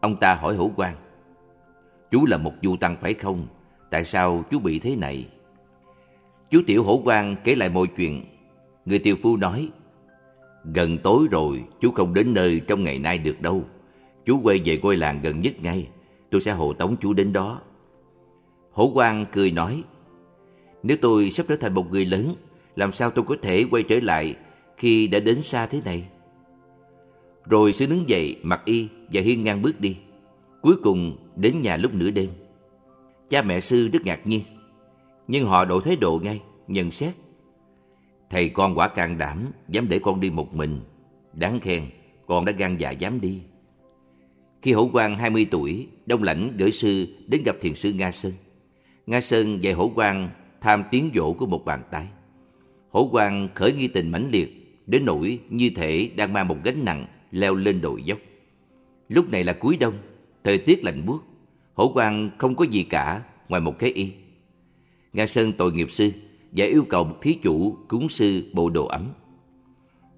[0.00, 0.94] Ông ta hỏi hổ quan,
[2.10, 3.46] Chú là một du tăng phải không?
[3.90, 5.26] Tại sao chú bị thế này?
[6.50, 8.24] Chú tiểu hổ quan kể lại mọi chuyện.
[8.84, 9.68] Người tiều phu nói,
[10.74, 13.64] Gần tối rồi, chú không đến nơi trong ngày nay được đâu.
[14.24, 15.88] Chú quay về ngôi làng gần nhất ngay,
[16.30, 17.60] tôi sẽ hộ tống chú đến đó.
[18.70, 19.84] Hổ quan cười nói,
[20.82, 22.34] Nếu tôi sắp trở thành một người lớn,
[22.76, 24.36] làm sao tôi có thể quay trở lại
[24.76, 26.04] khi đã đến xa thế này?
[27.48, 29.96] Rồi sư đứng dậy, mặc y và hiên ngang bước đi.
[30.62, 32.30] Cuối cùng đến nhà lúc nửa đêm.
[33.30, 34.42] Cha mẹ sư rất ngạc nhiên,
[35.28, 37.14] nhưng họ đổi thái độ ngay, nhận xét.
[38.30, 40.80] Thầy con quả can đảm, dám để con đi một mình.
[41.32, 41.82] Đáng khen,
[42.26, 43.40] con đã gan dạ dám đi.
[44.62, 48.32] Khi hổ quang 20 tuổi, Đông Lãnh gửi sư đến gặp thiền sư Nga Sơn.
[49.06, 50.30] Nga Sơn dạy hổ quang
[50.60, 52.06] tham tiếng dỗ của một bàn tay.
[52.90, 56.84] Hổ quang khởi nghi tình mãnh liệt, đến nỗi như thể đang mang một gánh
[56.84, 58.18] nặng leo lên đồi dốc.
[59.08, 59.94] Lúc này là cuối đông,
[60.44, 61.22] thời tiết lạnh buốt,
[61.74, 64.12] hổ quang không có gì cả ngoài một cái y.
[65.12, 66.10] Nga Sơn tội nghiệp sư
[66.52, 69.08] và yêu cầu một thí chủ cúng sư bộ đồ ấm.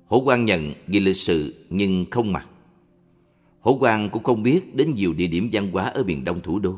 [0.06, 2.48] Hổ quang nhận vì lịch sự nhưng không mặc.
[3.60, 6.58] Hổ quang cũng không biết đến nhiều địa điểm văn hóa ở miền đông thủ
[6.58, 6.74] đô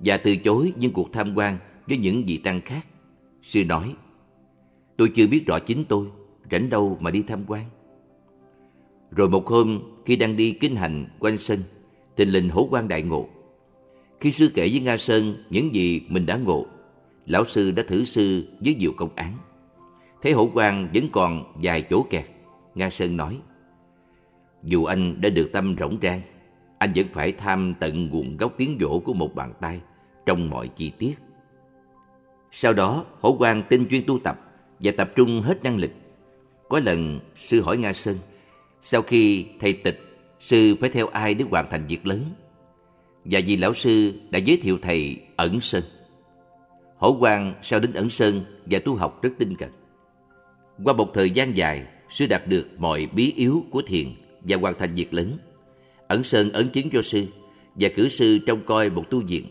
[0.00, 2.86] và từ chối những cuộc tham quan với những vị tăng khác.
[3.42, 3.94] Sư nói,
[4.96, 6.06] tôi chưa biết rõ chính tôi,
[6.50, 7.64] rảnh đâu mà đi tham quan.
[9.10, 11.62] Rồi một hôm, khi đang đi kinh hành quanh sân,
[12.16, 13.28] tình linh hổ quan đại ngộ.
[14.20, 16.66] Khi sư kể với Nga Sơn những gì mình đã ngộ,
[17.26, 19.32] lão sư đã thử sư với nhiều công án.
[20.22, 22.24] Thấy hổ quan vẫn còn vài chỗ kẹt,
[22.74, 23.38] Nga Sơn nói,
[24.62, 26.20] Dù anh đã được tâm rỗng rang,
[26.78, 29.80] anh vẫn phải tham tận nguồn gốc tiếng dỗ của một bàn tay
[30.26, 31.14] trong mọi chi tiết.
[32.52, 34.40] Sau đó, hổ quan tinh chuyên tu tập
[34.80, 35.90] và tập trung hết năng lực.
[36.68, 38.16] Có lần, sư hỏi Nga Sơn,
[38.90, 40.00] sau khi thầy tịch,
[40.40, 42.24] sư phải theo ai để hoàn thành việc lớn?
[43.24, 45.82] Và vì lão sư đã giới thiệu thầy ẩn sơn.
[46.96, 49.70] Hổ Quang sau đến ẩn sơn và tu học rất tinh cần
[50.84, 54.06] Qua một thời gian dài, sư đạt được mọi bí yếu của thiền
[54.40, 55.38] và hoàn thành việc lớn.
[56.08, 57.26] Ẩn sơn ấn chứng cho sư
[57.74, 59.46] và cử sư trông coi một tu viện.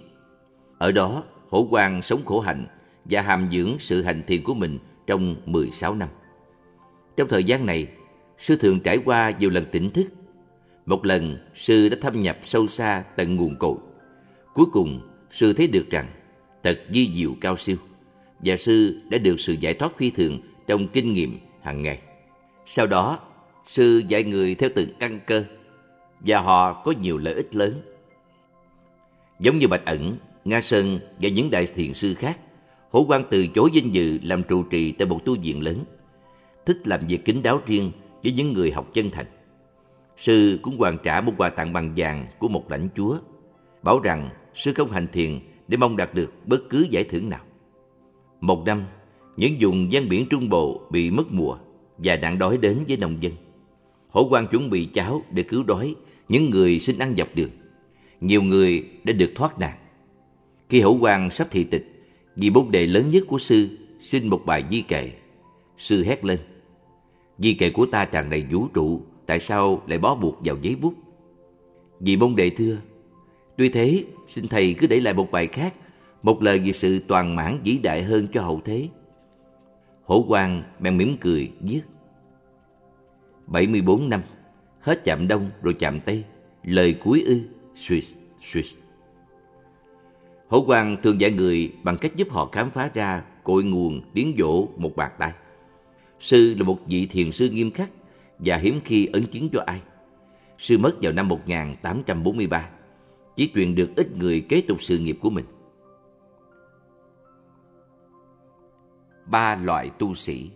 [0.78, 2.66] Ở đó, Hổ Quang sống khổ hạnh
[3.06, 6.10] và hàm dưỡng sự hành thiền của mình trong 16 năm.
[7.18, 7.88] Trong thời gian này,
[8.38, 10.08] sư thường trải qua nhiều lần tỉnh thức.
[10.86, 13.76] Một lần, sư đã thâm nhập sâu xa tận nguồn cội.
[14.54, 15.02] Cuối cùng,
[15.32, 16.08] sư thấy được rằng
[16.64, 17.78] thật di diệu cao siêu
[18.40, 22.00] và sư đã được sự giải thoát phi thường trong kinh nghiệm hàng ngày.
[22.66, 23.20] Sau đó,
[23.68, 25.44] sư dạy người theo từng căn cơ
[26.20, 27.82] và họ có nhiều lợi ích lớn.
[29.40, 32.40] Giống như Bạch Ẩn, Nga Sơn và những đại thiền sư khác,
[32.92, 35.84] Hổ Quan từ chối vinh dự làm trụ trì tại một tu viện lớn,
[36.66, 37.92] thích làm việc kính đáo riêng
[38.24, 39.26] với những người học chân thành.
[40.18, 43.18] Sư cũng hoàn trả một quà tặng bằng vàng của một lãnh chúa,
[43.84, 47.42] bảo rằng sư không hành thiền để mong đạt được bất cứ giải thưởng nào.
[48.42, 48.84] Một năm,
[49.38, 51.58] những vùng gian biển Trung Bộ bị mất mùa
[51.98, 53.34] và nạn đói đến với nông dân.
[54.10, 55.96] Hổ quan chuẩn bị cháo để cứu đói
[56.30, 57.50] những người xin ăn dọc đường.
[58.22, 59.78] Nhiều người đã được thoát nạn.
[60.70, 61.86] Khi hổ quan sắp thị tịch,
[62.36, 63.70] vì bút đề lớn nhất của sư
[64.00, 65.12] xin một bài di kệ.
[65.78, 66.40] Sư hét lên.
[67.38, 70.76] Di kệ của ta tràn đầy vũ trụ, tại sao lại bó buộc vào giấy
[70.76, 70.94] bút?
[72.00, 72.78] Vì môn đệ thưa,
[73.58, 75.74] tuy thế, xin thầy cứ để lại một bài khác,
[76.24, 78.90] một lời về sự toàn mãn vĩ đại hơn cho hậu thế.
[80.06, 81.82] Hổ quang bèn mỉm cười viết.
[83.48, 84.22] 74 năm,
[84.80, 86.24] hết chạm đông rồi chạm tây,
[86.64, 87.42] lời cuối ư,
[87.76, 88.78] Swiss, Swiss.
[90.48, 94.36] Hổ quang thường dạy người bằng cách giúp họ khám phá ra cội nguồn tiếng
[94.38, 95.32] dỗ một bạc tay.
[96.20, 97.92] Sư là một vị thiền sư nghiêm khắc
[98.40, 99.82] và hiếm khi ấn chứng cho ai.
[100.58, 102.70] Sư mất vào năm 1843,
[103.36, 105.46] chỉ truyền được ít người kế tục sự nghiệp của mình.
[109.26, 110.50] Ba loại tu sĩ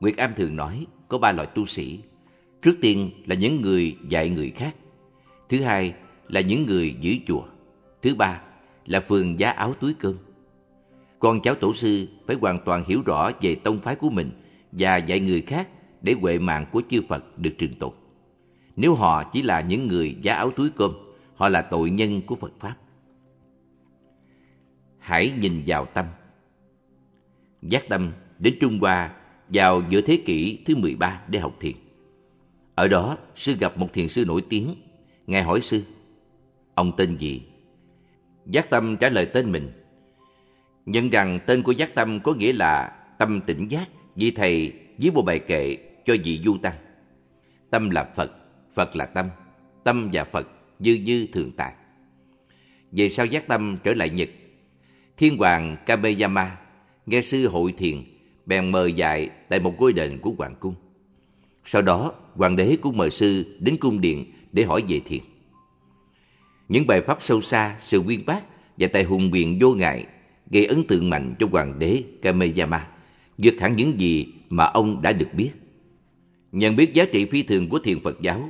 [0.00, 2.00] Nguyệt Am thường nói có ba loại tu sĩ.
[2.62, 4.74] Trước tiên là những người dạy người khác.
[5.48, 5.94] Thứ hai
[6.28, 7.42] là những người giữ chùa.
[8.02, 8.42] Thứ ba
[8.86, 10.14] là phường giá áo túi cơm.
[11.18, 14.30] Con cháu tổ sư phải hoàn toàn hiểu rõ về tông phái của mình
[14.72, 15.68] và dạy người khác
[16.02, 17.92] để huệ mạng của chư Phật được trường tồn.
[18.76, 20.92] Nếu họ chỉ là những người giá áo túi cơm,
[21.34, 22.74] họ là tội nhân của Phật Pháp.
[24.98, 26.04] Hãy nhìn vào tâm.
[27.62, 29.12] Giác tâm đến Trung Hoa
[29.48, 31.72] vào giữa thế kỷ thứ 13 để học thiền.
[32.74, 34.74] Ở đó, sư gặp một thiền sư nổi tiếng.
[35.26, 35.82] Ngài hỏi sư,
[36.74, 37.42] ông tên gì?
[38.46, 39.70] Giác tâm trả lời tên mình.
[40.88, 45.10] Nhận rằng tên của giác tâm có nghĩa là tâm tỉnh giác, vị thầy với
[45.10, 46.74] bộ bài kệ cho vị du tăng.
[47.70, 48.32] Tâm là Phật,
[48.74, 49.26] Phật là tâm,
[49.84, 50.48] tâm và Phật
[50.80, 51.72] dư dư thường tại.
[52.92, 54.28] Về sau giác tâm trở lại Nhật,
[55.16, 56.56] Thiên hoàng Kameyama
[57.06, 58.04] nghe sư hội thiền
[58.46, 60.74] bèn mời dạy tại một ngôi đền của hoàng cung.
[61.64, 65.22] Sau đó, hoàng đế cũng mời sư đến cung điện để hỏi về thiền.
[66.68, 68.40] Những bài pháp sâu xa, sự quyên bác
[68.78, 70.06] và tài hùng biện vô ngại
[70.50, 72.88] gây ấn tượng mạnh cho hoàng đế Kameyama,
[73.38, 75.50] vượt hẳn những gì mà ông đã được biết.
[76.52, 78.48] Nhận biết giá trị phi thường của thiền Phật giáo,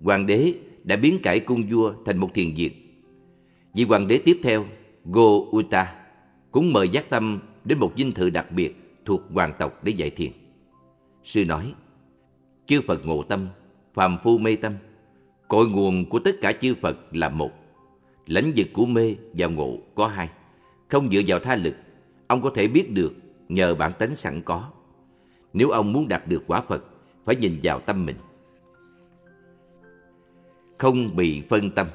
[0.00, 0.54] hoàng đế
[0.84, 2.72] đã biến cải cung vua thành một thiền viện.
[3.74, 4.64] Vị hoàng đế tiếp theo,
[5.04, 5.94] Go Uta,
[6.50, 10.10] cũng mời giác tâm đến một dinh thự đặc biệt thuộc hoàng tộc để dạy
[10.10, 10.30] thiền.
[11.24, 11.74] Sư nói,
[12.66, 13.48] chư Phật ngộ tâm,
[13.94, 14.72] phàm phu mê tâm,
[15.48, 17.50] cội nguồn của tất cả chư Phật là một.
[18.26, 20.28] Lãnh vực của mê và ngộ có hai.
[20.88, 21.74] Không dựa vào tha lực,
[22.26, 23.12] ông có thể biết được
[23.48, 24.68] nhờ bản tính sẵn có.
[25.52, 26.84] Nếu ông muốn đạt được quả Phật,
[27.24, 28.16] phải nhìn vào tâm mình.
[30.78, 31.86] Không bị phân tâm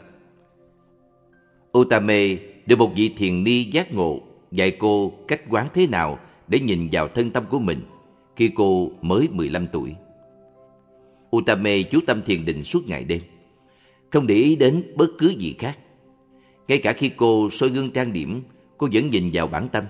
[1.78, 2.36] Utame
[2.66, 4.20] được một vị thiền ni giác ngộ
[4.52, 7.82] dạy cô cách quán thế nào để nhìn vào thân tâm của mình
[8.36, 9.96] khi cô mới 15 tuổi.
[11.36, 13.22] Utame chú tâm thiền định suốt ngày đêm,
[14.10, 15.78] không để ý đến bất cứ gì khác.
[16.68, 18.42] Ngay cả khi cô soi gương trang điểm,
[18.82, 19.84] cô vẫn nhìn vào bản tâm.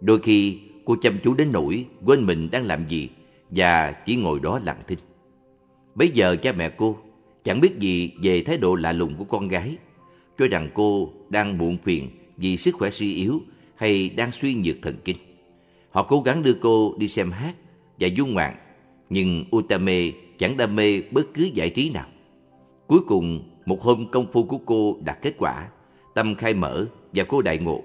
[0.00, 3.08] Đôi khi cô chăm chú đến nỗi quên mình đang làm gì
[3.50, 4.98] và chỉ ngồi đó lặng thinh.
[5.94, 6.96] Bây giờ cha mẹ cô
[7.44, 9.76] chẳng biết gì về thái độ lạ lùng của con gái,
[10.38, 13.40] cho rằng cô đang muộn phiền vì sức khỏe suy yếu
[13.74, 15.16] hay đang suy nhược thần kinh.
[15.90, 17.54] Họ cố gắng đưa cô đi xem hát
[18.00, 18.54] và du ngoạn,
[19.10, 22.06] nhưng Utame chẳng đam mê bất cứ giải trí nào.
[22.86, 25.68] Cuối cùng, một hôm công phu của cô đạt kết quả,
[26.14, 27.84] tâm khai mở và cô đại ngộ.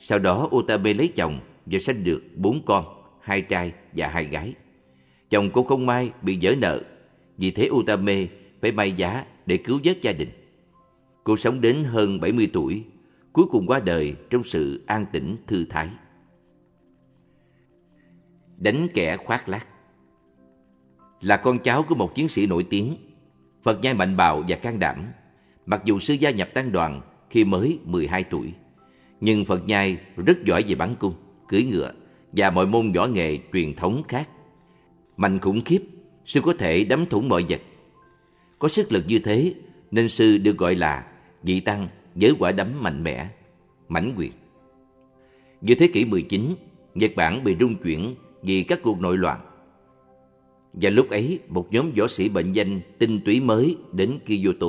[0.00, 2.84] Sau đó Utame lấy chồng và sinh được bốn con,
[3.20, 4.54] hai trai và hai gái.
[5.30, 6.82] Chồng cô không may bị dở nợ,
[7.36, 8.26] vì thế Utame
[8.60, 10.28] phải may giá để cứu vớt gia đình.
[11.24, 12.84] Cô sống đến hơn 70 tuổi,
[13.32, 15.88] cuối cùng qua đời trong sự an tĩnh thư thái.
[18.56, 19.66] Đánh kẻ khoác lác
[21.20, 22.96] Là con cháu của một chiến sĩ nổi tiếng,
[23.62, 25.06] Phật nhai mạnh bạo và can đảm,
[25.66, 27.00] mặc dù sư gia nhập tăng đoàn
[27.30, 28.52] khi mới 12 tuổi.
[29.20, 31.14] Nhưng Phật nhai rất giỏi về bắn cung,
[31.48, 31.92] cưỡi ngựa
[32.32, 34.28] và mọi môn võ nghệ truyền thống khác.
[35.16, 35.82] Mạnh khủng khiếp,
[36.26, 37.60] sư có thể đấm thủng mọi vật.
[38.58, 39.54] Có sức lực như thế
[39.90, 41.06] nên sư được gọi là
[41.42, 43.28] vị tăng với quả đấm mạnh mẽ,
[43.88, 44.32] mãnh quyền.
[45.62, 46.54] Giữa thế kỷ 19,
[46.94, 49.40] Nhật Bản bị rung chuyển vì các cuộc nội loạn.
[50.72, 54.66] Và lúc ấy, một nhóm võ sĩ bệnh danh tinh túy mới đến Kyoto,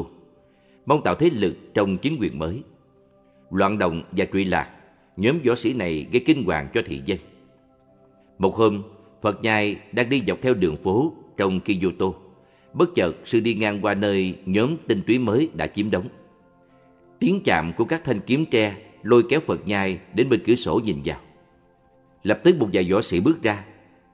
[0.85, 2.63] mong tạo thế lực trong chính quyền mới.
[3.51, 4.69] Loạn động và truy lạc,
[5.17, 7.17] nhóm võ sĩ này gây kinh hoàng cho thị dân.
[8.38, 8.84] Một hôm,
[9.21, 12.05] Phật nhai đang đi dọc theo đường phố trong Kyoto.
[12.73, 16.07] Bất chợt, sư đi ngang qua nơi nhóm tinh túy mới đã chiếm đóng.
[17.19, 20.81] Tiếng chạm của các thanh kiếm tre lôi kéo Phật nhai đến bên cửa sổ
[20.85, 21.19] nhìn vào.
[22.23, 23.63] Lập tức một vài võ sĩ bước ra,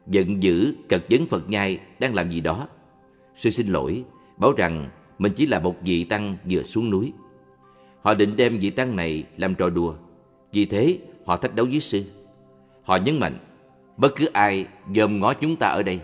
[0.07, 2.67] giận dữ cật vấn Phật nhai đang làm gì đó.
[3.35, 4.03] Sư xin lỗi,
[4.37, 4.89] bảo rằng
[5.19, 7.13] mình chỉ là một vị tăng vừa xuống núi.
[8.05, 9.95] Họ định đem vị tăng này làm trò đùa,
[10.51, 12.03] vì thế họ thách đấu với sư.
[12.83, 13.37] Họ nhấn mạnh,
[13.97, 15.99] bất cứ ai dòm ngó chúng ta ở đây,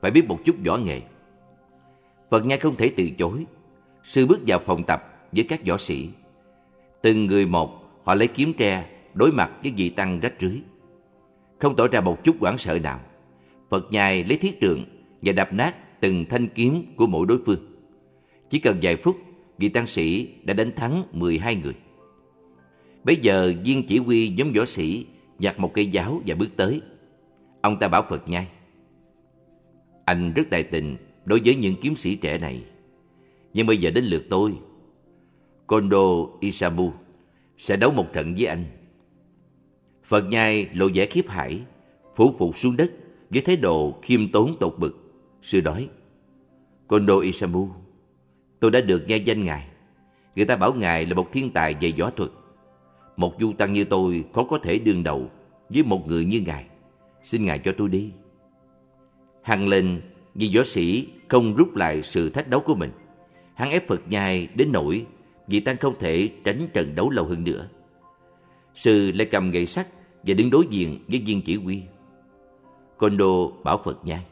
[0.00, 1.00] phải biết một chút võ nghệ.
[2.30, 3.46] Phật nhai không thể từ chối.
[4.02, 6.08] Sư bước vào phòng tập với các võ sĩ.
[7.02, 7.70] Từng người một,
[8.04, 10.60] họ lấy kiếm tre đối mặt với vị tăng rách rưới.
[11.58, 13.00] Không tỏ ra một chút hoảng sợ nào.
[13.70, 14.84] Phật nhai lấy thiết trượng
[15.22, 17.66] và đập nát từng thanh kiếm của mỗi đối phương.
[18.50, 19.16] Chỉ cần vài phút,
[19.58, 21.74] vị tăng sĩ đã đánh thắng 12 người.
[23.04, 25.06] Bây giờ viên chỉ huy nhóm võ sĩ
[25.38, 26.80] nhặt một cây giáo và bước tới.
[27.60, 28.46] Ông ta bảo Phật nhai.
[30.04, 32.62] Anh rất tài tình đối với những kiếm sĩ trẻ này.
[33.54, 34.52] Nhưng bây giờ đến lượt tôi.
[35.66, 36.92] Kondo Isamu
[37.58, 38.64] sẽ đấu một trận với anh.
[40.04, 41.60] Phật nhai lộ vẻ khiếp hải,
[42.16, 42.92] phủ phục xuống đất
[43.30, 44.96] với thái độ khiêm tốn tột bực,
[45.42, 45.88] sư đói.
[46.86, 47.68] Kondo Isamu,
[48.60, 49.66] tôi đã được nghe danh ngài.
[50.36, 52.30] Người ta bảo ngài là một thiên tài về võ thuật.
[53.16, 55.30] Một du tăng như tôi khó có thể đương đầu
[55.68, 56.64] với một người như ngài.
[57.22, 58.10] Xin ngài cho tôi đi.
[59.42, 60.00] Hằng lên
[60.34, 62.90] vì võ sĩ không rút lại sự thách đấu của mình.
[63.54, 65.06] Hắn ép Phật nhai đến nỗi
[65.46, 67.68] vị tăng không thể tránh trận đấu lâu hơn nữa.
[68.74, 69.86] Sư lại cầm gậy sắt
[70.22, 71.82] và đứng đối diện với viên chỉ huy.
[72.96, 74.24] Kondo bảo Phật nhai.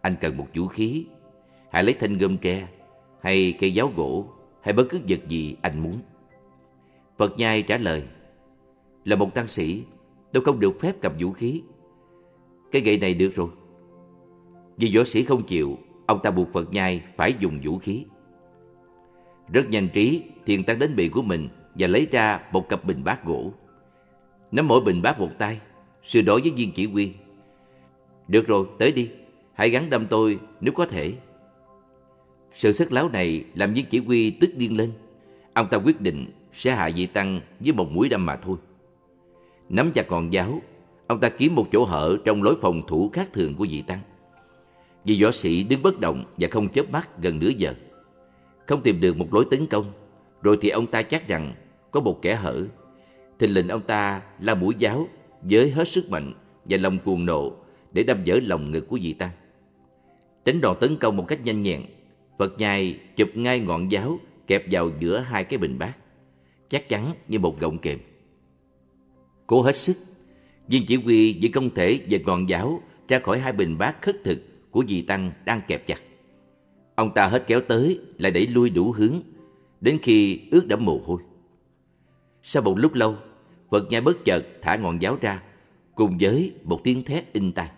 [0.00, 1.06] Anh cần một vũ khí,
[1.70, 2.68] hãy lấy thanh gươm tre,
[3.22, 4.26] hay cây giáo gỗ,
[4.62, 5.98] hay bất cứ vật gì anh muốn.
[7.18, 8.02] Phật nhai trả lời,
[9.04, 9.82] là một tăng sĩ,
[10.32, 11.62] tôi không được phép cầm vũ khí.
[12.72, 13.48] Cái gậy này được rồi.
[14.76, 18.04] Vì võ sĩ không chịu, ông ta buộc Phật nhai phải dùng vũ khí.
[19.52, 23.04] Rất nhanh trí, thiền tăng đến bì của mình và lấy ra một cặp bình
[23.04, 23.52] bát gỗ.
[24.52, 25.60] Nắm mỗi bình bát một tay,
[26.02, 27.12] sư đối với viên chỉ huy.
[28.28, 29.10] Được rồi, tới đi,
[29.52, 31.12] hãy gắn đâm tôi nếu có thể.
[32.56, 34.92] Sự sức láo này làm viên chỉ huy tức điên lên.
[35.52, 38.56] Ông ta quyết định sẽ hạ vị tăng với một mũi đâm mà thôi.
[39.68, 40.62] Nắm chặt ngọn giáo,
[41.06, 43.98] ông ta kiếm một chỗ hở trong lối phòng thủ khác thường của vị tăng.
[45.04, 47.74] Vị võ sĩ đứng bất động và không chớp mắt gần nửa giờ.
[48.66, 49.92] Không tìm được một lối tấn công,
[50.42, 51.52] rồi thì ông ta chắc rằng
[51.90, 52.64] có một kẻ hở.
[53.38, 55.08] Thình lình ông ta la mũi giáo
[55.42, 56.32] với hết sức mạnh
[56.64, 57.52] và lòng cuồng nộ
[57.92, 59.30] để đâm vỡ lòng ngực của vị tăng.
[60.44, 61.82] Tránh đòn tấn công một cách nhanh nhẹn,
[62.38, 65.96] Phật nhai chụp ngay ngọn giáo kẹp vào giữa hai cái bình bát,
[66.68, 67.98] chắc chắn như một gọng kềm.
[69.46, 69.96] Cố hết sức,
[70.68, 74.24] viên chỉ huy vẫn không thể giật ngọn giáo ra khỏi hai bình bát khất
[74.24, 74.38] thực
[74.70, 76.00] của vị tăng đang kẹp chặt.
[76.94, 79.20] Ông ta hết kéo tới, lại đẩy lui đủ hướng,
[79.80, 81.22] đến khi ướt đẫm mồ hôi.
[82.42, 83.16] Sau một lúc lâu,
[83.70, 85.42] Phật nhai bất chợt thả ngọn giáo ra,
[85.94, 87.70] cùng với một tiếng thét in tai.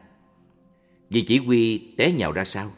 [1.10, 2.70] Vì chỉ huy té nhào ra sau,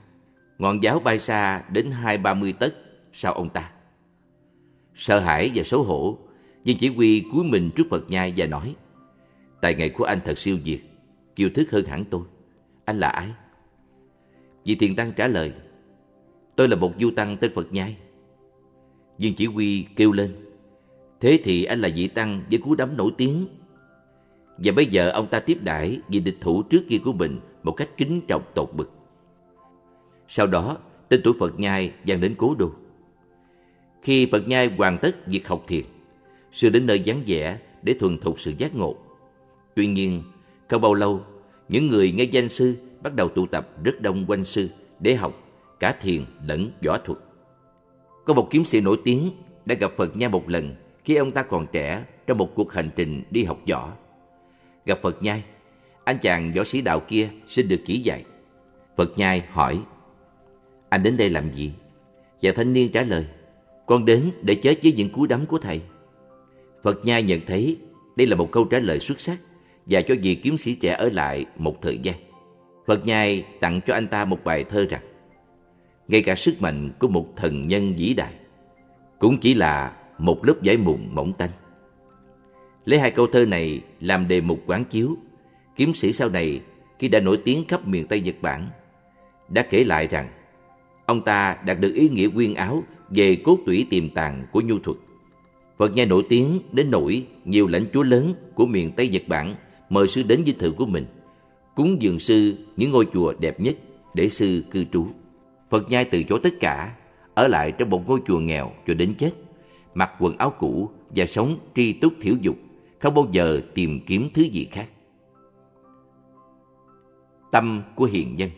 [0.61, 2.75] ngọn giáo bay xa đến hai ba mươi tấc
[3.13, 3.71] sau ông ta.
[4.95, 6.19] Sợ hãi và xấu hổ,
[6.65, 8.75] viên chỉ huy cúi mình trước Phật nhai và nói
[9.61, 10.81] Tài nghệ của anh thật siêu việt,
[11.37, 12.23] kiêu thức hơn hẳn tôi.
[12.85, 13.29] Anh là ai?
[14.65, 15.53] Vị thiền tăng trả lời
[16.57, 17.97] Tôi là một du tăng tên Phật nhai
[19.19, 20.37] Viên chỉ huy kêu lên
[21.21, 23.47] Thế thì anh là vị tăng với cú đấm nổi tiếng
[24.59, 27.73] Và bây giờ ông ta tiếp đãi vị địch thủ trước kia của mình Một
[27.73, 29.00] cách kính trọng tột bực
[30.33, 30.77] sau đó
[31.09, 32.71] tên tuổi Phật nhai dàn đến cố đô
[34.03, 35.85] Khi Phật nhai hoàn tất việc học thiền
[36.53, 38.97] Sư đến nơi vắng vẻ để thuần thục sự giác ngộ
[39.75, 40.23] Tuy nhiên
[40.69, 41.25] không bao lâu
[41.69, 44.69] Những người nghe danh sư bắt đầu tụ tập rất đông quanh sư
[45.01, 45.33] để học
[45.81, 47.19] cả thiền lẫn võ thuật.
[48.25, 49.31] Có một kiếm sĩ nổi tiếng
[49.67, 52.91] đã gặp Phật Nhai một lần khi ông ta còn trẻ trong một cuộc hành
[52.97, 53.93] trình đi học võ.
[54.87, 55.43] Gặp Phật Nhai,
[56.05, 58.25] anh chàng võ sĩ đạo kia xin được chỉ dạy.
[58.97, 59.81] Phật Nhai hỏi,
[60.91, 61.73] anh đến đây làm gì?
[62.43, 63.27] Và thanh niên trả lời,
[63.87, 65.81] con đến để chết với những cú đấm của thầy.
[66.83, 67.77] Phật Nhai nhận thấy
[68.17, 69.39] đây là một câu trả lời xuất sắc
[69.87, 72.15] và cho vị kiếm sĩ trẻ ở lại một thời gian.
[72.87, 75.03] Phật Nhai tặng cho anh ta một bài thơ rằng
[76.09, 78.33] ngay cả sức mạnh của một thần nhân vĩ đại
[79.19, 81.51] cũng chỉ là một lớp giải mùng mỏng tanh.
[82.85, 85.17] Lấy hai câu thơ này làm đề mục quán chiếu,
[85.77, 86.61] kiếm sĩ sau này
[86.99, 88.69] khi đã nổi tiếng khắp miền Tây Nhật Bản
[89.49, 90.29] đã kể lại rằng
[91.11, 94.79] ông ta đạt được ý nghĩa quyên áo về cốt tủy tiềm tàng của nhu
[94.79, 94.97] thuật.
[95.79, 99.55] Phật nhai nổi tiếng đến nỗi nhiều lãnh chúa lớn của miền Tây Nhật Bản
[99.89, 101.07] mời sư đến dinh thự của mình,
[101.75, 103.77] cúng dường sư những ngôi chùa đẹp nhất
[104.15, 105.07] để sư cư trú.
[105.71, 106.95] Phật nhai từ chối tất cả,
[107.35, 109.33] ở lại trong một ngôi chùa nghèo cho đến chết,
[109.95, 112.57] mặc quần áo cũ và sống tri túc thiểu dục,
[112.99, 114.89] không bao giờ tìm kiếm thứ gì khác.
[117.53, 118.51] Tâm của hiền nhân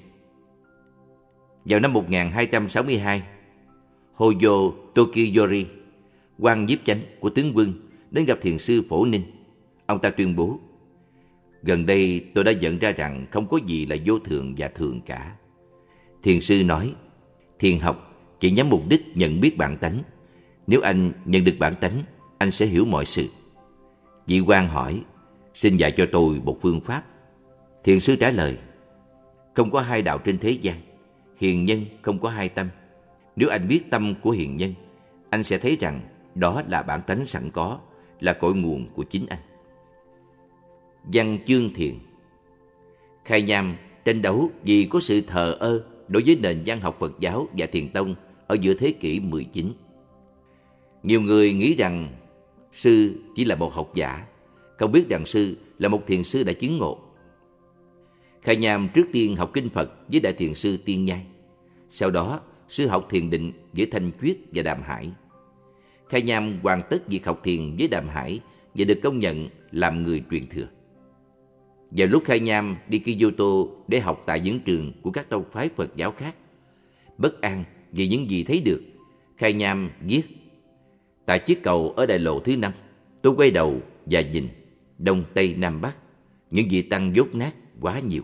[1.65, 3.23] vào năm 1262,
[4.17, 5.67] Hojo Tokiyori,
[6.39, 7.73] quan nhiếp chánh của tướng quân,
[8.11, 9.23] đến gặp thiền sư Phổ Ninh.
[9.87, 10.59] Ông ta tuyên bố,
[11.63, 15.01] Gần đây tôi đã nhận ra rằng không có gì là vô thường và thường
[15.07, 15.37] cả.
[16.23, 16.95] Thiền sư nói,
[17.59, 20.03] thiền học chỉ nhắm mục đích nhận biết bản tánh.
[20.67, 22.03] Nếu anh nhận được bản tánh,
[22.39, 23.27] anh sẽ hiểu mọi sự.
[24.27, 25.03] Vị quan hỏi,
[25.55, 27.03] xin dạy cho tôi một phương pháp.
[27.85, 28.59] Thiền sư trả lời,
[29.55, 30.77] không có hai đạo trên thế gian.
[31.43, 32.69] Hiền nhân không có hai tâm.
[33.37, 34.75] Nếu anh biết tâm của hiền nhân,
[35.31, 36.01] anh sẽ thấy rằng
[36.35, 37.79] đó là bản tánh sẵn có,
[38.21, 39.39] là cội nguồn của chính anh.
[41.05, 41.95] Văn chương thiền
[43.25, 47.13] Khai nham tranh đấu vì có sự thờ ơ đối với nền văn học Phật
[47.21, 48.15] giáo và thiền tông
[48.47, 49.73] ở giữa thế kỷ 19.
[51.03, 52.09] Nhiều người nghĩ rằng
[52.73, 54.27] sư chỉ là một học giả,
[54.79, 56.99] không biết rằng sư là một thiền sư đã chứng ngộ.
[58.43, 61.27] Khai Nham trước tiên học kinh Phật với đại thiền sư Tiên Nhai.
[61.95, 65.13] Sau đó, sư học thiền định giữa Thanh Chuyết và Đàm Hải.
[66.09, 68.41] Khai Nham hoàn tất việc học thiền với Đàm Hải
[68.75, 70.69] và được công nhận làm người truyền thừa.
[71.91, 75.69] Vào lúc Khai Nham đi Kyoto để học tại những trường của các tông phái
[75.69, 76.35] Phật giáo khác,
[77.19, 78.83] bất an vì những gì thấy được,
[79.37, 80.23] Khai Nham viết
[81.27, 82.73] Tại chiếc cầu ở đại lộ thứ năm,
[83.23, 84.49] tôi quay đầu và nhìn
[84.99, 85.97] Đông Tây Nam Bắc,
[86.51, 88.23] những vị tăng dốt nát quá nhiều.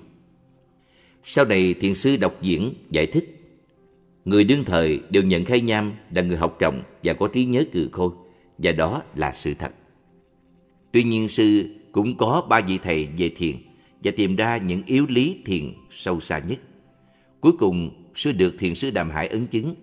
[1.24, 3.37] Sau này thiền sư đọc diễn giải thích
[4.24, 7.64] Người đương thời đều nhận Khai Nham là người học trọng và có trí nhớ
[7.72, 8.10] cừ khôi
[8.58, 9.72] và đó là sự thật.
[10.92, 13.56] Tuy nhiên sư cũng có ba vị thầy về thiền
[14.04, 16.58] và tìm ra những yếu lý thiền sâu xa nhất.
[17.40, 19.74] Cuối cùng, sư được thiền sư Đàm Hải ấn chứng.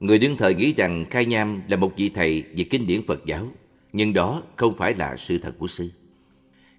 [0.00, 3.26] Người đương thời nghĩ rằng Khai Nham là một vị thầy về kinh điển Phật
[3.26, 3.48] giáo,
[3.92, 5.90] nhưng đó không phải là sự thật của sư.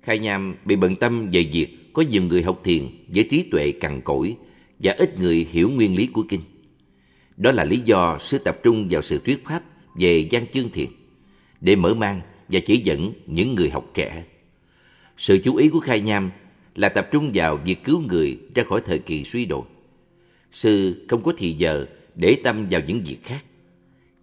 [0.01, 3.71] Khai Nham bị bận tâm về việc có nhiều người học thiền với trí tuệ
[3.71, 4.35] cằn cỗi
[4.79, 6.41] và ít người hiểu nguyên lý của kinh.
[7.37, 9.63] Đó là lý do sư tập trung vào sự thuyết pháp
[9.95, 10.87] về văn chương thiền,
[11.61, 14.23] để mở mang và chỉ dẫn những người học trẻ.
[15.17, 16.31] Sự chú ý của Khai Nham
[16.75, 19.61] là tập trung vào việc cứu người ra khỏi thời kỳ suy đồi.
[20.51, 23.45] Sư không có thì giờ để tâm vào những việc khác.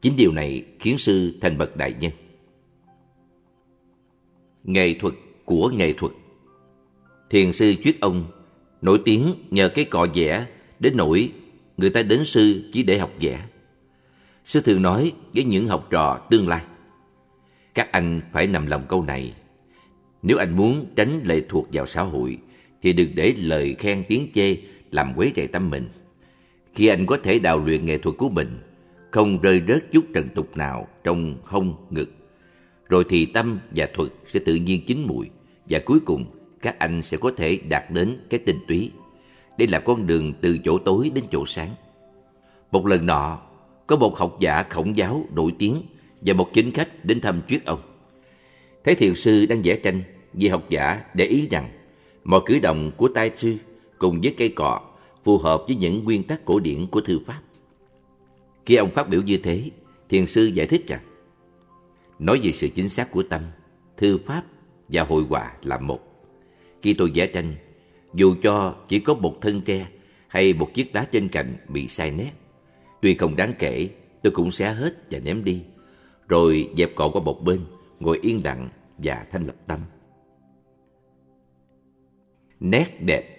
[0.02, 2.12] Chính điều này khiến sư thành bậc đại nhân.
[4.64, 5.14] Nghệ thuật
[5.44, 6.12] của nghệ thuật
[7.30, 8.24] Thiền sư Chuyết Ông
[8.82, 10.46] nổi tiếng nhờ cái cọ vẽ
[10.80, 11.32] đến nỗi
[11.80, 13.40] người ta đến sư chỉ để học vẽ.
[14.44, 16.62] Sư thường nói với những học trò tương lai.
[17.74, 19.34] Các anh phải nằm lòng câu này.
[20.22, 22.38] Nếu anh muốn tránh lệ thuộc vào xã hội,
[22.82, 24.56] Thì đừng để lời khen tiếng chê
[24.90, 25.88] làm quấy rầy tâm mình.
[26.74, 28.58] Khi anh có thể đào luyện nghệ thuật của mình,
[29.10, 32.12] Không rơi rớt chút trần tục nào trong hông ngực,
[32.88, 35.26] Rồi thì tâm và thuật sẽ tự nhiên chín mùi
[35.68, 36.24] Và cuối cùng
[36.62, 38.90] các anh sẽ có thể đạt đến cái tinh túy
[39.60, 41.68] đây là con đường từ chỗ tối đến chỗ sáng.
[42.70, 43.38] Một lần nọ,
[43.86, 45.82] có một học giả khổng giáo nổi tiếng
[46.20, 47.80] và một chính khách đến thăm triết ông.
[48.84, 51.70] Thấy thiền sư đang vẽ tranh, vị học giả để ý rằng
[52.24, 53.56] mọi cử động của tai sư
[53.98, 54.80] cùng với cây cọ
[55.24, 57.40] phù hợp với những nguyên tắc cổ điển của thư pháp.
[58.66, 59.70] Khi ông phát biểu như thế,
[60.08, 61.02] thiền sư giải thích rằng
[62.18, 63.42] nói về sự chính xác của tâm,
[63.96, 64.42] thư pháp
[64.88, 66.00] và hội họa là một.
[66.82, 67.54] Khi tôi vẽ tranh,
[68.14, 69.86] dù cho chỉ có một thân tre
[70.28, 72.30] hay một chiếc lá trên cành bị sai nét.
[73.02, 73.88] Tuy không đáng kể,
[74.22, 75.62] tôi cũng xé hết và ném đi,
[76.28, 77.60] rồi dẹp cọ qua một bên,
[78.00, 79.80] ngồi yên lặng và thanh lập tâm.
[82.60, 83.36] Nét đẹp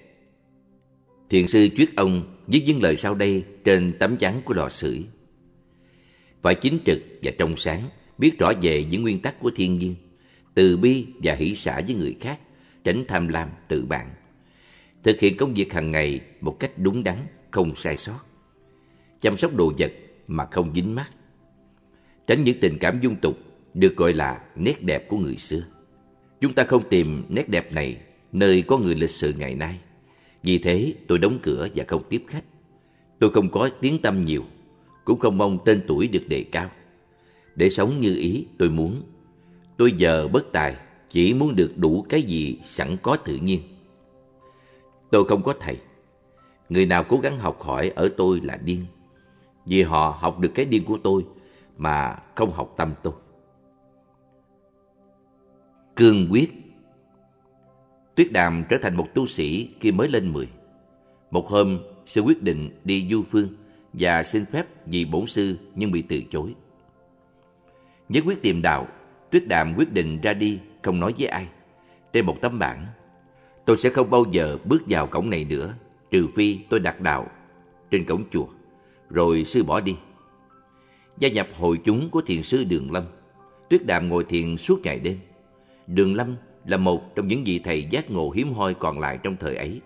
[1.30, 5.03] Thiền sư Chuyết Ông viết những lời sau đây trên tấm chắn của lò sưởi.
[6.41, 7.82] Phải chính trực và trong sáng
[8.17, 9.95] biết rõ về những nguyên tắc của thiên nhiên,
[10.53, 12.40] từ bi và hỷ xả với người khác,
[12.83, 14.09] tránh tham lam tự bạn.
[15.03, 17.17] Thực hiện công việc hàng ngày một cách đúng đắn,
[17.51, 18.19] không sai sót.
[19.21, 19.91] Chăm sóc đồ vật
[20.27, 21.09] mà không dính mắt.
[22.27, 23.38] Tránh những tình cảm dung tục
[23.73, 25.63] được gọi là nét đẹp của người xưa.
[26.41, 27.97] Chúng ta không tìm nét đẹp này
[28.31, 29.80] nơi có người lịch sự ngày nay.
[30.43, 32.43] Vì thế tôi đóng cửa và không tiếp khách.
[33.19, 34.43] Tôi không có tiếng tâm nhiều,
[35.05, 36.69] cũng không mong tên tuổi được đề cao.
[37.55, 39.01] Để sống như ý tôi muốn.
[39.77, 40.75] Tôi giờ bất tài,
[41.09, 43.61] chỉ muốn được đủ cái gì sẵn có tự nhiên.
[45.11, 45.77] Tôi không có thầy.
[46.69, 48.85] Người nào cố gắng học hỏi ở tôi là điên.
[49.65, 51.25] Vì họ học được cái điên của tôi
[51.77, 53.14] mà không học tâm tôi.
[55.95, 56.51] Cương quyết
[58.15, 60.49] Tuyết Đàm trở thành một tu sĩ khi mới lên 10.
[61.31, 63.48] Một hôm, sư quyết định đi du phương
[63.93, 66.56] và xin phép vì bổn sư nhưng bị từ chối.
[68.09, 68.88] Nhất quyết tìm đạo,
[69.30, 71.48] Tuyết Đàm quyết định ra đi không nói với ai.
[72.14, 72.85] Trên một tấm bảng,
[73.72, 75.74] tôi sẽ không bao giờ bước vào cổng này nữa,
[76.11, 77.27] trừ phi tôi đặt đạo
[77.91, 78.45] trên cổng chùa.
[79.09, 79.95] Rồi sư bỏ đi.
[81.19, 83.03] Gia nhập hội chúng của thiền sư Đường Lâm,
[83.69, 85.19] Tuyết Đàm ngồi thiền suốt ngày đêm.
[85.88, 86.35] Đường Lâm
[86.66, 89.82] là một trong những vị thầy giác ngộ hiếm hoi còn lại trong thời ấy.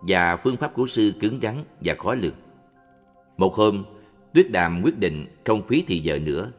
[0.00, 2.36] Và phương pháp của sư cứng rắn và khó lường.
[3.36, 3.84] Một hôm,
[4.34, 6.50] Tuyết Đàm quyết định không phí thì giờ nữa.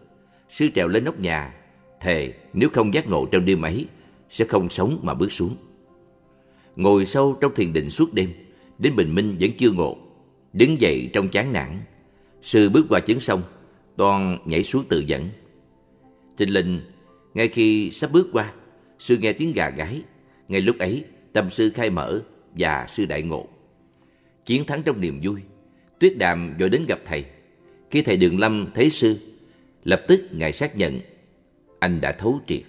[0.49, 1.53] Sư trèo lên nóc nhà,
[2.01, 3.88] thề nếu không giác ngộ trong đêm ấy,
[4.30, 5.56] sẽ không sống mà bước xuống.
[6.76, 8.34] Ngồi sâu trong thiền định suốt đêm,
[8.80, 9.98] đến bình minh vẫn chưa ngộ.
[10.53, 11.80] Đứng dậy trong chán nản,
[12.42, 13.42] sư bước qua chấn sông,
[13.95, 15.30] toàn nhảy xuống tự dẫn.
[16.38, 16.82] Thình linh,
[17.34, 18.53] ngay khi sắp bước qua,
[19.00, 20.02] sư nghe tiếng gà gáy.
[20.48, 21.03] Ngay lúc ấy,
[21.34, 22.22] tâm sư khai mở
[22.53, 23.48] và sư đại ngộ.
[24.45, 25.40] Chiến thắng trong niềm vui,
[26.00, 27.26] Tuyết Đàm vội đến gặp thầy.
[27.92, 29.18] Khi thầy Đường Lâm thấy sư,
[29.84, 31.00] lập tức ngài xác nhận
[31.80, 32.61] anh đã thấu triệt.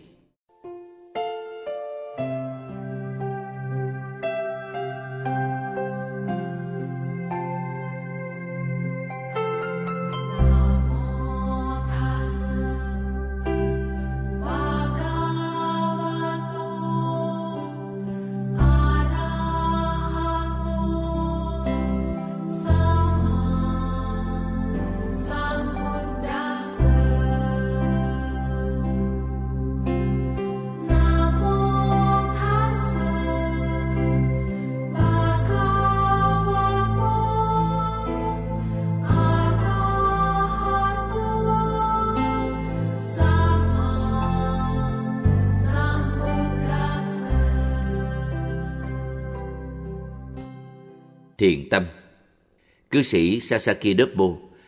[52.95, 54.25] Cư sĩ Sasaki Dobbo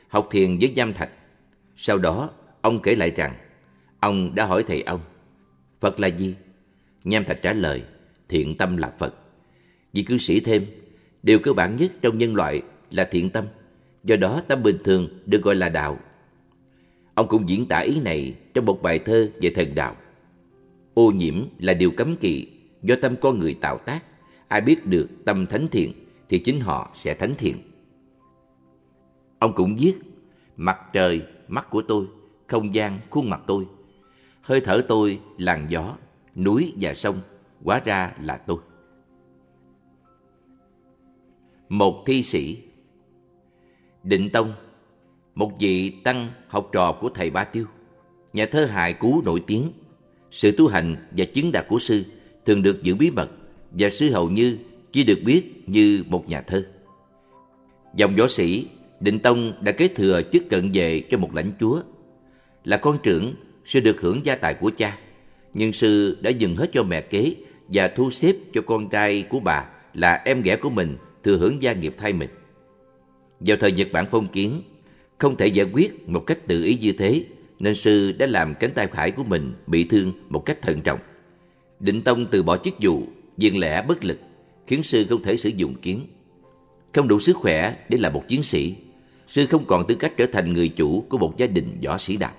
[0.09, 1.11] học thiền với Nham Thạch.
[1.77, 2.31] Sau đó,
[2.61, 3.35] ông kể lại rằng,
[4.01, 5.01] ông đã hỏi thầy ông,
[5.81, 6.35] Phật là gì?
[7.05, 7.83] Nham Thạch trả lời,
[8.29, 9.15] thiện tâm là Phật.
[9.93, 10.67] Vị cư sĩ thêm,
[11.23, 13.45] điều cơ bản nhất trong nhân loại là thiện tâm,
[14.05, 15.99] do đó tâm bình thường được gọi là đạo.
[17.15, 19.97] Ông cũng diễn tả ý này trong một bài thơ về thần đạo.
[20.95, 22.47] Ô nhiễm là điều cấm kỵ
[22.83, 24.03] do tâm con người tạo tác.
[24.49, 25.93] Ai biết được tâm thánh thiện
[26.29, 27.57] thì chính họ sẽ thánh thiện.
[29.39, 29.95] Ông cũng viết,
[30.57, 32.07] mặt trời, mắt của tôi,
[32.47, 33.67] không gian, khuôn mặt tôi,
[34.43, 35.97] hơi thở tôi, làn gió,
[36.37, 37.21] núi và sông,
[37.65, 38.59] hóa ra là tôi.
[41.69, 42.59] Một thi sĩ
[44.03, 44.53] Định Tông
[45.35, 47.67] Một vị tăng học trò của thầy Ba Tiêu
[48.33, 49.73] Nhà thơ hài cú nổi tiếng
[50.31, 52.05] Sự tu hành và chứng đạt của sư
[52.47, 53.29] thường được giữ bí mật
[53.71, 54.59] và sư hầu như
[54.93, 56.67] chỉ được biết như một nhà thơ.
[57.95, 58.67] Dòng võ sĩ,
[59.01, 61.81] Định Tông đã kế thừa chức cận vệ cho một lãnh chúa.
[62.65, 63.35] Là con trưởng,
[63.65, 64.99] sư được hưởng gia tài của cha,
[65.55, 67.35] nhưng sư đã dừng hết cho mẹ kế
[67.69, 71.63] và thu xếp cho con trai của bà là em ghẻ của mình thừa hưởng
[71.63, 72.31] gia nghiệp thay mình.
[73.41, 74.63] Vào thời Nhật Bản phong kiến,
[75.19, 77.25] không thể giải quyết một cách tự ý như thế,
[77.59, 81.01] nên sư đã làm cánh tay phải của mình bị thương một cách thận trọng.
[81.81, 83.03] Định Tông từ bỏ chức vụ,
[83.37, 84.19] viên lẽ bất lực
[84.67, 86.07] khiến sư không thể sử dụng kiếm.
[86.93, 88.75] Không đủ sức khỏe để là một chiến sĩ,
[89.27, 92.17] sư không còn tư cách trở thành người chủ của một gia đình võ sĩ
[92.17, 92.33] đạo.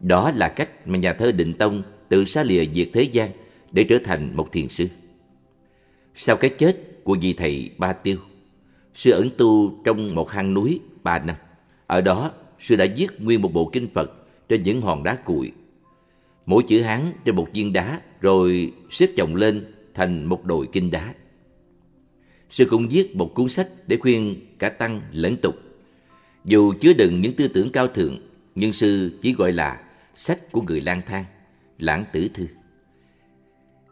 [0.00, 3.30] Đó là cách mà nhà thơ Định Tông tự xa lìa việc thế gian
[3.72, 4.86] để trở thành một thiền sư.
[6.14, 8.16] Sau cái chết của vị thầy Ba Tiêu,
[8.94, 11.36] sư ẩn tu trong một hang núi ba năm.
[11.86, 14.12] Ở đó, sư đã viết nguyên một bộ kinh Phật
[14.48, 15.52] trên những hòn đá cuội.
[16.46, 20.90] Mỗi chữ Hán trên một viên đá rồi xếp chồng lên thành một đồi kinh
[20.90, 21.14] đá.
[22.50, 25.54] Sư cũng viết một cuốn sách để khuyên cả tăng lẫn tục.
[26.44, 28.18] Dù chứa đựng những tư tưởng cao thượng,
[28.54, 29.84] nhưng sư chỉ gọi là
[30.16, 31.24] sách của người lang thang,
[31.78, 32.46] lãng tử thư.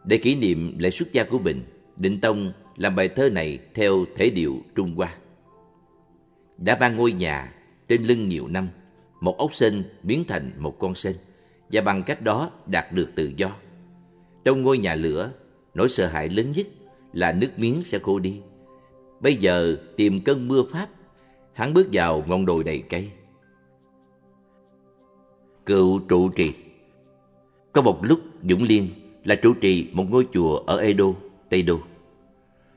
[0.03, 1.63] Để kỷ niệm lễ xuất gia của Bình,
[1.97, 5.15] Định Tông làm bài thơ này theo thể điệu Trung Hoa.
[6.57, 7.53] Đã mang ngôi nhà
[7.87, 8.67] trên lưng nhiều năm,
[9.21, 11.15] một ốc sên biến thành một con sên
[11.71, 13.55] và bằng cách đó đạt được tự do.
[14.45, 15.31] Trong ngôi nhà lửa,
[15.73, 16.67] nỗi sợ hãi lớn nhất
[17.13, 18.41] là nước miếng sẽ khô đi.
[19.19, 20.87] Bây giờ tìm cơn mưa Pháp,
[21.53, 23.09] hắn bước vào ngọn đồi đầy cây.
[25.65, 26.53] Cựu trụ trì
[27.73, 28.87] Có một lúc Dũng Liên
[29.25, 31.05] là trụ trì một ngôi chùa ở Edo,
[31.49, 31.79] Tây Đô,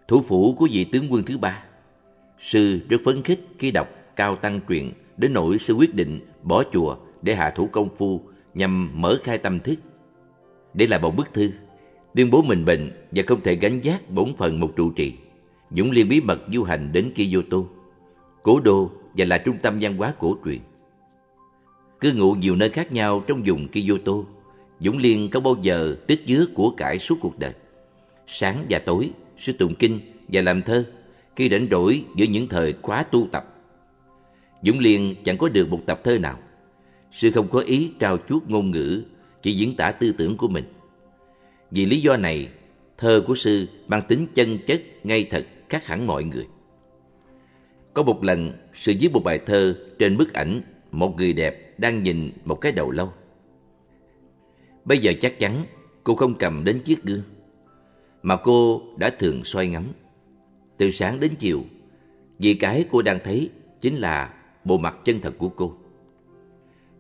[0.08, 1.64] thủ phủ của vị tướng quân thứ ba.
[2.38, 6.64] Sư rất phấn khích khi đọc Cao Tăng truyện đến nỗi sư quyết định bỏ
[6.72, 8.20] chùa để hạ thủ công phu
[8.54, 9.78] nhằm mở khai tâm thức.
[10.74, 11.50] Để lại một bức thư,
[12.14, 15.12] tuyên bố mình bệnh và không thể gánh giác bổn phận một trụ trì.
[15.76, 17.58] Dũng Liên bí mật du hành đến Kyoto,
[18.42, 20.58] cố đô và là trung tâm văn hóa cổ truyền.
[22.00, 24.12] Cư ngụ nhiều nơi khác nhau trong vùng Kyoto,
[24.80, 27.52] Dũng Liên không bao giờ tích dứa của cải suốt cuộc đời.
[28.26, 30.84] Sáng và tối, sư tụng kinh và làm thơ
[31.36, 33.44] khi rảnh rỗi giữa những thời khóa tu tập.
[34.62, 36.38] Dũng Liên chẳng có được một tập thơ nào.
[37.12, 39.02] Sư không có ý trao chuốt ngôn ngữ,
[39.42, 40.64] chỉ diễn tả tư tưởng của mình.
[41.70, 42.48] Vì lý do này,
[42.98, 46.46] thơ của sư mang tính chân chất, ngay thật, khác hẳn mọi người.
[47.94, 50.60] Có một lần, sư viết một bài thơ trên bức ảnh
[50.90, 53.12] một người đẹp đang nhìn một cái đầu lâu.
[54.84, 55.64] Bây giờ chắc chắn
[56.04, 57.22] cô không cầm đến chiếc gương,
[58.22, 59.92] mà cô đã thường soi ngắm.
[60.76, 61.62] Từ sáng đến chiều,
[62.38, 64.34] vì cái cô đang thấy chính là
[64.64, 65.76] bộ mặt chân thật của cô.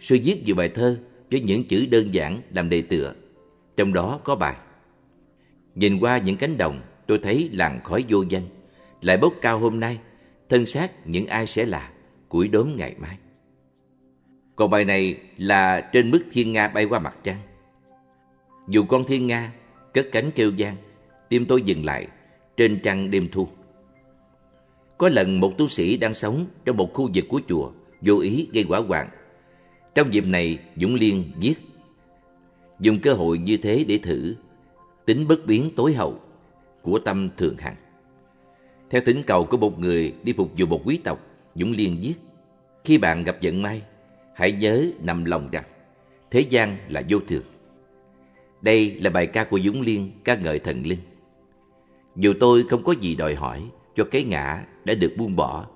[0.00, 0.98] Sư viết nhiều bài thơ
[1.30, 3.14] với những chữ đơn giản làm đề tựa,
[3.76, 4.56] trong đó có bài
[5.74, 8.42] Nhìn qua những cánh đồng, tôi thấy làng khói vô danh,
[9.02, 9.98] lại bốc cao hôm nay,
[10.48, 11.90] thân xác những ai sẽ là
[12.28, 13.16] củi đốm ngày mai.
[14.56, 17.38] Còn bài này là trên mức thiên nga bay qua mặt trăng.
[18.68, 19.52] Dù con thiên nga
[19.94, 20.76] cất cánh kêu gian,
[21.28, 22.06] tim tôi dừng lại
[22.56, 23.48] trên trăng đêm thu.
[24.98, 28.48] Có lần một tu sĩ đang sống trong một khu vực của chùa vô ý
[28.52, 29.08] gây quả hoạn.
[29.94, 31.54] Trong dịp này Dũng Liên viết
[32.80, 34.34] dùng cơ hội như thế để thử
[35.04, 36.20] tính bất biến tối hậu
[36.82, 37.76] của tâm thường hằng.
[38.92, 41.18] Theo thỉnh cầu của một người đi phục vụ một quý tộc,
[41.54, 42.14] Dũng Liên viết
[42.84, 43.82] khi bạn gặp vận may,
[44.34, 45.64] hãy nhớ nằm lòng rằng
[46.30, 47.42] thế gian là vô thường.
[48.60, 50.98] Đây là bài ca của Dũng Liên ca ngợi thần linh.
[52.16, 53.62] Dù tôi không có gì đòi hỏi
[53.96, 55.66] cho cái ngã đã được buông bỏ,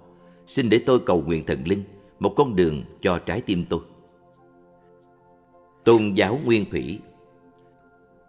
[0.46, 1.84] xin để tôi cầu nguyện thần linh
[2.18, 3.80] một con đường cho trái tim tôi.
[5.84, 6.98] Tôn giáo Nguyên Thủy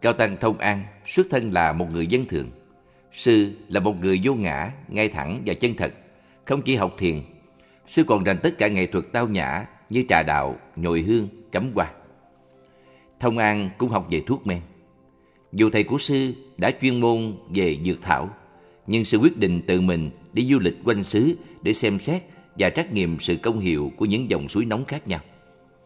[0.02, 2.50] Cao Tăng Thông An xuất thân là một người dân thường.
[3.18, 5.94] Sư là một người vô ngã, ngay thẳng và chân thật,
[6.46, 7.22] không chỉ học thiền.
[7.88, 11.72] Sư còn rành tất cả nghệ thuật tao nhã như trà đạo, nhồi hương, cắm
[11.76, 11.92] hoa.
[13.20, 14.60] Thông An cũng học về thuốc men.
[15.54, 18.30] Dù thầy của sư đã chuyên môn về dược thảo,
[18.88, 22.22] nhưng sư quyết định tự mình đi du lịch quanh xứ để xem xét
[22.60, 25.20] và trắc nghiệm sự công hiệu của những dòng suối nóng khác nhau.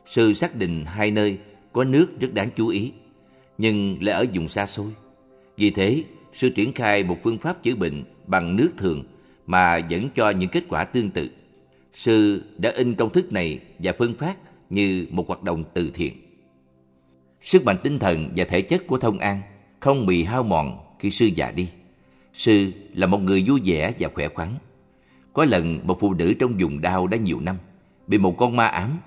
[0.05, 1.37] Sư xác định hai nơi
[1.73, 2.91] có nước rất đáng chú ý,
[3.57, 4.87] nhưng lại ở vùng xa xôi.
[5.57, 6.03] Vì thế,
[6.33, 9.03] sự triển khai một phương pháp chữa bệnh bằng nước thường
[9.47, 11.29] mà vẫn cho những kết quả tương tự.
[11.93, 14.37] Sư đã in công thức này và phân phát
[14.69, 16.13] như một hoạt động từ thiện.
[17.41, 19.41] Sức mạnh tinh thần và thể chất của Thông An
[19.79, 21.67] không bị hao mòn khi sư già đi.
[22.33, 24.49] Sư là một người vui vẻ và khỏe khoắn.
[25.33, 27.57] Có lần một phụ nữ trong vùng đau đã nhiều năm,
[28.07, 28.97] bị một con ma ám.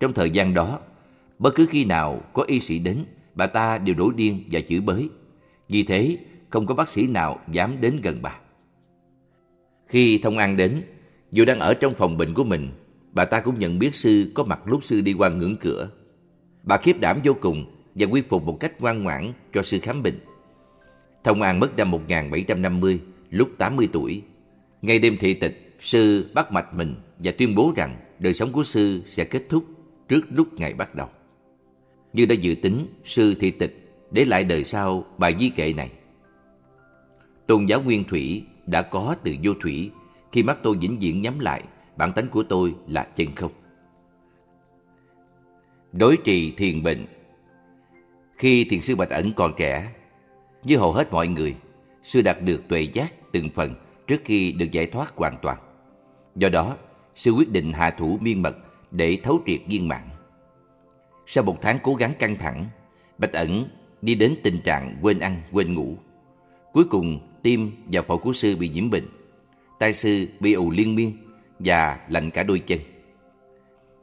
[0.00, 0.80] Trong thời gian đó,
[1.38, 4.80] bất cứ khi nào có y sĩ đến, bà ta đều đổ điên và chửi
[4.80, 5.08] bới.
[5.68, 6.16] Vì thế,
[6.50, 8.38] không có bác sĩ nào dám đến gần bà.
[9.86, 10.82] Khi Thông An đến,
[11.30, 12.70] dù đang ở trong phòng bệnh của mình,
[13.12, 15.88] bà ta cũng nhận biết sư có mặt lúc sư đi qua ngưỡng cửa.
[16.62, 17.64] Bà khiếp đảm vô cùng
[17.94, 20.18] và quy phục một cách ngoan ngoãn cho sư khám bệnh.
[21.24, 23.00] Thông An mất năm 1750,
[23.30, 24.22] lúc 80 tuổi.
[24.82, 28.64] ngay đêm thị tịch, sư bắt mạch mình và tuyên bố rằng đời sống của
[28.64, 29.64] sư sẽ kết thúc
[30.08, 31.08] trước lúc ngày bắt đầu.
[32.12, 35.90] Như đã dự tính, sư thị tịch để lại đời sau bài di kệ này.
[37.46, 39.90] Tôn giáo nguyên thủy đã có từ vô thủy,
[40.32, 41.62] khi mắt tôi vĩnh viễn nhắm lại,
[41.96, 43.52] bản tánh của tôi là chân không.
[45.92, 47.06] Đối trì thiền bệnh
[48.36, 49.92] Khi thiền sư Bạch Ẩn còn trẻ,
[50.64, 51.54] như hầu hết mọi người,
[52.02, 53.74] sư đạt được tuệ giác từng phần
[54.06, 55.58] trước khi được giải thoát hoàn toàn.
[56.36, 56.76] Do đó,
[57.14, 58.56] sư quyết định hạ thủ miên mật
[58.90, 60.08] để thấu triệt viên mạng.
[61.26, 62.66] Sau một tháng cố gắng căng thẳng,
[63.18, 63.64] Bạch Ẩn
[64.02, 65.96] đi đến tình trạng quên ăn, quên ngủ.
[66.72, 69.06] Cuối cùng, tim và phổi của sư bị nhiễm bệnh.
[69.78, 71.12] Tai sư bị ù liên miên
[71.58, 72.78] và lạnh cả đôi chân.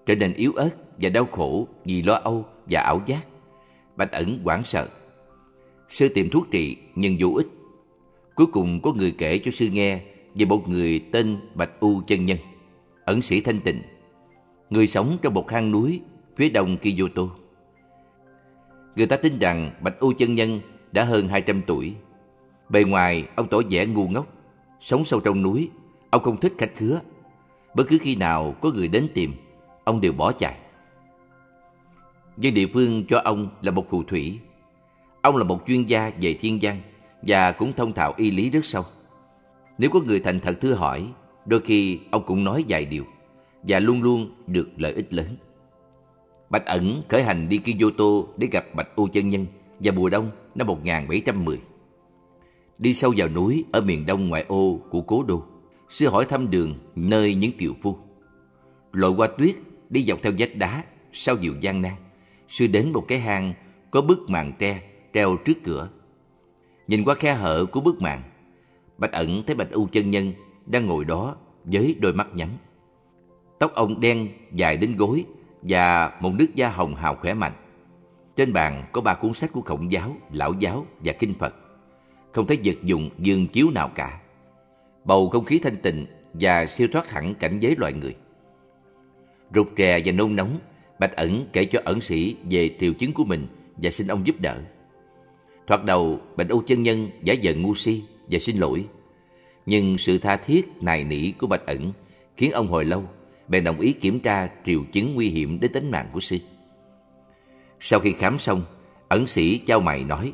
[0.05, 3.27] Trở nên yếu ớt và đau khổ vì lo âu và ảo giác.
[3.95, 4.87] Bạch ẩn hoảng sợ.
[5.89, 7.47] Sư tìm thuốc trị nhưng vô ích.
[8.35, 10.01] Cuối cùng có người kể cho sư nghe
[10.35, 12.37] về một người tên Bạch U chân nhân,
[13.05, 13.81] ẩn sĩ thanh tịnh,
[14.69, 16.01] người sống trong một hang núi
[16.35, 17.23] phía đông Kyoto.
[18.95, 20.61] Người ta tin rằng Bạch U chân nhân
[20.91, 21.93] đã hơn 200 tuổi.
[22.71, 24.27] Bề ngoài ông tỏ vẻ ngu ngốc,
[24.79, 25.69] sống sâu trong núi,
[26.09, 26.99] ông không thích khách khứa.
[27.75, 29.33] Bất cứ khi nào có người đến tìm,
[29.83, 30.55] ông đều bỏ chạy.
[32.37, 34.39] Dân địa phương cho ông là một phù thủy.
[35.21, 36.77] Ông là một chuyên gia về thiên văn
[37.21, 38.83] và cũng thông thạo y lý rất sâu.
[39.77, 41.07] Nếu có người thành thật thưa hỏi,
[41.45, 43.05] đôi khi ông cũng nói vài điều
[43.63, 45.35] và luôn luôn được lợi ích lớn.
[46.49, 49.45] Bạch ẩn khởi hành đi Kyoto để gặp Bạch U chân nhân
[49.79, 51.59] vào mùa đông năm 1710.
[52.81, 55.43] Đi sâu vào núi ở miền đông ngoại ô của cố đô,
[55.89, 57.97] sư hỏi thăm đường nơi những tiểu phu.
[58.91, 59.55] Lội qua tuyết,
[59.89, 61.93] đi dọc theo vách đá, sau nhiều gian nan,
[62.47, 63.53] sư đến một cái hang
[63.91, 64.81] có bức màn tre
[65.13, 65.89] treo trước cửa.
[66.87, 68.21] Nhìn qua khe hở của bức màn,
[68.97, 70.33] Bạch ẩn thấy Bạch U chân nhân
[70.65, 72.49] đang ngồi đó với đôi mắt nhắm.
[73.59, 75.25] Tóc ông đen dài đến gối
[75.61, 77.53] và một nước da hồng hào khỏe mạnh.
[78.35, 81.55] Trên bàn có ba cuốn sách của Khổng giáo, Lão giáo và Kinh Phật.
[82.33, 84.19] Không thấy vật dụng dương chiếu nào cả.
[85.05, 88.15] Bầu không khí thanh tịnh và siêu thoát hẳn cảnh giới loài người.
[89.55, 90.59] Rụt rè và nôn nóng,
[90.99, 94.35] Bạch ẩn kể cho ẩn sĩ về triệu chứng của mình và xin ông giúp
[94.39, 94.61] đỡ.
[95.67, 98.85] Thoạt đầu, Bạch Âu chân nhân giả vờ ngu si và xin lỗi.
[99.65, 101.91] Nhưng sự tha thiết, nài nỉ của Bạch ẩn
[102.37, 103.03] khiến ông hồi lâu
[103.51, 106.41] bèn đồng ý kiểm tra triệu chứng nguy hiểm đến tính mạng của si.
[107.79, 108.63] Sau khi khám xong,
[109.07, 110.33] ẩn sĩ trao mày nói,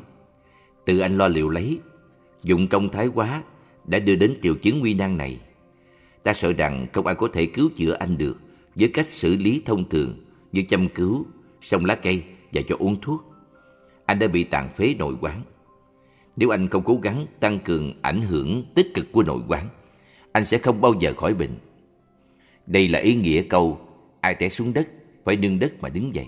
[0.88, 1.80] tự anh lo liệu lấy,
[2.42, 3.42] dụng công thái quá
[3.84, 5.38] đã đưa đến triệu chứng nguy nan này.
[6.22, 8.40] Ta sợ rằng không ai có thể cứu chữa anh được
[8.74, 11.26] với cách xử lý thông thường như chăm cứu,
[11.62, 13.24] xông lá cây và cho uống thuốc.
[14.04, 15.42] Anh đã bị tàn phế nội quán.
[16.36, 19.68] Nếu anh không cố gắng tăng cường ảnh hưởng tích cực của nội quán,
[20.32, 21.58] anh sẽ không bao giờ khỏi bệnh.
[22.66, 23.80] Đây là ý nghĩa câu
[24.20, 24.88] ai té xuống đất
[25.24, 26.26] phải nương đất mà đứng dậy.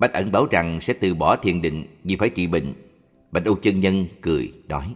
[0.00, 2.72] Bạch ẩn bảo rằng sẽ từ bỏ thiền định vì phải trị bệnh.
[3.32, 4.94] Bạch Âu chân nhân cười, nói,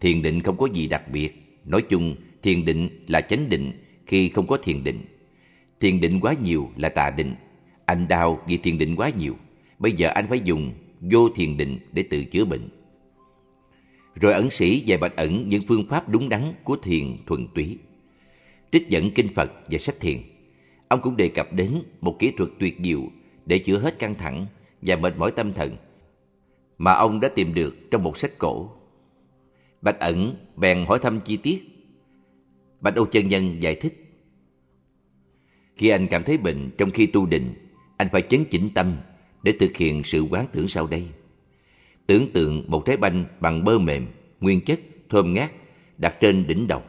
[0.00, 1.60] Thiền định không có gì đặc biệt.
[1.64, 3.72] Nói chung, thiền định là chánh định
[4.06, 5.00] khi không có thiền định.
[5.80, 7.34] Thiền định quá nhiều là tà định.
[7.84, 9.36] Anh đau vì thiền định quá nhiều.
[9.78, 12.68] Bây giờ anh phải dùng vô thiền định để tự chữa bệnh.
[14.14, 17.78] Rồi ẩn sĩ dạy bạch ẩn những phương pháp đúng đắn của thiền thuần túy
[18.72, 20.18] trích dẫn kinh Phật và sách thiền.
[20.88, 23.02] Ông cũng đề cập đến một kỹ thuật tuyệt diệu
[23.48, 24.46] để chữa hết căng thẳng
[24.82, 25.76] và mệt mỏi tâm thần
[26.78, 28.70] mà ông đã tìm được trong một sách cổ.
[29.82, 31.64] Bạch ẩn bèn hỏi thăm chi tiết.
[32.80, 33.94] Bạch Âu chân nhân giải thích.
[35.76, 37.54] Khi anh cảm thấy bệnh trong khi tu định,
[37.96, 38.96] anh phải chấn chỉnh tâm
[39.42, 41.06] để thực hiện sự quán tưởng sau đây.
[42.06, 44.06] Tưởng tượng một trái banh bằng bơ mềm,
[44.40, 45.50] nguyên chất, thơm ngát
[45.98, 46.82] đặt trên đỉnh đầu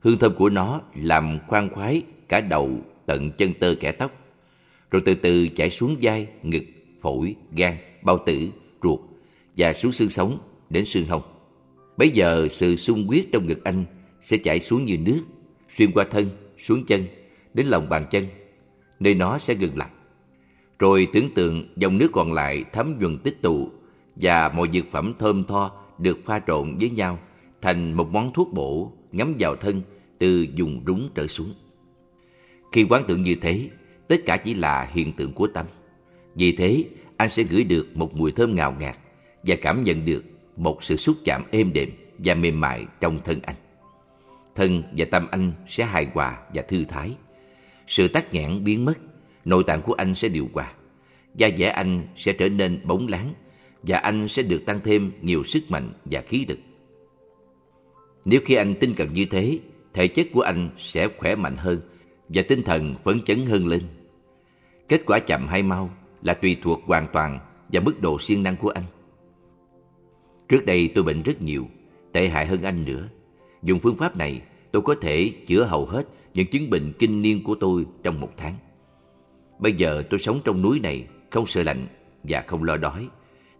[0.00, 2.70] Hương thơm của nó làm khoan khoái cả đầu
[3.06, 4.21] tận chân tơ kẻ tóc,
[4.92, 6.64] rồi từ từ chảy xuống vai, ngực,
[7.00, 8.48] phổi, gan, bao tử,
[8.82, 9.00] ruột
[9.56, 10.38] và xuống xương sống
[10.70, 11.22] đến xương hông.
[11.96, 13.84] Bây giờ sự sung huyết trong ngực anh
[14.20, 15.22] sẽ chảy xuống như nước,
[15.70, 17.06] xuyên qua thân, xuống chân,
[17.54, 18.26] đến lòng bàn chân,
[19.00, 19.88] nơi nó sẽ ngừng lại.
[20.78, 23.70] Rồi tưởng tượng dòng nước còn lại thấm nhuần tích tụ
[24.16, 27.18] và mọi dược phẩm thơm tho được pha trộn với nhau
[27.62, 29.82] thành một món thuốc bổ ngấm vào thân
[30.18, 31.54] từ dùng rúng trở xuống.
[32.72, 33.68] Khi quán tưởng như thế,
[34.12, 35.66] tất cả chỉ là hiện tượng của tâm.
[36.34, 36.84] Vì thế,
[37.16, 38.96] anh sẽ gửi được một mùi thơm ngào ngạt
[39.42, 40.24] và cảm nhận được
[40.56, 43.56] một sự xúc chạm êm đềm và mềm mại trong thân anh.
[44.54, 47.14] Thân và tâm anh sẽ hài hòa và thư thái.
[47.86, 48.98] Sự tắc nghẽn biến mất,
[49.44, 50.72] nội tạng của anh sẽ điều hòa.
[51.34, 53.34] Da dẻ anh sẽ trở nên bóng láng
[53.82, 56.58] và anh sẽ được tăng thêm nhiều sức mạnh và khí lực.
[58.24, 59.58] Nếu khi anh tin cần như thế
[59.94, 61.80] thể chất của anh sẽ khỏe mạnh hơn
[62.28, 63.82] và tinh thần phấn chấn hơn lên.
[64.92, 65.90] Kết quả chậm hay mau
[66.22, 67.38] là tùy thuộc hoàn toàn
[67.72, 68.84] vào mức độ siêng năng của anh.
[70.48, 71.66] Trước đây tôi bệnh rất nhiều,
[72.12, 73.08] tệ hại hơn anh nữa.
[73.62, 77.44] Dùng phương pháp này, tôi có thể chữa hầu hết những chứng bệnh kinh niên
[77.44, 78.54] của tôi trong một tháng.
[79.58, 81.86] Bây giờ tôi sống trong núi này, không sợ lạnh
[82.22, 83.08] và không lo đói.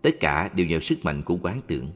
[0.03, 1.91] Tất cả đều nhờ sức mạnh của quán tưởng.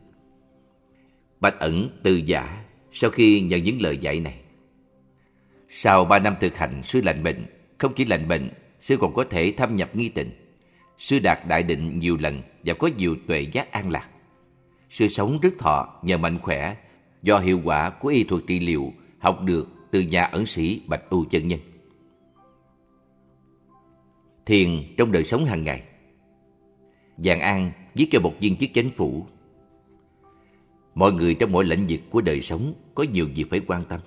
[1.41, 4.41] Bạch ẩn từ giả sau khi nhận những lời dạy này.
[5.69, 7.45] Sau ba năm thực hành sư lành bệnh,
[7.79, 8.49] không chỉ lành bệnh,
[8.87, 10.31] sư còn có thể thâm nhập nghi tịnh.
[10.99, 14.09] Sư đạt đại định nhiều lần và có nhiều tuệ giác an lạc.
[14.91, 16.77] Sư sống rất thọ nhờ mạnh khỏe
[17.23, 21.11] do hiệu quả của y thuật trị liệu học được từ nhà ẩn sĩ Bạch
[21.11, 21.61] U chân nhân.
[24.47, 25.83] Thiền trong đời sống hàng ngày
[27.19, 29.27] Giàng An viết cho một viên chức chánh phủ
[30.95, 34.01] Mọi người trong mỗi lĩnh vực của đời sống có nhiều việc phải quan tâm.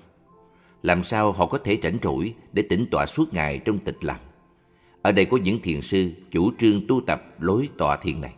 [0.82, 4.20] Làm sao họ có thể rảnh rỗi để tĩnh tọa suốt ngày trong tịch lặng?
[5.02, 8.32] Ở đây có những thiền sư chủ trương tu tập lối tọa thiền này.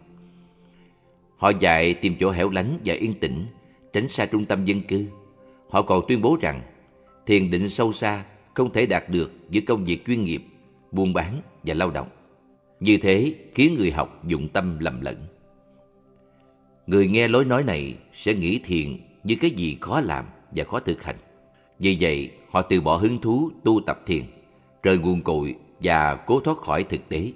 [1.37, 3.45] Họ dạy tìm chỗ hẻo lánh và yên tĩnh,
[3.93, 5.05] tránh xa trung tâm dân cư.
[5.71, 6.61] Họ còn tuyên bố rằng
[7.27, 8.25] thiền định sâu xa
[8.55, 10.43] không thể đạt được giữa công việc chuyên nghiệp,
[10.93, 12.09] buôn bán và lao động.
[12.81, 15.17] Như thế khiến người học dụng tâm lầm lẫn.
[16.87, 20.81] Người nghe lối nói này sẽ nghĩ thiền như cái gì khó làm và khó
[20.81, 21.17] thực hành.
[21.79, 24.23] Vì vậy, họ từ bỏ hứng thú tu tập thiền,
[24.83, 27.33] rời nguồn cội và cố thoát khỏi thực tế.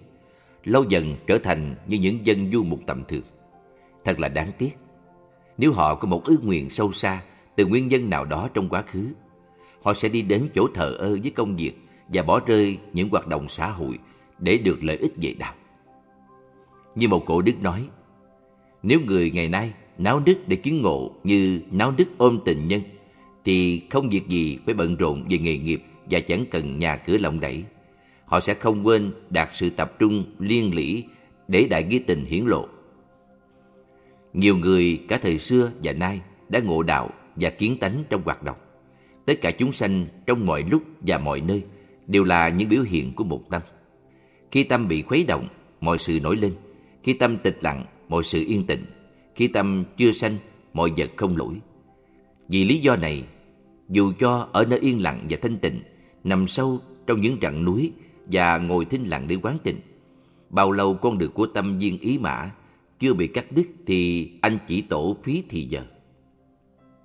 [0.64, 3.22] Lâu dần trở thành như những dân du mục tầm thường.
[4.04, 4.76] Thật là đáng tiếc.
[5.58, 7.22] Nếu họ có một ước nguyện sâu xa
[7.56, 9.08] từ nguyên nhân nào đó trong quá khứ,
[9.82, 11.72] họ sẽ đi đến chỗ thờ ơ với công việc
[12.08, 13.98] và bỏ rơi những hoạt động xã hội
[14.38, 15.54] để được lợi ích về đạo.
[16.94, 17.88] Như một cổ đức nói,
[18.82, 22.80] nếu người ngày nay náo nức để kiến ngộ như náo nức ôm tình nhân,
[23.44, 27.18] thì không việc gì phải bận rộn về nghề nghiệp và chẳng cần nhà cửa
[27.18, 27.64] lộng đẩy.
[28.26, 31.04] Họ sẽ không quên đạt sự tập trung liên lỉ
[31.48, 32.66] để đại nghĩa tình hiển lộ.
[34.32, 38.42] Nhiều người cả thời xưa và nay đã ngộ đạo và kiến tánh trong hoạt
[38.42, 38.56] động.
[39.26, 41.62] Tất cả chúng sanh trong mọi lúc và mọi nơi
[42.06, 43.62] đều là những biểu hiện của một tâm.
[44.50, 45.48] Khi tâm bị khuấy động,
[45.80, 46.54] mọi sự nổi lên.
[47.02, 48.84] Khi tâm tịch lặng, mọi sự yên tĩnh.
[49.34, 50.36] Khi tâm chưa sanh,
[50.72, 51.54] mọi vật không lỗi.
[52.48, 53.24] Vì lý do này,
[53.88, 55.80] dù cho ở nơi yên lặng và thanh tịnh,
[56.24, 57.92] nằm sâu trong những rặng núi
[58.26, 59.80] và ngồi thinh lặng để quán tịnh,
[60.50, 62.50] bao lâu con đường của tâm viên ý mã
[62.98, 65.82] chưa bị cắt đứt thì anh chỉ tổ phí thì giờ.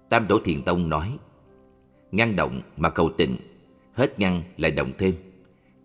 [0.10, 1.18] Tam Tổ Thiền Tông nói,
[2.12, 3.38] ngăn động mà cầu tình,
[3.94, 5.16] hết ngăn lại động thêm,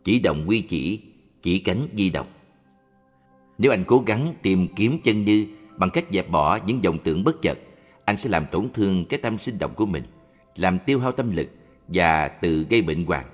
[0.05, 1.01] chỉ động quy chỉ,
[1.43, 2.27] chỉ cánh di động.
[3.59, 7.25] Nếu anh cố gắng tìm kiếm chân như bằng cách dẹp bỏ những dòng tưởng
[7.25, 7.59] bất chợt,
[8.05, 10.05] anh sẽ làm tổn thương cái tâm sinh động của mình,
[10.57, 11.49] làm tiêu hao tâm lực
[11.89, 13.25] và tự gây bệnh hoạn.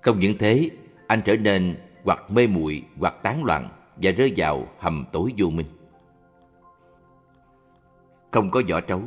[0.00, 0.70] Không những thế,
[1.08, 5.50] anh trở nên hoặc mê muội hoặc tán loạn và rơi vào hầm tối vô
[5.50, 5.66] minh.
[8.30, 9.02] Không có vỏ trấu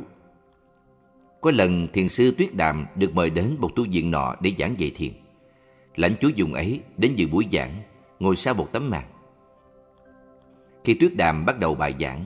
[1.40, 4.80] Có lần thiền sư Tuyết Đàm được mời đến một tu viện nọ để giảng
[4.80, 5.12] dạy thiền.
[5.96, 7.70] Lãnh chúa dùng ấy đến dự buổi giảng,
[8.20, 9.04] ngồi sau một tấm màn.
[10.84, 12.24] Khi Tuyết Đàm bắt đầu bài giảng,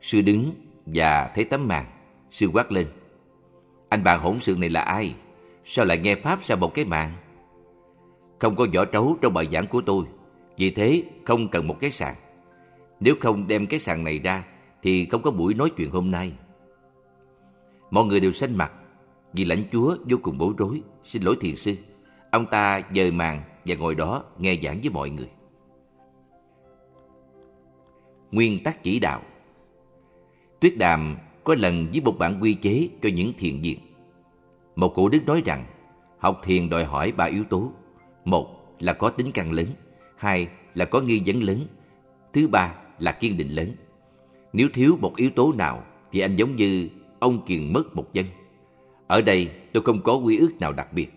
[0.00, 0.52] sư đứng
[0.86, 1.84] và thấy tấm màn,
[2.30, 2.86] sư quát lên.
[3.88, 5.14] Anh bạn hỗn sự này là ai?
[5.64, 7.12] Sao lại nghe Pháp sau một cái màn?
[8.38, 10.04] Không có vỏ trấu trong bài giảng của tôi,
[10.56, 12.14] vì thế không cần một cái sàn.
[13.00, 14.44] Nếu không đem cái sàn này ra,
[14.82, 16.32] thì không có buổi nói chuyện hôm nay.
[17.90, 18.72] Mọi người đều xanh mặt,
[19.32, 21.74] vì lãnh chúa vô cùng bối rối, xin lỗi thiền sư.
[22.30, 25.28] Ông ta dời màn và ngồi đó nghe giảng với mọi người.
[28.32, 29.20] Nguyên tắc chỉ đạo
[30.60, 33.78] Tuyết Đàm có lần viết một bản quy chế cho những thiền viên.
[34.76, 35.66] Một cổ đức nói rằng,
[36.18, 37.72] học thiền đòi hỏi ba yếu tố.
[38.26, 39.66] Một là có tính căn lớn,
[40.16, 41.66] hai là có nghi vấn lớn,
[42.32, 43.72] thứ ba là kiên định lớn.
[44.52, 46.88] Nếu thiếu một yếu tố nào thì anh giống như
[47.18, 48.26] ông kiền mất một dân.
[49.06, 51.12] Ở đây tôi không có quy ước nào đặc biệt.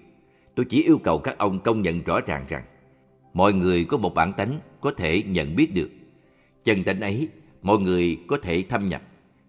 [0.55, 2.63] Tôi chỉ yêu cầu các ông công nhận rõ ràng rằng
[3.33, 5.89] mọi người có một bản tánh có thể nhận biết được
[6.63, 7.27] chân tánh ấy
[7.61, 9.01] mọi người có thể thâm nhập.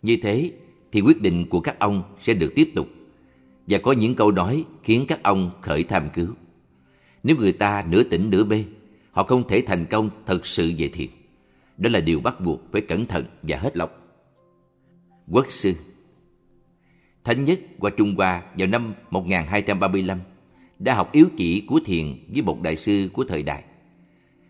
[0.03, 0.53] Như thế
[0.93, 2.89] thì quyết định của các ông sẽ được tiếp tục.
[3.67, 6.29] Và có những câu nói khiến các ông khởi tham cứu.
[7.23, 8.65] Nếu người ta nửa tỉnh nửa bê,
[9.11, 11.09] họ không thể thành công thật sự về thiền.
[11.77, 13.91] Đó là điều bắt buộc phải cẩn thận và hết lòng.
[15.29, 15.75] Quốc sư
[17.25, 20.19] Thánh nhất qua Trung Hoa vào năm 1235
[20.79, 23.65] đã học yếu chỉ của thiền với một đại sư của thời đại.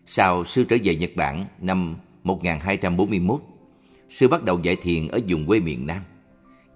[0.05, 3.41] Sau sư trở về Nhật Bản năm 1241,
[4.09, 6.01] sư bắt đầu dạy thiền ở vùng quê miền Nam.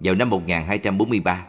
[0.00, 1.46] Vào năm 1243,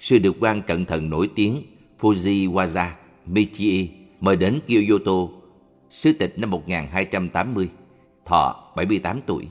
[0.00, 1.62] sư được quan cận thần nổi tiếng
[2.00, 2.88] Fujiwara
[3.30, 3.88] Michie
[4.20, 5.28] mời đến Kyoto,
[5.90, 7.68] sứ tịch năm 1280,
[8.26, 9.46] thọ 78 tuổi.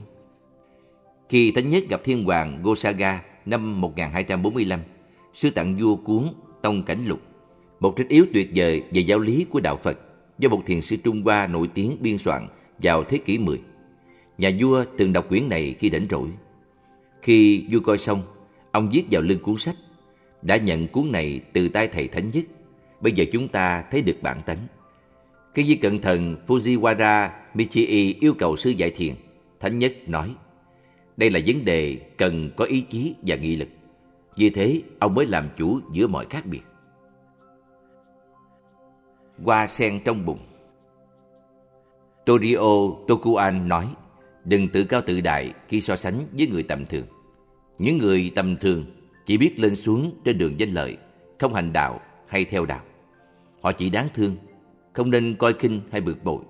[1.28, 4.80] Khi Thánh Nhất gặp Thiên Hoàng Gosaga năm 1245,
[5.32, 6.28] sư tặng vua cuốn
[6.62, 7.20] Tông Cảnh Lục,
[7.80, 9.98] một trích yếu tuyệt vời về giáo lý của Đạo Phật
[10.38, 12.46] do một thiền sư Trung Hoa nổi tiếng biên soạn
[12.78, 13.60] vào thế kỷ 10.
[14.38, 16.28] Nhà vua từng đọc quyển này khi rảnh rỗi.
[17.22, 18.22] Khi vua coi xong,
[18.72, 19.76] ông viết vào lưng cuốn sách,
[20.42, 22.44] đã nhận cuốn này từ tay thầy thánh nhất.
[23.00, 24.66] Bây giờ chúng ta thấy được bản tánh.
[25.54, 29.14] Khi di cận thần Fujiwara Michii yêu cầu sư dạy thiền,
[29.60, 30.34] thánh nhất nói,
[31.16, 33.68] đây là vấn đề cần có ý chí và nghị lực.
[34.36, 36.60] Vì thế, ông mới làm chủ giữa mọi khác biệt.
[39.44, 40.38] Hoa sen trong bụng
[42.26, 43.86] Torio Tokuan nói,
[44.44, 47.06] đừng tự cao tự đại khi so sánh với người tầm thường.
[47.78, 48.84] Những người tầm thường
[49.26, 50.96] chỉ biết lên xuống trên đường danh lợi,
[51.38, 52.80] không hành đạo hay theo đạo.
[53.60, 54.36] Họ chỉ đáng thương,
[54.92, 56.42] không nên coi khinh hay bực bội.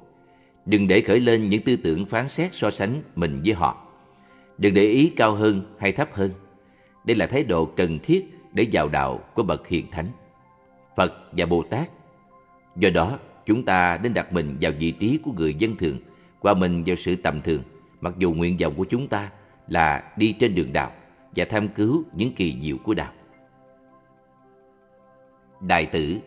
[0.66, 3.86] Đừng để khởi lên những tư tưởng phán xét so sánh mình với họ.
[4.58, 6.30] Đừng để ý cao hơn hay thấp hơn.
[7.04, 10.06] Đây là thái độ cần thiết để vào đạo của bậc hiền thánh.
[10.96, 11.90] Phật và Bồ Tát.
[12.76, 15.98] Do đó, chúng ta nên đặt mình vào vị trí của người dân thường,
[16.40, 17.62] qua mình vào sự tầm thường,
[18.00, 19.30] mặc dù nguyện vọng của chúng ta
[19.68, 20.92] là đi trên đường đạo
[21.36, 23.12] và tham cứu những kỳ diệu của đạo.
[25.60, 26.20] Đại tử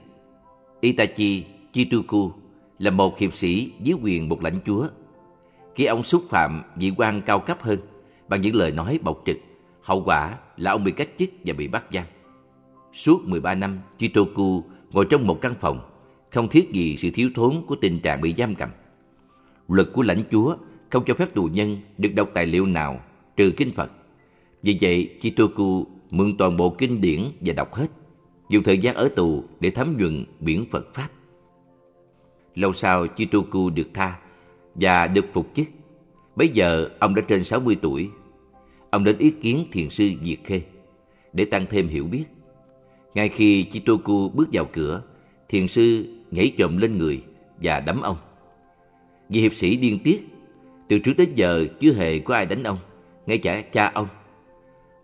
[0.81, 2.31] Itachi Chituku
[2.79, 4.87] là một hiệp sĩ dưới quyền một lãnh chúa.
[5.75, 7.79] Khi ông xúc phạm vị quan cao cấp hơn
[8.27, 9.37] bằng những lời nói bộc trực,
[9.81, 12.05] hậu quả là ông bị cách chức và bị bắt giam.
[12.93, 15.79] Suốt 13 năm, Chitoku ngồi trong một căn phòng,
[16.31, 18.69] không thiết gì sự thiếu thốn của tình trạng bị giam cầm.
[19.67, 20.55] Luật của lãnh chúa
[20.89, 22.99] không cho phép tù nhân được đọc tài liệu nào
[23.37, 23.91] trừ kinh Phật.
[24.63, 27.87] Vì vậy, Chitoku mượn toàn bộ kinh điển và đọc hết,
[28.51, 31.09] dùng thời gian ở tù để thấm nhuận biển Phật Pháp.
[32.55, 34.19] Lâu sau, Chitoku được tha
[34.75, 35.67] và được phục chức.
[36.35, 38.09] Bây giờ, ông đã trên 60 tuổi.
[38.89, 40.61] Ông đến ý kiến thiền sư Diệt Khê
[41.33, 42.23] để tăng thêm hiểu biết.
[43.13, 45.01] Ngay khi Chitoku bước vào cửa,
[45.49, 47.23] thiền sư nhảy trộm lên người
[47.63, 48.17] và đấm ông.
[49.29, 50.27] Vì hiệp sĩ điên tiết,
[50.87, 52.77] từ trước đến giờ chưa hề có ai đánh ông,
[53.25, 54.07] ngay cả cha ông.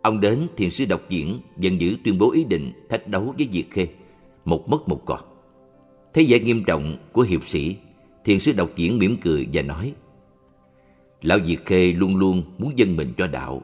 [0.08, 3.50] Ông đến thiền sư đọc diễn dần dữ tuyên bố ý định thách đấu với
[3.54, 3.88] Diệt Khê,
[4.46, 5.20] một mất một còn.
[6.14, 7.76] Thấy vẻ nghiêm trọng của hiệp sĩ,
[8.26, 9.94] thiền sư đọc diễn mỉm cười và nói
[11.22, 13.62] Lão Diệt Khê luôn luôn muốn dân mình cho đạo.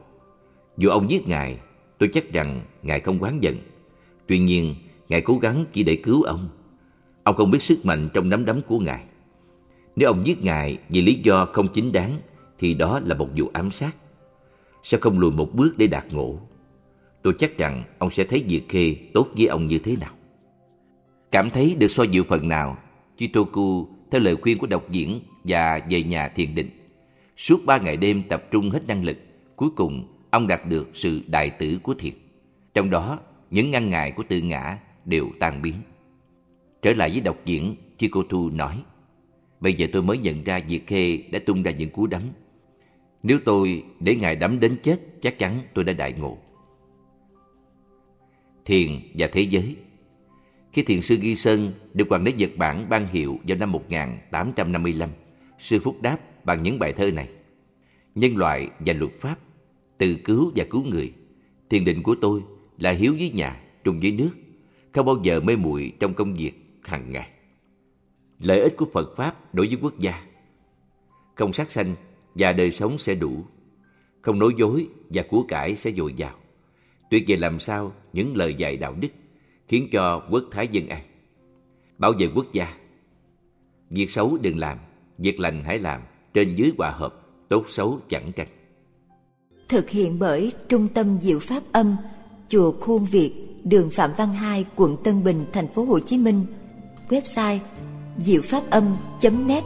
[0.76, 1.58] Dù ông giết Ngài,
[1.98, 3.56] tôi chắc rằng Ngài không quán giận.
[4.26, 4.74] Tuy nhiên,
[5.08, 6.48] Ngài cố gắng chỉ để cứu ông.
[7.22, 9.04] Ông không biết sức mạnh trong nắm đấm của Ngài.
[9.96, 12.18] Nếu ông giết Ngài vì lý do không chính đáng,
[12.58, 13.96] thì đó là một vụ ám sát.
[14.84, 16.38] Sao không lùi một bước để đạt ngộ?
[17.22, 20.12] Tôi chắc rằng ông sẽ thấy Diệt Khê tốt với ông như thế nào.
[21.30, 22.78] Cảm thấy được so dịu phần nào,
[23.16, 26.70] Chitoku theo lời khuyên của độc diễn và về nhà thiền định.
[27.36, 29.16] Suốt ba ngày đêm tập trung hết năng lực,
[29.56, 32.12] cuối cùng ông đạt được sự đại tử của thiền.
[32.74, 33.18] Trong đó,
[33.50, 35.74] những ngăn ngại của tự ngã đều tan biến.
[36.82, 38.82] Trở lại với độc diễn, Chikotu nói,
[39.60, 42.22] Bây giờ tôi mới nhận ra Diệt Khê đã tung ra những cú đấm.
[43.24, 46.38] Nếu tôi để Ngài đắm đến chết, chắc chắn tôi đã đại ngộ.
[48.64, 49.76] Thiền và thế giới
[50.72, 55.10] khi thiền sư Ghi Sơn được Hoàng đế Nhật Bản ban hiệu vào năm 1855,
[55.58, 57.28] sư Phúc đáp bằng những bài thơ này.
[58.14, 59.38] Nhân loại và luật pháp,
[59.98, 61.12] từ cứu và cứu người.
[61.70, 62.42] Thiền định của tôi
[62.78, 64.30] là hiếu với nhà, trung với nước,
[64.92, 67.28] không bao giờ mê muội trong công việc hàng ngày.
[68.40, 70.22] Lợi ích của Phật Pháp đối với quốc gia
[71.34, 71.94] Không sát sanh
[72.34, 73.44] và đời sống sẽ đủ
[74.22, 76.34] Không nói dối và của cải sẽ dồi dào
[77.10, 79.08] Tuyệt về làm sao những lời dạy đạo đức
[79.68, 81.02] khiến cho quốc thái dân an.
[81.98, 82.74] Bảo vệ quốc gia.
[83.90, 84.78] Việc xấu đừng làm,
[85.18, 86.00] việc lành hãy làm,
[86.34, 87.14] trên dưới hòa hợp,
[87.48, 88.46] tốt xấu chẳng tranh.
[89.68, 91.96] Thực hiện bởi Trung tâm Diệu Pháp Âm,
[92.48, 93.32] Chùa Khuôn Việt,
[93.64, 96.46] đường Phạm Văn Hai, quận Tân Bình, thành phố Hồ Chí Minh.
[97.08, 97.58] Website
[98.24, 99.64] diệu pháp âm.net